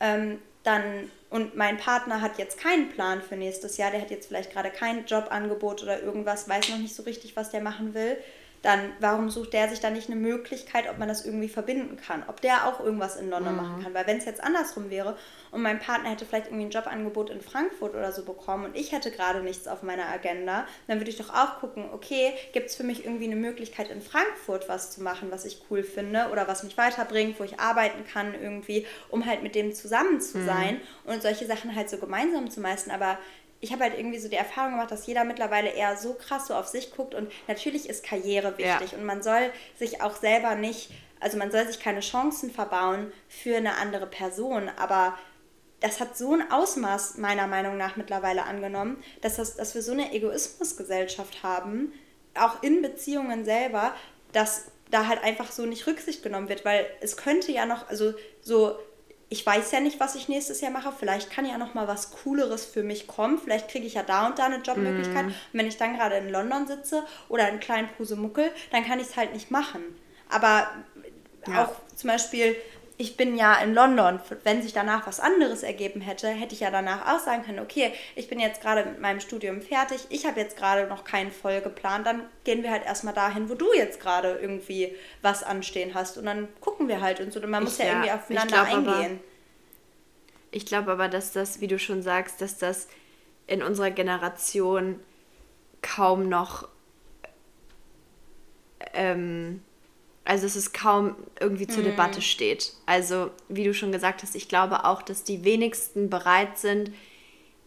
ähm, 0.00 0.40
dann 0.62 1.10
und 1.30 1.56
mein 1.56 1.76
Partner 1.78 2.20
hat 2.20 2.38
jetzt 2.38 2.58
keinen 2.58 2.90
Plan 2.90 3.22
für 3.22 3.36
nächstes 3.36 3.76
Jahr, 3.76 3.92
der 3.92 4.00
hat 4.00 4.10
jetzt 4.10 4.26
vielleicht 4.26 4.52
gerade 4.52 4.70
kein 4.70 5.06
Jobangebot 5.06 5.82
oder 5.82 6.02
irgendwas, 6.02 6.48
weiß 6.48 6.70
noch 6.70 6.78
nicht 6.78 6.94
so 6.94 7.04
richtig, 7.04 7.36
was 7.36 7.50
der 7.50 7.60
machen 7.60 7.94
will, 7.94 8.16
dann 8.62 8.92
warum 9.00 9.30
sucht 9.30 9.54
der 9.54 9.68
sich 9.68 9.80
dann 9.80 9.94
nicht 9.94 10.10
eine 10.10 10.20
Möglichkeit, 10.20 10.88
ob 10.90 10.98
man 10.98 11.08
das 11.08 11.24
irgendwie 11.24 11.48
verbinden 11.48 11.96
kann, 11.96 12.24
ob 12.28 12.40
der 12.40 12.66
auch 12.66 12.80
irgendwas 12.80 13.16
in 13.16 13.30
London 13.30 13.54
mhm. 13.54 13.62
machen 13.62 13.82
kann, 13.82 13.94
weil 13.94 14.06
wenn 14.06 14.18
es 14.18 14.26
jetzt 14.26 14.42
andersrum 14.42 14.90
wäre 14.90 15.16
und 15.50 15.62
mein 15.62 15.78
Partner 15.78 16.10
hätte 16.10 16.26
vielleicht 16.26 16.46
irgendwie 16.46 16.66
ein 16.66 16.70
Jobangebot 16.70 17.30
in 17.30 17.40
Frankfurt 17.40 17.94
oder 17.94 18.12
so 18.12 18.24
bekommen 18.24 18.66
und 18.66 18.76
ich 18.76 18.92
hätte 18.92 19.10
gerade 19.10 19.42
nichts 19.42 19.66
auf 19.66 19.82
meiner 19.82 20.08
Agenda, 20.08 20.66
dann 20.86 20.98
würde 20.98 21.10
ich 21.10 21.16
doch 21.16 21.30
auch 21.30 21.60
gucken, 21.60 21.88
okay, 21.92 22.32
gibt 22.52 22.68
es 22.68 22.76
für 22.76 22.84
mich 22.84 23.04
irgendwie 23.04 23.24
eine 23.24 23.36
Möglichkeit 23.36 23.90
in 23.90 24.02
Frankfurt 24.02 24.68
was 24.68 24.90
zu 24.90 25.02
machen, 25.02 25.30
was 25.30 25.46
ich 25.46 25.62
cool 25.70 25.82
finde 25.82 26.28
oder 26.30 26.46
was 26.46 26.62
mich 26.62 26.76
weiterbringt, 26.76 27.40
wo 27.40 27.44
ich 27.44 27.58
arbeiten 27.58 28.04
kann 28.04 28.34
irgendwie, 28.34 28.86
um 29.08 29.24
halt 29.24 29.42
mit 29.42 29.54
dem 29.54 29.72
zusammen 29.72 30.20
zu 30.20 30.38
mhm. 30.38 30.46
sein 30.46 30.74
mhm. 30.74 31.12
und 31.12 31.22
solche 31.22 31.46
Sachen 31.46 31.74
halt 31.74 31.88
so 31.88 31.96
gemeinsam 31.96 32.50
zu 32.50 32.60
meistern, 32.60 32.94
aber 32.94 33.18
ich 33.60 33.72
habe 33.72 33.84
halt 33.84 33.96
irgendwie 33.96 34.18
so 34.18 34.28
die 34.28 34.36
Erfahrung 34.36 34.72
gemacht, 34.72 34.90
dass 34.90 35.06
jeder 35.06 35.24
mittlerweile 35.24 35.70
eher 35.70 35.96
so 35.96 36.14
krass 36.14 36.46
so 36.46 36.54
auf 36.54 36.66
sich 36.66 36.92
guckt 36.92 37.14
und 37.14 37.30
natürlich 37.46 37.88
ist 37.88 38.04
Karriere 38.04 38.56
wichtig 38.56 38.92
ja. 38.92 38.98
und 38.98 39.04
man 39.04 39.22
soll 39.22 39.50
sich 39.78 40.02
auch 40.02 40.16
selber 40.16 40.54
nicht, 40.54 40.90
also 41.20 41.36
man 41.36 41.50
soll 41.50 41.66
sich 41.66 41.80
keine 41.80 42.00
Chancen 42.00 42.50
verbauen 42.50 43.12
für 43.28 43.56
eine 43.56 43.76
andere 43.76 44.06
Person, 44.06 44.70
aber 44.78 45.18
das 45.80 46.00
hat 46.00 46.16
so 46.16 46.34
ein 46.34 46.50
Ausmaß 46.50 47.18
meiner 47.18 47.46
Meinung 47.46 47.76
nach 47.76 47.96
mittlerweile 47.96 48.44
angenommen, 48.44 49.02
dass, 49.22 49.36
das, 49.36 49.56
dass 49.56 49.74
wir 49.74 49.82
so 49.82 49.92
eine 49.92 50.12
Egoismusgesellschaft 50.12 51.42
haben, 51.42 51.92
auch 52.34 52.62
in 52.62 52.82
Beziehungen 52.82 53.44
selber, 53.44 53.94
dass 54.32 54.66
da 54.90 55.06
halt 55.06 55.22
einfach 55.22 55.52
so 55.52 55.66
nicht 55.66 55.86
Rücksicht 55.86 56.22
genommen 56.22 56.48
wird, 56.48 56.64
weil 56.64 56.86
es 57.00 57.16
könnte 57.16 57.52
ja 57.52 57.64
noch, 57.64 57.88
also 57.88 58.14
so 58.42 58.78
ich 59.32 59.46
weiß 59.46 59.70
ja 59.70 59.78
nicht, 59.78 60.00
was 60.00 60.16
ich 60.16 60.28
nächstes 60.28 60.60
Jahr 60.60 60.72
mache. 60.72 60.92
Vielleicht 60.98 61.30
kann 61.30 61.46
ja 61.46 61.56
noch 61.56 61.72
mal 61.72 61.86
was 61.86 62.10
Cooleres 62.10 62.66
für 62.66 62.82
mich 62.82 63.06
kommen. 63.06 63.38
Vielleicht 63.38 63.68
kriege 63.68 63.86
ich 63.86 63.94
ja 63.94 64.02
da 64.02 64.26
und 64.26 64.40
da 64.40 64.46
eine 64.46 64.56
Jobmöglichkeit. 64.56 65.26
Mm. 65.26 65.28
Und 65.28 65.34
wenn 65.52 65.68
ich 65.68 65.76
dann 65.76 65.96
gerade 65.96 66.16
in 66.16 66.30
London 66.30 66.66
sitze 66.66 67.04
oder 67.28 67.48
in 67.48 67.60
kleinen 67.60 67.88
Pusemuckel, 67.96 68.50
dann 68.72 68.84
kann 68.84 68.98
ich 68.98 69.06
es 69.06 69.16
halt 69.16 69.32
nicht 69.32 69.52
machen. 69.52 69.82
Aber 70.28 70.68
ja. 71.46 71.64
auch 71.64 71.72
zum 71.94 72.08
Beispiel, 72.08 72.56
ich 73.00 73.16
bin 73.16 73.34
ja 73.34 73.54
in 73.54 73.72
London. 73.72 74.20
Wenn 74.44 74.62
sich 74.62 74.74
danach 74.74 75.06
was 75.06 75.20
anderes 75.20 75.62
ergeben 75.62 76.02
hätte, 76.02 76.28
hätte 76.28 76.52
ich 76.52 76.60
ja 76.60 76.70
danach 76.70 77.14
auch 77.14 77.18
sagen 77.18 77.42
können, 77.42 77.58
okay, 77.58 77.94
ich 78.14 78.28
bin 78.28 78.38
jetzt 78.38 78.60
gerade 78.60 78.84
mit 78.84 79.00
meinem 79.00 79.20
Studium 79.20 79.62
fertig. 79.62 80.06
Ich 80.10 80.26
habe 80.26 80.38
jetzt 80.38 80.58
gerade 80.58 80.86
noch 80.86 81.02
keinen 81.02 81.32
voll 81.32 81.62
geplant. 81.62 82.06
Dann 82.06 82.24
gehen 82.44 82.62
wir 82.62 82.70
halt 82.70 82.84
erstmal 82.84 83.14
dahin, 83.14 83.48
wo 83.48 83.54
du 83.54 83.72
jetzt 83.72 84.00
gerade 84.00 84.38
irgendwie 84.42 84.94
was 85.22 85.42
anstehen 85.42 85.94
hast. 85.94 86.18
Und 86.18 86.26
dann 86.26 86.48
gucken 86.60 86.88
wir 86.88 87.00
halt 87.00 87.20
und 87.20 87.32
so. 87.32 87.40
Und 87.40 87.48
man 87.48 87.64
muss 87.64 87.78
ich, 87.78 87.86
ja, 87.86 87.92
irgendwie 87.92 88.10
aufeinander 88.10 88.64
eingehen. 88.64 89.20
Ich 90.50 90.66
glaube 90.66 90.92
aber, 90.92 91.08
dass 91.08 91.32
das, 91.32 91.62
wie 91.62 91.68
du 91.68 91.78
schon 91.78 92.02
sagst, 92.02 92.42
dass 92.42 92.58
das 92.58 92.86
in 93.46 93.62
unserer 93.62 93.92
Generation 93.92 95.00
kaum 95.80 96.28
noch, 96.28 96.68
ähm, 98.92 99.62
also 100.30 100.44
dass 100.44 100.54
es 100.54 100.72
kaum 100.72 101.16
irgendwie 101.40 101.66
zur 101.66 101.82
mhm. 101.82 101.86
Debatte 101.86 102.22
steht. 102.22 102.74
Also 102.86 103.32
wie 103.48 103.64
du 103.64 103.74
schon 103.74 103.90
gesagt 103.90 104.22
hast, 104.22 104.36
ich 104.36 104.48
glaube 104.48 104.84
auch, 104.84 105.02
dass 105.02 105.24
die 105.24 105.42
wenigsten 105.42 106.08
bereit 106.08 106.56
sind, 106.56 106.92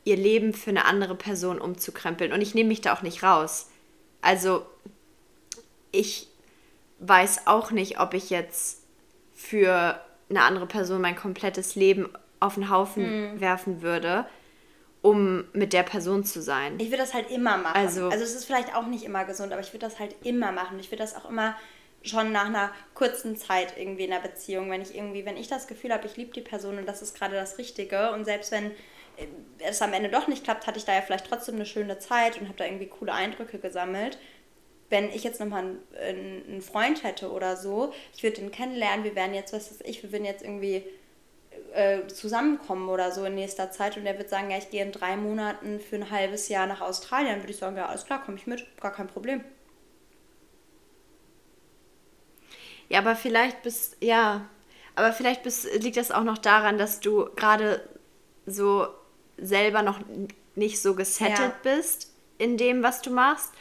ihr 0.06 0.16
Leben 0.16 0.54
für 0.54 0.70
eine 0.70 0.86
andere 0.86 1.14
Person 1.14 1.60
umzukrempeln. 1.60 2.32
Und 2.32 2.40
ich 2.40 2.56
nehme 2.56 2.70
mich 2.70 2.80
da 2.80 2.94
auch 2.94 3.02
nicht 3.02 3.22
raus. 3.22 3.70
Also 4.22 4.66
ich 5.92 6.30
weiß 7.00 7.48
auch 7.48 7.72
nicht, 7.72 8.00
ob 8.00 8.14
ich 8.14 8.30
jetzt 8.30 8.84
für 9.36 10.00
eine 10.30 10.44
andere 10.44 10.66
Person 10.66 11.02
mein 11.02 11.18
komplettes 11.18 11.76
Leben 11.76 12.08
auf 12.40 12.54
den 12.54 12.70
Haufen 12.70 13.34
mhm. 13.34 13.42
werfen 13.42 13.82
würde, 13.82 14.26
um 15.02 15.44
mit 15.52 15.74
der 15.74 15.84
Person 15.84 16.24
zu 16.24 16.42
sein. 16.42 16.80
Ich 16.80 16.92
würde 16.92 17.00
das 17.00 17.14
halt 17.14 17.30
immer 17.30 17.58
machen. 17.58 17.76
Also, 17.76 18.08
also 18.08 18.24
es 18.24 18.34
ist 18.34 18.46
vielleicht 18.46 18.74
auch 18.74 18.88
nicht 18.88 19.04
immer 19.04 19.26
gesund, 19.26 19.52
aber 19.52 19.60
ich 19.60 19.74
würde 19.74 19.86
das 19.86 20.00
halt 20.00 20.16
immer 20.24 20.54
machen. 20.54 20.80
Ich 20.80 20.90
würde 20.92 21.04
das 21.04 21.14
auch 21.14 21.30
immer 21.30 21.58
schon 22.04 22.32
nach 22.32 22.46
einer 22.46 22.72
kurzen 22.94 23.36
Zeit 23.38 23.78
irgendwie 23.78 24.06
in 24.06 24.12
einer 24.12 24.22
Beziehung, 24.22 24.70
wenn 24.70 24.82
ich 24.82 24.96
irgendwie, 24.96 25.26
wenn 25.26 25.38
ich 25.38 25.48
das 25.48 25.68
Gefühl 25.68 25.94
habe, 25.94 26.06
ich 26.06 26.18
liebe 26.18 26.34
die 26.34 26.42
Person 26.42 26.78
und 26.78 26.86
das 26.86 27.02
ist 27.02 27.18
gerade 27.18 27.36
das 27.36 27.58
Richtige 27.58 28.12
und 28.12 28.26
selbst 28.26 28.52
wenn 28.52 28.72
äh, 29.18 29.28
es 29.60 29.82
am 29.82 29.94
Ende 29.94 30.10
doch 30.10 30.28
nicht 30.28 30.44
klappt, 30.44 30.68
hatte 30.68 30.78
ich 30.78 30.86
da 30.86 30.94
ja 30.94 31.02
vielleicht 31.02 31.28
trotzdem 31.28 31.56
eine 31.56 31.66
schöne 31.66 32.00
Zeit 32.00 32.40
und 32.40 32.48
habe 32.48 32.58
da 32.58 32.66
irgendwie 32.66 32.88
coole 32.88 33.14
Eindrücke 33.14 33.60
gesammelt. 33.60 34.18
Wenn 34.90 35.10
ich 35.10 35.24
jetzt 35.24 35.40
nochmal 35.40 35.78
einen, 36.00 36.44
einen 36.48 36.62
Freund 36.62 37.04
hätte 37.04 37.32
oder 37.32 37.58
so, 37.58 37.94
ich 38.16 38.22
würde 38.22 38.42
den 38.42 38.52
kennenlernen, 38.52 39.04
wir 39.04 39.16
wären 39.16 39.34
jetzt, 39.34 39.54
was 39.54 39.72
weiß 39.72 39.82
ich, 39.86 40.04
wir 40.04 40.12
würden 40.12 40.26
jetzt 40.26 40.44
irgendwie 40.44 40.84
äh, 41.74 42.06
zusammenkommen 42.08 42.90
oder 42.90 43.12
so 43.12 43.26
in 43.26 43.36
nächster 43.36 43.72
Zeit 43.72 43.98
und 43.98 44.04
der 44.06 44.18
wird 44.18 44.30
sagen, 44.30 44.52
ja, 44.52 44.58
ich 44.58 44.70
gehe 44.70 44.84
in 44.84 44.92
drei 44.92 45.16
Monaten 45.16 45.80
für 45.80 45.96
ein 45.96 46.12
halbes 46.12 46.50
Jahr 46.50 46.68
nach 46.68 46.82
Australien, 46.82 47.40
würde 47.40 47.52
ich 47.52 47.58
sagen, 47.58 47.78
ja, 47.78 47.88
alles 47.88 48.06
klar, 48.06 48.24
komme 48.24 48.38
ich 48.38 48.46
mit, 48.46 48.66
gar 48.80 48.92
kein 48.94 49.08
Problem. 49.08 49.44
Ja, 52.90 53.00
aber 53.00 53.16
vielleicht 53.16 53.64
bist, 53.64 53.98
ja, 54.02 54.48
aber 54.96 55.14
vielleicht 55.14 55.44
bist, 55.44 55.68
liegt 55.82 55.98
das 55.98 56.12
auch 56.12 56.24
noch 56.24 56.38
daran, 56.38 56.78
dass 56.78 57.00
du 57.00 57.30
gerade 57.36 57.82
so 58.46 58.88
selber 59.38 59.82
noch 59.82 60.00
nicht 60.56 60.82
so 60.82 60.96
gesettet 60.96 61.40
ja. 61.40 61.56
bist 61.64 62.12
in 62.38 62.58
dem, 62.58 62.84
was 62.84 63.02
du 63.02 63.10
machst. 63.10 63.52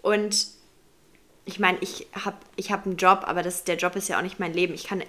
Und 0.00 0.46
ich 1.44 1.58
meine, 1.58 1.78
ich 1.80 2.06
habe 2.24 2.36
ich 2.56 2.72
hab 2.72 2.86
einen 2.86 2.96
Job, 2.96 3.22
aber 3.24 3.42
das, 3.42 3.64
der 3.64 3.76
Job 3.76 3.96
ist 3.96 4.08
ja 4.08 4.18
auch 4.18 4.22
nicht 4.22 4.40
mein 4.40 4.54
Leben. 4.54 4.74
Ich 4.74 4.84
kann 4.84 5.02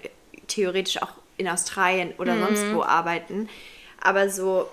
theoretisch 0.46 1.00
auch 1.02 1.12
in 1.36 1.48
Australien 1.48 2.12
oder 2.18 2.34
mhm. 2.34 2.46
sonst 2.46 2.74
wo 2.74 2.82
arbeiten. 2.82 3.48
Aber 4.00 4.28
so 4.28 4.68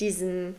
diesen, 0.00 0.56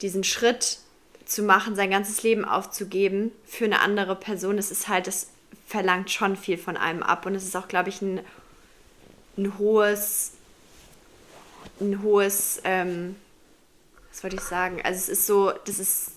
diesen 0.00 0.24
Schritt 0.24 0.78
zu 1.24 1.42
machen, 1.42 1.74
sein 1.74 1.90
ganzes 1.90 2.22
Leben 2.22 2.44
aufzugeben 2.44 3.32
für 3.44 3.64
eine 3.64 3.80
andere 3.80 4.16
Person, 4.16 4.56
das 4.56 4.70
ist 4.70 4.88
halt, 4.88 5.06
das 5.06 5.28
verlangt 5.72 6.10
schon 6.10 6.36
viel 6.36 6.58
von 6.58 6.76
einem 6.76 7.02
ab. 7.02 7.24
Und 7.24 7.34
es 7.34 7.44
ist 7.44 7.56
auch, 7.56 7.66
glaube 7.66 7.88
ich, 7.88 8.02
ein, 8.02 8.20
ein 9.38 9.58
hohes, 9.58 10.32
ein 11.80 12.02
hohes, 12.02 12.60
ähm, 12.64 13.16
was 14.10 14.22
wollte 14.22 14.36
ich 14.36 14.42
sagen? 14.42 14.82
Also 14.84 14.98
es 14.98 15.08
ist 15.08 15.26
so, 15.26 15.50
das 15.64 15.78
ist 15.78 16.10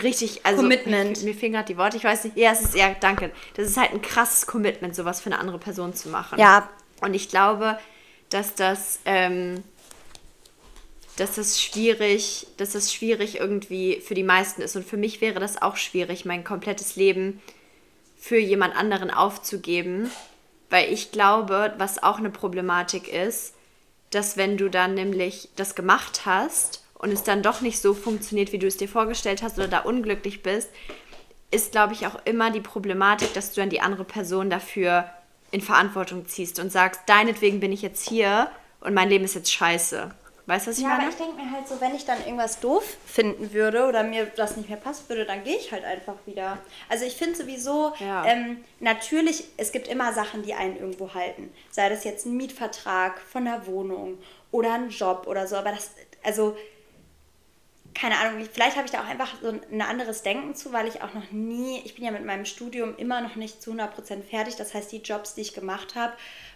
richtig, 0.00 0.46
also 0.46 0.62
Commitment. 0.62 1.18
Mir, 1.18 1.32
mir 1.32 1.34
fehlen 1.34 1.52
gerade 1.52 1.66
die 1.66 1.76
Worte, 1.76 1.96
ich 1.96 2.04
weiß 2.04 2.24
nicht. 2.24 2.36
Ja, 2.36 2.52
es 2.52 2.60
ist 2.60 2.76
ja, 2.76 2.94
danke. 3.00 3.32
Das 3.54 3.66
ist 3.66 3.76
halt 3.76 3.90
ein 3.90 4.00
krasses 4.00 4.46
Commitment, 4.46 4.94
sowas 4.94 5.20
für 5.20 5.30
eine 5.30 5.40
andere 5.40 5.58
Person 5.58 5.92
zu 5.92 6.08
machen. 6.08 6.38
Ja. 6.38 6.70
Und 7.00 7.14
ich 7.14 7.28
glaube, 7.28 7.76
dass 8.30 8.54
das, 8.54 9.00
ähm, 9.04 9.64
dass 11.16 11.34
das 11.34 11.60
schwierig, 11.60 12.46
dass 12.56 12.70
das 12.70 12.94
schwierig 12.94 13.40
irgendwie 13.40 14.00
für 14.00 14.14
die 14.14 14.22
meisten 14.22 14.62
ist. 14.62 14.76
Und 14.76 14.86
für 14.86 14.96
mich 14.96 15.20
wäre 15.20 15.40
das 15.40 15.60
auch 15.60 15.76
schwierig, 15.76 16.24
mein 16.24 16.44
komplettes 16.44 16.94
Leben 16.94 17.42
für 18.24 18.38
jemand 18.38 18.74
anderen 18.74 19.10
aufzugeben, 19.10 20.10
weil 20.70 20.90
ich 20.90 21.12
glaube, 21.12 21.74
was 21.76 22.02
auch 22.02 22.16
eine 22.16 22.30
Problematik 22.30 23.06
ist, 23.06 23.54
dass 24.08 24.38
wenn 24.38 24.56
du 24.56 24.70
dann 24.70 24.94
nämlich 24.94 25.50
das 25.56 25.74
gemacht 25.74 26.22
hast 26.24 26.82
und 26.94 27.12
es 27.12 27.22
dann 27.22 27.42
doch 27.42 27.60
nicht 27.60 27.82
so 27.82 27.92
funktioniert, 27.92 28.50
wie 28.52 28.58
du 28.58 28.66
es 28.66 28.78
dir 28.78 28.88
vorgestellt 28.88 29.42
hast 29.42 29.58
oder 29.58 29.68
da 29.68 29.80
unglücklich 29.80 30.42
bist, 30.42 30.70
ist, 31.50 31.72
glaube 31.72 31.92
ich, 31.92 32.06
auch 32.06 32.18
immer 32.24 32.50
die 32.50 32.62
Problematik, 32.62 33.34
dass 33.34 33.52
du 33.52 33.60
dann 33.60 33.68
die 33.68 33.82
andere 33.82 34.04
Person 34.04 34.48
dafür 34.48 35.04
in 35.50 35.60
Verantwortung 35.60 36.26
ziehst 36.26 36.58
und 36.60 36.72
sagst, 36.72 37.02
deinetwegen 37.04 37.60
bin 37.60 37.72
ich 37.72 37.82
jetzt 37.82 38.08
hier 38.08 38.48
und 38.80 38.94
mein 38.94 39.10
Leben 39.10 39.26
ist 39.26 39.34
jetzt 39.34 39.52
scheiße. 39.52 40.10
Weißt 40.46 40.66
du, 40.66 40.70
was 40.70 40.78
ich 40.78 40.82
ja, 40.82 40.90
meine? 40.90 41.04
Ja, 41.04 41.08
aber 41.08 41.16
ich 41.16 41.24
denke 41.24 41.42
mir 41.42 41.50
halt 41.50 41.68
so, 41.68 41.80
wenn 41.80 41.94
ich 41.94 42.04
dann 42.04 42.18
irgendwas 42.20 42.60
doof 42.60 42.98
finden 43.06 43.52
würde 43.52 43.86
oder 43.86 44.02
mir 44.02 44.26
das 44.26 44.56
nicht 44.56 44.68
mehr 44.68 44.78
passen 44.78 45.08
würde, 45.08 45.24
dann 45.24 45.42
gehe 45.42 45.56
ich 45.56 45.72
halt 45.72 45.84
einfach 45.84 46.16
wieder. 46.26 46.58
Also 46.88 47.06
ich 47.06 47.14
finde 47.14 47.36
sowieso, 47.36 47.94
ja. 47.98 48.26
ähm, 48.26 48.62
natürlich, 48.80 49.44
es 49.56 49.72
gibt 49.72 49.88
immer 49.88 50.12
Sachen, 50.12 50.42
die 50.42 50.52
einen 50.52 50.76
irgendwo 50.76 51.14
halten. 51.14 51.52
Sei 51.70 51.88
das 51.88 52.04
jetzt 52.04 52.26
ein 52.26 52.36
Mietvertrag 52.36 53.20
von 53.20 53.46
der 53.46 53.66
Wohnung 53.66 54.18
oder 54.50 54.74
ein 54.74 54.90
Job 54.90 55.26
oder 55.26 55.46
so. 55.46 55.56
Aber 55.56 55.70
das, 55.70 55.92
also 56.22 56.56
keine 57.94 58.18
Ahnung, 58.18 58.46
vielleicht 58.52 58.76
habe 58.76 58.86
ich 58.86 58.92
da 58.92 59.00
auch 59.00 59.08
einfach 59.08 59.32
so 59.40 59.48
ein 59.48 59.80
anderes 59.80 60.22
Denken 60.22 60.54
zu, 60.54 60.72
weil 60.72 60.88
ich 60.88 61.02
auch 61.02 61.14
noch 61.14 61.30
nie, 61.30 61.80
ich 61.84 61.94
bin 61.94 62.04
ja 62.04 62.10
mit 62.10 62.24
meinem 62.24 62.44
Studium 62.44 62.96
immer 62.96 63.20
noch 63.20 63.36
nicht 63.36 63.62
zu 63.62 63.72
100% 63.72 64.22
fertig. 64.28 64.56
Das 64.56 64.74
heißt, 64.74 64.92
die 64.92 64.98
Jobs, 64.98 65.34
die 65.34 65.42
ich 65.42 65.54
gemacht 65.54 65.94
habe, 65.94 66.12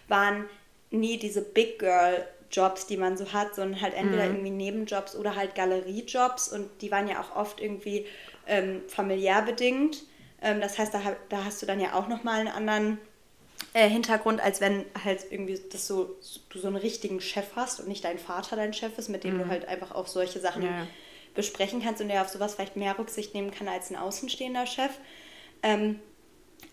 waren 0.07 0.47
nie 0.91 1.17
diese 1.17 1.41
Big 1.41 1.79
Girl 1.79 2.27
Jobs, 2.51 2.87
die 2.87 2.97
man 2.97 3.17
so 3.17 3.31
hat, 3.31 3.55
sondern 3.55 3.81
halt 3.81 3.93
entweder 3.93 4.25
mhm. 4.25 4.35
irgendwie 4.35 4.51
Nebenjobs 4.51 5.15
oder 5.15 5.35
halt 5.35 5.55
Galeriejobs 5.55 6.49
und 6.49 6.69
die 6.81 6.91
waren 6.91 7.07
ja 7.07 7.21
auch 7.21 7.35
oft 7.35 7.61
irgendwie 7.61 8.05
ähm, 8.47 8.81
familiär 8.87 9.41
bedingt. 9.41 10.03
Ähm, 10.41 10.61
das 10.61 10.77
heißt, 10.77 10.93
da, 10.93 11.01
da 11.29 11.45
hast 11.45 11.61
du 11.61 11.65
dann 11.65 11.79
ja 11.79 11.93
auch 11.93 12.07
nochmal 12.07 12.39
einen 12.39 12.47
anderen 12.47 12.97
äh, 13.73 13.89
Hintergrund, 13.89 14.41
als 14.41 14.61
wenn 14.61 14.85
halt 15.03 15.25
irgendwie 15.29 15.59
das 15.71 15.85
so, 15.85 16.17
du 16.49 16.59
so 16.59 16.67
einen 16.67 16.77
richtigen 16.77 17.21
Chef 17.21 17.45
hast 17.55 17.79
und 17.79 17.87
nicht 17.87 18.03
dein 18.03 18.17
Vater 18.17 18.55
dein 18.55 18.73
Chef 18.73 18.97
ist, 18.97 19.09
mit 19.09 19.23
dem 19.23 19.35
mhm. 19.35 19.39
du 19.43 19.47
halt 19.49 19.67
einfach 19.67 19.91
auch 19.91 20.07
solche 20.07 20.39
Sachen 20.39 20.63
ja 20.63 20.87
besprechen 21.35 21.81
kannst 21.81 22.01
und 22.01 22.09
der 22.09 22.21
auf 22.21 22.29
sowas 22.29 22.55
vielleicht 22.55 22.75
mehr 22.75 22.97
Rücksicht 22.97 23.33
nehmen 23.33 23.51
kann 23.51 23.67
als 23.67 23.89
ein 23.89 23.95
außenstehender 23.95 24.65
Chef. 24.65 24.91
Ähm, 25.63 25.99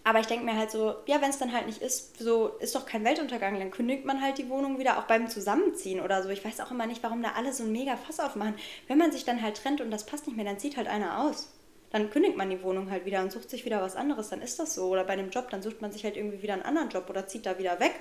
aber 0.06 0.20
ich 0.20 0.28
denke 0.28 0.44
mir 0.44 0.56
halt 0.56 0.70
so, 0.70 0.94
ja, 1.06 1.20
wenn 1.20 1.30
es 1.30 1.38
dann 1.38 1.52
halt 1.52 1.66
nicht 1.66 1.82
ist, 1.82 2.16
so 2.20 2.46
ist 2.60 2.76
doch 2.76 2.86
kein 2.86 3.04
Weltuntergang, 3.04 3.58
dann 3.58 3.72
kündigt 3.72 4.04
man 4.04 4.22
halt 4.22 4.38
die 4.38 4.48
Wohnung 4.48 4.78
wieder, 4.78 4.98
auch 4.98 5.08
beim 5.08 5.26
Zusammenziehen 5.28 6.00
oder 6.00 6.22
so. 6.22 6.28
Ich 6.28 6.44
weiß 6.44 6.60
auch 6.60 6.70
immer 6.70 6.86
nicht, 6.86 7.02
warum 7.02 7.24
da 7.24 7.32
alle 7.36 7.52
so 7.52 7.64
ein 7.64 7.72
mega 7.72 7.96
Fass 7.96 8.20
aufmachen. 8.20 8.54
Wenn 8.86 8.98
man 8.98 9.10
sich 9.10 9.24
dann 9.24 9.42
halt 9.42 9.56
trennt 9.56 9.80
und 9.80 9.90
das 9.90 10.06
passt 10.06 10.28
nicht 10.28 10.36
mehr, 10.36 10.44
dann 10.44 10.60
zieht 10.60 10.76
halt 10.76 10.86
einer 10.86 11.22
aus. 11.22 11.52
Dann 11.90 12.08
kündigt 12.10 12.36
man 12.36 12.50
die 12.50 12.62
Wohnung 12.62 12.88
halt 12.88 13.04
wieder 13.04 13.20
und 13.20 13.32
sucht 13.32 13.50
sich 13.50 13.64
wieder 13.64 13.82
was 13.82 13.96
anderes, 13.96 14.28
dann 14.28 14.42
ist 14.42 14.60
das 14.60 14.76
so. 14.76 14.86
Oder 14.86 15.02
bei 15.02 15.14
einem 15.14 15.30
Job, 15.30 15.50
dann 15.50 15.60
sucht 15.60 15.82
man 15.82 15.90
sich 15.90 16.04
halt 16.04 16.16
irgendwie 16.16 16.40
wieder 16.40 16.52
einen 16.52 16.62
anderen 16.62 16.88
Job 16.88 17.10
oder 17.10 17.26
zieht 17.26 17.44
da 17.44 17.58
wieder 17.58 17.80
weg 17.80 17.94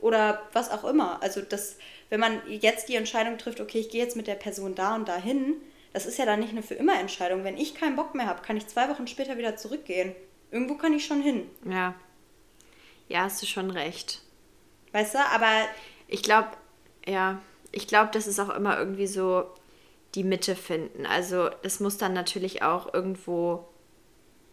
oder 0.00 0.42
was 0.52 0.68
auch 0.68 0.82
immer. 0.82 1.22
Also 1.22 1.42
das, 1.42 1.76
wenn 2.08 2.18
man 2.18 2.42
jetzt 2.48 2.88
die 2.88 2.96
Entscheidung 2.96 3.38
trifft, 3.38 3.60
okay, 3.60 3.78
ich 3.78 3.88
gehe 3.88 4.02
jetzt 4.02 4.16
mit 4.16 4.26
der 4.26 4.34
Person 4.34 4.74
da 4.74 4.96
und 4.96 5.06
dahin, 5.06 5.60
das 5.92 6.06
ist 6.06 6.18
ja 6.18 6.26
dann 6.26 6.40
nicht 6.40 6.50
eine 6.50 6.64
für 6.64 6.74
immer 6.74 6.98
Entscheidung. 6.98 7.44
Wenn 7.44 7.56
ich 7.56 7.76
keinen 7.76 7.94
Bock 7.94 8.16
mehr 8.16 8.26
habe, 8.26 8.42
kann 8.42 8.56
ich 8.56 8.66
zwei 8.66 8.88
Wochen 8.88 9.06
später 9.06 9.38
wieder 9.38 9.56
zurückgehen. 9.56 10.16
Irgendwo 10.52 10.74
kann 10.74 10.92
ich 10.92 11.04
schon 11.04 11.22
hin. 11.22 11.50
Ja. 11.64 11.94
Ja, 13.08 13.22
hast 13.22 13.42
du 13.42 13.46
schon 13.46 13.70
recht. 13.70 14.22
Weißt 14.92 15.14
du, 15.14 15.18
aber. 15.18 15.50
Ich 16.06 16.22
glaube, 16.22 16.48
ja, 17.06 17.40
ich 17.72 17.88
glaube, 17.88 18.10
das 18.12 18.26
ist 18.26 18.38
auch 18.38 18.50
immer 18.50 18.78
irgendwie 18.78 19.06
so 19.06 19.46
die 20.14 20.24
Mitte 20.24 20.54
finden. 20.54 21.06
Also 21.06 21.48
es 21.62 21.80
muss 21.80 21.96
dann 21.96 22.12
natürlich 22.12 22.62
auch 22.62 22.92
irgendwo, 22.92 23.66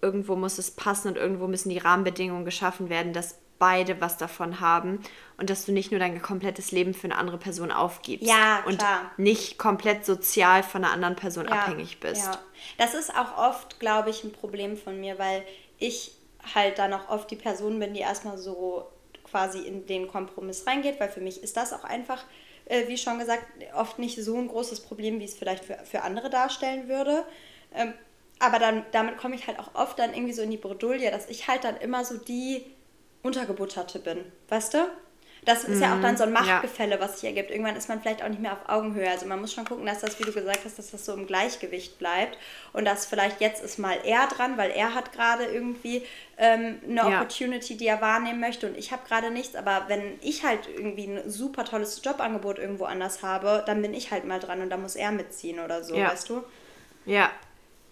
irgendwo 0.02 0.38
muss 0.38 0.58
es 0.58 0.72
passen 0.72 1.10
und 1.10 1.18
irgendwo 1.18 1.48
müssen 1.48 1.70
die 1.70 1.78
Rahmenbedingungen 1.78 2.46
geschaffen 2.46 2.90
werden, 2.90 3.12
dass 3.12 3.38
beide 3.60 4.00
was 4.00 4.16
davon 4.16 4.62
haben 4.62 5.02
und 5.38 5.50
dass 5.50 5.66
du 5.66 5.74
nicht 5.74 5.92
nur 5.92 6.00
dein 6.00 6.22
komplettes 6.22 6.72
Leben 6.72 6.94
für 6.94 7.08
eine 7.08 7.18
andere 7.18 7.38
Person 7.38 7.72
aufgibst 7.72 8.26
ja, 8.26 8.64
und 8.66 8.82
nicht 9.18 9.58
komplett 9.58 10.06
sozial 10.06 10.64
von 10.64 10.86
einer 10.86 10.94
anderen 10.94 11.18
Person 11.18 11.46
ja, 11.46 11.52
abhängig 11.52 12.00
bist. 12.00 12.26
Ja. 12.26 12.40
Das 12.78 12.94
ist 12.94 13.14
auch 13.14 13.38
oft, 13.38 13.82
glaube 13.82 14.12
ich, 14.12 14.24
ein 14.24 14.32
Problem 14.32 14.78
von 14.78 14.98
mir, 15.02 15.20
weil 15.20 15.44
ich 15.80 16.16
halt 16.54 16.78
dann 16.78 16.94
auch 16.94 17.10
oft 17.10 17.30
die 17.32 17.36
Person 17.36 17.80
bin, 17.80 17.94
die 17.94 18.02
erstmal 18.02 18.38
so 18.38 18.88
quasi 19.24 19.60
in 19.60 19.86
den 19.86 20.08
Kompromiss 20.08 20.66
reingeht, 20.66 21.00
weil 21.00 21.10
für 21.10 21.22
mich 21.22 21.44
ist 21.44 21.58
das 21.58 21.74
auch 21.74 21.84
einfach, 21.84 22.24
äh, 22.66 22.88
wie 22.88 22.98
schon 22.98 23.20
gesagt, 23.20 23.46
oft 23.76 24.00
nicht 24.00 24.22
so 24.24 24.36
ein 24.36 24.48
großes 24.48 24.82
Problem, 24.82 25.20
wie 25.20 25.26
es 25.26 25.36
vielleicht 25.36 25.66
für, 25.66 25.78
für 25.86 26.02
andere 26.02 26.30
darstellen 26.30 26.88
würde. 26.88 27.26
Ähm, 27.74 27.94
aber 28.40 28.58
dann, 28.58 28.86
damit 28.92 29.18
komme 29.18 29.36
ich 29.36 29.48
halt 29.48 29.60
auch 29.60 29.76
oft 29.76 30.00
dann 30.00 30.14
irgendwie 30.14 30.34
so 30.34 30.42
in 30.42 30.52
die 30.52 30.58
Bredouille, 30.58 31.12
dass 31.12 31.30
ich 31.30 31.48
halt 31.48 31.64
dann 31.64 31.78
immer 31.78 32.06
so 32.06 32.18
die 32.18 32.66
Untergebutterte 33.22 34.00
bin, 34.00 34.24
weißt 34.48 34.76
du? 34.76 34.78
Das 35.46 35.64
ist 35.64 35.78
mhm, 35.78 35.82
ja 35.82 35.96
auch 35.96 36.02
dann 36.02 36.18
so 36.18 36.24
ein 36.24 36.30
mhm, 36.30 36.36
Machtgefälle, 36.36 36.96
ja. 36.96 37.02
was 37.02 37.20
sich 37.20 37.30
ergibt. 37.30 37.50
Irgendwann 37.52 37.76
ist 37.76 37.88
man 37.88 38.02
vielleicht 38.02 38.24
auch 38.24 38.28
nicht 38.28 38.42
mehr 38.42 38.54
auf 38.54 38.68
Augenhöhe. 38.68 39.10
Also 39.10 39.26
man 39.26 39.40
muss 39.40 39.54
schon 39.54 39.66
gucken, 39.66 39.86
dass 39.86 40.00
das, 40.00 40.20
wie 40.20 40.24
du 40.24 40.32
gesagt 40.32 40.60
hast, 40.66 40.78
dass 40.78 40.92
das 40.92 41.06
so 41.06 41.14
im 41.14 41.28
Gleichgewicht 41.28 41.98
bleibt. 41.98 42.38
Und 42.74 42.86
dass 42.86 43.06
vielleicht 43.06 43.40
jetzt 43.42 43.64
ist 43.64 43.80
mal 43.80 43.98
er 44.04 44.28
dran, 44.28 44.58
weil 44.58 44.72
er 44.72 44.94
hat 44.94 45.14
gerade 45.14 45.46
irgendwie 45.46 46.04
ähm, 46.38 46.80
eine 46.84 46.96
ja. 46.96 47.08
Opportunity, 47.08 47.78
die 47.78 47.88
er 47.88 48.02
wahrnehmen 48.02 48.40
möchte 48.40 48.68
und 48.68 48.78
ich 48.78 48.92
habe 48.92 49.08
gerade 49.08 49.32
nichts. 49.32 49.56
Aber 49.56 49.86
wenn 49.88 50.20
ich 50.22 50.44
halt 50.44 50.68
irgendwie 50.68 51.06
ein 51.06 51.30
super 51.30 51.66
tolles 51.66 52.02
Jobangebot 52.04 52.60
irgendwo 52.60 52.86
anders 52.86 53.24
habe, 53.24 53.64
dann 53.66 53.82
bin 53.82 53.94
ich 53.94 54.12
halt 54.12 54.26
mal 54.26 54.40
dran 54.40 54.62
und 54.62 54.70
da 54.70 54.78
muss 54.78 54.96
er 54.96 55.12
mitziehen 55.12 55.60
oder 55.60 55.84
so, 55.84 55.96
ja. 55.96 56.10
weißt 56.10 56.30
du? 56.30 56.44
Ja, 57.06 57.30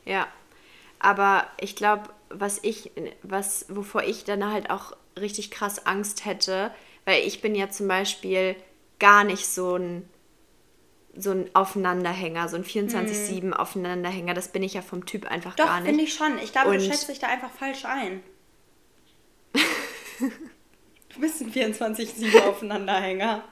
ja. 0.06 0.28
Aber 1.00 1.46
ich 1.60 1.76
glaube, 1.76 2.10
was 2.30 2.60
ich, 2.64 2.92
was, 3.22 3.66
wovor 3.70 4.04
ich 4.04 4.24
dann 4.24 4.52
halt 4.52 4.70
auch 4.70 4.96
richtig 5.20 5.52
krass 5.52 5.86
Angst 5.86 6.26
hätte, 6.26 6.72
weil 7.08 7.26
ich 7.26 7.40
bin 7.40 7.56
ja 7.56 7.70
zum 7.70 7.88
Beispiel 7.88 8.58
gar 9.00 9.24
nicht 9.24 9.48
so 9.48 9.78
ein 9.78 10.08
so 11.20 11.32
ein 11.32 11.50
Aufeinanderhänger, 11.56 12.48
so 12.48 12.58
ein 12.58 12.64
24-7 12.64 13.42
hm. 13.42 13.54
Aufeinanderhänger. 13.54 14.36
Das 14.36 14.50
bin 14.50 14.62
ich 14.62 14.76
ja 14.76 14.84
vom 14.84 15.04
Typ 15.08 15.26
einfach 15.26 15.56
Doch, 15.56 15.66
gar 15.66 15.80
nicht. 15.80 15.86
Doch, 15.86 15.90
finde 15.90 16.04
ich 16.04 16.14
schon. 16.14 16.38
Ich 16.44 16.52
glaube, 16.52 16.70
Und 16.70 16.76
du 16.76 16.82
schätzt 16.82 17.10
dich 17.10 17.18
da 17.18 17.26
einfach 17.26 17.50
falsch 17.50 17.86
ein. 17.86 18.22
du 20.20 21.20
bist 21.20 21.42
ein 21.42 21.52
24-7 21.52 22.44
Aufeinanderhänger. 22.44 23.44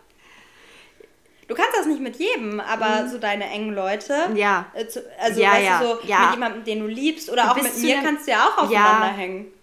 Du 1.48 1.56
kannst 1.56 1.72
das 1.76 1.88
nicht 1.88 2.02
mit 2.02 2.18
jedem, 2.18 2.60
aber 2.60 3.04
mhm. 3.04 3.10
so 3.10 3.18
deine 3.18 3.46
engen 3.46 3.74
Leute. 3.74 4.16
Ja. 4.36 4.68
Äh, 4.76 4.86
also, 5.20 5.42
ja, 5.42 5.54
weißt 5.54 5.66
ja. 5.66 5.80
du, 5.80 5.86
so 5.86 6.08
ja. 6.08 6.20
mit 6.20 6.32
jemandem, 6.34 6.64
den 6.66 6.80
du 6.82 6.88
liebst 6.88 7.32
oder 7.32 7.44
du 7.46 7.52
auch 7.52 7.56
mit 7.56 7.78
mir 7.80 8.02
kannst 8.04 8.28
du 8.28 8.32
ja 8.32 8.48
auch 8.48 8.58
aufeinander 8.60 9.08
ja. 9.08 9.14
hängen. 9.14 9.55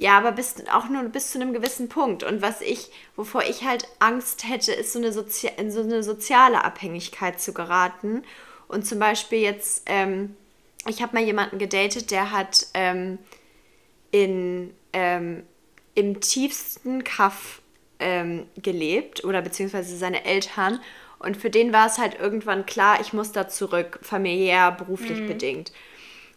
Ja, 0.00 0.16
aber 0.16 0.32
bis, 0.32 0.54
auch 0.72 0.88
nur 0.88 1.02
bis 1.10 1.30
zu 1.30 1.38
einem 1.38 1.52
gewissen 1.52 1.90
Punkt. 1.90 2.22
Und 2.22 2.40
was 2.40 2.62
ich, 2.62 2.90
wovor 3.16 3.42
ich 3.42 3.64
halt 3.64 3.86
Angst 3.98 4.48
hätte, 4.48 4.72
ist 4.72 4.94
so 4.94 4.98
eine, 4.98 5.12
Sozi 5.12 5.50
in 5.58 5.70
so 5.70 5.82
eine 5.82 6.02
soziale 6.02 6.64
Abhängigkeit 6.64 7.38
zu 7.38 7.52
geraten. 7.52 8.22
Und 8.66 8.86
zum 8.86 8.98
Beispiel 8.98 9.40
jetzt, 9.40 9.82
ähm, 9.84 10.36
ich 10.88 11.02
habe 11.02 11.14
mal 11.14 11.22
jemanden 11.22 11.58
gedatet, 11.58 12.10
der 12.10 12.30
hat 12.30 12.68
ähm, 12.72 13.18
in, 14.10 14.72
ähm, 14.94 15.42
im 15.94 16.18
tiefsten 16.22 17.04
Kaff 17.04 17.60
ähm, 17.98 18.46
gelebt 18.56 19.22
oder 19.24 19.42
beziehungsweise 19.42 19.98
seine 19.98 20.24
Eltern. 20.24 20.80
Und 21.18 21.36
für 21.36 21.50
den 21.50 21.74
war 21.74 21.88
es 21.88 21.98
halt 21.98 22.18
irgendwann 22.18 22.64
klar, 22.64 23.02
ich 23.02 23.12
muss 23.12 23.32
da 23.32 23.48
zurück, 23.48 23.98
familiär, 24.00 24.72
beruflich 24.72 25.20
mhm. 25.20 25.26
bedingt. 25.26 25.72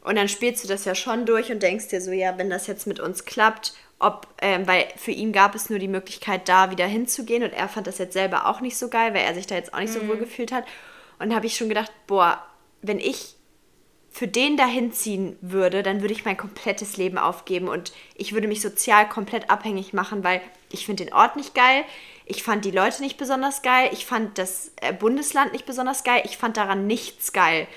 Und 0.03 0.15
dann 0.15 0.27
spielst 0.27 0.63
du 0.63 0.67
das 0.67 0.85
ja 0.85 0.95
schon 0.95 1.25
durch 1.25 1.51
und 1.51 1.63
denkst 1.63 1.87
dir 1.87 2.01
so, 2.01 2.11
ja, 2.11 2.37
wenn 2.37 2.49
das 2.49 2.67
jetzt 2.67 2.87
mit 2.87 2.99
uns 2.99 3.25
klappt, 3.25 3.73
ob, 3.99 4.27
ähm, 4.41 4.67
weil 4.67 4.85
für 4.97 5.11
ihn 5.11 5.31
gab 5.31 5.55
es 5.55 5.69
nur 5.69 5.79
die 5.79 5.87
Möglichkeit, 5.87 6.49
da 6.49 6.71
wieder 6.71 6.85
hinzugehen 6.85 7.43
und 7.43 7.53
er 7.53 7.69
fand 7.69 7.87
das 7.87 7.99
jetzt 7.99 8.13
selber 8.13 8.47
auch 8.47 8.59
nicht 8.59 8.77
so 8.77 8.89
geil, 8.89 9.13
weil 9.13 9.23
er 9.23 9.33
sich 9.33 9.47
da 9.47 9.55
jetzt 9.55 9.73
auch 9.73 9.79
nicht 9.79 9.95
mhm. 9.95 10.01
so 10.01 10.07
wohl 10.09 10.17
gefühlt 10.17 10.51
hat. 10.51 10.65
Und 11.19 11.33
habe 11.33 11.45
ich 11.45 11.55
schon 11.55 11.69
gedacht, 11.69 11.91
boah, 12.05 12.43
wenn 12.81 12.99
ich 12.99 13.35
für 14.11 14.27
den 14.27 14.57
dahin 14.57 14.91
ziehen 14.91 15.37
würde, 15.41 15.81
dann 15.81 16.01
würde 16.01 16.13
ich 16.13 16.25
mein 16.25 16.37
komplettes 16.37 16.97
Leben 16.97 17.17
aufgeben 17.17 17.67
und 17.67 17.93
ich 18.15 18.33
würde 18.33 18.47
mich 18.47 18.61
sozial 18.61 19.09
komplett 19.09 19.49
abhängig 19.49 19.93
machen, 19.93 20.23
weil 20.23 20.41
ich 20.69 20.85
finde 20.85 21.05
den 21.05 21.13
Ort 21.13 21.35
nicht 21.35 21.55
geil, 21.55 21.83
ich 22.25 22.43
fand 22.43 22.63
die 22.63 22.71
Leute 22.71 23.01
nicht 23.01 23.17
besonders 23.17 23.63
geil, 23.63 23.89
ich 23.91 24.05
fand 24.05 24.37
das 24.37 24.71
äh, 24.81 24.93
Bundesland 24.93 25.53
nicht 25.53 25.65
besonders 25.65 26.03
geil, 26.03 26.21
ich 26.25 26.37
fand 26.37 26.57
daran 26.57 26.85
nichts 26.85 27.33
geil. 27.33 27.67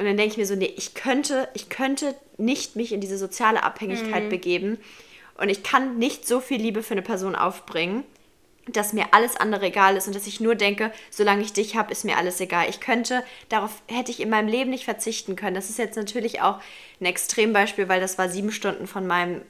Und 0.00 0.06
dann 0.06 0.16
denke 0.16 0.32
ich 0.32 0.38
mir 0.38 0.46
so, 0.46 0.56
nee, 0.56 0.72
ich 0.78 0.94
könnte, 0.94 1.46
ich 1.52 1.68
könnte 1.68 2.14
nicht 2.38 2.74
mich 2.74 2.92
in 2.92 3.02
diese 3.02 3.18
soziale 3.18 3.62
Abhängigkeit 3.62 4.24
mhm. 4.24 4.28
begeben. 4.30 4.78
Und 5.36 5.50
ich 5.50 5.62
kann 5.62 5.98
nicht 5.98 6.26
so 6.26 6.40
viel 6.40 6.58
Liebe 6.58 6.82
für 6.82 6.92
eine 6.92 7.02
Person 7.02 7.36
aufbringen, 7.36 8.04
dass 8.66 8.94
mir 8.94 9.08
alles 9.10 9.36
andere 9.36 9.66
egal 9.66 9.98
ist 9.98 10.06
und 10.06 10.16
dass 10.16 10.26
ich 10.26 10.40
nur 10.40 10.54
denke, 10.54 10.90
solange 11.10 11.42
ich 11.42 11.52
dich 11.52 11.76
habe, 11.76 11.92
ist 11.92 12.06
mir 12.06 12.16
alles 12.16 12.40
egal. 12.40 12.70
Ich 12.70 12.80
könnte, 12.80 13.22
darauf 13.50 13.82
hätte 13.88 14.10
ich 14.10 14.20
in 14.20 14.30
meinem 14.30 14.48
Leben 14.48 14.70
nicht 14.70 14.86
verzichten 14.86 15.36
können. 15.36 15.54
Das 15.54 15.68
ist 15.68 15.78
jetzt 15.78 15.96
natürlich 15.96 16.40
auch 16.40 16.62
ein 16.98 17.04
Extrembeispiel, 17.04 17.90
weil 17.90 18.00
das 18.00 18.16
war 18.16 18.30
sieben 18.30 18.52
Stunden 18.52 18.86
von 18.86 19.06
meinem 19.06 19.42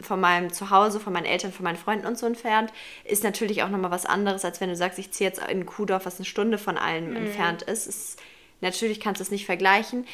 von 0.00 0.18
meinem 0.18 0.50
Zuhause, 0.50 0.98
von 0.98 1.12
meinen 1.12 1.26
Eltern, 1.26 1.52
von 1.52 1.64
meinen 1.64 1.76
Freunden 1.76 2.06
und 2.06 2.16
so 2.16 2.24
entfernt, 2.24 2.72
ist 3.04 3.22
natürlich 3.22 3.62
auch 3.62 3.68
nochmal 3.68 3.90
was 3.90 4.06
anderes, 4.06 4.46
als 4.46 4.58
wenn 4.58 4.70
du 4.70 4.76
sagst, 4.76 4.98
ich 4.98 5.12
ziehe 5.12 5.28
jetzt 5.28 5.46
in 5.46 5.66
Kuhdorf, 5.66 6.06
was 6.06 6.16
eine 6.16 6.24
Stunde 6.24 6.56
von 6.56 6.78
allem 6.78 7.10
mhm. 7.10 7.16
entfernt 7.16 7.60
ist. 7.60 7.86
ist 7.86 8.18
Natürlich 8.60 9.00
kannst 9.00 9.20
du 9.20 9.24
es 9.24 9.30
nicht 9.30 9.46
vergleichen, 9.46 10.06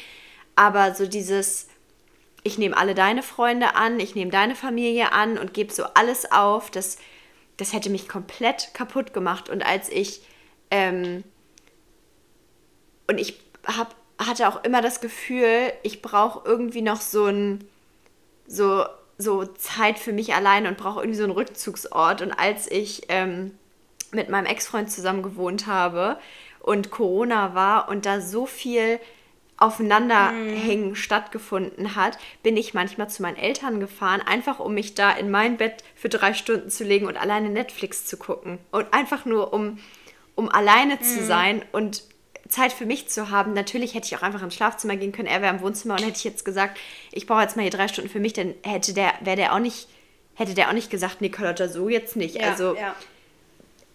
aber 0.55 0.93
so 0.95 1.05
dieses, 1.05 1.67
ich 2.43 2.57
nehme 2.57 2.77
alle 2.77 2.95
deine 2.95 3.23
Freunde 3.23 3.75
an, 3.75 3.99
ich 3.99 4.15
nehme 4.15 4.31
deine 4.31 4.55
Familie 4.55 5.11
an 5.11 5.37
und 5.37 5.53
gebe 5.53 5.73
so 5.73 5.83
alles 5.93 6.31
auf, 6.31 6.71
das, 6.71 6.97
das 7.57 7.73
hätte 7.73 7.89
mich 7.89 8.07
komplett 8.07 8.73
kaputt 8.73 9.13
gemacht. 9.13 9.49
Und 9.49 9.65
als 9.65 9.89
ich, 9.89 10.21
ähm, 10.71 11.23
und 13.07 13.19
ich 13.19 13.39
hab, 13.65 13.95
hatte 14.17 14.47
auch 14.47 14.63
immer 14.63 14.81
das 14.81 15.01
Gefühl, 15.01 15.73
ich 15.83 16.01
brauche 16.01 16.47
irgendwie 16.47 16.81
noch 16.81 17.01
so 17.01 17.25
ein, 17.25 17.67
so, 18.47 18.85
so 19.17 19.45
Zeit 19.45 19.99
für 19.99 20.13
mich 20.13 20.33
allein 20.33 20.67
und 20.67 20.77
brauche 20.77 21.01
irgendwie 21.01 21.17
so 21.17 21.23
einen 21.23 21.33
Rückzugsort. 21.33 22.21
Und 22.21 22.31
als 22.31 22.69
ich 22.71 23.03
ähm, 23.09 23.57
mit 24.11 24.29
meinem 24.29 24.45
Ex-Freund 24.45 24.91
zusammen 24.91 25.21
gewohnt 25.21 25.67
habe, 25.67 26.17
und 26.67 26.91
Corona 26.91 27.55
war 27.55 27.87
und 27.87 28.05
da 28.05 28.19
so 28.19 28.45
viel 28.45 28.99
Aufeinanderhängen 29.55 30.91
mm. 30.91 30.95
stattgefunden 30.95 31.95
hat, 31.95 32.19
bin 32.43 32.57
ich 32.57 32.73
manchmal 32.73 33.09
zu 33.09 33.21
meinen 33.21 33.37
Eltern 33.37 33.79
gefahren, 33.79 34.21
einfach 34.21 34.59
um 34.59 34.73
mich 34.73 34.93
da 34.93 35.11
in 35.11 35.31
mein 35.31 35.55
Bett 35.57 35.83
für 35.95 36.09
drei 36.09 36.33
Stunden 36.33 36.69
zu 36.69 36.83
legen 36.83 37.07
und 37.07 37.17
alleine 37.17 37.49
Netflix 37.49 38.05
zu 38.05 38.17
gucken. 38.17 38.59
Und 38.71 38.93
einfach 38.93 39.25
nur, 39.25 39.53
um, 39.53 39.79
um 40.35 40.49
alleine 40.49 40.99
zu 40.99 41.21
mhm. 41.21 41.25
sein 41.25 41.65
und 41.71 42.03
Zeit 42.49 42.73
für 42.73 42.85
mich 42.85 43.07
zu 43.07 43.31
haben. 43.31 43.53
Natürlich 43.53 43.93
hätte 43.93 44.07
ich 44.07 44.15
auch 44.17 44.21
einfach 44.21 44.43
ins 44.43 44.55
Schlafzimmer 44.55 44.97
gehen 44.97 45.13
können, 45.13 45.27
er 45.27 45.41
wäre 45.41 45.55
im 45.55 45.61
Wohnzimmer 45.61 45.95
und 45.95 46.01
hätte 46.01 46.17
ich 46.17 46.23
jetzt 46.23 46.45
gesagt, 46.45 46.77
ich 47.11 47.25
brauche 47.27 47.41
jetzt 47.41 47.55
mal 47.55 47.63
hier 47.63 47.71
drei 47.71 47.87
Stunden 47.87 48.09
für 48.09 48.19
mich, 48.19 48.33
dann 48.33 48.53
hätte 48.63 48.93
der, 48.93 49.13
wäre 49.21 49.37
der 49.37 49.53
auch 49.53 49.59
nicht, 49.59 49.87
hätte 50.35 50.53
der 50.53 50.67
auch 50.69 50.73
nicht 50.73 50.89
gesagt, 50.89 51.21
nee, 51.21 51.29
Carlotta, 51.29 51.69
so 51.69 51.89
jetzt 51.89 52.15
nicht. 52.15 52.35
Ja, 52.35 52.51
also, 52.51 52.75
ja. 52.75 52.93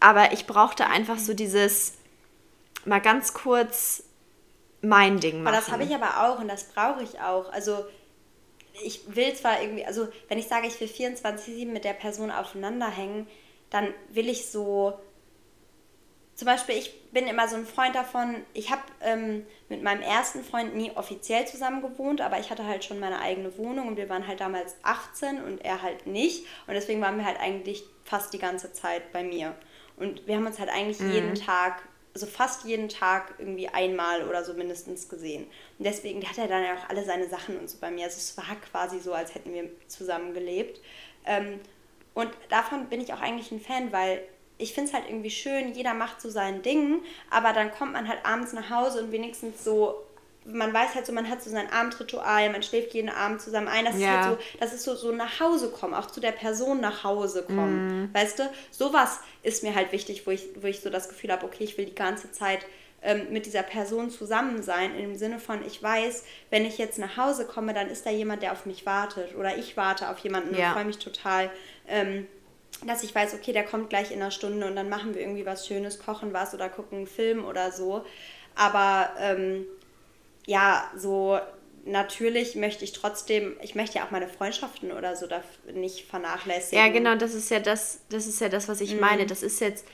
aber 0.01 0.33
ich 0.33 0.47
brauchte 0.47 0.87
einfach 0.87 1.19
so 1.19 1.35
dieses 1.35 1.95
mal 2.85 3.01
ganz 3.01 3.35
kurz 3.35 4.05
mein 4.81 5.21
Ding 5.21 5.43
machen. 5.43 5.55
Aber 5.55 5.57
das 5.57 5.71
habe 5.71 5.85
ich 5.85 5.95
aber 5.95 6.27
auch 6.27 6.41
und 6.41 6.49
das 6.49 6.65
brauche 6.65 7.03
ich 7.03 7.21
auch. 7.21 7.53
Also 7.53 7.85
ich 8.85 9.15
will 9.15 9.35
zwar 9.35 9.61
irgendwie, 9.61 9.85
also 9.85 10.09
wenn 10.29 10.39
ich 10.39 10.49
sage, 10.49 10.67
ich 10.67 10.81
will 10.81 10.89
24-7 10.89 11.67
mit 11.67 11.85
der 11.85 11.93
Person 11.93 12.31
aufeinander 12.31 12.89
hängen, 12.89 13.27
dann 13.71 13.89
will 14.11 14.29
ich 14.29 14.51
so, 14.51 14.99
zum 16.35 16.47
Beispiel, 16.47 16.77
ich 16.77 17.11
bin 17.11 17.27
immer 17.27 17.49
so 17.49 17.57
ein 17.57 17.67
Freund 17.67 17.95
davon, 17.95 18.37
ich 18.55 18.71
habe 18.71 18.83
ähm, 19.03 19.47
mit 19.69 19.83
meinem 19.83 20.03
ersten 20.03 20.43
Freund 20.43 20.75
nie 20.75 20.91
offiziell 20.95 21.47
zusammen 21.47 21.83
gewohnt, 21.83 22.21
aber 22.21 22.39
ich 22.39 22.51
hatte 22.51 22.67
halt 22.67 22.85
schon 22.85 23.01
meine 23.01 23.21
eigene 23.21 23.57
Wohnung 23.59 23.89
und 23.89 23.97
wir 23.97 24.09
waren 24.09 24.27
halt 24.27 24.41
damals 24.41 24.77
18 24.83 25.43
und 25.43 25.65
er 25.65 25.83
halt 25.83 26.07
nicht 26.07 26.47
und 26.67 26.75
deswegen 26.75 27.01
waren 27.01 27.19
wir 27.19 27.27
halt 27.27 27.39
eigentlich 27.39 27.85
fast 28.05 28.33
die 28.33 28.39
ganze 28.39 28.73
Zeit 28.73 29.13
bei 29.13 29.23
mir. 29.23 29.55
Und 29.97 30.27
wir 30.27 30.37
haben 30.37 30.47
uns 30.47 30.59
halt 30.59 30.71
eigentlich 30.71 31.01
mhm. 31.01 31.13
jeden 31.13 31.35
Tag 31.35 31.83
also 32.15 32.27
fast 32.27 32.65
jeden 32.65 32.89
Tag 32.89 33.35
irgendwie 33.39 33.69
einmal 33.69 34.29
oder 34.29 34.45
so 34.45 34.55
mindestens 34.55 35.09
gesehen. 35.09 35.45
Und 35.79 35.85
deswegen 35.85 36.23
hat 36.29 36.39
er 36.39 36.49
dann 36.49 36.63
ja 36.63 36.75
auch 36.75 36.89
alle 36.89 37.05
seine 37.05 37.29
Sachen 37.29 37.59
und 37.59 37.71
so 37.71 37.79
bei 37.81 37.91
mir. 37.91 38.05
Also 38.05 38.19
es 38.19 38.37
war 38.37 38.57
quasi 38.71 39.01
so, 39.01 39.15
als 39.15 39.35
hätten 39.35 39.55
wir 39.55 39.71
zusammen 39.89 40.35
gelebt. 40.35 40.81
Ähm, 41.25 41.61
und 42.15 42.31
davon 42.51 42.89
bin 42.89 43.01
ich 43.01 43.13
auch 43.15 43.21
eigentlich 43.21 43.51
ein 43.51 43.61
Fan, 43.61 43.93
weil 43.93 44.23
ich 44.59 44.75
finde 44.75 44.91
es 44.91 44.95
halt 44.95 45.09
irgendwie 45.09 45.31
schön, 45.31 45.73
jeder 45.73 45.95
macht 45.95 46.21
so 46.21 46.29
sein 46.29 46.63
Ding, 46.63 47.03
aber 47.31 47.53
dann 47.53 47.73
kommt 47.73 47.95
man 47.95 48.07
halt 48.07 48.25
abends 48.25 48.53
nach 48.53 48.71
Hause 48.71 49.03
und 49.03 49.13
wenigstens 49.13 49.65
so 49.65 50.03
man 50.45 50.73
weiß 50.73 50.95
halt 50.95 51.07
so, 51.07 51.13
man 51.13 51.29
hat 51.29 51.43
so 51.43 51.51
sein 51.51 51.71
Abendritual, 51.71 52.51
man 52.51 52.63
schläft 52.63 52.95
jeden 52.95 53.09
Abend 53.09 53.41
zusammen 53.41 53.69
ein. 53.69 53.85
Das 53.85 53.99
ja. 53.99 54.21
ist 54.21 54.27
halt 54.27 54.41
so, 54.41 54.59
das 54.59 54.73
ist 54.73 54.83
so, 54.85 54.95
so 54.95 55.13
nach 55.13 55.41
Hause 55.41 55.71
kommen, 55.71 55.95
auch 55.95 56.07
zu 56.07 56.21
der 56.21 56.33
Person 56.33 56.81
nach 56.81 57.05
Hause 57.05 57.45
kommen. 57.45 58.05
Mm. 58.05 58.15
Weißt 58.15 58.39
du, 58.39 58.51
sowas 58.71 59.21
ist 59.43 59.63
mir 59.63 59.75
halt 59.75 59.93
wichtig, 59.93 60.27
wo 60.27 60.31
ich, 60.31 60.49
wo 60.61 60.67
ich 60.67 60.81
so 60.81 60.91
das 60.91 61.09
Gefühl 61.09 61.31
habe, 61.31 61.47
okay, 61.47 61.65
ich 61.65 61.79
will 61.79 61.87
die 61.87 61.95
ganze 61.95 62.33
Zeit 62.33 62.67
ähm, 63.03 63.27
mit 63.31 63.47
dieser 63.47 63.63
Person 63.63 64.11
zusammen 64.11 64.63
sein, 64.63 64.97
im 64.97 65.17
Sinne 65.17 65.39
von, 65.39 65.65
ich 65.67 65.83
weiß, 65.83 66.25
wenn 66.51 66.65
ich 66.65 66.79
jetzt 66.79 66.99
nach 66.99 67.17
Hause 67.17 67.47
komme, 67.47 67.75
dann 67.75 67.89
ist 67.89 68.07
da 68.07 68.11
jemand, 68.11 68.43
der 68.43 68.53
auf 68.53 68.67
mich 68.67 68.87
wartet. 68.87 69.37
Oder 69.37 69.57
ich 69.57 69.77
warte 69.77 70.09
auf 70.09 70.19
jemanden 70.19 70.55
ja. 70.57 70.69
und 70.69 70.73
freue 70.75 70.85
mich 70.85 70.99
total. 70.99 71.51
Ähm, 71.89 72.27
dass 72.87 73.05
ich 73.05 73.15
weiß, 73.15 73.35
okay, 73.35 73.53
der 73.53 73.65
kommt 73.65 73.91
gleich 73.91 74.11
in 74.11 74.21
einer 74.21 74.31
Stunde 74.31 74.67
und 74.67 74.75
dann 74.75 74.89
machen 74.89 75.15
wir 75.15 75.21
irgendwie 75.21 75.47
was 75.47 75.67
Schönes, 75.67 76.01
kochen 76.01 76.33
was 76.33 76.53
oder 76.55 76.69
gucken 76.69 76.99
einen 76.99 77.07
Film 77.07 77.45
oder 77.45 77.71
so. 77.71 78.05
Aber 78.55 79.11
ähm, 79.19 79.67
ja, 80.47 80.91
so 80.97 81.39
natürlich 81.85 82.55
möchte 82.55 82.85
ich 82.85 82.93
trotzdem, 82.93 83.57
ich 83.61 83.75
möchte 83.75 83.99
ja 83.99 84.05
auch 84.05 84.11
meine 84.11 84.29
Freundschaften 84.29 84.93
oder 84.93 85.17
so 85.17 85.27
nicht 85.73 86.07
vernachlässigen. 86.07 86.79
Ja, 86.79 86.93
genau, 86.93 87.17
das 87.17 87.35
ist 87.35 87.51
ja 87.51 87.61
das, 87.61 88.01
das 88.09 88.27
ist 88.27 88.41
ja 88.41 88.49
das, 88.49 88.69
was 88.69 88.81
ich 88.81 88.95
mhm. 88.95 89.01
meine. 89.01 89.27
Das 89.27 89.43
ist 89.43 89.61
jetzt, 89.61 89.87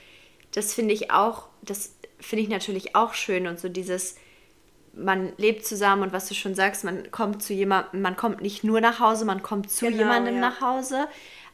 das 0.53 0.75
finde 0.75 0.95
ich 0.95 1.11
auch, 1.11 1.49
das 1.63 1.95
finde 2.21 2.43
ich 2.43 2.49
natürlich 2.49 2.95
auch 2.95 3.15
schön 3.15 3.47
und 3.47 3.59
so 3.59 3.69
dieses, 3.69 4.17
man 4.93 5.33
lebt 5.37 5.65
zusammen 5.65 6.03
und 6.03 6.13
was 6.13 6.29
du 6.29 6.35
schon 6.35 6.55
sagst, 6.55 6.85
man 6.85 7.11
kommt 7.11 7.43
zu 7.43 7.53
jemandem, 7.53 8.03
man 8.03 8.17
kommt 8.17 8.43
nicht 8.43 8.65
nur 8.65 8.81
nach 8.81 9.01
Hause, 9.01 9.25
man 9.25 9.43
kommt 9.43 9.71
zu 9.71 9.87
genau, 9.87 9.99
jemandem 9.99 10.35
ja. 10.35 10.41
nach 10.41 10.61
Hause. 10.61 11.07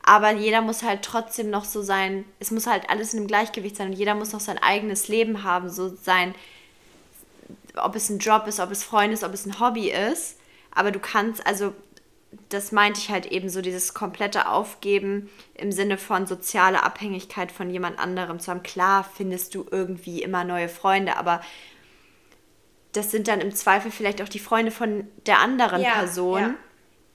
Aber 0.06 0.32
jeder 0.32 0.60
muss 0.60 0.82
halt 0.82 1.00
trotzdem 1.02 1.48
noch 1.48 1.64
so 1.64 1.80
sein, 1.80 2.26
es 2.38 2.50
muss 2.50 2.66
halt 2.66 2.90
alles 2.90 3.14
in 3.14 3.20
einem 3.20 3.26
Gleichgewicht 3.26 3.76
sein 3.76 3.88
und 3.88 3.94
jeder 3.94 4.14
muss 4.14 4.32
noch 4.32 4.40
sein 4.40 4.58
eigenes 4.58 5.08
Leben 5.08 5.44
haben, 5.44 5.70
so 5.70 5.88
sein, 5.88 6.34
ob 7.76 7.96
es 7.96 8.08
ein 8.10 8.18
Job 8.18 8.46
ist, 8.46 8.60
ob 8.60 8.70
es 8.70 8.84
Freunde 8.84 9.14
ist, 9.14 9.24
ob 9.24 9.32
es 9.32 9.46
ein 9.46 9.60
Hobby 9.60 9.90
ist. 9.90 10.38
Aber 10.74 10.90
du 10.90 10.98
kannst, 10.98 11.46
also 11.46 11.72
das 12.48 12.72
meinte 12.72 13.00
ich 13.00 13.10
halt 13.10 13.26
eben 13.26 13.48
so, 13.48 13.60
dieses 13.60 13.94
komplette 13.94 14.48
Aufgeben 14.48 15.30
im 15.54 15.72
Sinne 15.72 15.98
von 15.98 16.26
soziale 16.26 16.82
Abhängigkeit 16.82 17.52
von 17.52 17.70
jemand 17.70 17.98
anderem 17.98 18.40
zu 18.40 18.50
haben. 18.50 18.62
Klar 18.62 19.08
findest 19.16 19.54
du 19.54 19.66
irgendwie 19.70 20.22
immer 20.22 20.44
neue 20.44 20.68
Freunde, 20.68 21.16
aber 21.16 21.40
das 22.92 23.10
sind 23.10 23.28
dann 23.28 23.40
im 23.40 23.54
Zweifel 23.54 23.90
vielleicht 23.90 24.22
auch 24.22 24.28
die 24.28 24.38
Freunde 24.38 24.70
von 24.70 25.08
der 25.26 25.38
anderen 25.38 25.82
ja, 25.82 25.92
Person, 25.92 26.40
ja. 26.40 26.54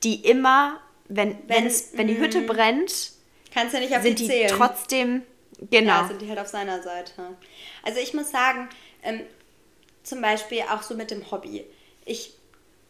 die 0.03 0.15
immer, 0.25 0.79
wenn, 1.07 1.37
wenn, 1.47 1.49
wenn, 1.49 1.65
es, 1.65 1.89
wenn 1.93 2.07
die 2.07 2.17
Hütte 2.17 2.41
mhm. 2.41 2.47
brennt, 2.47 3.11
Kannst 3.53 3.73
ja 3.73 3.79
nicht 3.79 3.95
auf 3.95 4.03
sind 4.03 4.19
die, 4.19 4.27
die 4.27 4.47
trotzdem, 4.47 5.23
genau. 5.71 6.01
Ja, 6.01 6.07
sind 6.07 6.21
die 6.21 6.29
halt 6.29 6.39
auf 6.39 6.47
seiner 6.47 6.81
Seite. 6.81 7.35
Also 7.83 7.99
ich 7.99 8.13
muss 8.13 8.31
sagen, 8.31 8.69
ähm, 9.01 9.21
zum 10.09 10.21
Beispiel 10.21 10.61
auch 10.71 10.81
so 10.81 10.95
mit 10.95 11.11
dem 11.11 11.29
Hobby. 11.31 11.65
Ich 12.05 12.33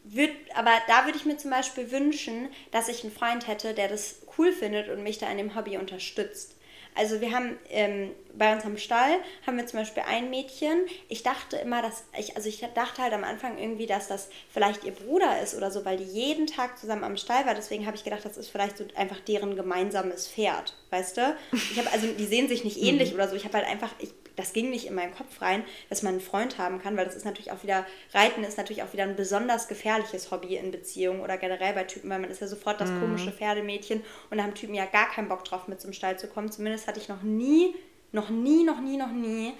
würde, 0.03 0.33
aber 0.55 0.71
da 0.87 1.05
würde 1.05 1.17
ich 1.17 1.25
mir 1.25 1.37
zum 1.37 1.51
Beispiel 1.51 1.91
wünschen, 1.91 2.49
dass 2.71 2.87
ich 2.87 3.03
einen 3.03 3.13
Freund 3.13 3.47
hätte, 3.47 3.73
der 3.73 3.87
das 3.87 4.21
cool 4.37 4.51
findet 4.51 4.89
und 4.89 5.03
mich 5.03 5.17
da 5.17 5.29
in 5.29 5.37
dem 5.37 5.55
Hobby 5.55 5.77
unterstützt. 5.77 6.55
Also 6.95 7.21
wir 7.21 7.31
haben 7.31 7.57
ähm, 7.69 8.11
bei 8.35 8.53
uns 8.53 8.65
am 8.65 8.77
Stall 8.77 9.19
haben 9.45 9.57
wir 9.57 9.65
zum 9.67 9.79
Beispiel 9.79 10.03
ein 10.07 10.29
Mädchen. 10.29 10.85
Ich 11.07 11.23
dachte 11.23 11.57
immer, 11.57 11.81
dass 11.81 12.03
ich, 12.17 12.35
also 12.35 12.49
ich 12.49 12.59
dachte 12.73 13.01
halt 13.01 13.13
am 13.13 13.23
Anfang 13.23 13.57
irgendwie, 13.57 13.85
dass 13.85 14.07
das 14.07 14.27
vielleicht 14.51 14.83
ihr 14.83 14.91
Bruder 14.91 15.41
ist 15.41 15.55
oder 15.55 15.71
so, 15.71 15.85
weil 15.85 15.97
die 15.97 16.03
jeden 16.03 16.47
Tag 16.47 16.77
zusammen 16.77 17.03
am 17.03 17.15
Stall 17.15 17.45
war. 17.45 17.55
Deswegen 17.55 17.85
habe 17.85 17.95
ich 17.95 18.03
gedacht, 18.03 18.25
das 18.25 18.37
ist 18.37 18.49
vielleicht 18.49 18.77
so 18.77 18.85
einfach 18.95 19.19
deren 19.19 19.55
gemeinsames 19.55 20.27
Pferd, 20.27 20.75
weißt 20.89 21.17
du? 21.17 21.37
Ich 21.53 21.77
habe 21.77 21.91
also, 21.91 22.07
die 22.07 22.25
sehen 22.25 22.49
sich 22.49 22.63
nicht 22.63 22.81
ähnlich 22.81 23.11
mhm. 23.11 23.15
oder 23.15 23.29
so. 23.29 23.35
Ich 23.35 23.45
habe 23.45 23.57
halt 23.57 23.67
einfach, 23.67 23.93
ich, 23.99 24.09
das 24.39 24.53
ging 24.53 24.69
nicht 24.69 24.87
in 24.87 24.95
meinen 24.95 25.13
Kopf 25.13 25.41
rein, 25.41 25.63
dass 25.89 26.01
man 26.01 26.13
einen 26.13 26.21
Freund 26.21 26.57
haben 26.57 26.79
kann, 26.81 26.95
weil 26.95 27.05
das 27.05 27.15
ist 27.15 27.25
natürlich 27.25 27.51
auch 27.51 27.61
wieder, 27.63 27.85
Reiten 28.13 28.43
ist 28.43 28.57
natürlich 28.57 28.83
auch 28.83 28.93
wieder 28.93 29.03
ein 29.03 29.15
besonders 29.15 29.67
gefährliches 29.67 30.31
Hobby 30.31 30.55
in 30.55 30.71
Beziehungen 30.71 31.21
oder 31.21 31.37
generell 31.37 31.73
bei 31.73 31.83
Typen, 31.83 32.09
weil 32.09 32.19
man 32.19 32.29
ist 32.29 32.41
ja 32.41 32.47
sofort 32.47 32.79
das 32.79 32.89
mhm. 32.89 33.01
komische 33.01 33.31
Pferdemädchen 33.31 34.01
und 34.29 34.37
da 34.37 34.43
haben 34.43 34.53
Typen 34.53 34.75
ja 34.75 34.85
gar 34.85 35.09
keinen 35.09 35.27
Bock 35.27 35.43
drauf, 35.43 35.67
mit 35.67 35.81
zum 35.81 35.93
Stall 35.93 36.17
zu 36.17 36.27
kommen. 36.27 36.51
Zumindest 36.51 36.87
hatte 36.87 36.99
ich 36.99 37.09
noch 37.09 37.21
nie, 37.21 37.75
noch 38.11 38.29
nie, 38.29 38.63
noch 38.63 38.79
nie, 38.79 38.97
noch 38.97 39.11
nie 39.11 39.53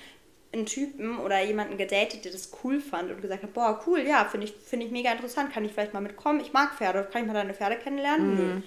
einen 0.51 0.65
Typen 0.65 1.19
oder 1.19 1.43
jemanden 1.43 1.77
gedatet, 1.77 2.25
der 2.25 2.31
das 2.31 2.51
cool 2.63 2.79
fand 2.79 3.11
und 3.11 3.21
gesagt 3.21 3.43
hat, 3.43 3.53
boah, 3.53 3.83
cool, 3.85 3.99
ja, 3.99 4.25
finde 4.25 4.47
ich, 4.47 4.53
find 4.53 4.83
ich 4.83 4.91
mega 4.91 5.11
interessant, 5.11 5.53
kann 5.53 5.63
ich 5.65 5.73
vielleicht 5.73 5.93
mal 5.93 5.99
mitkommen, 5.99 6.39
ich 6.39 6.53
mag 6.53 6.75
Pferde, 6.75 7.07
kann 7.11 7.21
ich 7.21 7.27
mal 7.27 7.33
deine 7.33 7.53
Pferde 7.53 7.75
kennenlernen? 7.75 8.55
Mhm. 8.55 8.63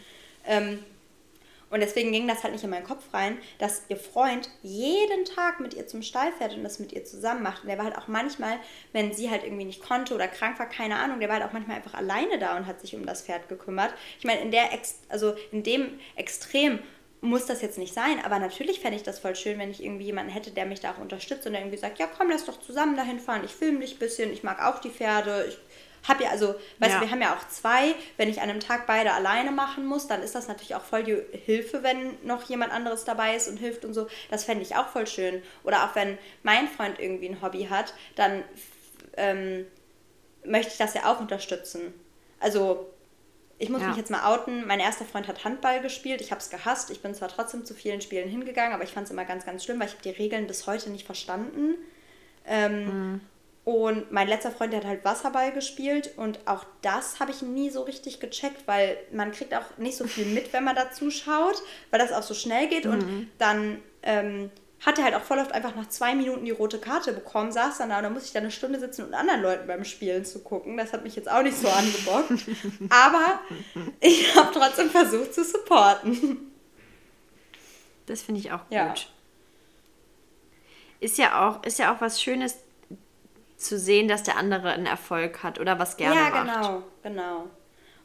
Ähm, 0.46 0.78
und 1.72 1.80
deswegen 1.80 2.12
ging 2.12 2.28
das 2.28 2.42
halt 2.44 2.52
nicht 2.52 2.64
in 2.64 2.70
meinen 2.70 2.84
Kopf 2.84 3.02
rein, 3.14 3.38
dass 3.58 3.82
ihr 3.88 3.96
Freund 3.96 4.50
jeden 4.62 5.24
Tag 5.24 5.58
mit 5.58 5.72
ihr 5.72 5.86
zum 5.86 6.02
Stall 6.02 6.30
fährt 6.32 6.54
und 6.54 6.64
das 6.64 6.78
mit 6.78 6.92
ihr 6.92 7.06
zusammen 7.06 7.42
macht. 7.42 7.62
Und 7.62 7.68
der 7.68 7.78
war 7.78 7.86
halt 7.86 7.96
auch 7.96 8.08
manchmal, 8.08 8.58
wenn 8.92 9.14
sie 9.14 9.30
halt 9.30 9.42
irgendwie 9.42 9.64
nicht 9.64 9.82
konnte 9.82 10.14
oder 10.14 10.28
krank 10.28 10.58
war, 10.58 10.68
keine 10.68 10.96
Ahnung, 10.96 11.18
der 11.18 11.30
war 11.30 11.36
halt 11.36 11.46
auch 11.48 11.54
manchmal 11.54 11.78
einfach 11.78 11.94
alleine 11.94 12.38
da 12.38 12.58
und 12.58 12.66
hat 12.66 12.80
sich 12.82 12.94
um 12.94 13.06
das 13.06 13.22
Pferd 13.22 13.48
gekümmert. 13.48 13.94
Ich 14.18 14.26
meine, 14.26 14.42
in 14.42 14.50
der 14.50 14.72
Ex 14.74 14.98
also 15.08 15.34
in 15.50 15.62
dem 15.62 15.98
Extrem 16.14 16.78
muss 17.22 17.46
das 17.46 17.62
jetzt 17.62 17.78
nicht 17.78 17.94
sein, 17.94 18.22
aber 18.22 18.38
natürlich 18.38 18.80
fände 18.80 18.96
ich 18.96 19.04
das 19.04 19.20
voll 19.20 19.36
schön, 19.36 19.58
wenn 19.58 19.70
ich 19.70 19.82
irgendwie 19.82 20.06
jemanden 20.06 20.32
hätte, 20.32 20.50
der 20.50 20.66
mich 20.66 20.80
da 20.80 20.90
auch 20.90 20.98
unterstützt 20.98 21.46
und 21.46 21.52
der 21.52 21.62
irgendwie 21.62 21.78
sagt, 21.78 22.00
ja 22.00 22.06
komm, 22.06 22.28
lass 22.28 22.44
doch 22.44 22.60
zusammen 22.60 22.96
dahin 22.96 23.20
fahren, 23.20 23.42
ich 23.44 23.52
filme 23.52 23.78
dich 23.78 23.94
ein 23.94 23.98
bisschen, 23.98 24.32
ich 24.32 24.42
mag 24.42 24.60
auch 24.60 24.80
die 24.80 24.90
Pferde, 24.90 25.46
ich 25.48 25.56
habe 26.08 26.24
ja, 26.24 26.30
also, 26.30 26.54
weißt 26.78 26.94
ja. 26.94 26.98
du, 26.98 27.06
wir 27.06 27.10
haben 27.10 27.22
ja 27.22 27.34
auch 27.34 27.48
zwei. 27.48 27.94
Wenn 28.16 28.28
ich 28.28 28.40
an 28.40 28.50
einem 28.50 28.60
Tag 28.60 28.86
beide 28.86 29.12
alleine 29.12 29.52
machen 29.52 29.86
muss, 29.86 30.08
dann 30.08 30.22
ist 30.22 30.34
das 30.34 30.48
natürlich 30.48 30.74
auch 30.74 30.82
voll 30.82 31.04
die 31.04 31.16
Hilfe, 31.44 31.82
wenn 31.82 32.16
noch 32.24 32.42
jemand 32.48 32.72
anderes 32.72 33.04
dabei 33.04 33.36
ist 33.36 33.48
und 33.48 33.56
hilft 33.56 33.84
und 33.84 33.94
so. 33.94 34.08
Das 34.30 34.44
fände 34.44 34.62
ich 34.62 34.74
auch 34.74 34.88
voll 34.88 35.06
schön. 35.06 35.42
Oder 35.62 35.84
auch 35.84 35.94
wenn 35.94 36.18
mein 36.42 36.66
Freund 36.66 36.98
irgendwie 36.98 37.28
ein 37.28 37.40
Hobby 37.40 37.68
hat, 37.70 37.94
dann 38.16 38.42
ähm, 39.16 39.66
möchte 40.44 40.72
ich 40.72 40.78
das 40.78 40.94
ja 40.94 41.12
auch 41.12 41.20
unterstützen. 41.20 41.94
Also, 42.40 42.90
ich 43.58 43.68
muss 43.68 43.80
ja. 43.80 43.88
mich 43.88 43.96
jetzt 43.96 44.10
mal 44.10 44.24
outen. 44.24 44.66
Mein 44.66 44.80
erster 44.80 45.04
Freund 45.04 45.28
hat 45.28 45.44
Handball 45.44 45.80
gespielt. 45.80 46.20
Ich 46.20 46.32
habe 46.32 46.40
es 46.40 46.50
gehasst. 46.50 46.90
Ich 46.90 47.00
bin 47.00 47.14
zwar 47.14 47.28
trotzdem 47.28 47.64
zu 47.64 47.74
vielen 47.74 48.00
Spielen 48.00 48.28
hingegangen, 48.28 48.72
aber 48.72 48.82
ich 48.82 48.90
fand 48.90 49.04
es 49.04 49.12
immer 49.12 49.24
ganz, 49.24 49.46
ganz 49.46 49.62
schlimm, 49.62 49.78
weil 49.78 49.86
ich 49.86 49.92
habe 49.92 50.02
die 50.02 50.10
Regeln 50.10 50.48
bis 50.48 50.66
heute 50.66 50.90
nicht 50.90 51.06
verstanden. 51.06 51.76
Ähm, 52.44 53.12
mhm. 53.12 53.20
Und 53.64 54.10
mein 54.10 54.26
letzter 54.26 54.50
Freund, 54.50 54.72
der 54.72 54.80
hat 54.80 54.88
halt 54.88 55.04
Wasserball 55.04 55.52
gespielt 55.52 56.14
und 56.16 56.40
auch 56.46 56.64
das 56.80 57.20
habe 57.20 57.30
ich 57.30 57.42
nie 57.42 57.70
so 57.70 57.82
richtig 57.82 58.18
gecheckt, 58.18 58.66
weil 58.66 58.96
man 59.12 59.30
kriegt 59.30 59.54
auch 59.54 59.78
nicht 59.78 59.96
so 59.96 60.08
viel 60.08 60.26
mit, 60.26 60.52
wenn 60.52 60.64
man 60.64 60.74
da 60.74 60.90
zuschaut, 60.90 61.62
weil 61.90 62.00
das 62.00 62.10
auch 62.10 62.24
so 62.24 62.34
schnell 62.34 62.66
geht 62.68 62.86
und 62.86 63.06
mhm. 63.06 63.30
dann 63.38 63.80
ähm, 64.02 64.50
hat 64.84 64.98
er 64.98 65.04
halt 65.04 65.14
auch 65.14 65.22
voll 65.22 65.38
oft 65.38 65.52
einfach 65.52 65.76
nach 65.76 65.88
zwei 65.88 66.14
Minuten 66.14 66.44
die 66.44 66.50
rote 66.50 66.78
Karte 66.78 67.12
bekommen, 67.12 67.52
saß 67.52 67.78
dann 67.78 67.90
da 67.90 67.98
und 67.98 68.02
dann 68.02 68.12
musste 68.12 68.26
ich 68.26 68.32
da 68.32 68.40
eine 68.40 68.50
Stunde 68.50 68.80
sitzen 68.80 69.04
und 69.04 69.14
anderen 69.14 69.40
Leuten 69.40 69.66
beim 69.68 69.84
Spielen 69.84 70.24
zu 70.24 70.40
gucken. 70.40 70.76
Das 70.76 70.92
hat 70.92 71.04
mich 71.04 71.14
jetzt 71.14 71.30
auch 71.30 71.42
nicht 71.42 71.56
so 71.56 71.68
angebockt. 71.68 72.44
Aber 72.90 73.40
ich 74.00 74.34
habe 74.34 74.50
trotzdem 74.52 74.90
versucht 74.90 75.34
zu 75.34 75.44
supporten. 75.44 76.52
Das 78.06 78.22
finde 78.22 78.40
ich 78.40 78.50
auch 78.50 78.62
gut. 78.64 78.72
Ja. 78.72 78.94
Ist 80.98 81.16
ja 81.18 81.48
auch, 81.48 81.62
ist 81.62 81.78
ja 81.78 81.94
auch 81.94 82.00
was 82.00 82.20
Schönes, 82.20 82.56
zu 83.62 83.78
sehen, 83.78 84.08
dass 84.08 84.22
der 84.22 84.36
andere 84.36 84.72
einen 84.72 84.86
Erfolg 84.86 85.42
hat 85.42 85.58
oder 85.58 85.78
was 85.78 85.96
gerne 85.96 86.14
ja, 86.14 86.30
macht. 86.30 86.46
Ja, 86.46 86.60
genau, 86.60 86.82
genau. 87.02 87.50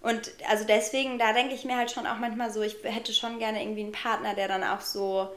Und 0.01 0.32
also 0.49 0.64
deswegen, 0.66 1.18
da 1.20 1.34
denke 1.34 1.53
ich 1.53 1.66
mir 1.66 1.76
halt 1.76 1.91
schon 1.91 2.08
auch 2.08 2.18
manchmal 2.18 2.51
so, 2.51 2.62
ich 2.62 2.78
hätte 2.84 3.14
schon 3.14 3.39
gerne 3.39 3.62
irgendwie 3.62 3.82
einen 3.82 3.91
Partner, 3.91 4.36
der 4.36 4.47
dann 4.47 4.64
auch 4.64 4.82
so 4.82 5.30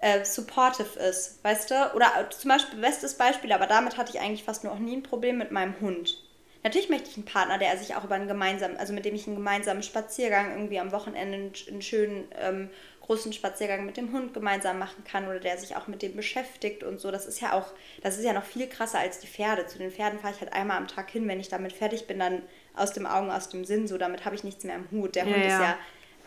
äh, 0.00 0.24
supportive 0.24 0.98
ist, 0.98 1.42
weißt 1.42 1.70
du? 1.70 1.94
Oder 1.94 2.28
zum 2.30 2.50
Beispiel, 2.50 2.78
bestes 2.78 3.14
Beispiel, 3.14 3.52
aber 3.52 3.66
damit 3.66 3.96
hatte 3.96 4.12
ich 4.12 4.20
eigentlich 4.20 4.44
fast 4.44 4.64
nur 4.64 4.72
auch 4.72 4.78
nie 4.78 4.96
ein 4.96 5.02
Problem 5.02 5.38
mit 5.38 5.50
meinem 5.50 5.80
Hund. 5.80 6.18
Natürlich 6.62 6.88
möchte 6.88 7.10
ich 7.10 7.16
einen 7.16 7.26
Partner, 7.26 7.58
der 7.58 7.76
sich 7.76 7.94
auch 7.94 8.04
über 8.04 8.14
einen 8.14 8.28
gemeinsamen, 8.28 8.76
also 8.76 8.92
mit 8.92 9.04
dem 9.04 9.14
ich 9.14 9.26
einen 9.26 9.36
gemeinsamen 9.36 9.82
Spaziergang 9.82 10.52
irgendwie 10.52 10.78
am 10.78 10.92
Wochenende 10.92 11.36
einen, 11.36 11.52
einen 11.68 11.82
schönen 11.82 12.28
ähm, 12.38 12.70
großen 13.06 13.32
Spaziergang 13.32 13.84
mit 13.84 13.96
dem 13.96 14.12
Hund 14.12 14.32
gemeinsam 14.32 14.78
machen 14.78 15.04
kann 15.04 15.28
oder 15.28 15.38
der 15.38 15.58
sich 15.58 15.76
auch 15.76 15.86
mit 15.86 16.00
dem 16.02 16.16
beschäftigt 16.16 16.82
und 16.82 17.00
so. 17.00 17.10
Das 17.10 17.26
ist 17.26 17.40
ja 17.40 17.52
auch, 17.52 17.66
das 18.02 18.16
ist 18.16 18.24
ja 18.24 18.32
noch 18.32 18.44
viel 18.44 18.66
krasser 18.66 18.98
als 18.98 19.18
die 19.18 19.26
Pferde. 19.26 19.66
Zu 19.66 19.78
den 19.78 19.90
Pferden 19.90 20.18
fahre 20.18 20.32
ich 20.34 20.40
halt 20.40 20.52
einmal 20.52 20.78
am 20.78 20.88
Tag 20.88 21.10
hin, 21.10 21.28
wenn 21.28 21.40
ich 21.40 21.48
damit 21.48 21.72
fertig 21.72 22.06
bin, 22.06 22.18
dann 22.18 22.42
aus 22.74 22.92
dem 22.92 23.06
Augen, 23.06 23.30
aus 23.30 23.50
dem 23.50 23.64
Sinn, 23.64 23.86
so 23.86 23.98
damit 23.98 24.24
habe 24.24 24.34
ich 24.34 24.44
nichts 24.44 24.64
mehr 24.64 24.76
im 24.76 24.90
Hut. 24.90 25.16
Der 25.16 25.26
ja, 25.26 25.34
Hund 25.34 25.44
ist 25.44 25.50
ja 25.50 25.78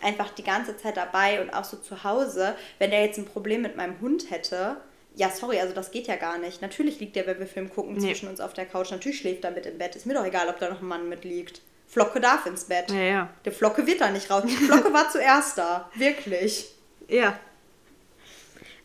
einfach 0.01 0.30
die 0.32 0.43
ganze 0.43 0.78
Zeit 0.78 0.97
dabei 0.97 1.41
und 1.41 1.49
auch 1.49 1.63
so 1.63 1.78
zu 1.78 2.03
Hause. 2.03 2.55
Wenn 2.78 2.91
der 2.91 3.03
jetzt 3.03 3.17
ein 3.17 3.25
Problem 3.25 3.63
mit 3.63 3.75
meinem 3.75 3.99
Hund 3.99 4.30
hätte, 4.30 4.78
ja, 5.15 5.30
sorry, 5.30 5.59
also 5.59 5.73
das 5.73 5.89
geht 5.89 6.05
ja 6.05 6.15
gar 6.15 6.38
nicht. 6.38 6.61
Natürlich 6.61 6.99
liegt 6.99 7.15
der, 7.15 7.25
wenn 7.25 7.39
wir 7.39 7.47
Film 7.47 7.71
gucken, 7.71 7.95
nee. 7.95 8.01
zwischen 8.01 8.30
uns 8.30 8.39
auf 8.39 8.53
der 8.53 8.67
Couch. 8.67 8.91
Natürlich 8.91 9.17
schläft 9.19 9.43
er 9.43 9.51
mit 9.51 9.65
im 9.65 9.80
Bett. 9.80 9.95
Ist 9.95 10.05
mir 10.05 10.13
doch 10.13 10.25
egal, 10.25 10.47
ob 10.47 10.59
da 10.59 10.69
noch 10.69 10.82
ein 10.82 10.88
Mann 10.88 11.09
mitliegt. 11.09 11.61
Flocke 11.88 12.19
darf 12.19 12.45
ins 12.45 12.65
Bett. 12.65 12.91
Ja, 12.91 13.01
ja. 13.01 13.29
Der 13.45 13.51
Flocke 13.51 13.88
wird 13.88 14.01
da 14.01 14.11
nicht 14.11 14.29
raus. 14.29 14.43
Die 14.45 14.55
Flocke 14.55 14.93
war 14.93 15.09
zuerst 15.11 15.57
da. 15.57 15.89
Wirklich. 15.95 16.69
Ja. 17.07 17.39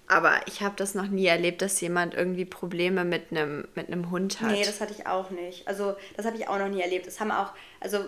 Aber 0.07 0.41
ich 0.47 0.63
habe 0.63 0.75
das 0.77 0.95
noch 0.95 1.07
nie 1.07 1.27
erlebt, 1.27 1.63
dass 1.63 1.81
jemand 1.81 2.15
irgendwie 2.15 2.45
Probleme 2.45 3.05
mit 3.05 3.31
einem 3.31 3.67
mit 3.75 3.89
einem 3.89 4.11
Hund 4.11 4.41
hat. 4.41 4.51
Nee, 4.51 4.65
das 4.65 4.81
hatte 4.81 4.93
ich 4.93 5.07
auch 5.07 5.31
nicht. 5.31 5.67
Also, 5.67 5.97
das 6.17 6.27
habe 6.27 6.37
ich 6.37 6.49
auch 6.49 6.59
noch 6.59 6.69
nie 6.69 6.83
erlebt. 6.83 7.07
Das 7.07 7.19
haben 7.19 7.31
auch, 7.31 7.53
also, 7.81 8.05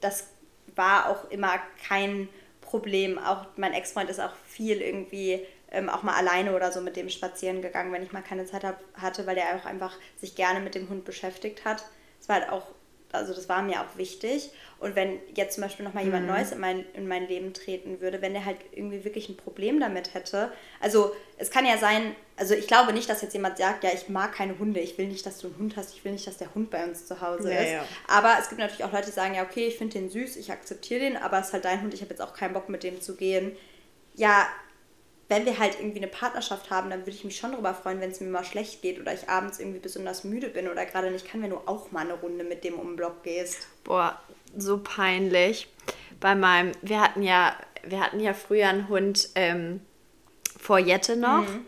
das 0.00 0.28
war 0.76 1.08
auch 1.08 1.30
immer 1.30 1.58
kein 1.88 2.28
Problem. 2.60 3.18
Auch 3.18 3.46
mein 3.56 3.72
Ex-Freund 3.72 4.10
ist 4.10 4.20
auch 4.20 4.34
viel 4.46 4.82
irgendwie 4.82 5.40
ähm, 5.70 5.88
auch 5.88 6.02
mal 6.02 6.14
alleine 6.14 6.54
oder 6.54 6.70
so 6.70 6.80
mit 6.80 6.96
dem 6.96 7.08
spazieren 7.08 7.62
gegangen, 7.62 7.92
wenn 7.92 8.02
ich 8.02 8.12
mal 8.12 8.22
keine 8.22 8.44
Zeit 8.44 8.64
hab, 8.64 8.78
hatte, 8.94 9.26
weil 9.26 9.34
der 9.34 9.56
auch 9.56 9.64
einfach 9.64 9.96
sich 10.20 10.34
gerne 10.34 10.60
mit 10.60 10.74
dem 10.74 10.88
Hund 10.88 11.04
beschäftigt 11.04 11.64
hat. 11.64 11.84
Es 12.20 12.28
war 12.28 12.40
halt 12.40 12.50
auch 12.50 12.66
also 13.14 13.34
das 13.34 13.48
war 13.48 13.62
mir 13.62 13.80
auch 13.80 13.96
wichtig. 13.96 14.50
Und 14.78 14.96
wenn 14.96 15.18
jetzt 15.34 15.54
zum 15.54 15.62
Beispiel 15.62 15.84
nochmal 15.84 16.04
jemand 16.04 16.26
mhm. 16.26 16.32
Neues 16.32 16.52
in 16.52 16.60
mein, 16.60 16.84
in 16.94 17.08
mein 17.08 17.26
Leben 17.26 17.54
treten 17.54 18.00
würde, 18.00 18.20
wenn 18.20 18.34
der 18.34 18.44
halt 18.44 18.58
irgendwie 18.72 19.04
wirklich 19.04 19.28
ein 19.28 19.36
Problem 19.36 19.80
damit 19.80 20.14
hätte. 20.14 20.52
Also 20.80 21.14
es 21.38 21.50
kann 21.50 21.64
ja 21.64 21.78
sein, 21.78 22.14
also 22.36 22.54
ich 22.54 22.66
glaube 22.66 22.92
nicht, 22.92 23.08
dass 23.08 23.22
jetzt 23.22 23.32
jemand 23.32 23.56
sagt, 23.56 23.84
ja, 23.84 23.90
ich 23.94 24.08
mag 24.08 24.34
keine 24.34 24.58
Hunde, 24.58 24.80
ich 24.80 24.98
will 24.98 25.06
nicht, 25.06 25.24
dass 25.24 25.38
du 25.38 25.46
einen 25.46 25.58
Hund 25.58 25.76
hast, 25.76 25.94
ich 25.94 26.04
will 26.04 26.12
nicht, 26.12 26.26
dass 26.26 26.36
der 26.36 26.54
Hund 26.54 26.70
bei 26.70 26.84
uns 26.84 27.06
zu 27.06 27.20
Hause 27.20 27.52
ja, 27.52 27.60
ist. 27.60 27.72
Ja. 27.72 27.84
Aber 28.08 28.36
es 28.40 28.48
gibt 28.48 28.60
natürlich 28.60 28.84
auch 28.84 28.92
Leute, 28.92 29.06
die 29.06 29.12
sagen, 29.12 29.34
ja, 29.34 29.42
okay, 29.42 29.66
ich 29.68 29.78
finde 29.78 29.98
den 29.98 30.10
süß, 30.10 30.36
ich 30.36 30.52
akzeptiere 30.52 31.00
den, 31.00 31.16
aber 31.16 31.38
es 31.40 31.46
ist 31.46 31.52
halt 31.54 31.64
dein 31.64 31.80
Hund, 31.80 31.94
ich 31.94 32.02
habe 32.02 32.10
jetzt 32.10 32.20
auch 32.20 32.34
keinen 32.34 32.52
Bock 32.52 32.68
mit 32.68 32.82
dem 32.82 33.00
zu 33.00 33.16
gehen. 33.16 33.56
Ja, 34.14 34.46
wenn 35.28 35.46
wir 35.46 35.58
halt 35.58 35.78
irgendwie 35.78 35.98
eine 35.98 36.08
Partnerschaft 36.08 36.70
haben, 36.70 36.90
dann 36.90 37.00
würde 37.00 37.12
ich 37.12 37.24
mich 37.24 37.36
schon 37.36 37.52
darüber 37.52 37.74
freuen, 37.74 38.00
wenn 38.00 38.10
es 38.10 38.20
mir 38.20 38.28
mal 38.28 38.44
schlecht 38.44 38.82
geht 38.82 39.00
oder 39.00 39.14
ich 39.14 39.28
abends 39.28 39.58
irgendwie 39.58 39.78
besonders 39.78 40.24
müde 40.24 40.48
bin 40.48 40.68
oder 40.68 40.84
gerade 40.84 41.10
nicht 41.10 41.26
kann, 41.26 41.42
wenn 41.42 41.50
du 41.50 41.56
auch 41.66 41.92
mal 41.92 42.00
eine 42.00 42.14
Runde 42.14 42.44
mit 42.44 42.64
dem 42.64 42.74
um 42.74 42.88
den 42.88 42.96
Block 42.96 43.22
gehst. 43.22 43.66
Boah, 43.84 44.20
so 44.56 44.78
peinlich. 44.78 45.68
Bei 46.20 46.34
meinem, 46.34 46.72
wir 46.82 47.00
hatten 47.00 47.22
ja, 47.22 47.56
wir 47.82 48.00
hatten 48.00 48.20
ja 48.20 48.34
früher 48.34 48.68
einen 48.68 48.88
Hund 48.88 49.30
ähm, 49.34 49.80
vor 50.58 50.78
Jette 50.78 51.16
noch. 51.16 51.42
Mhm. 51.42 51.64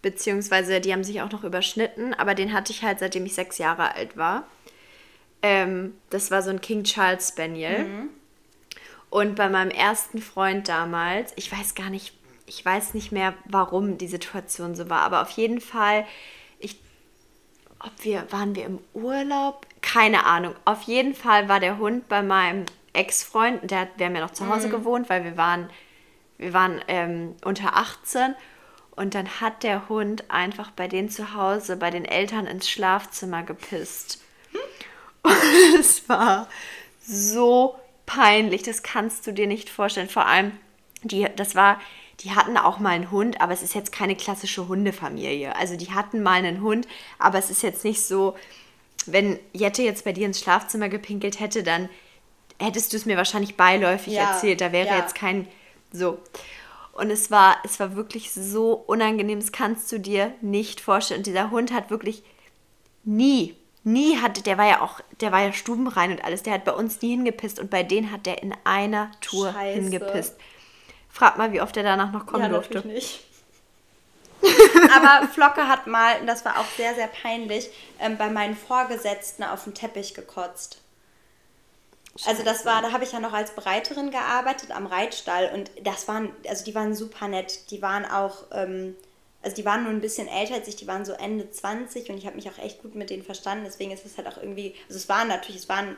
Beziehungsweise 0.00 0.80
die 0.80 0.92
haben 0.92 1.04
sich 1.04 1.22
auch 1.22 1.30
noch 1.30 1.44
überschnitten, 1.44 2.12
aber 2.12 2.34
den 2.34 2.52
hatte 2.52 2.72
ich 2.72 2.82
halt 2.82 2.98
seitdem 2.98 3.24
ich 3.24 3.34
sechs 3.34 3.58
Jahre 3.58 3.94
alt 3.94 4.16
war. 4.16 4.48
Ähm, 5.42 5.94
das 6.10 6.30
war 6.30 6.42
so 6.42 6.50
ein 6.50 6.60
King 6.60 6.84
Charles 6.84 7.28
Spaniel. 7.28 7.84
Mhm. 7.84 8.08
Und 9.10 9.36
bei 9.36 9.48
meinem 9.48 9.70
ersten 9.70 10.20
Freund 10.22 10.68
damals, 10.68 11.32
ich 11.36 11.52
weiß 11.52 11.74
gar 11.74 11.90
nicht, 11.90 12.14
ich 12.46 12.64
weiß 12.64 12.94
nicht 12.94 13.12
mehr, 13.12 13.34
warum 13.44 13.98
die 13.98 14.08
Situation 14.08 14.74
so 14.74 14.90
war, 14.90 15.00
aber 15.00 15.22
auf 15.22 15.30
jeden 15.30 15.60
Fall, 15.60 16.06
ich, 16.58 16.80
ob 17.78 17.92
wir, 18.02 18.26
waren 18.30 18.54
wir 18.54 18.64
im 18.64 18.78
Urlaub? 18.94 19.66
Keine 19.80 20.26
Ahnung. 20.26 20.54
Auf 20.64 20.82
jeden 20.82 21.14
Fall 21.14 21.48
war 21.48 21.60
der 21.60 21.78
Hund 21.78 22.08
bei 22.08 22.22
meinem 22.22 22.66
Ex-Freund, 22.92 23.70
der, 23.70 23.88
wir 23.96 24.06
haben 24.06 24.14
ja 24.14 24.22
noch 24.22 24.32
zu 24.32 24.48
Hause 24.48 24.68
mhm. 24.68 24.72
gewohnt, 24.72 25.08
weil 25.08 25.24
wir 25.24 25.36
waren, 25.36 25.70
wir 26.38 26.52
waren 26.52 26.80
ähm, 26.88 27.34
unter 27.44 27.76
18 27.76 28.34
und 28.94 29.14
dann 29.14 29.40
hat 29.40 29.62
der 29.62 29.88
Hund 29.88 30.30
einfach 30.30 30.70
bei 30.70 30.86
denen 30.86 31.08
zu 31.08 31.34
Hause, 31.34 31.76
bei 31.76 31.90
den 31.90 32.04
Eltern 32.04 32.46
ins 32.46 32.68
Schlafzimmer 32.68 33.42
gepisst. 33.42 34.22
Und 35.22 35.78
es 35.78 36.08
war 36.08 36.48
so 37.00 37.76
peinlich, 38.06 38.62
das 38.64 38.82
kannst 38.82 39.26
du 39.26 39.32
dir 39.32 39.46
nicht 39.46 39.70
vorstellen. 39.70 40.08
Vor 40.08 40.26
allem, 40.26 40.52
die, 41.02 41.26
das 41.36 41.54
war 41.54 41.80
die 42.22 42.30
hatten 42.32 42.56
auch 42.56 42.78
mal 42.78 42.90
einen 42.90 43.10
Hund, 43.10 43.40
aber 43.40 43.52
es 43.52 43.62
ist 43.62 43.74
jetzt 43.74 43.92
keine 43.92 44.14
klassische 44.14 44.68
Hundefamilie. 44.68 45.56
Also 45.56 45.76
die 45.76 45.90
hatten 45.90 46.22
mal 46.22 46.34
einen 46.34 46.62
Hund, 46.62 46.86
aber 47.18 47.38
es 47.38 47.50
ist 47.50 47.62
jetzt 47.62 47.84
nicht 47.84 48.00
so, 48.02 48.36
wenn 49.06 49.38
Jette 49.52 49.82
jetzt 49.82 50.04
bei 50.04 50.12
dir 50.12 50.26
ins 50.26 50.40
Schlafzimmer 50.40 50.88
gepinkelt 50.88 51.40
hätte, 51.40 51.62
dann 51.62 51.88
hättest 52.60 52.92
du 52.92 52.96
es 52.96 53.06
mir 53.06 53.16
wahrscheinlich 53.16 53.56
beiläufig 53.56 54.14
ja, 54.14 54.32
erzählt. 54.32 54.60
Da 54.60 54.72
wäre 54.72 54.88
ja. 54.88 54.98
jetzt 54.98 55.14
kein 55.14 55.48
so. 55.92 56.18
Und 56.92 57.10
es 57.10 57.30
war, 57.30 57.56
es 57.64 57.80
war 57.80 57.96
wirklich 57.96 58.32
so 58.32 58.72
unangenehm, 58.72 59.40
das 59.40 59.50
kannst 59.50 59.90
du 59.90 59.98
dir 59.98 60.32
nicht 60.40 60.80
vorstellen. 60.80 61.20
Und 61.20 61.26
dieser 61.26 61.50
Hund 61.50 61.72
hat 61.72 61.90
wirklich 61.90 62.22
nie, 63.02 63.56
nie 63.82 64.18
hatte, 64.18 64.42
der 64.42 64.58
war 64.58 64.68
ja 64.68 64.82
auch, 64.82 65.00
der 65.20 65.32
war 65.32 65.42
ja 65.42 65.52
stubenrein 65.52 66.12
und 66.12 66.24
alles, 66.24 66.42
der 66.42 66.52
hat 66.52 66.64
bei 66.64 66.72
uns 66.72 67.00
nie 67.00 67.10
hingepisst 67.10 67.58
und 67.58 67.70
bei 67.70 67.82
denen 67.82 68.12
hat 68.12 68.26
der 68.26 68.42
in 68.42 68.54
einer 68.64 69.10
Tour 69.20 69.52
Scheiße. 69.52 69.80
hingepisst. 69.80 70.36
Frag 71.12 71.36
mal, 71.36 71.52
wie 71.52 71.60
oft 71.60 71.76
er 71.76 71.82
danach 71.82 72.10
noch 72.10 72.26
kommen 72.26 72.44
ja, 72.44 72.48
durfte. 72.48 72.86
nicht. 72.88 73.20
Aber 74.42 75.28
Flocke 75.28 75.68
hat 75.68 75.86
mal, 75.86 76.20
und 76.20 76.26
das 76.26 76.44
war 76.44 76.58
auch 76.58 76.66
sehr, 76.76 76.94
sehr 76.94 77.06
peinlich, 77.06 77.70
ähm, 78.00 78.16
bei 78.16 78.30
meinen 78.30 78.56
Vorgesetzten 78.56 79.44
auf 79.44 79.64
dem 79.64 79.74
Teppich 79.74 80.14
gekotzt. 80.14 80.80
Scheiße. 82.16 82.28
Also 82.28 82.42
das 82.42 82.64
war, 82.64 82.82
da 82.82 82.92
habe 82.92 83.04
ich 83.04 83.12
ja 83.12 83.20
noch 83.20 83.34
als 83.34 83.52
Bereiterin 83.52 84.10
gearbeitet 84.10 84.70
am 84.70 84.86
Reitstall 84.86 85.50
und 85.54 85.70
das 85.82 86.08
waren, 86.08 86.30
also 86.48 86.64
die 86.64 86.74
waren 86.74 86.94
super 86.94 87.28
nett. 87.28 87.70
Die 87.70 87.82
waren 87.82 88.04
auch, 88.04 88.44
ähm, 88.52 88.96
also 89.42 89.54
die 89.54 89.64
waren 89.64 89.84
nur 89.84 89.92
ein 89.92 90.00
bisschen 90.00 90.28
älter 90.28 90.54
als 90.54 90.68
ich, 90.68 90.76
die 90.76 90.86
waren 90.86 91.04
so 91.04 91.12
Ende 91.12 91.50
20 91.50 92.10
und 92.10 92.18
ich 92.18 92.26
habe 92.26 92.36
mich 92.36 92.50
auch 92.50 92.58
echt 92.58 92.82
gut 92.82 92.94
mit 92.94 93.10
denen 93.10 93.22
verstanden. 93.22 93.64
Deswegen 93.64 93.92
ist 93.92 94.04
es 94.04 94.16
halt 94.16 94.28
auch 94.28 94.38
irgendwie, 94.38 94.74
also 94.88 94.96
es 94.96 95.08
waren 95.08 95.28
natürlich, 95.28 95.62
es 95.62 95.68
waren 95.68 95.96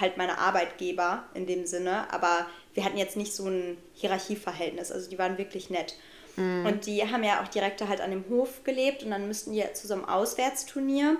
halt 0.00 0.16
meine 0.16 0.38
Arbeitgeber 0.38 1.24
in 1.34 1.46
dem 1.46 1.66
Sinne, 1.66 2.12
aber 2.12 2.46
wir 2.74 2.84
hatten 2.84 2.98
jetzt 2.98 3.16
nicht 3.16 3.34
so 3.34 3.46
ein 3.46 3.76
Hierarchieverhältnis. 3.94 4.92
Also 4.92 5.08
die 5.10 5.18
waren 5.18 5.38
wirklich 5.38 5.70
nett. 5.70 5.94
Mhm. 6.36 6.66
Und 6.66 6.86
die 6.86 7.10
haben 7.10 7.24
ja 7.24 7.42
auch 7.42 7.48
direkt 7.48 7.86
halt 7.86 8.00
an 8.00 8.10
dem 8.10 8.24
Hof 8.28 8.64
gelebt 8.64 9.02
und 9.02 9.10
dann 9.10 9.26
müssten 9.28 9.52
die 9.52 9.64
zu 9.72 9.86
so 9.86 9.94
einem 9.94 10.04
Auswärtsturnier. 10.04 11.16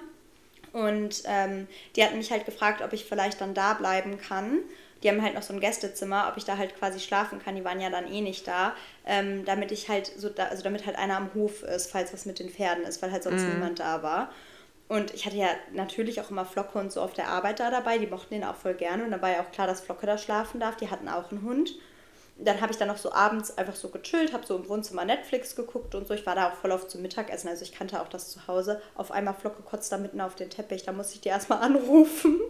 Und 0.72 1.22
ähm, 1.26 1.66
die 1.94 2.04
hatten 2.04 2.18
mich 2.18 2.30
halt 2.30 2.44
gefragt, 2.44 2.82
ob 2.82 2.92
ich 2.92 3.06
vielleicht 3.06 3.40
dann 3.40 3.54
da 3.54 3.74
bleiben 3.74 4.18
kann. 4.18 4.58
Die 5.02 5.08
haben 5.08 5.22
halt 5.22 5.34
noch 5.34 5.42
so 5.42 5.54
ein 5.54 5.60
Gästezimmer, 5.60 6.28
ob 6.30 6.36
ich 6.36 6.44
da 6.44 6.58
halt 6.58 6.76
quasi 6.76 7.00
schlafen 7.00 7.38
kann. 7.42 7.54
Die 7.54 7.64
waren 7.64 7.80
ja 7.80 7.90
dann 7.90 8.10
eh 8.10 8.20
nicht 8.20 8.46
da, 8.46 8.74
ähm, 9.06 9.44
damit 9.44 9.72
ich 9.72 9.88
halt 9.88 10.10
so, 10.16 10.28
da, 10.28 10.46
also 10.46 10.62
damit 10.62 10.84
halt 10.84 10.96
einer 10.96 11.16
am 11.16 11.32
Hof 11.34 11.62
ist, 11.62 11.90
falls 11.90 12.12
was 12.12 12.26
mit 12.26 12.38
den 12.38 12.50
Pferden 12.50 12.84
ist, 12.84 13.00
weil 13.02 13.12
halt 13.12 13.22
sonst 13.22 13.42
mhm. 13.42 13.54
niemand 13.54 13.78
da 13.78 14.02
war. 14.02 14.30
Und 14.88 15.12
ich 15.14 15.26
hatte 15.26 15.36
ja 15.36 15.48
natürlich 15.72 16.20
auch 16.20 16.30
immer 16.30 16.44
Flocke 16.44 16.78
und 16.78 16.92
so 16.92 17.00
auf 17.00 17.12
der 17.12 17.28
Arbeit 17.28 17.58
da 17.60 17.70
dabei. 17.70 17.98
Die 17.98 18.06
mochten 18.06 18.34
den 18.34 18.44
auch 18.44 18.54
voll 18.54 18.74
gerne. 18.74 19.04
Und 19.04 19.10
da 19.10 19.20
war 19.20 19.30
ja 19.30 19.40
auch 19.40 19.50
klar, 19.50 19.66
dass 19.66 19.80
Flocke 19.80 20.06
da 20.06 20.16
schlafen 20.16 20.60
darf. 20.60 20.76
Die 20.76 20.90
hatten 20.90 21.08
auch 21.08 21.30
einen 21.30 21.42
Hund 21.42 21.74
dann 22.38 22.60
habe 22.60 22.72
ich 22.72 22.78
dann 22.78 22.88
noch 22.88 22.98
so 22.98 23.12
abends 23.12 23.56
einfach 23.56 23.74
so 23.74 23.88
gechillt, 23.88 24.32
habe 24.32 24.46
so 24.46 24.56
im 24.56 24.68
Wohnzimmer 24.68 25.04
Netflix 25.04 25.56
geguckt 25.56 25.94
und 25.94 26.06
so. 26.06 26.14
Ich 26.14 26.26
war 26.26 26.34
da 26.34 26.50
auch 26.50 26.54
voll 26.54 26.70
oft 26.70 26.90
zum 26.90 27.02
Mittagessen, 27.02 27.48
also 27.48 27.62
ich 27.62 27.72
kannte 27.72 28.00
auch 28.00 28.08
das 28.08 28.30
zu 28.30 28.46
Hause. 28.46 28.80
Auf 28.94 29.10
einmal 29.10 29.34
Flocke 29.34 29.62
kotzt 29.62 29.90
da 29.90 29.96
mitten 29.96 30.20
auf 30.20 30.34
den 30.34 30.50
Teppich, 30.50 30.84
da 30.84 30.92
musste 30.92 31.14
ich 31.14 31.22
die 31.22 31.30
erstmal 31.30 31.58
anrufen. 31.62 32.40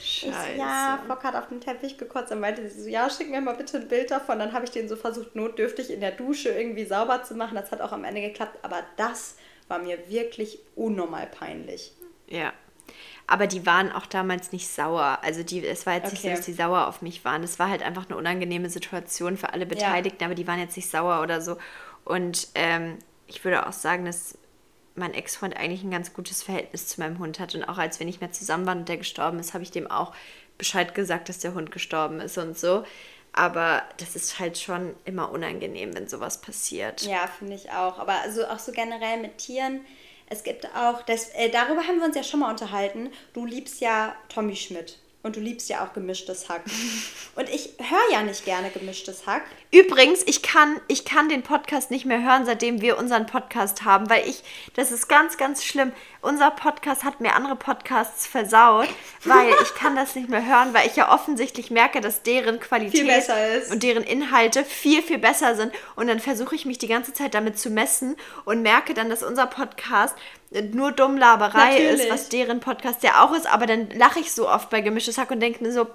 Scheiße. 0.00 0.52
Ich, 0.52 0.58
ja, 0.58 1.00
Flocke 1.04 1.24
hat 1.24 1.34
auf 1.34 1.48
den 1.48 1.60
Teppich 1.60 1.98
gekotzt. 1.98 2.30
Dann 2.30 2.40
meinte 2.40 2.68
sie 2.70 2.82
so, 2.82 2.88
ja, 2.88 3.10
schick 3.10 3.28
mir 3.28 3.40
mal 3.40 3.56
bitte 3.56 3.78
ein 3.78 3.88
Bild 3.88 4.10
davon. 4.10 4.38
Dann 4.38 4.52
habe 4.52 4.64
ich 4.64 4.70
den 4.70 4.88
so 4.88 4.96
versucht, 4.96 5.34
notdürftig 5.34 5.90
in 5.90 6.00
der 6.00 6.12
Dusche 6.12 6.50
irgendwie 6.50 6.86
sauber 6.86 7.24
zu 7.24 7.34
machen. 7.34 7.56
Das 7.56 7.70
hat 7.72 7.82
auch 7.82 7.92
am 7.92 8.04
Ende 8.04 8.22
geklappt. 8.22 8.58
Aber 8.62 8.82
das 8.96 9.36
war 9.68 9.78
mir 9.78 10.08
wirklich 10.08 10.58
unnormal 10.74 11.26
peinlich. 11.26 11.92
Ja, 12.26 12.52
aber 13.26 13.46
die 13.46 13.66
waren 13.66 13.92
auch 13.92 14.06
damals 14.06 14.52
nicht 14.52 14.68
sauer. 14.68 15.18
Also 15.22 15.42
die, 15.42 15.64
es 15.64 15.84
war 15.84 15.94
jetzt 15.94 16.06
okay. 16.06 16.12
nicht 16.14 16.22
so, 16.22 16.28
dass 16.30 16.40
die 16.46 16.54
sauer 16.54 16.88
auf 16.88 17.02
mich 17.02 17.24
waren. 17.26 17.42
Es 17.42 17.58
war 17.58 17.68
halt 17.68 17.82
einfach 17.82 18.06
eine 18.08 18.16
unangenehme 18.16 18.70
Situation 18.70 19.36
für 19.36 19.52
alle 19.52 19.66
Beteiligten, 19.66 20.22
ja. 20.22 20.26
aber 20.26 20.34
die 20.34 20.46
waren 20.46 20.58
jetzt 20.58 20.76
nicht 20.76 20.90
sauer 20.90 21.22
oder 21.22 21.42
so. 21.42 21.58
Und 22.04 22.48
ähm, 22.54 22.98
ich 23.26 23.44
würde 23.44 23.66
auch 23.66 23.72
sagen, 23.72 24.06
dass 24.06 24.38
mein 24.94 25.12
Ex-Freund 25.12 25.56
eigentlich 25.56 25.84
ein 25.84 25.90
ganz 25.90 26.14
gutes 26.14 26.42
Verhältnis 26.42 26.88
zu 26.88 27.00
meinem 27.00 27.18
Hund 27.18 27.38
hat. 27.38 27.54
Und 27.54 27.64
auch 27.64 27.76
als 27.76 27.98
wir 27.98 28.06
nicht 28.06 28.22
mehr 28.22 28.32
zusammen 28.32 28.66
waren 28.66 28.78
und 28.78 28.88
der 28.88 28.96
gestorben 28.96 29.38
ist, 29.38 29.52
habe 29.52 29.62
ich 29.62 29.70
dem 29.70 29.90
auch 29.90 30.14
Bescheid 30.56 30.94
gesagt, 30.94 31.28
dass 31.28 31.38
der 31.38 31.52
Hund 31.52 31.70
gestorben 31.70 32.20
ist 32.20 32.38
und 32.38 32.58
so. 32.58 32.84
Aber 33.38 33.84
das 33.98 34.16
ist 34.16 34.38
halt 34.38 34.58
schon 34.58 34.94
immer 35.04 35.30
unangenehm, 35.30 35.94
wenn 35.94 36.08
sowas 36.08 36.40
passiert. 36.40 37.02
Ja, 37.02 37.26
finde 37.26 37.54
ich 37.54 37.70
auch. 37.70 37.98
Aber 37.98 38.20
also 38.22 38.46
auch 38.46 38.58
so 38.58 38.72
generell 38.72 39.20
mit 39.20 39.38
Tieren 39.38 39.80
es 40.30 40.42
gibt 40.42 40.66
auch, 40.76 41.02
das, 41.02 41.30
äh, 41.30 41.48
darüber 41.48 41.86
haben 41.86 41.98
wir 41.98 42.04
uns 42.04 42.16
ja 42.16 42.22
schon 42.22 42.40
mal 42.40 42.50
unterhalten. 42.50 43.10
Du 43.32 43.46
liebst 43.46 43.80
ja 43.80 44.14
Tommy 44.28 44.56
Schmidt. 44.56 44.98
Und 45.24 45.34
du 45.34 45.40
liebst 45.40 45.68
ja 45.68 45.84
auch 45.84 45.92
gemischtes 45.94 46.48
Hack. 46.48 46.62
Und 47.34 47.48
ich 47.48 47.70
höre 47.78 48.12
ja 48.12 48.22
nicht 48.22 48.44
gerne 48.44 48.70
gemischtes 48.70 49.26
Hack. 49.26 49.42
Übrigens, 49.72 50.22
ich 50.26 50.42
kann, 50.42 50.80
ich 50.86 51.04
kann 51.04 51.28
den 51.28 51.42
Podcast 51.42 51.90
nicht 51.90 52.04
mehr 52.04 52.22
hören, 52.22 52.46
seitdem 52.46 52.80
wir 52.80 52.98
unseren 52.98 53.26
Podcast 53.26 53.84
haben, 53.84 54.08
weil 54.08 54.28
ich, 54.28 54.44
das 54.74 54.92
ist 54.92 55.08
ganz, 55.08 55.36
ganz 55.36 55.64
schlimm. 55.64 55.92
Unser 56.20 56.50
Podcast 56.50 57.04
hat 57.04 57.20
mir 57.20 57.34
andere 57.36 57.54
Podcasts 57.54 58.26
versaut, 58.26 58.88
weil 59.24 59.50
ich 59.62 59.74
kann 59.76 59.94
das 59.94 60.16
nicht 60.16 60.28
mehr 60.28 60.44
hören, 60.44 60.74
weil 60.74 60.88
ich 60.88 60.96
ja 60.96 61.12
offensichtlich 61.14 61.70
merke, 61.70 62.00
dass 62.00 62.22
deren 62.22 62.58
Qualität 62.58 63.28
und 63.70 63.84
deren 63.84 64.02
Inhalte 64.02 64.64
viel, 64.64 65.00
viel 65.02 65.18
besser 65.18 65.54
sind. 65.54 65.72
Und 65.94 66.08
dann 66.08 66.18
versuche 66.18 66.56
ich 66.56 66.66
mich 66.66 66.78
die 66.78 66.88
ganze 66.88 67.12
Zeit 67.12 67.34
damit 67.34 67.58
zu 67.58 67.70
messen 67.70 68.16
und 68.44 68.62
merke 68.62 68.94
dann, 68.94 69.10
dass 69.10 69.22
unser 69.22 69.46
Podcast 69.46 70.16
nur 70.72 70.92
Dummlaberei 70.92 71.70
Natürlich. 71.70 72.00
ist, 72.00 72.10
was 72.10 72.28
deren 72.28 72.60
Podcast 72.60 73.02
ja 73.04 73.22
auch 73.22 73.32
ist, 73.34 73.46
aber 73.46 73.66
dann 73.66 73.90
lache 73.90 74.18
ich 74.18 74.32
so 74.32 74.48
oft 74.48 74.70
bei 74.70 74.80
Gemischtes 74.80 75.18
Hack 75.18 75.30
und 75.30 75.40
denke 75.40 75.62
mir 75.62 75.72
so, 75.72 75.86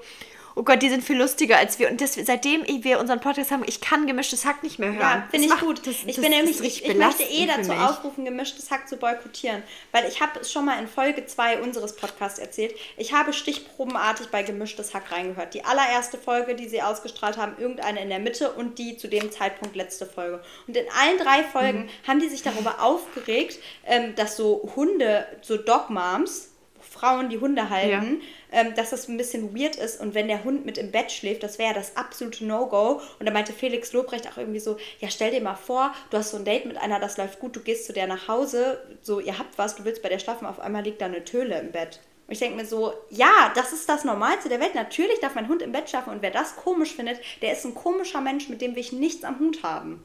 oh 0.56 0.64
Gott, 0.64 0.82
die 0.82 0.90
sind 0.90 1.04
viel 1.04 1.18
lustiger 1.18 1.58
als 1.58 1.80
wir. 1.80 1.90
Und 1.90 2.02
das, 2.02 2.14
seitdem 2.14 2.64
wir 2.84 3.00
unseren 3.00 3.20
Podcast 3.20 3.52
haben, 3.52 3.64
ich 3.66 3.82
kann 3.82 4.08
gemischtes 4.08 4.46
Hack 4.46 4.64
nicht 4.64 4.80
mehr 4.80 4.90
hören. 4.90 5.00
Ja, 5.00 5.28
finde 5.32 5.48
ich 5.48 5.60
gut. 5.60 5.86
Das, 5.86 5.96
ich 6.06 6.16
das, 6.16 6.22
bin 6.22 6.30
nämlich, 6.30 6.62
ich, 6.62 6.86
ich 6.86 6.96
möchte 6.96 7.24
eh 7.24 7.46
dazu 7.46 7.72
aufrufen, 7.72 8.26
gemischtes 8.26 8.70
Hack 8.72 8.88
zu 8.88 8.98
boykottieren. 8.98 9.64
Weil 9.92 10.08
ich 10.08 10.22
habe 10.22 10.40
es 10.40 10.52
schon 10.52 10.66
mal 10.66 10.80
in 10.80 10.88
Folge 10.88 11.26
2 11.26 11.62
unseres 11.62 11.96
Podcasts 11.96 12.40
erzählt. 12.40 12.76
Ich 12.98 13.14
habe 13.14 13.34
stichprobenartig 13.34 14.28
bei 14.28 14.44
gemischtes 14.44 14.94
Hack 14.94 15.12
reingehört. 15.12 15.54
Die 15.54 15.66
allererste 15.66 16.18
Folge, 16.18 16.56
die 16.56 16.68
sie 16.68 16.82
ausgestrahlt 16.82 17.38
haben, 17.38 17.56
irgendeine 17.58 18.02
in 18.02 18.10
der 18.10 18.20
Mitte 18.20 18.52
und 18.52 18.78
die 18.78 18.98
zu 18.98 19.08
dem 19.08 19.32
Zeitpunkt 19.32 19.76
letzte 19.76 20.06
Folge. 20.06 20.42
Und 20.68 20.78
in 20.78 20.86
allen 21.00 21.18
drei 21.18 21.44
Folgen 21.44 21.84
mhm. 21.84 22.08
haben 22.08 22.20
die 22.20 22.30
sich 22.30 22.44
darüber 22.44 22.82
aufgeregt, 22.82 23.60
ähm, 23.86 24.16
dass 24.16 24.38
so 24.38 24.72
Hunde, 24.76 25.28
so 25.42 25.58
Dogmoms, 25.58 26.53
Frauen, 27.04 27.28
die 27.28 27.40
Hunde 27.40 27.70
halten, 27.70 28.22
ja. 28.22 28.62
ähm, 28.62 28.76
dass 28.76 28.92
das 28.92 29.10
ein 29.10 29.18
bisschen 29.18 29.54
weird 29.54 29.76
ist 29.76 30.00
und 30.00 30.14
wenn 30.14 30.30
der 30.30 30.46
Hund 30.46 30.66
mit 30.66 30.78
im 30.78 30.90
Bett 30.90 31.12
schläft, 31.12 31.44
das 31.44 31.60
wäre 31.60 31.72
ja 31.72 31.76
das 31.76 31.98
absolute 31.98 32.46
No-Go. 32.46 33.02
Und 33.20 33.26
da 33.26 33.34
meinte 33.34 33.52
Felix 33.52 33.92
Lobrecht 33.92 34.26
auch 34.32 34.38
irgendwie 34.38 34.62
so, 34.62 34.78
ja 35.00 35.10
stell 35.10 35.32
dir 35.32 35.42
mal 35.42 35.56
vor, 35.56 35.94
du 36.12 36.18
hast 36.18 36.32
so 36.32 36.38
ein 36.38 36.46
Date 36.46 36.66
mit 36.66 36.78
einer, 36.78 37.02
das 37.02 37.18
läuft 37.18 37.42
gut, 37.42 37.58
du 37.58 37.60
gehst 37.60 37.88
zu 37.88 37.92
der 37.92 38.08
nach 38.08 38.30
Hause, 38.30 38.82
so 39.02 39.20
ihr 39.20 39.38
habt 39.38 39.58
was, 39.58 39.76
du 39.76 39.84
willst 39.84 40.02
bei 40.02 40.08
der 40.08 40.20
schlafen, 40.20 40.48
auf 40.48 40.62
einmal 40.62 40.84
liegt 40.84 41.02
da 41.02 41.08
eine 41.08 41.26
Töle 41.26 41.60
im 41.60 41.74
Bett. 41.74 42.00
Und 42.28 42.34
ich 42.34 42.40
denke 42.40 42.56
mir 42.56 42.66
so, 42.66 42.94
ja, 43.10 43.52
das 43.54 43.74
ist 43.74 43.90
das 43.90 44.06
Normalste 44.06 44.48
der 44.48 44.62
Welt. 44.62 44.74
Natürlich 44.74 45.20
darf 45.20 45.36
mein 45.36 45.50
Hund 45.50 45.62
im 45.62 45.74
Bett 45.74 45.90
schlafen 45.90 46.12
und 46.12 46.22
wer 46.22 46.32
das 46.32 46.56
komisch 46.56 46.94
findet, 46.94 47.20
der 47.42 47.52
ist 47.52 47.66
ein 47.66 47.76
komischer 47.76 48.22
Mensch, 48.22 48.48
mit 48.48 48.62
dem 48.62 48.76
will 48.76 48.82
ich 48.82 48.94
nichts 48.94 49.26
am 49.26 49.40
Hut 49.40 49.62
haben. 49.62 50.02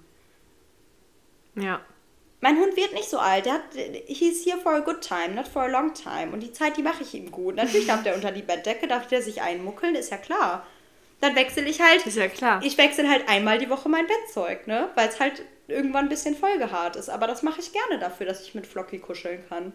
Ja. 1.55 1.80
Mein 2.41 2.57
Hund 2.59 2.76
wird 2.76 2.93
nicht 2.93 3.11
so 3.11 3.18
alt. 3.18 3.47
Der 3.47 3.55
hat, 3.55 3.62
he's 4.07 4.45
here 4.45 4.59
for 4.59 4.74
a 4.74 4.80
good 4.80 5.01
time, 5.01 5.34
not 5.34 5.49
for 5.49 5.62
a 5.62 5.66
long 5.66 5.93
time. 5.93 6.32
Und 6.32 6.41
die 6.41 6.53
Zeit, 6.53 6.76
die 6.76 6.82
mache 6.82 7.03
ich 7.03 7.14
ihm 7.14 7.30
gut. 7.32 7.57
Natürlich 7.57 7.86
darf 7.86 8.03
der 8.05 8.14
unter 8.16 8.30
die 8.30 8.43
Bettdecke, 8.43 8.86
darf 8.86 9.09
der 9.09 9.22
sich 9.22 9.43
einmuckeln, 9.43 9.95
ist 9.97 10.11
ja 10.11 10.18
klar. 10.18 10.64
Dann 11.20 11.34
wechsle 11.34 11.64
ich 11.64 11.80
halt. 11.80 12.07
Ist 12.07 12.16
ja 12.16 12.28
klar. 12.28 12.62
Ich 12.62 12.78
wechsle 12.78 13.09
halt 13.09 13.28
einmal 13.28 13.59
die 13.59 13.68
Woche 13.68 13.89
mein 13.89 14.07
Bettzeug, 14.07 14.68
ne? 14.68 14.89
Weil 14.95 15.09
es 15.09 15.18
halt 15.18 15.43
irgendwann 15.66 16.07
ein 16.07 16.09
bisschen 16.09 16.36
vollgehaart 16.36 16.95
ist. 16.95 17.09
Aber 17.09 17.26
das 17.26 17.43
mache 17.43 17.61
ich 17.61 17.72
gerne 17.72 17.99
dafür, 17.99 18.26
dass 18.26 18.43
ich 18.43 18.55
mit 18.55 18.66
Flocky 18.66 19.01
kuscheln 19.01 19.45
kann. 19.49 19.72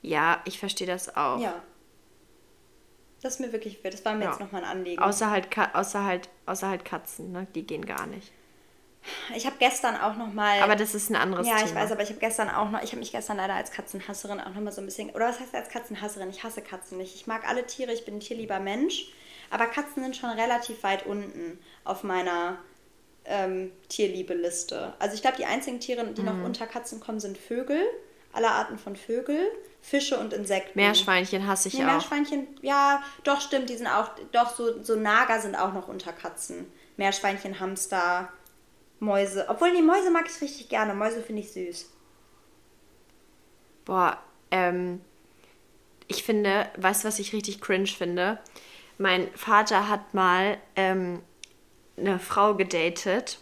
Ja, 0.00 0.40
ich 0.46 0.58
verstehe 0.58 0.86
das 0.86 1.14
auch. 1.14 1.40
Ja. 1.40 1.62
Das 3.20 3.34
ist 3.34 3.40
mir 3.40 3.52
wirklich, 3.52 3.82
das 3.82 4.04
war 4.04 4.14
mir 4.14 4.24
ja. 4.24 4.30
jetzt 4.30 4.40
nochmal 4.40 4.64
ein 4.64 4.70
Anliegen. 4.70 5.02
Außer 5.02 5.30
halt, 5.30 5.48
außer 5.74 6.04
halt, 6.04 6.30
außer 6.46 6.68
halt 6.68 6.84
Katzen, 6.86 7.32
ne? 7.32 7.46
Die 7.54 7.66
gehen 7.66 7.84
gar 7.84 8.06
nicht. 8.06 8.32
Ich 9.34 9.46
habe 9.46 9.56
gestern 9.58 9.96
auch 9.96 10.16
noch 10.16 10.32
mal. 10.32 10.60
Aber 10.60 10.76
das 10.76 10.94
ist 10.94 11.10
ein 11.10 11.16
anderes 11.16 11.46
ja, 11.46 11.54
Thema. 11.54 11.66
Ja, 11.66 11.70
ich 11.70 11.74
weiß, 11.74 11.92
aber 11.92 12.02
ich 12.02 12.10
habe 12.10 12.20
gestern 12.20 12.50
auch 12.50 12.70
noch. 12.70 12.82
Ich 12.82 12.90
habe 12.90 12.98
mich 12.98 13.12
gestern 13.12 13.36
leider 13.36 13.54
als 13.54 13.70
Katzenhasserin 13.70 14.40
auch 14.40 14.54
noch 14.54 14.60
mal 14.60 14.72
so 14.72 14.80
ein 14.80 14.86
bisschen. 14.86 15.10
Oder 15.10 15.28
was 15.28 15.40
heißt 15.40 15.54
als 15.54 15.68
Katzenhasserin? 15.68 16.30
Ich 16.30 16.42
hasse 16.44 16.62
Katzen 16.62 16.98
nicht. 16.98 17.14
Ich 17.14 17.26
mag 17.26 17.48
alle 17.48 17.66
Tiere. 17.66 17.92
Ich 17.92 18.04
bin 18.04 18.16
ein 18.16 18.20
tierlieber 18.20 18.60
Mensch. 18.60 19.12
Aber 19.50 19.66
Katzen 19.66 20.02
sind 20.02 20.16
schon 20.16 20.30
relativ 20.30 20.82
weit 20.82 21.06
unten 21.06 21.58
auf 21.84 22.02
meiner 22.02 22.58
ähm, 23.24 23.72
Tierliebe-Liste. 23.88 24.94
Also 24.98 25.14
ich 25.14 25.22
glaube, 25.22 25.36
die 25.36 25.46
einzigen 25.46 25.80
Tiere, 25.80 26.04
die 26.06 26.20
mhm. 26.20 26.26
noch 26.26 26.44
unter 26.44 26.66
Katzen 26.66 27.00
kommen, 27.00 27.20
sind 27.20 27.38
Vögel. 27.38 27.82
Alle 28.32 28.50
Arten 28.50 28.78
von 28.78 28.96
Vögel. 28.96 29.40
Fische 29.80 30.18
und 30.18 30.32
Insekten. 30.32 30.78
Meerschweinchen 30.78 31.46
hasse 31.46 31.68
ich 31.68 31.74
nee, 31.74 31.84
auch. 31.84 31.86
Meerschweinchen, 31.86 32.46
ja, 32.62 33.02
doch 33.24 33.40
stimmt, 33.40 33.70
die 33.70 33.76
sind 33.76 33.86
auch, 33.86 34.10
doch 34.32 34.54
so, 34.54 34.82
so 34.82 34.96
Nager 34.96 35.40
sind 35.40 35.54
auch 35.54 35.72
noch 35.72 35.88
unter 35.88 36.12
Katzen. 36.12 36.70
Meerschweinchen, 36.96 37.60
Hamster, 37.60 38.28
Mäuse. 39.00 39.46
Obwohl, 39.48 39.72
die 39.72 39.82
Mäuse 39.82 40.10
mag 40.10 40.26
ich 40.28 40.40
richtig 40.40 40.68
gerne. 40.68 40.94
Mäuse 40.94 41.22
finde 41.22 41.42
ich 41.42 41.52
süß. 41.52 41.90
Boah, 43.84 44.18
ähm, 44.50 45.00
ich 46.06 46.22
finde, 46.22 46.68
weißt 46.76 47.04
du, 47.04 47.08
was 47.08 47.18
ich 47.18 47.32
richtig 47.32 47.60
cringe 47.60 47.86
finde? 47.86 48.38
Mein 48.98 49.28
Vater 49.34 49.88
hat 49.88 50.14
mal 50.14 50.58
ähm, 50.74 51.22
eine 51.96 52.18
Frau 52.18 52.54
gedatet, 52.54 53.38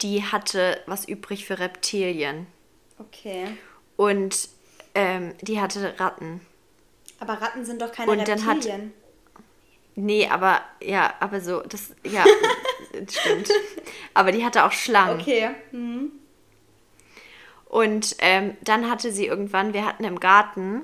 die 0.00 0.22
hatte 0.22 0.80
was 0.86 1.06
übrig 1.08 1.44
für 1.46 1.58
Reptilien. 1.58 2.46
Okay. 2.98 3.46
Und 3.96 4.48
ähm, 4.94 5.34
die 5.40 5.60
hatte 5.60 5.98
Ratten. 5.98 6.40
Aber 7.18 7.34
Ratten 7.34 7.64
sind 7.64 7.82
doch 7.82 7.92
keine 7.92 8.12
Und 8.12 8.20
Reptilien. 8.20 8.46
Dann 8.46 8.56
hat, 8.56 8.82
Nee, 9.96 10.28
aber 10.28 10.60
ja, 10.82 11.14
aber 11.20 11.40
so, 11.40 11.60
das, 11.60 11.94
ja, 12.04 12.24
stimmt. 13.08 13.48
Aber 14.14 14.32
die 14.32 14.44
hatte 14.44 14.64
auch 14.64 14.72
Schlangen. 14.72 15.20
Okay. 15.20 15.50
Mhm. 15.72 16.12
Und 17.66 18.16
ähm, 18.20 18.56
dann 18.62 18.88
hatte 18.88 19.10
sie 19.10 19.26
irgendwann, 19.26 19.74
wir 19.74 19.84
hatten 19.84 20.04
im 20.04 20.20
Garten, 20.20 20.82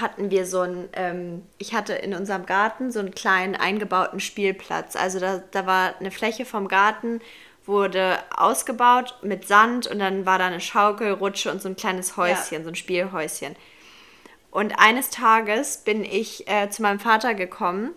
hatten 0.00 0.30
wir 0.30 0.46
so 0.46 0.60
ein, 0.60 0.88
ähm, 0.94 1.42
ich 1.58 1.74
hatte 1.74 1.92
in 1.92 2.14
unserem 2.14 2.46
Garten 2.46 2.90
so 2.90 3.00
einen 3.00 3.14
kleinen 3.14 3.54
eingebauten 3.54 4.18
Spielplatz. 4.18 4.96
Also 4.96 5.20
da, 5.20 5.42
da 5.50 5.66
war 5.66 5.94
eine 6.00 6.10
Fläche 6.10 6.46
vom 6.46 6.68
Garten, 6.68 7.20
wurde 7.66 8.18
ausgebaut 8.34 9.18
mit 9.22 9.46
Sand 9.46 9.86
und 9.86 9.98
dann 9.98 10.26
war 10.26 10.38
da 10.38 10.46
eine 10.46 10.60
Schaukel, 10.60 11.12
Rutsche 11.12 11.50
und 11.50 11.60
so 11.60 11.68
ein 11.68 11.76
kleines 11.76 12.16
Häuschen, 12.16 12.58
ja. 12.58 12.62
so 12.62 12.68
ein 12.68 12.74
Spielhäuschen. 12.74 13.56
Und 14.50 14.78
eines 14.78 15.10
Tages 15.10 15.78
bin 15.78 16.04
ich 16.04 16.48
äh, 16.48 16.70
zu 16.70 16.82
meinem 16.82 17.00
Vater 17.00 17.34
gekommen. 17.34 17.90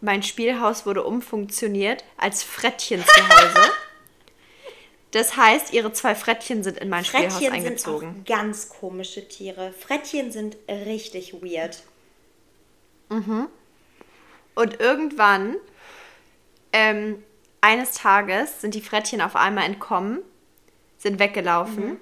Mein 0.00 0.22
Spielhaus 0.22 0.86
wurde 0.86 1.04
umfunktioniert 1.04 2.04
als 2.16 2.42
Frettchen 2.42 3.04
zu 3.04 3.28
Hause. 3.28 3.70
Das 5.10 5.36
heißt, 5.36 5.72
ihre 5.72 5.92
zwei 5.92 6.14
Frettchen 6.14 6.62
sind 6.62 6.78
in 6.78 6.88
mein 6.88 7.04
Frettchen 7.04 7.30
Spielhaus 7.32 7.54
eingezogen. 7.54 8.14
Sind 8.14 8.20
auch 8.20 8.38
ganz 8.38 8.68
komische 8.68 9.26
Tiere. 9.28 9.72
Frettchen 9.72 10.30
sind 10.30 10.56
richtig 10.68 11.34
weird. 11.42 11.82
Mhm. 13.08 13.48
Und 14.54 14.80
irgendwann, 14.80 15.56
ähm, 16.72 17.22
eines 17.60 17.92
Tages, 17.92 18.60
sind 18.60 18.74
die 18.74 18.80
Frettchen 18.80 19.20
auf 19.20 19.36
einmal 19.36 19.64
entkommen, 19.64 20.20
sind 20.96 21.18
weggelaufen. 21.18 21.90
Mhm. 21.90 21.96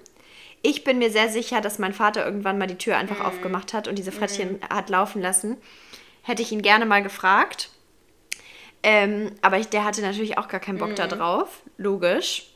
Ich 0.61 0.85
bin 0.85 0.99
mir 0.99 1.11
sehr 1.11 1.31
sicher, 1.31 1.61
dass 1.61 1.79
mein 1.79 1.95
Vater 1.95 2.25
irgendwann 2.25 2.59
mal 2.59 2.67
die 2.67 2.79
Tür 2.79 2.97
einfach 2.97 3.21
mhm. 3.21 3.27
aufgemacht 3.27 3.73
hat 3.73 3.89
und 3.89 3.97
diese 3.97 4.13
Frettchen 4.13 4.55
mhm. 4.55 4.69
hat 4.69 4.91
laufen 4.91 5.23
lassen. 5.23 5.57
Hätte 6.23 6.43
ich 6.43 6.53
ihn 6.53 6.63
gerne 6.63 6.85
mal 6.85 7.03
gefragt. 7.03 7.71
Ähm, 8.83 9.33
aber 9.43 9.59
ich, 9.59 9.69
der 9.69 9.85
hatte 9.85 10.03
natürlich 10.03 10.39
auch 10.39 10.49
gar 10.49 10.61
keinen 10.61 10.79
Bock 10.79 10.95
da 10.97 11.07
mhm. 11.07 11.11
drauf. 11.11 11.63
Logisch. 11.77 12.51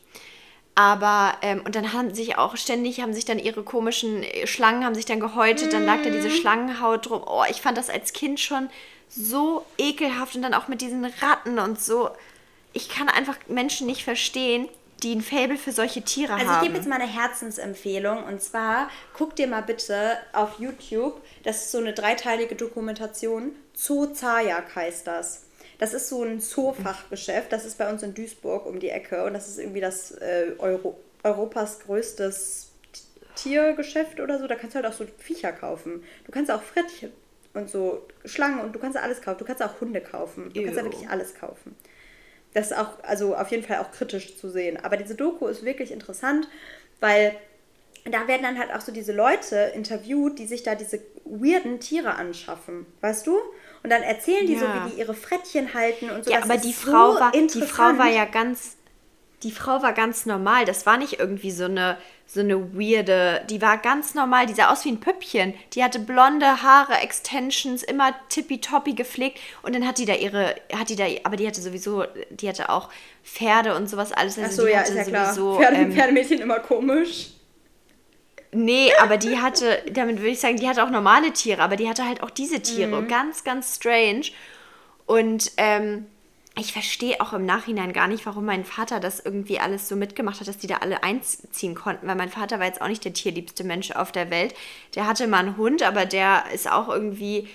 Aber, 0.75 1.35
ähm, 1.43 1.61
und 1.65 1.75
dann 1.75 1.93
haben 1.93 2.15
sich 2.15 2.39
auch 2.39 2.57
ständig, 2.57 3.01
haben 3.01 3.13
sich 3.13 3.27
dann 3.27 3.39
ihre 3.39 3.63
komischen 3.63 4.23
äh, 4.23 4.47
Schlangen, 4.47 4.85
haben 4.85 4.95
sich 4.95 5.05
dann 5.05 5.21
gehäutet, 5.21 5.69
mm. 5.69 5.73
dann 5.73 5.85
lag 5.85 6.03
da 6.03 6.09
diese 6.09 6.29
mhm. 6.29 6.33
Schlangenhaut 6.33 7.11
drum. 7.11 7.23
Oh, 7.27 7.45
ich 7.51 7.61
fand 7.61 7.77
das 7.77 7.91
als 7.91 8.15
Kind 8.15 8.41
schon 8.41 8.71
so 9.11 9.67
ekelhaft 9.77 10.35
und 10.35 10.41
dann 10.41 10.55
auch 10.55 10.69
mit 10.69 10.81
diesen 10.81 11.05
Ratten 11.05 11.59
und 11.59 11.79
so. 11.79 12.09
Ich 12.73 12.89
kann 12.89 13.11
einfach 13.11 13.37
Menschen 13.49 13.87
nicht 13.87 14.03
verstehen, 14.03 14.67
die 15.03 15.15
ein 15.15 15.21
Faible 15.21 15.59
für 15.59 15.73
solche 15.73 16.03
Tiere 16.03 16.33
also 16.33 16.47
haben. 16.47 16.51
Also 16.51 16.63
ich 16.63 16.69
gebe 16.69 16.79
jetzt 16.79 16.89
mal 16.89 17.01
eine 17.01 17.11
Herzensempfehlung 17.11 18.25
und 18.25 18.41
zwar 18.41 18.89
guck 19.13 19.37
dir 19.37 19.49
mal 19.49 19.63
bitte 19.63 20.17
auf 20.33 20.59
YouTube, 20.59 21.21
das 21.43 21.65
ist 21.65 21.73
so 21.73 21.79
eine 21.79 21.93
dreiteilige 21.93 22.55
Dokumentation, 22.55 23.53
Zoo 23.75 24.07
Zayak 24.07 24.75
heißt 24.75 25.07
das. 25.07 25.43
Das 25.83 25.95
ist 25.95 26.11
so 26.11 26.23
ein 26.23 26.39
Zoofachgeschäft. 26.39 27.51
Das 27.51 27.65
ist 27.65 27.77
bei 27.77 27.91
uns 27.91 28.05
in 28.05 28.15
Duisburg 28.15 28.67
um 28.67 28.79
die 28.79 28.91
Ecke 28.91 29.25
und 29.25 29.35
das 29.35 29.49
ist 29.49 29.59
irgendwie 29.59 29.81
das 29.81 30.13
äh, 30.13 30.53
Euro 30.59 30.97
Europas 31.25 31.81
größtes 31.81 32.71
Tiergeschäft 33.35 34.21
oder 34.21 34.39
so. 34.39 34.47
Da 34.47 34.55
kannst 34.55 34.77
du 34.77 34.81
halt 34.81 34.87
auch 34.87 34.97
so 34.97 35.05
Viecher 35.19 35.51
kaufen. 35.51 36.05
Du 36.25 36.31
kannst 36.31 36.53
auch 36.53 36.63
Frettchen 36.63 37.11
und 37.55 37.69
so 37.69 38.07
Schlangen 38.25 38.61
und 38.61 38.73
du 38.73 38.79
kannst 38.79 38.97
alles 38.97 39.21
kaufen. 39.23 39.39
Du 39.41 39.45
kannst 39.45 39.61
auch 39.61 39.81
Hunde 39.81 40.01
kaufen. 40.01 40.53
Du 40.55 40.61
Ew. 40.61 40.67
kannst 40.67 40.79
ja 40.79 40.85
wirklich 40.85 41.09
alles 41.09 41.35
kaufen. 41.35 41.75
Das 42.55 42.71
ist 42.71 42.79
auch, 42.79 43.03
also 43.03 43.35
auf 43.35 43.51
jeden 43.51 43.65
Fall 43.65 43.79
auch 43.79 43.91
kritisch 43.91 44.37
zu 44.37 44.51
sehen. 44.51 44.77
Aber 44.85 44.97
diese 44.97 45.17
Doku 45.17 45.49
ist 45.49 45.65
wirklich 45.65 45.91
interessant, 45.91 46.49
weil 47.01 47.35
da 48.05 48.29
werden 48.29 48.43
dann 48.45 48.57
halt 48.61 48.73
auch 48.73 48.83
so 48.83 48.93
diese 48.93 49.13
Leute 49.13 49.73
interviewt, 49.75 50.39
die 50.39 50.47
sich 50.47 50.63
da 50.63 50.77
diese 50.77 51.01
weirden 51.25 51.81
Tiere 51.81 52.15
anschaffen. 52.15 52.87
Weißt 53.01 53.27
du? 53.27 53.37
Und 53.83 53.91
dann 53.91 54.03
erzählen 54.03 54.47
die 54.47 54.55
ja. 54.55 54.61
so, 54.61 54.67
wie 54.67 54.91
die 54.91 55.01
ihre 55.01 55.15
Frettchen 55.15 55.75
halten 55.75 56.11
und 56.11 56.25
so. 56.25 56.31
Ja, 56.31 56.43
aber 56.43 56.57
die 56.57 56.73
Frau, 56.73 57.15
so 57.15 57.21
war, 57.21 57.33
die 57.33 57.63
Frau 57.63 57.99
war 57.99 58.09
ja 58.09 58.25
ganz, 58.25 58.77
die 59.43 59.51
Frau 59.51 59.83
war 59.83 59.93
ganz 59.93 60.25
normal. 60.25 60.65
Das 60.65 60.87
war 60.87 60.97
nicht 60.97 61.19
irgendwie 61.19 61.51
so 61.51 61.65
eine, 61.65 61.99
so 62.27 62.41
eine 62.41 62.75
weirde, 62.75 63.45
die 63.51 63.61
war 63.61 63.79
ganz 63.79 64.15
normal, 64.15 64.47
die 64.47 64.55
sah 64.55 64.71
aus 64.71 64.85
wie 64.85 64.91
ein 64.91 65.01
Püppchen. 65.01 65.53
Die 65.73 65.83
hatte 65.83 65.99
blonde 65.99 66.63
Haare, 66.63 66.95
Extensions, 66.95 67.83
immer 67.83 68.15
tippitoppi 68.29 68.95
gepflegt 68.95 69.41
und 69.63 69.75
dann 69.75 69.87
hat 69.87 69.99
die 69.99 70.05
da 70.05 70.15
ihre, 70.15 70.55
hat 70.73 70.89
die 70.89 70.97
da, 70.97 71.05
aber 71.25 71.37
die 71.37 71.47
hatte 71.47 71.61
sowieso, 71.61 72.05
die 72.31 72.49
hatte 72.49 72.71
auch 72.71 72.89
Pferde 73.25 73.75
und 73.75 73.91
sowas 73.91 74.13
alles. 74.13 74.39
Also 74.39 74.49
Ach 74.49 74.57
so, 74.65 74.67
ja, 74.69 74.81
ist 74.83 74.95
ja 74.95 75.05
klar. 75.05 75.35
Pferde, 75.35 75.77
ähm, 75.77 75.93
Pferdemädchen 75.93 76.41
immer 76.41 76.61
komisch. 76.61 77.33
Nee, 78.55 78.93
aber 79.01 79.17
die 79.17 79.39
hatte, 79.39 79.83
damit 79.93 80.19
würde 80.19 80.31
ich 80.31 80.41
sagen, 80.41 80.57
die 80.57 80.69
hatte 80.69 80.85
auch 80.85 80.91
normale 80.91 81.33
Tiere, 81.33 81.63
aber 81.63 81.77
die 81.77 81.89
hatte 81.89 82.07
halt 82.07 82.23
auch 82.23 82.31
diese 82.31 82.61
Tiere. 82.61 83.01
Mhm. 83.01 83.09
Ganz, 83.09 83.45
ganz 83.45 83.77
strange. 83.77 84.27
Und 85.07 85.53
ähm, 85.57 86.07
ich 86.59 86.75
verstehe 86.75 87.19
auch 87.21 87.33
im 87.33 87.47
Nachhinein 87.47 87.95
gar 87.95 88.09
nicht, 88.09 88.27
warum 88.27 88.45
mein 88.45 88.67
Vater 88.67 89.01
das 89.01 89.21
irgendwie 89.21 89.59
alles 89.59 89.89
so 89.89 89.97
mitgemacht 89.97 90.41
hat, 90.41 90.49
dass 90.49 90.59
die 90.59 90.67
da 90.67 90.77
alle 90.77 91.03
einziehen 91.03 91.75
konnten. 91.75 92.07
Weil 92.07 92.15
mein 92.15 92.29
Vater 92.29 92.59
war 92.59 92.67
jetzt 92.67 92.83
auch 92.83 92.89
nicht 92.89 93.07
der 93.07 93.15
tierliebste 93.15 93.65
Mensch 93.65 93.91
auf 93.93 94.13
der 94.13 94.31
Welt. 94.31 94.55
Der 94.95 95.07
hatte 95.07 95.27
mal 95.29 95.39
einen 95.39 95.57
Hund, 95.57 95.83
aber 95.83 96.05
der 96.05 96.45
ist 96.53 96.71
auch 96.71 96.91
irgendwie 96.91 97.49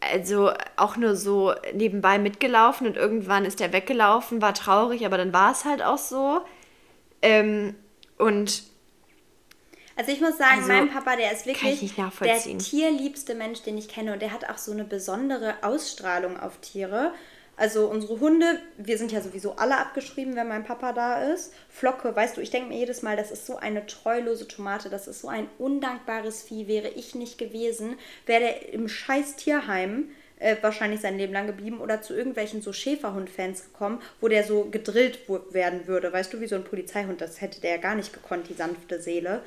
also 0.00 0.50
auch 0.76 0.96
nur 0.96 1.16
so 1.16 1.54
nebenbei 1.72 2.18
mitgelaufen 2.18 2.86
und 2.88 2.96
irgendwann 2.96 3.44
ist 3.44 3.60
der 3.60 3.72
weggelaufen, 3.72 4.42
war 4.42 4.52
traurig, 4.52 5.06
aber 5.06 5.16
dann 5.16 5.32
war 5.32 5.52
es 5.52 5.64
halt 5.64 5.82
auch 5.82 5.98
so. 5.98 6.40
Ähm, 7.22 7.74
und 8.18 8.64
also 9.96 10.12
ich 10.12 10.20
muss 10.20 10.38
sagen, 10.38 10.60
also, 10.60 10.68
mein 10.68 10.90
Papa, 10.90 11.16
der 11.16 11.32
ist 11.32 11.46
wirklich 11.46 11.94
der 12.20 12.40
tierliebste 12.58 13.34
Mensch, 13.34 13.62
den 13.62 13.78
ich 13.78 13.88
kenne. 13.88 14.12
Und 14.12 14.22
der 14.22 14.32
hat 14.32 14.48
auch 14.48 14.58
so 14.58 14.72
eine 14.72 14.84
besondere 14.84 15.54
Ausstrahlung 15.62 16.38
auf 16.38 16.58
Tiere. 16.58 17.12
Also 17.56 17.86
unsere 17.86 18.18
Hunde, 18.18 18.58
wir 18.78 18.96
sind 18.96 19.12
ja 19.12 19.20
sowieso 19.20 19.56
alle 19.56 19.76
abgeschrieben, 19.76 20.34
wenn 20.36 20.48
mein 20.48 20.64
Papa 20.64 20.92
da 20.92 21.22
ist. 21.32 21.52
Flocke, 21.68 22.16
weißt 22.16 22.36
du, 22.36 22.40
ich 22.40 22.50
denke 22.50 22.70
mir 22.70 22.78
jedes 22.78 23.02
Mal, 23.02 23.16
das 23.16 23.30
ist 23.30 23.46
so 23.46 23.56
eine 23.56 23.86
treulose 23.86 24.48
Tomate, 24.48 24.88
das 24.88 25.06
ist 25.06 25.20
so 25.20 25.28
ein 25.28 25.46
undankbares 25.58 26.42
Vieh. 26.42 26.66
Wäre 26.66 26.88
ich 26.88 27.14
nicht 27.14 27.36
gewesen, 27.36 27.96
wäre 28.24 28.40
der 28.40 28.72
im 28.72 28.88
scheiß 28.88 29.36
Tierheim 29.36 30.08
äh, 30.38 30.56
wahrscheinlich 30.62 31.00
sein 31.00 31.18
Leben 31.18 31.34
lang 31.34 31.46
geblieben 31.46 31.80
oder 31.80 32.00
zu 32.00 32.14
irgendwelchen 32.14 32.62
so 32.62 32.72
Schäferhund-Fans 32.72 33.64
gekommen, 33.64 34.00
wo 34.20 34.28
der 34.28 34.44
so 34.44 34.64
gedrillt 34.64 35.20
werden 35.52 35.86
würde. 35.86 36.12
Weißt 36.12 36.32
du, 36.32 36.40
wie 36.40 36.48
so 36.48 36.56
ein 36.56 36.64
Polizeihund, 36.64 37.20
das 37.20 37.40
hätte 37.40 37.60
der 37.60 37.72
ja 37.72 37.76
gar 37.76 37.94
nicht 37.94 38.12
gekonnt, 38.12 38.48
die 38.48 38.54
sanfte 38.54 39.00
Seele. 39.00 39.42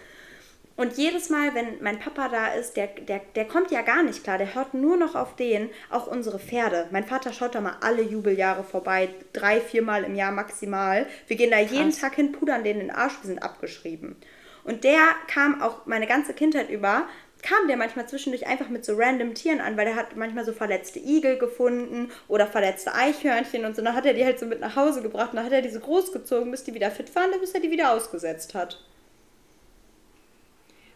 Und 0.78 0.97
jedes 0.97 1.30
Mal, 1.30 1.55
wenn 1.55 1.82
mein 1.82 1.99
Papa 1.99 2.28
da 2.28 2.47
ist, 2.47 2.76
der, 2.76 2.88
der, 2.88 3.21
der 3.36 3.45
kommt 3.45 3.71
ja 3.71 3.82
gar 3.82 4.03
nicht 4.03 4.23
klar, 4.23 4.38
der 4.38 4.55
hört 4.55 4.73
nur 4.73 4.97
noch 4.97 5.15
auf 5.15 5.36
den, 5.38 5.69
auch 5.89 6.07
unsere 6.07 6.38
Pferde. 6.38 6.88
Mein 6.91 7.05
Vater 7.05 7.32
schaut 7.32 7.55
da 7.55 7.61
mal 7.61 7.78
alle 7.80 8.01
Jubeljahre 8.01 8.63
vorbei, 8.63 9.09
drei, 9.32 9.61
viermal 9.61 10.03
im 10.03 10.15
Jahr 10.15 10.34
maximal. 10.34 11.07
Wir 11.28 11.38
gehen 11.38 11.51
da 11.51 11.59
Krass. 11.59 11.71
jeden 11.71 11.91
Tag 11.91 12.15
hin, 12.15 12.34
pudern 12.34 12.65
den 12.65 12.82
in 12.82 12.88
den 12.88 12.95
Arsch, 12.95 13.13
wir 13.21 13.28
sind 13.28 13.41
abgeschrieben. 13.41 14.17
Und 14.65 14.84
der 14.84 14.99
kam 15.28 15.61
auch 15.61 15.86
meine 15.86 16.07
ganze 16.07 16.34
Kindheit 16.34 16.69
über, 16.69 17.07
kam 17.41 17.67
der 17.67 17.78
manchmal 17.78 18.09
zwischendurch 18.09 18.47
einfach 18.47 18.69
mit 18.69 18.84
so 18.84 18.95
random 18.97 19.34
Tieren 19.34 19.61
an, 19.61 19.78
weil 19.78 19.86
der 19.86 19.95
hat 19.95 20.17
manchmal 20.17 20.43
so 20.43 20.51
verletzte 20.51 20.99
Igel 20.99 21.38
gefunden 21.38 22.11
oder 22.28 22.47
verletzte 22.47 22.93
Eichhörnchen 22.93 23.63
und 23.63 23.76
so. 23.76 23.82
Dann 23.82 23.95
hat 23.95 24.05
er 24.05 24.15
die 24.15 24.26
halt 24.26 24.39
so 24.39 24.45
mit 24.45 24.59
nach 24.59 24.76
Hause 24.76 25.01
gebracht 25.01 25.30
und 25.30 25.38
dann 25.38 25.45
hat 25.45 25.53
er 25.53 25.61
die 25.61 25.69
so 25.69 25.80
großgezogen, 25.80 26.51
bis 26.51 26.63
die 26.63 26.73
wieder 26.73 26.91
fit 26.91 27.15
waren, 27.15 27.30
bis 27.39 27.51
er 27.51 27.61
die 27.61 27.71
wieder 27.71 27.93
ausgesetzt 27.93 28.55
hat. 28.55 28.80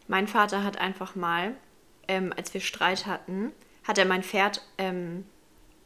Mein 0.09 0.27
Vater 0.27 0.63
hat 0.63 0.79
einfach 0.79 1.13
mal, 1.13 1.55
ähm, 2.07 2.33
als 2.35 2.51
wir 2.55 2.61
Streit 2.61 3.05
hatten, 3.05 3.53
hat 3.83 3.99
er 3.99 4.05
mein 4.05 4.23
Pferd 4.23 4.63
ähm, 4.79 5.23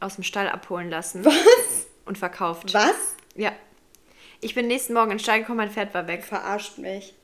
aus 0.00 0.14
dem 0.14 0.24
Stall 0.24 0.48
abholen 0.48 0.88
lassen. 0.88 1.26
Was? 1.26 1.86
Und 2.06 2.16
verkauft. 2.16 2.72
Was? 2.72 3.16
Ja. 3.34 3.52
Ich 4.40 4.54
bin 4.54 4.66
nächsten 4.66 4.94
Morgen 4.94 5.10
in 5.10 5.18
den 5.18 5.22
Stall 5.22 5.40
gekommen, 5.40 5.58
mein 5.58 5.70
Pferd 5.70 5.92
war 5.92 6.06
weg. 6.06 6.24
Verarscht 6.24 6.78
mich. 6.78 7.14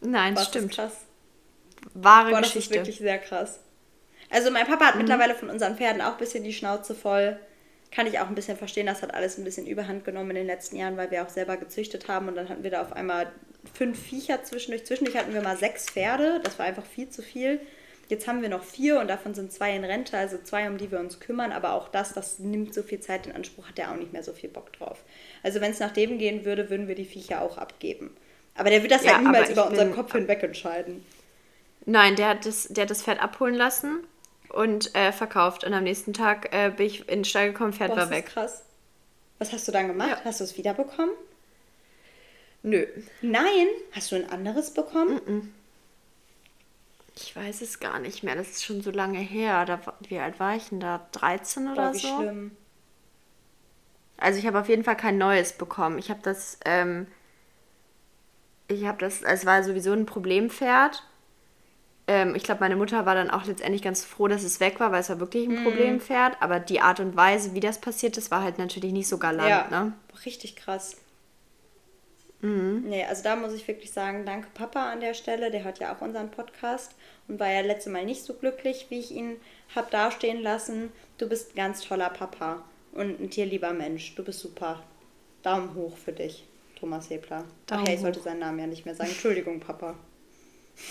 Nein, 0.00 0.36
das 0.36 0.46
stimmt. 0.46 0.78
Das 0.78 0.92
ist 0.92 1.00
krass. 1.00 1.06
Wahre 1.94 2.30
Boah, 2.30 2.42
Geschichte. 2.42 2.58
Das 2.58 2.66
ist 2.66 2.86
wirklich 2.86 2.98
sehr 2.98 3.18
krass. 3.18 3.58
Also 4.30 4.52
mein 4.52 4.68
Papa 4.68 4.86
hat 4.86 4.94
mhm. 4.94 5.00
mittlerweile 5.00 5.34
von 5.34 5.50
unseren 5.50 5.76
Pferden 5.76 6.00
auch 6.00 6.12
ein 6.12 6.18
bisschen 6.18 6.44
die 6.44 6.52
Schnauze 6.52 6.94
voll. 6.94 7.40
Kann 7.90 8.06
ich 8.06 8.18
auch 8.18 8.28
ein 8.28 8.34
bisschen 8.34 8.56
verstehen, 8.56 8.86
das 8.86 9.02
hat 9.02 9.14
alles 9.14 9.38
ein 9.38 9.44
bisschen 9.44 9.66
überhand 9.66 10.04
genommen 10.04 10.30
in 10.30 10.36
den 10.36 10.46
letzten 10.46 10.76
Jahren, 10.76 10.96
weil 10.96 11.10
wir 11.10 11.22
auch 11.22 11.30
selber 11.30 11.56
gezüchtet 11.56 12.08
haben 12.08 12.28
und 12.28 12.36
dann 12.36 12.48
hatten 12.48 12.62
wir 12.62 12.70
da 12.70 12.82
auf 12.82 12.92
einmal 12.92 13.32
fünf 13.72 13.98
Viecher 14.00 14.42
zwischendurch. 14.44 14.84
Zwischendurch 14.86 15.16
hatten 15.16 15.32
wir 15.32 15.42
mal 15.42 15.56
sechs 15.56 15.86
Pferde, 15.86 16.40
das 16.42 16.58
war 16.58 16.66
einfach 16.66 16.84
viel 16.84 17.08
zu 17.08 17.22
viel. 17.22 17.60
Jetzt 18.08 18.26
haben 18.26 18.40
wir 18.40 18.48
noch 18.48 18.64
vier 18.64 19.00
und 19.00 19.08
davon 19.08 19.34
sind 19.34 19.52
zwei 19.52 19.76
in 19.76 19.84
Rente, 19.84 20.16
also 20.16 20.38
zwei, 20.42 20.66
um 20.68 20.78
die 20.78 20.90
wir 20.90 20.98
uns 20.98 21.20
kümmern. 21.20 21.52
Aber 21.52 21.74
auch 21.74 21.88
das, 21.88 22.14
das 22.14 22.38
nimmt 22.38 22.72
so 22.72 22.82
viel 22.82 23.00
Zeit 23.00 23.26
in 23.26 23.32
Anspruch, 23.32 23.68
hat 23.68 23.76
der 23.76 23.90
auch 23.90 23.96
nicht 23.96 24.14
mehr 24.14 24.22
so 24.22 24.32
viel 24.32 24.48
Bock 24.48 24.72
drauf. 24.72 25.04
Also 25.42 25.60
wenn 25.60 25.72
es 25.72 25.78
nach 25.78 25.92
dem 25.92 26.16
gehen 26.18 26.46
würde, 26.46 26.70
würden 26.70 26.88
wir 26.88 26.94
die 26.94 27.04
Viecher 27.04 27.42
auch 27.42 27.58
abgeben. 27.58 28.16
Aber 28.54 28.70
der 28.70 28.82
wird 28.82 28.92
das 28.92 29.04
ja, 29.04 29.14
halt 29.14 29.24
niemals 29.24 29.50
über 29.50 29.68
unseren 29.68 29.92
Kopf 29.92 30.12
hinweg 30.12 30.42
entscheiden. 30.42 31.04
Nein, 31.84 32.16
der 32.16 32.28
hat 32.28 32.46
das, 32.46 32.68
der 32.68 32.82
hat 32.82 32.90
das 32.90 33.02
Pferd 33.02 33.22
abholen 33.22 33.54
lassen 33.54 34.00
und 34.50 34.94
äh, 34.94 35.12
verkauft. 35.12 35.64
Und 35.64 35.74
am 35.74 35.84
nächsten 35.84 36.12
Tag 36.12 36.52
äh, 36.54 36.70
bin 36.70 36.86
ich 36.86 37.00
in 37.08 37.20
den 37.20 37.24
Stall 37.24 37.48
gekommen, 37.52 37.72
Pferd 37.72 37.90
Boah, 37.90 37.96
war 37.96 38.10
weg. 38.10 38.26
krass. 38.26 38.62
Was 39.38 39.52
hast 39.52 39.68
du 39.68 39.72
dann 39.72 39.86
gemacht? 39.88 40.10
Ja. 40.10 40.24
Hast 40.24 40.40
du 40.40 40.44
es 40.44 40.56
wiederbekommen? 40.56 41.10
Nö. 42.62 42.86
Nein? 43.22 43.66
Hast 43.92 44.10
du 44.12 44.16
ein 44.16 44.28
anderes 44.30 44.72
bekommen? 44.74 45.20
Mm 45.26 45.30
-mm. 45.30 45.42
Ich 47.16 47.34
weiß 47.34 47.62
es 47.62 47.80
gar 47.80 47.98
nicht 47.98 48.22
mehr. 48.22 48.36
Das 48.36 48.48
ist 48.50 48.64
schon 48.64 48.80
so 48.80 48.90
lange 48.90 49.18
her. 49.18 49.64
Da, 49.64 49.80
wie 50.08 50.18
alt 50.18 50.38
war 50.40 50.54
ich 50.56 50.68
denn 50.68 50.80
da? 50.80 51.06
13 51.12 51.68
oder 51.68 51.90
Oh, 51.90 51.94
wie 51.94 51.98
so? 51.98 52.16
schlimm. 52.16 52.56
Also 54.16 54.38
ich 54.38 54.46
habe 54.46 54.60
auf 54.60 54.68
jeden 54.68 54.84
Fall 54.84 54.96
kein 54.96 55.18
neues 55.18 55.52
bekommen. 55.52 55.98
Ich 55.98 56.10
habe 56.10 56.20
das, 56.22 56.58
ähm, 56.64 57.06
ich 58.68 58.84
habe 58.86 58.98
das, 58.98 59.22
es 59.22 59.46
war 59.46 59.62
sowieso 59.62 59.92
ein 59.92 60.06
Problempferd. 60.06 61.04
Ähm, 62.08 62.34
ich 62.34 62.42
glaube, 62.42 62.60
meine 62.60 62.74
Mutter 62.76 63.06
war 63.06 63.14
dann 63.14 63.30
auch 63.30 63.44
letztendlich 63.44 63.82
ganz 63.82 64.04
froh, 64.04 64.26
dass 64.28 64.42
es 64.42 64.58
weg 64.60 64.80
war, 64.80 64.90
weil 64.92 65.00
es 65.00 65.10
war 65.10 65.20
wirklich 65.20 65.46
ein 65.48 65.62
Problempferd. 65.62 66.36
Aber 66.40 66.58
die 66.58 66.80
Art 66.80 67.00
und 67.00 67.16
Weise, 67.16 67.54
wie 67.54 67.60
das 67.60 67.80
passiert 67.80 68.16
ist, 68.16 68.30
war 68.30 68.42
halt 68.42 68.58
natürlich 68.58 68.92
nicht 68.92 69.08
so 69.08 69.18
galant, 69.18 69.48
Ja, 69.48 69.68
ne? 69.70 69.92
richtig 70.24 70.56
krass. 70.56 70.96
Nee, 72.40 73.04
also 73.04 73.24
da 73.24 73.34
muss 73.34 73.52
ich 73.52 73.66
wirklich 73.66 73.90
sagen, 73.90 74.24
danke 74.24 74.48
Papa 74.54 74.92
an 74.92 75.00
der 75.00 75.14
Stelle. 75.14 75.50
Der 75.50 75.64
hört 75.64 75.80
ja 75.80 75.92
auch 75.94 76.00
unseren 76.00 76.30
Podcast 76.30 76.94
und 77.26 77.40
war 77.40 77.50
ja 77.50 77.62
letztes 77.62 77.92
Mal 77.92 78.04
nicht 78.04 78.22
so 78.22 78.32
glücklich, 78.34 78.86
wie 78.90 79.00
ich 79.00 79.10
ihn 79.10 79.36
habe 79.74 79.90
dastehen 79.90 80.40
lassen. 80.40 80.92
Du 81.18 81.28
bist 81.28 81.52
ein 81.52 81.56
ganz 81.56 81.80
toller 81.82 82.10
Papa 82.10 82.62
und 82.92 83.20
ein 83.20 83.30
tierlieber 83.30 83.72
Mensch. 83.72 84.14
Du 84.14 84.22
bist 84.22 84.38
super. 84.38 84.84
Daumen 85.42 85.74
hoch 85.74 85.96
für 85.96 86.12
dich, 86.12 86.44
Thomas 86.78 87.10
Hebler. 87.10 87.44
Ach 87.70 87.82
Daumen 87.82 87.86
ja, 87.86 87.92
ich 87.94 87.98
hoch. 87.98 88.02
sollte 88.02 88.20
seinen 88.20 88.38
Namen 88.40 88.60
ja 88.60 88.66
nicht 88.68 88.84
mehr 88.84 88.94
sagen. 88.94 89.10
Entschuldigung, 89.10 89.58
Papa. 89.58 89.96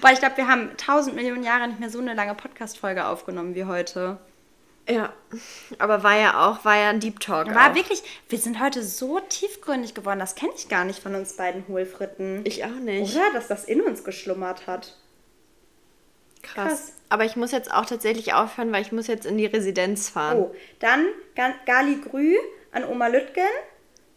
Boah, 0.00 0.10
ich 0.12 0.18
glaube, 0.18 0.36
wir 0.36 0.46
haben 0.46 0.76
tausend 0.76 1.16
Millionen 1.16 1.42
Jahre 1.42 1.68
nicht 1.68 1.80
mehr 1.80 1.90
so 1.90 1.98
eine 1.98 2.14
lange 2.14 2.34
Podcast-Folge 2.34 3.06
aufgenommen 3.06 3.54
wie 3.54 3.64
heute. 3.64 4.18
Ja. 4.88 5.12
Aber 5.78 6.02
war 6.04 6.16
ja 6.16 6.46
auch, 6.48 6.64
war 6.64 6.76
ja 6.76 6.90
ein 6.90 7.00
Deep 7.00 7.18
Talk. 7.20 7.52
War 7.54 7.70
auch. 7.72 7.74
wirklich, 7.74 8.02
wir 8.28 8.38
sind 8.38 8.60
heute 8.60 8.82
so 8.84 9.18
tiefgründig 9.20 9.94
geworden, 9.94 10.20
das 10.20 10.34
kenne 10.36 10.52
ich 10.56 10.68
gar 10.68 10.84
nicht 10.84 11.02
von 11.02 11.14
uns 11.14 11.36
beiden 11.36 11.66
Hohlfritten. 11.66 12.42
Ich 12.44 12.64
auch 12.64 12.68
nicht. 12.70 13.14
Oder? 13.16 13.32
Dass 13.32 13.48
das 13.48 13.64
in 13.64 13.80
uns 13.80 14.04
geschlummert 14.04 14.66
hat. 14.66 14.96
Krass. 16.42 16.68
Krass. 16.68 16.92
Aber 17.08 17.24
ich 17.24 17.34
muss 17.36 17.50
jetzt 17.52 17.72
auch 17.72 17.86
tatsächlich 17.86 18.34
aufhören, 18.34 18.72
weil 18.72 18.82
ich 18.82 18.92
muss 18.92 19.06
jetzt 19.08 19.26
in 19.26 19.38
die 19.38 19.46
Residenz 19.46 20.08
fahren. 20.08 20.38
Oh, 20.38 20.54
dann 20.78 21.06
Ga- 21.34 21.54
Gali 21.64 22.00
Grü 22.00 22.36
an 22.72 22.84
Oma 22.84 23.08
Lütgen 23.08 23.42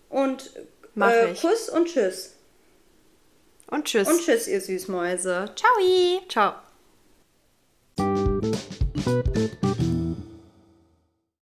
und 0.09 0.51
Mach 0.95 1.09
äh, 1.09 1.31
ich. 1.31 1.41
Kuss 1.41 1.69
und 1.69 1.87
Tschüss. 1.87 2.35
Und 3.67 3.85
tschüss. 3.85 4.07
Und 4.07 4.21
Tschüss, 4.21 4.47
ihr 4.47 4.61
Süßmäuse. 4.61 5.51
Ciao. 5.55 6.23
Ciao. 6.27 6.68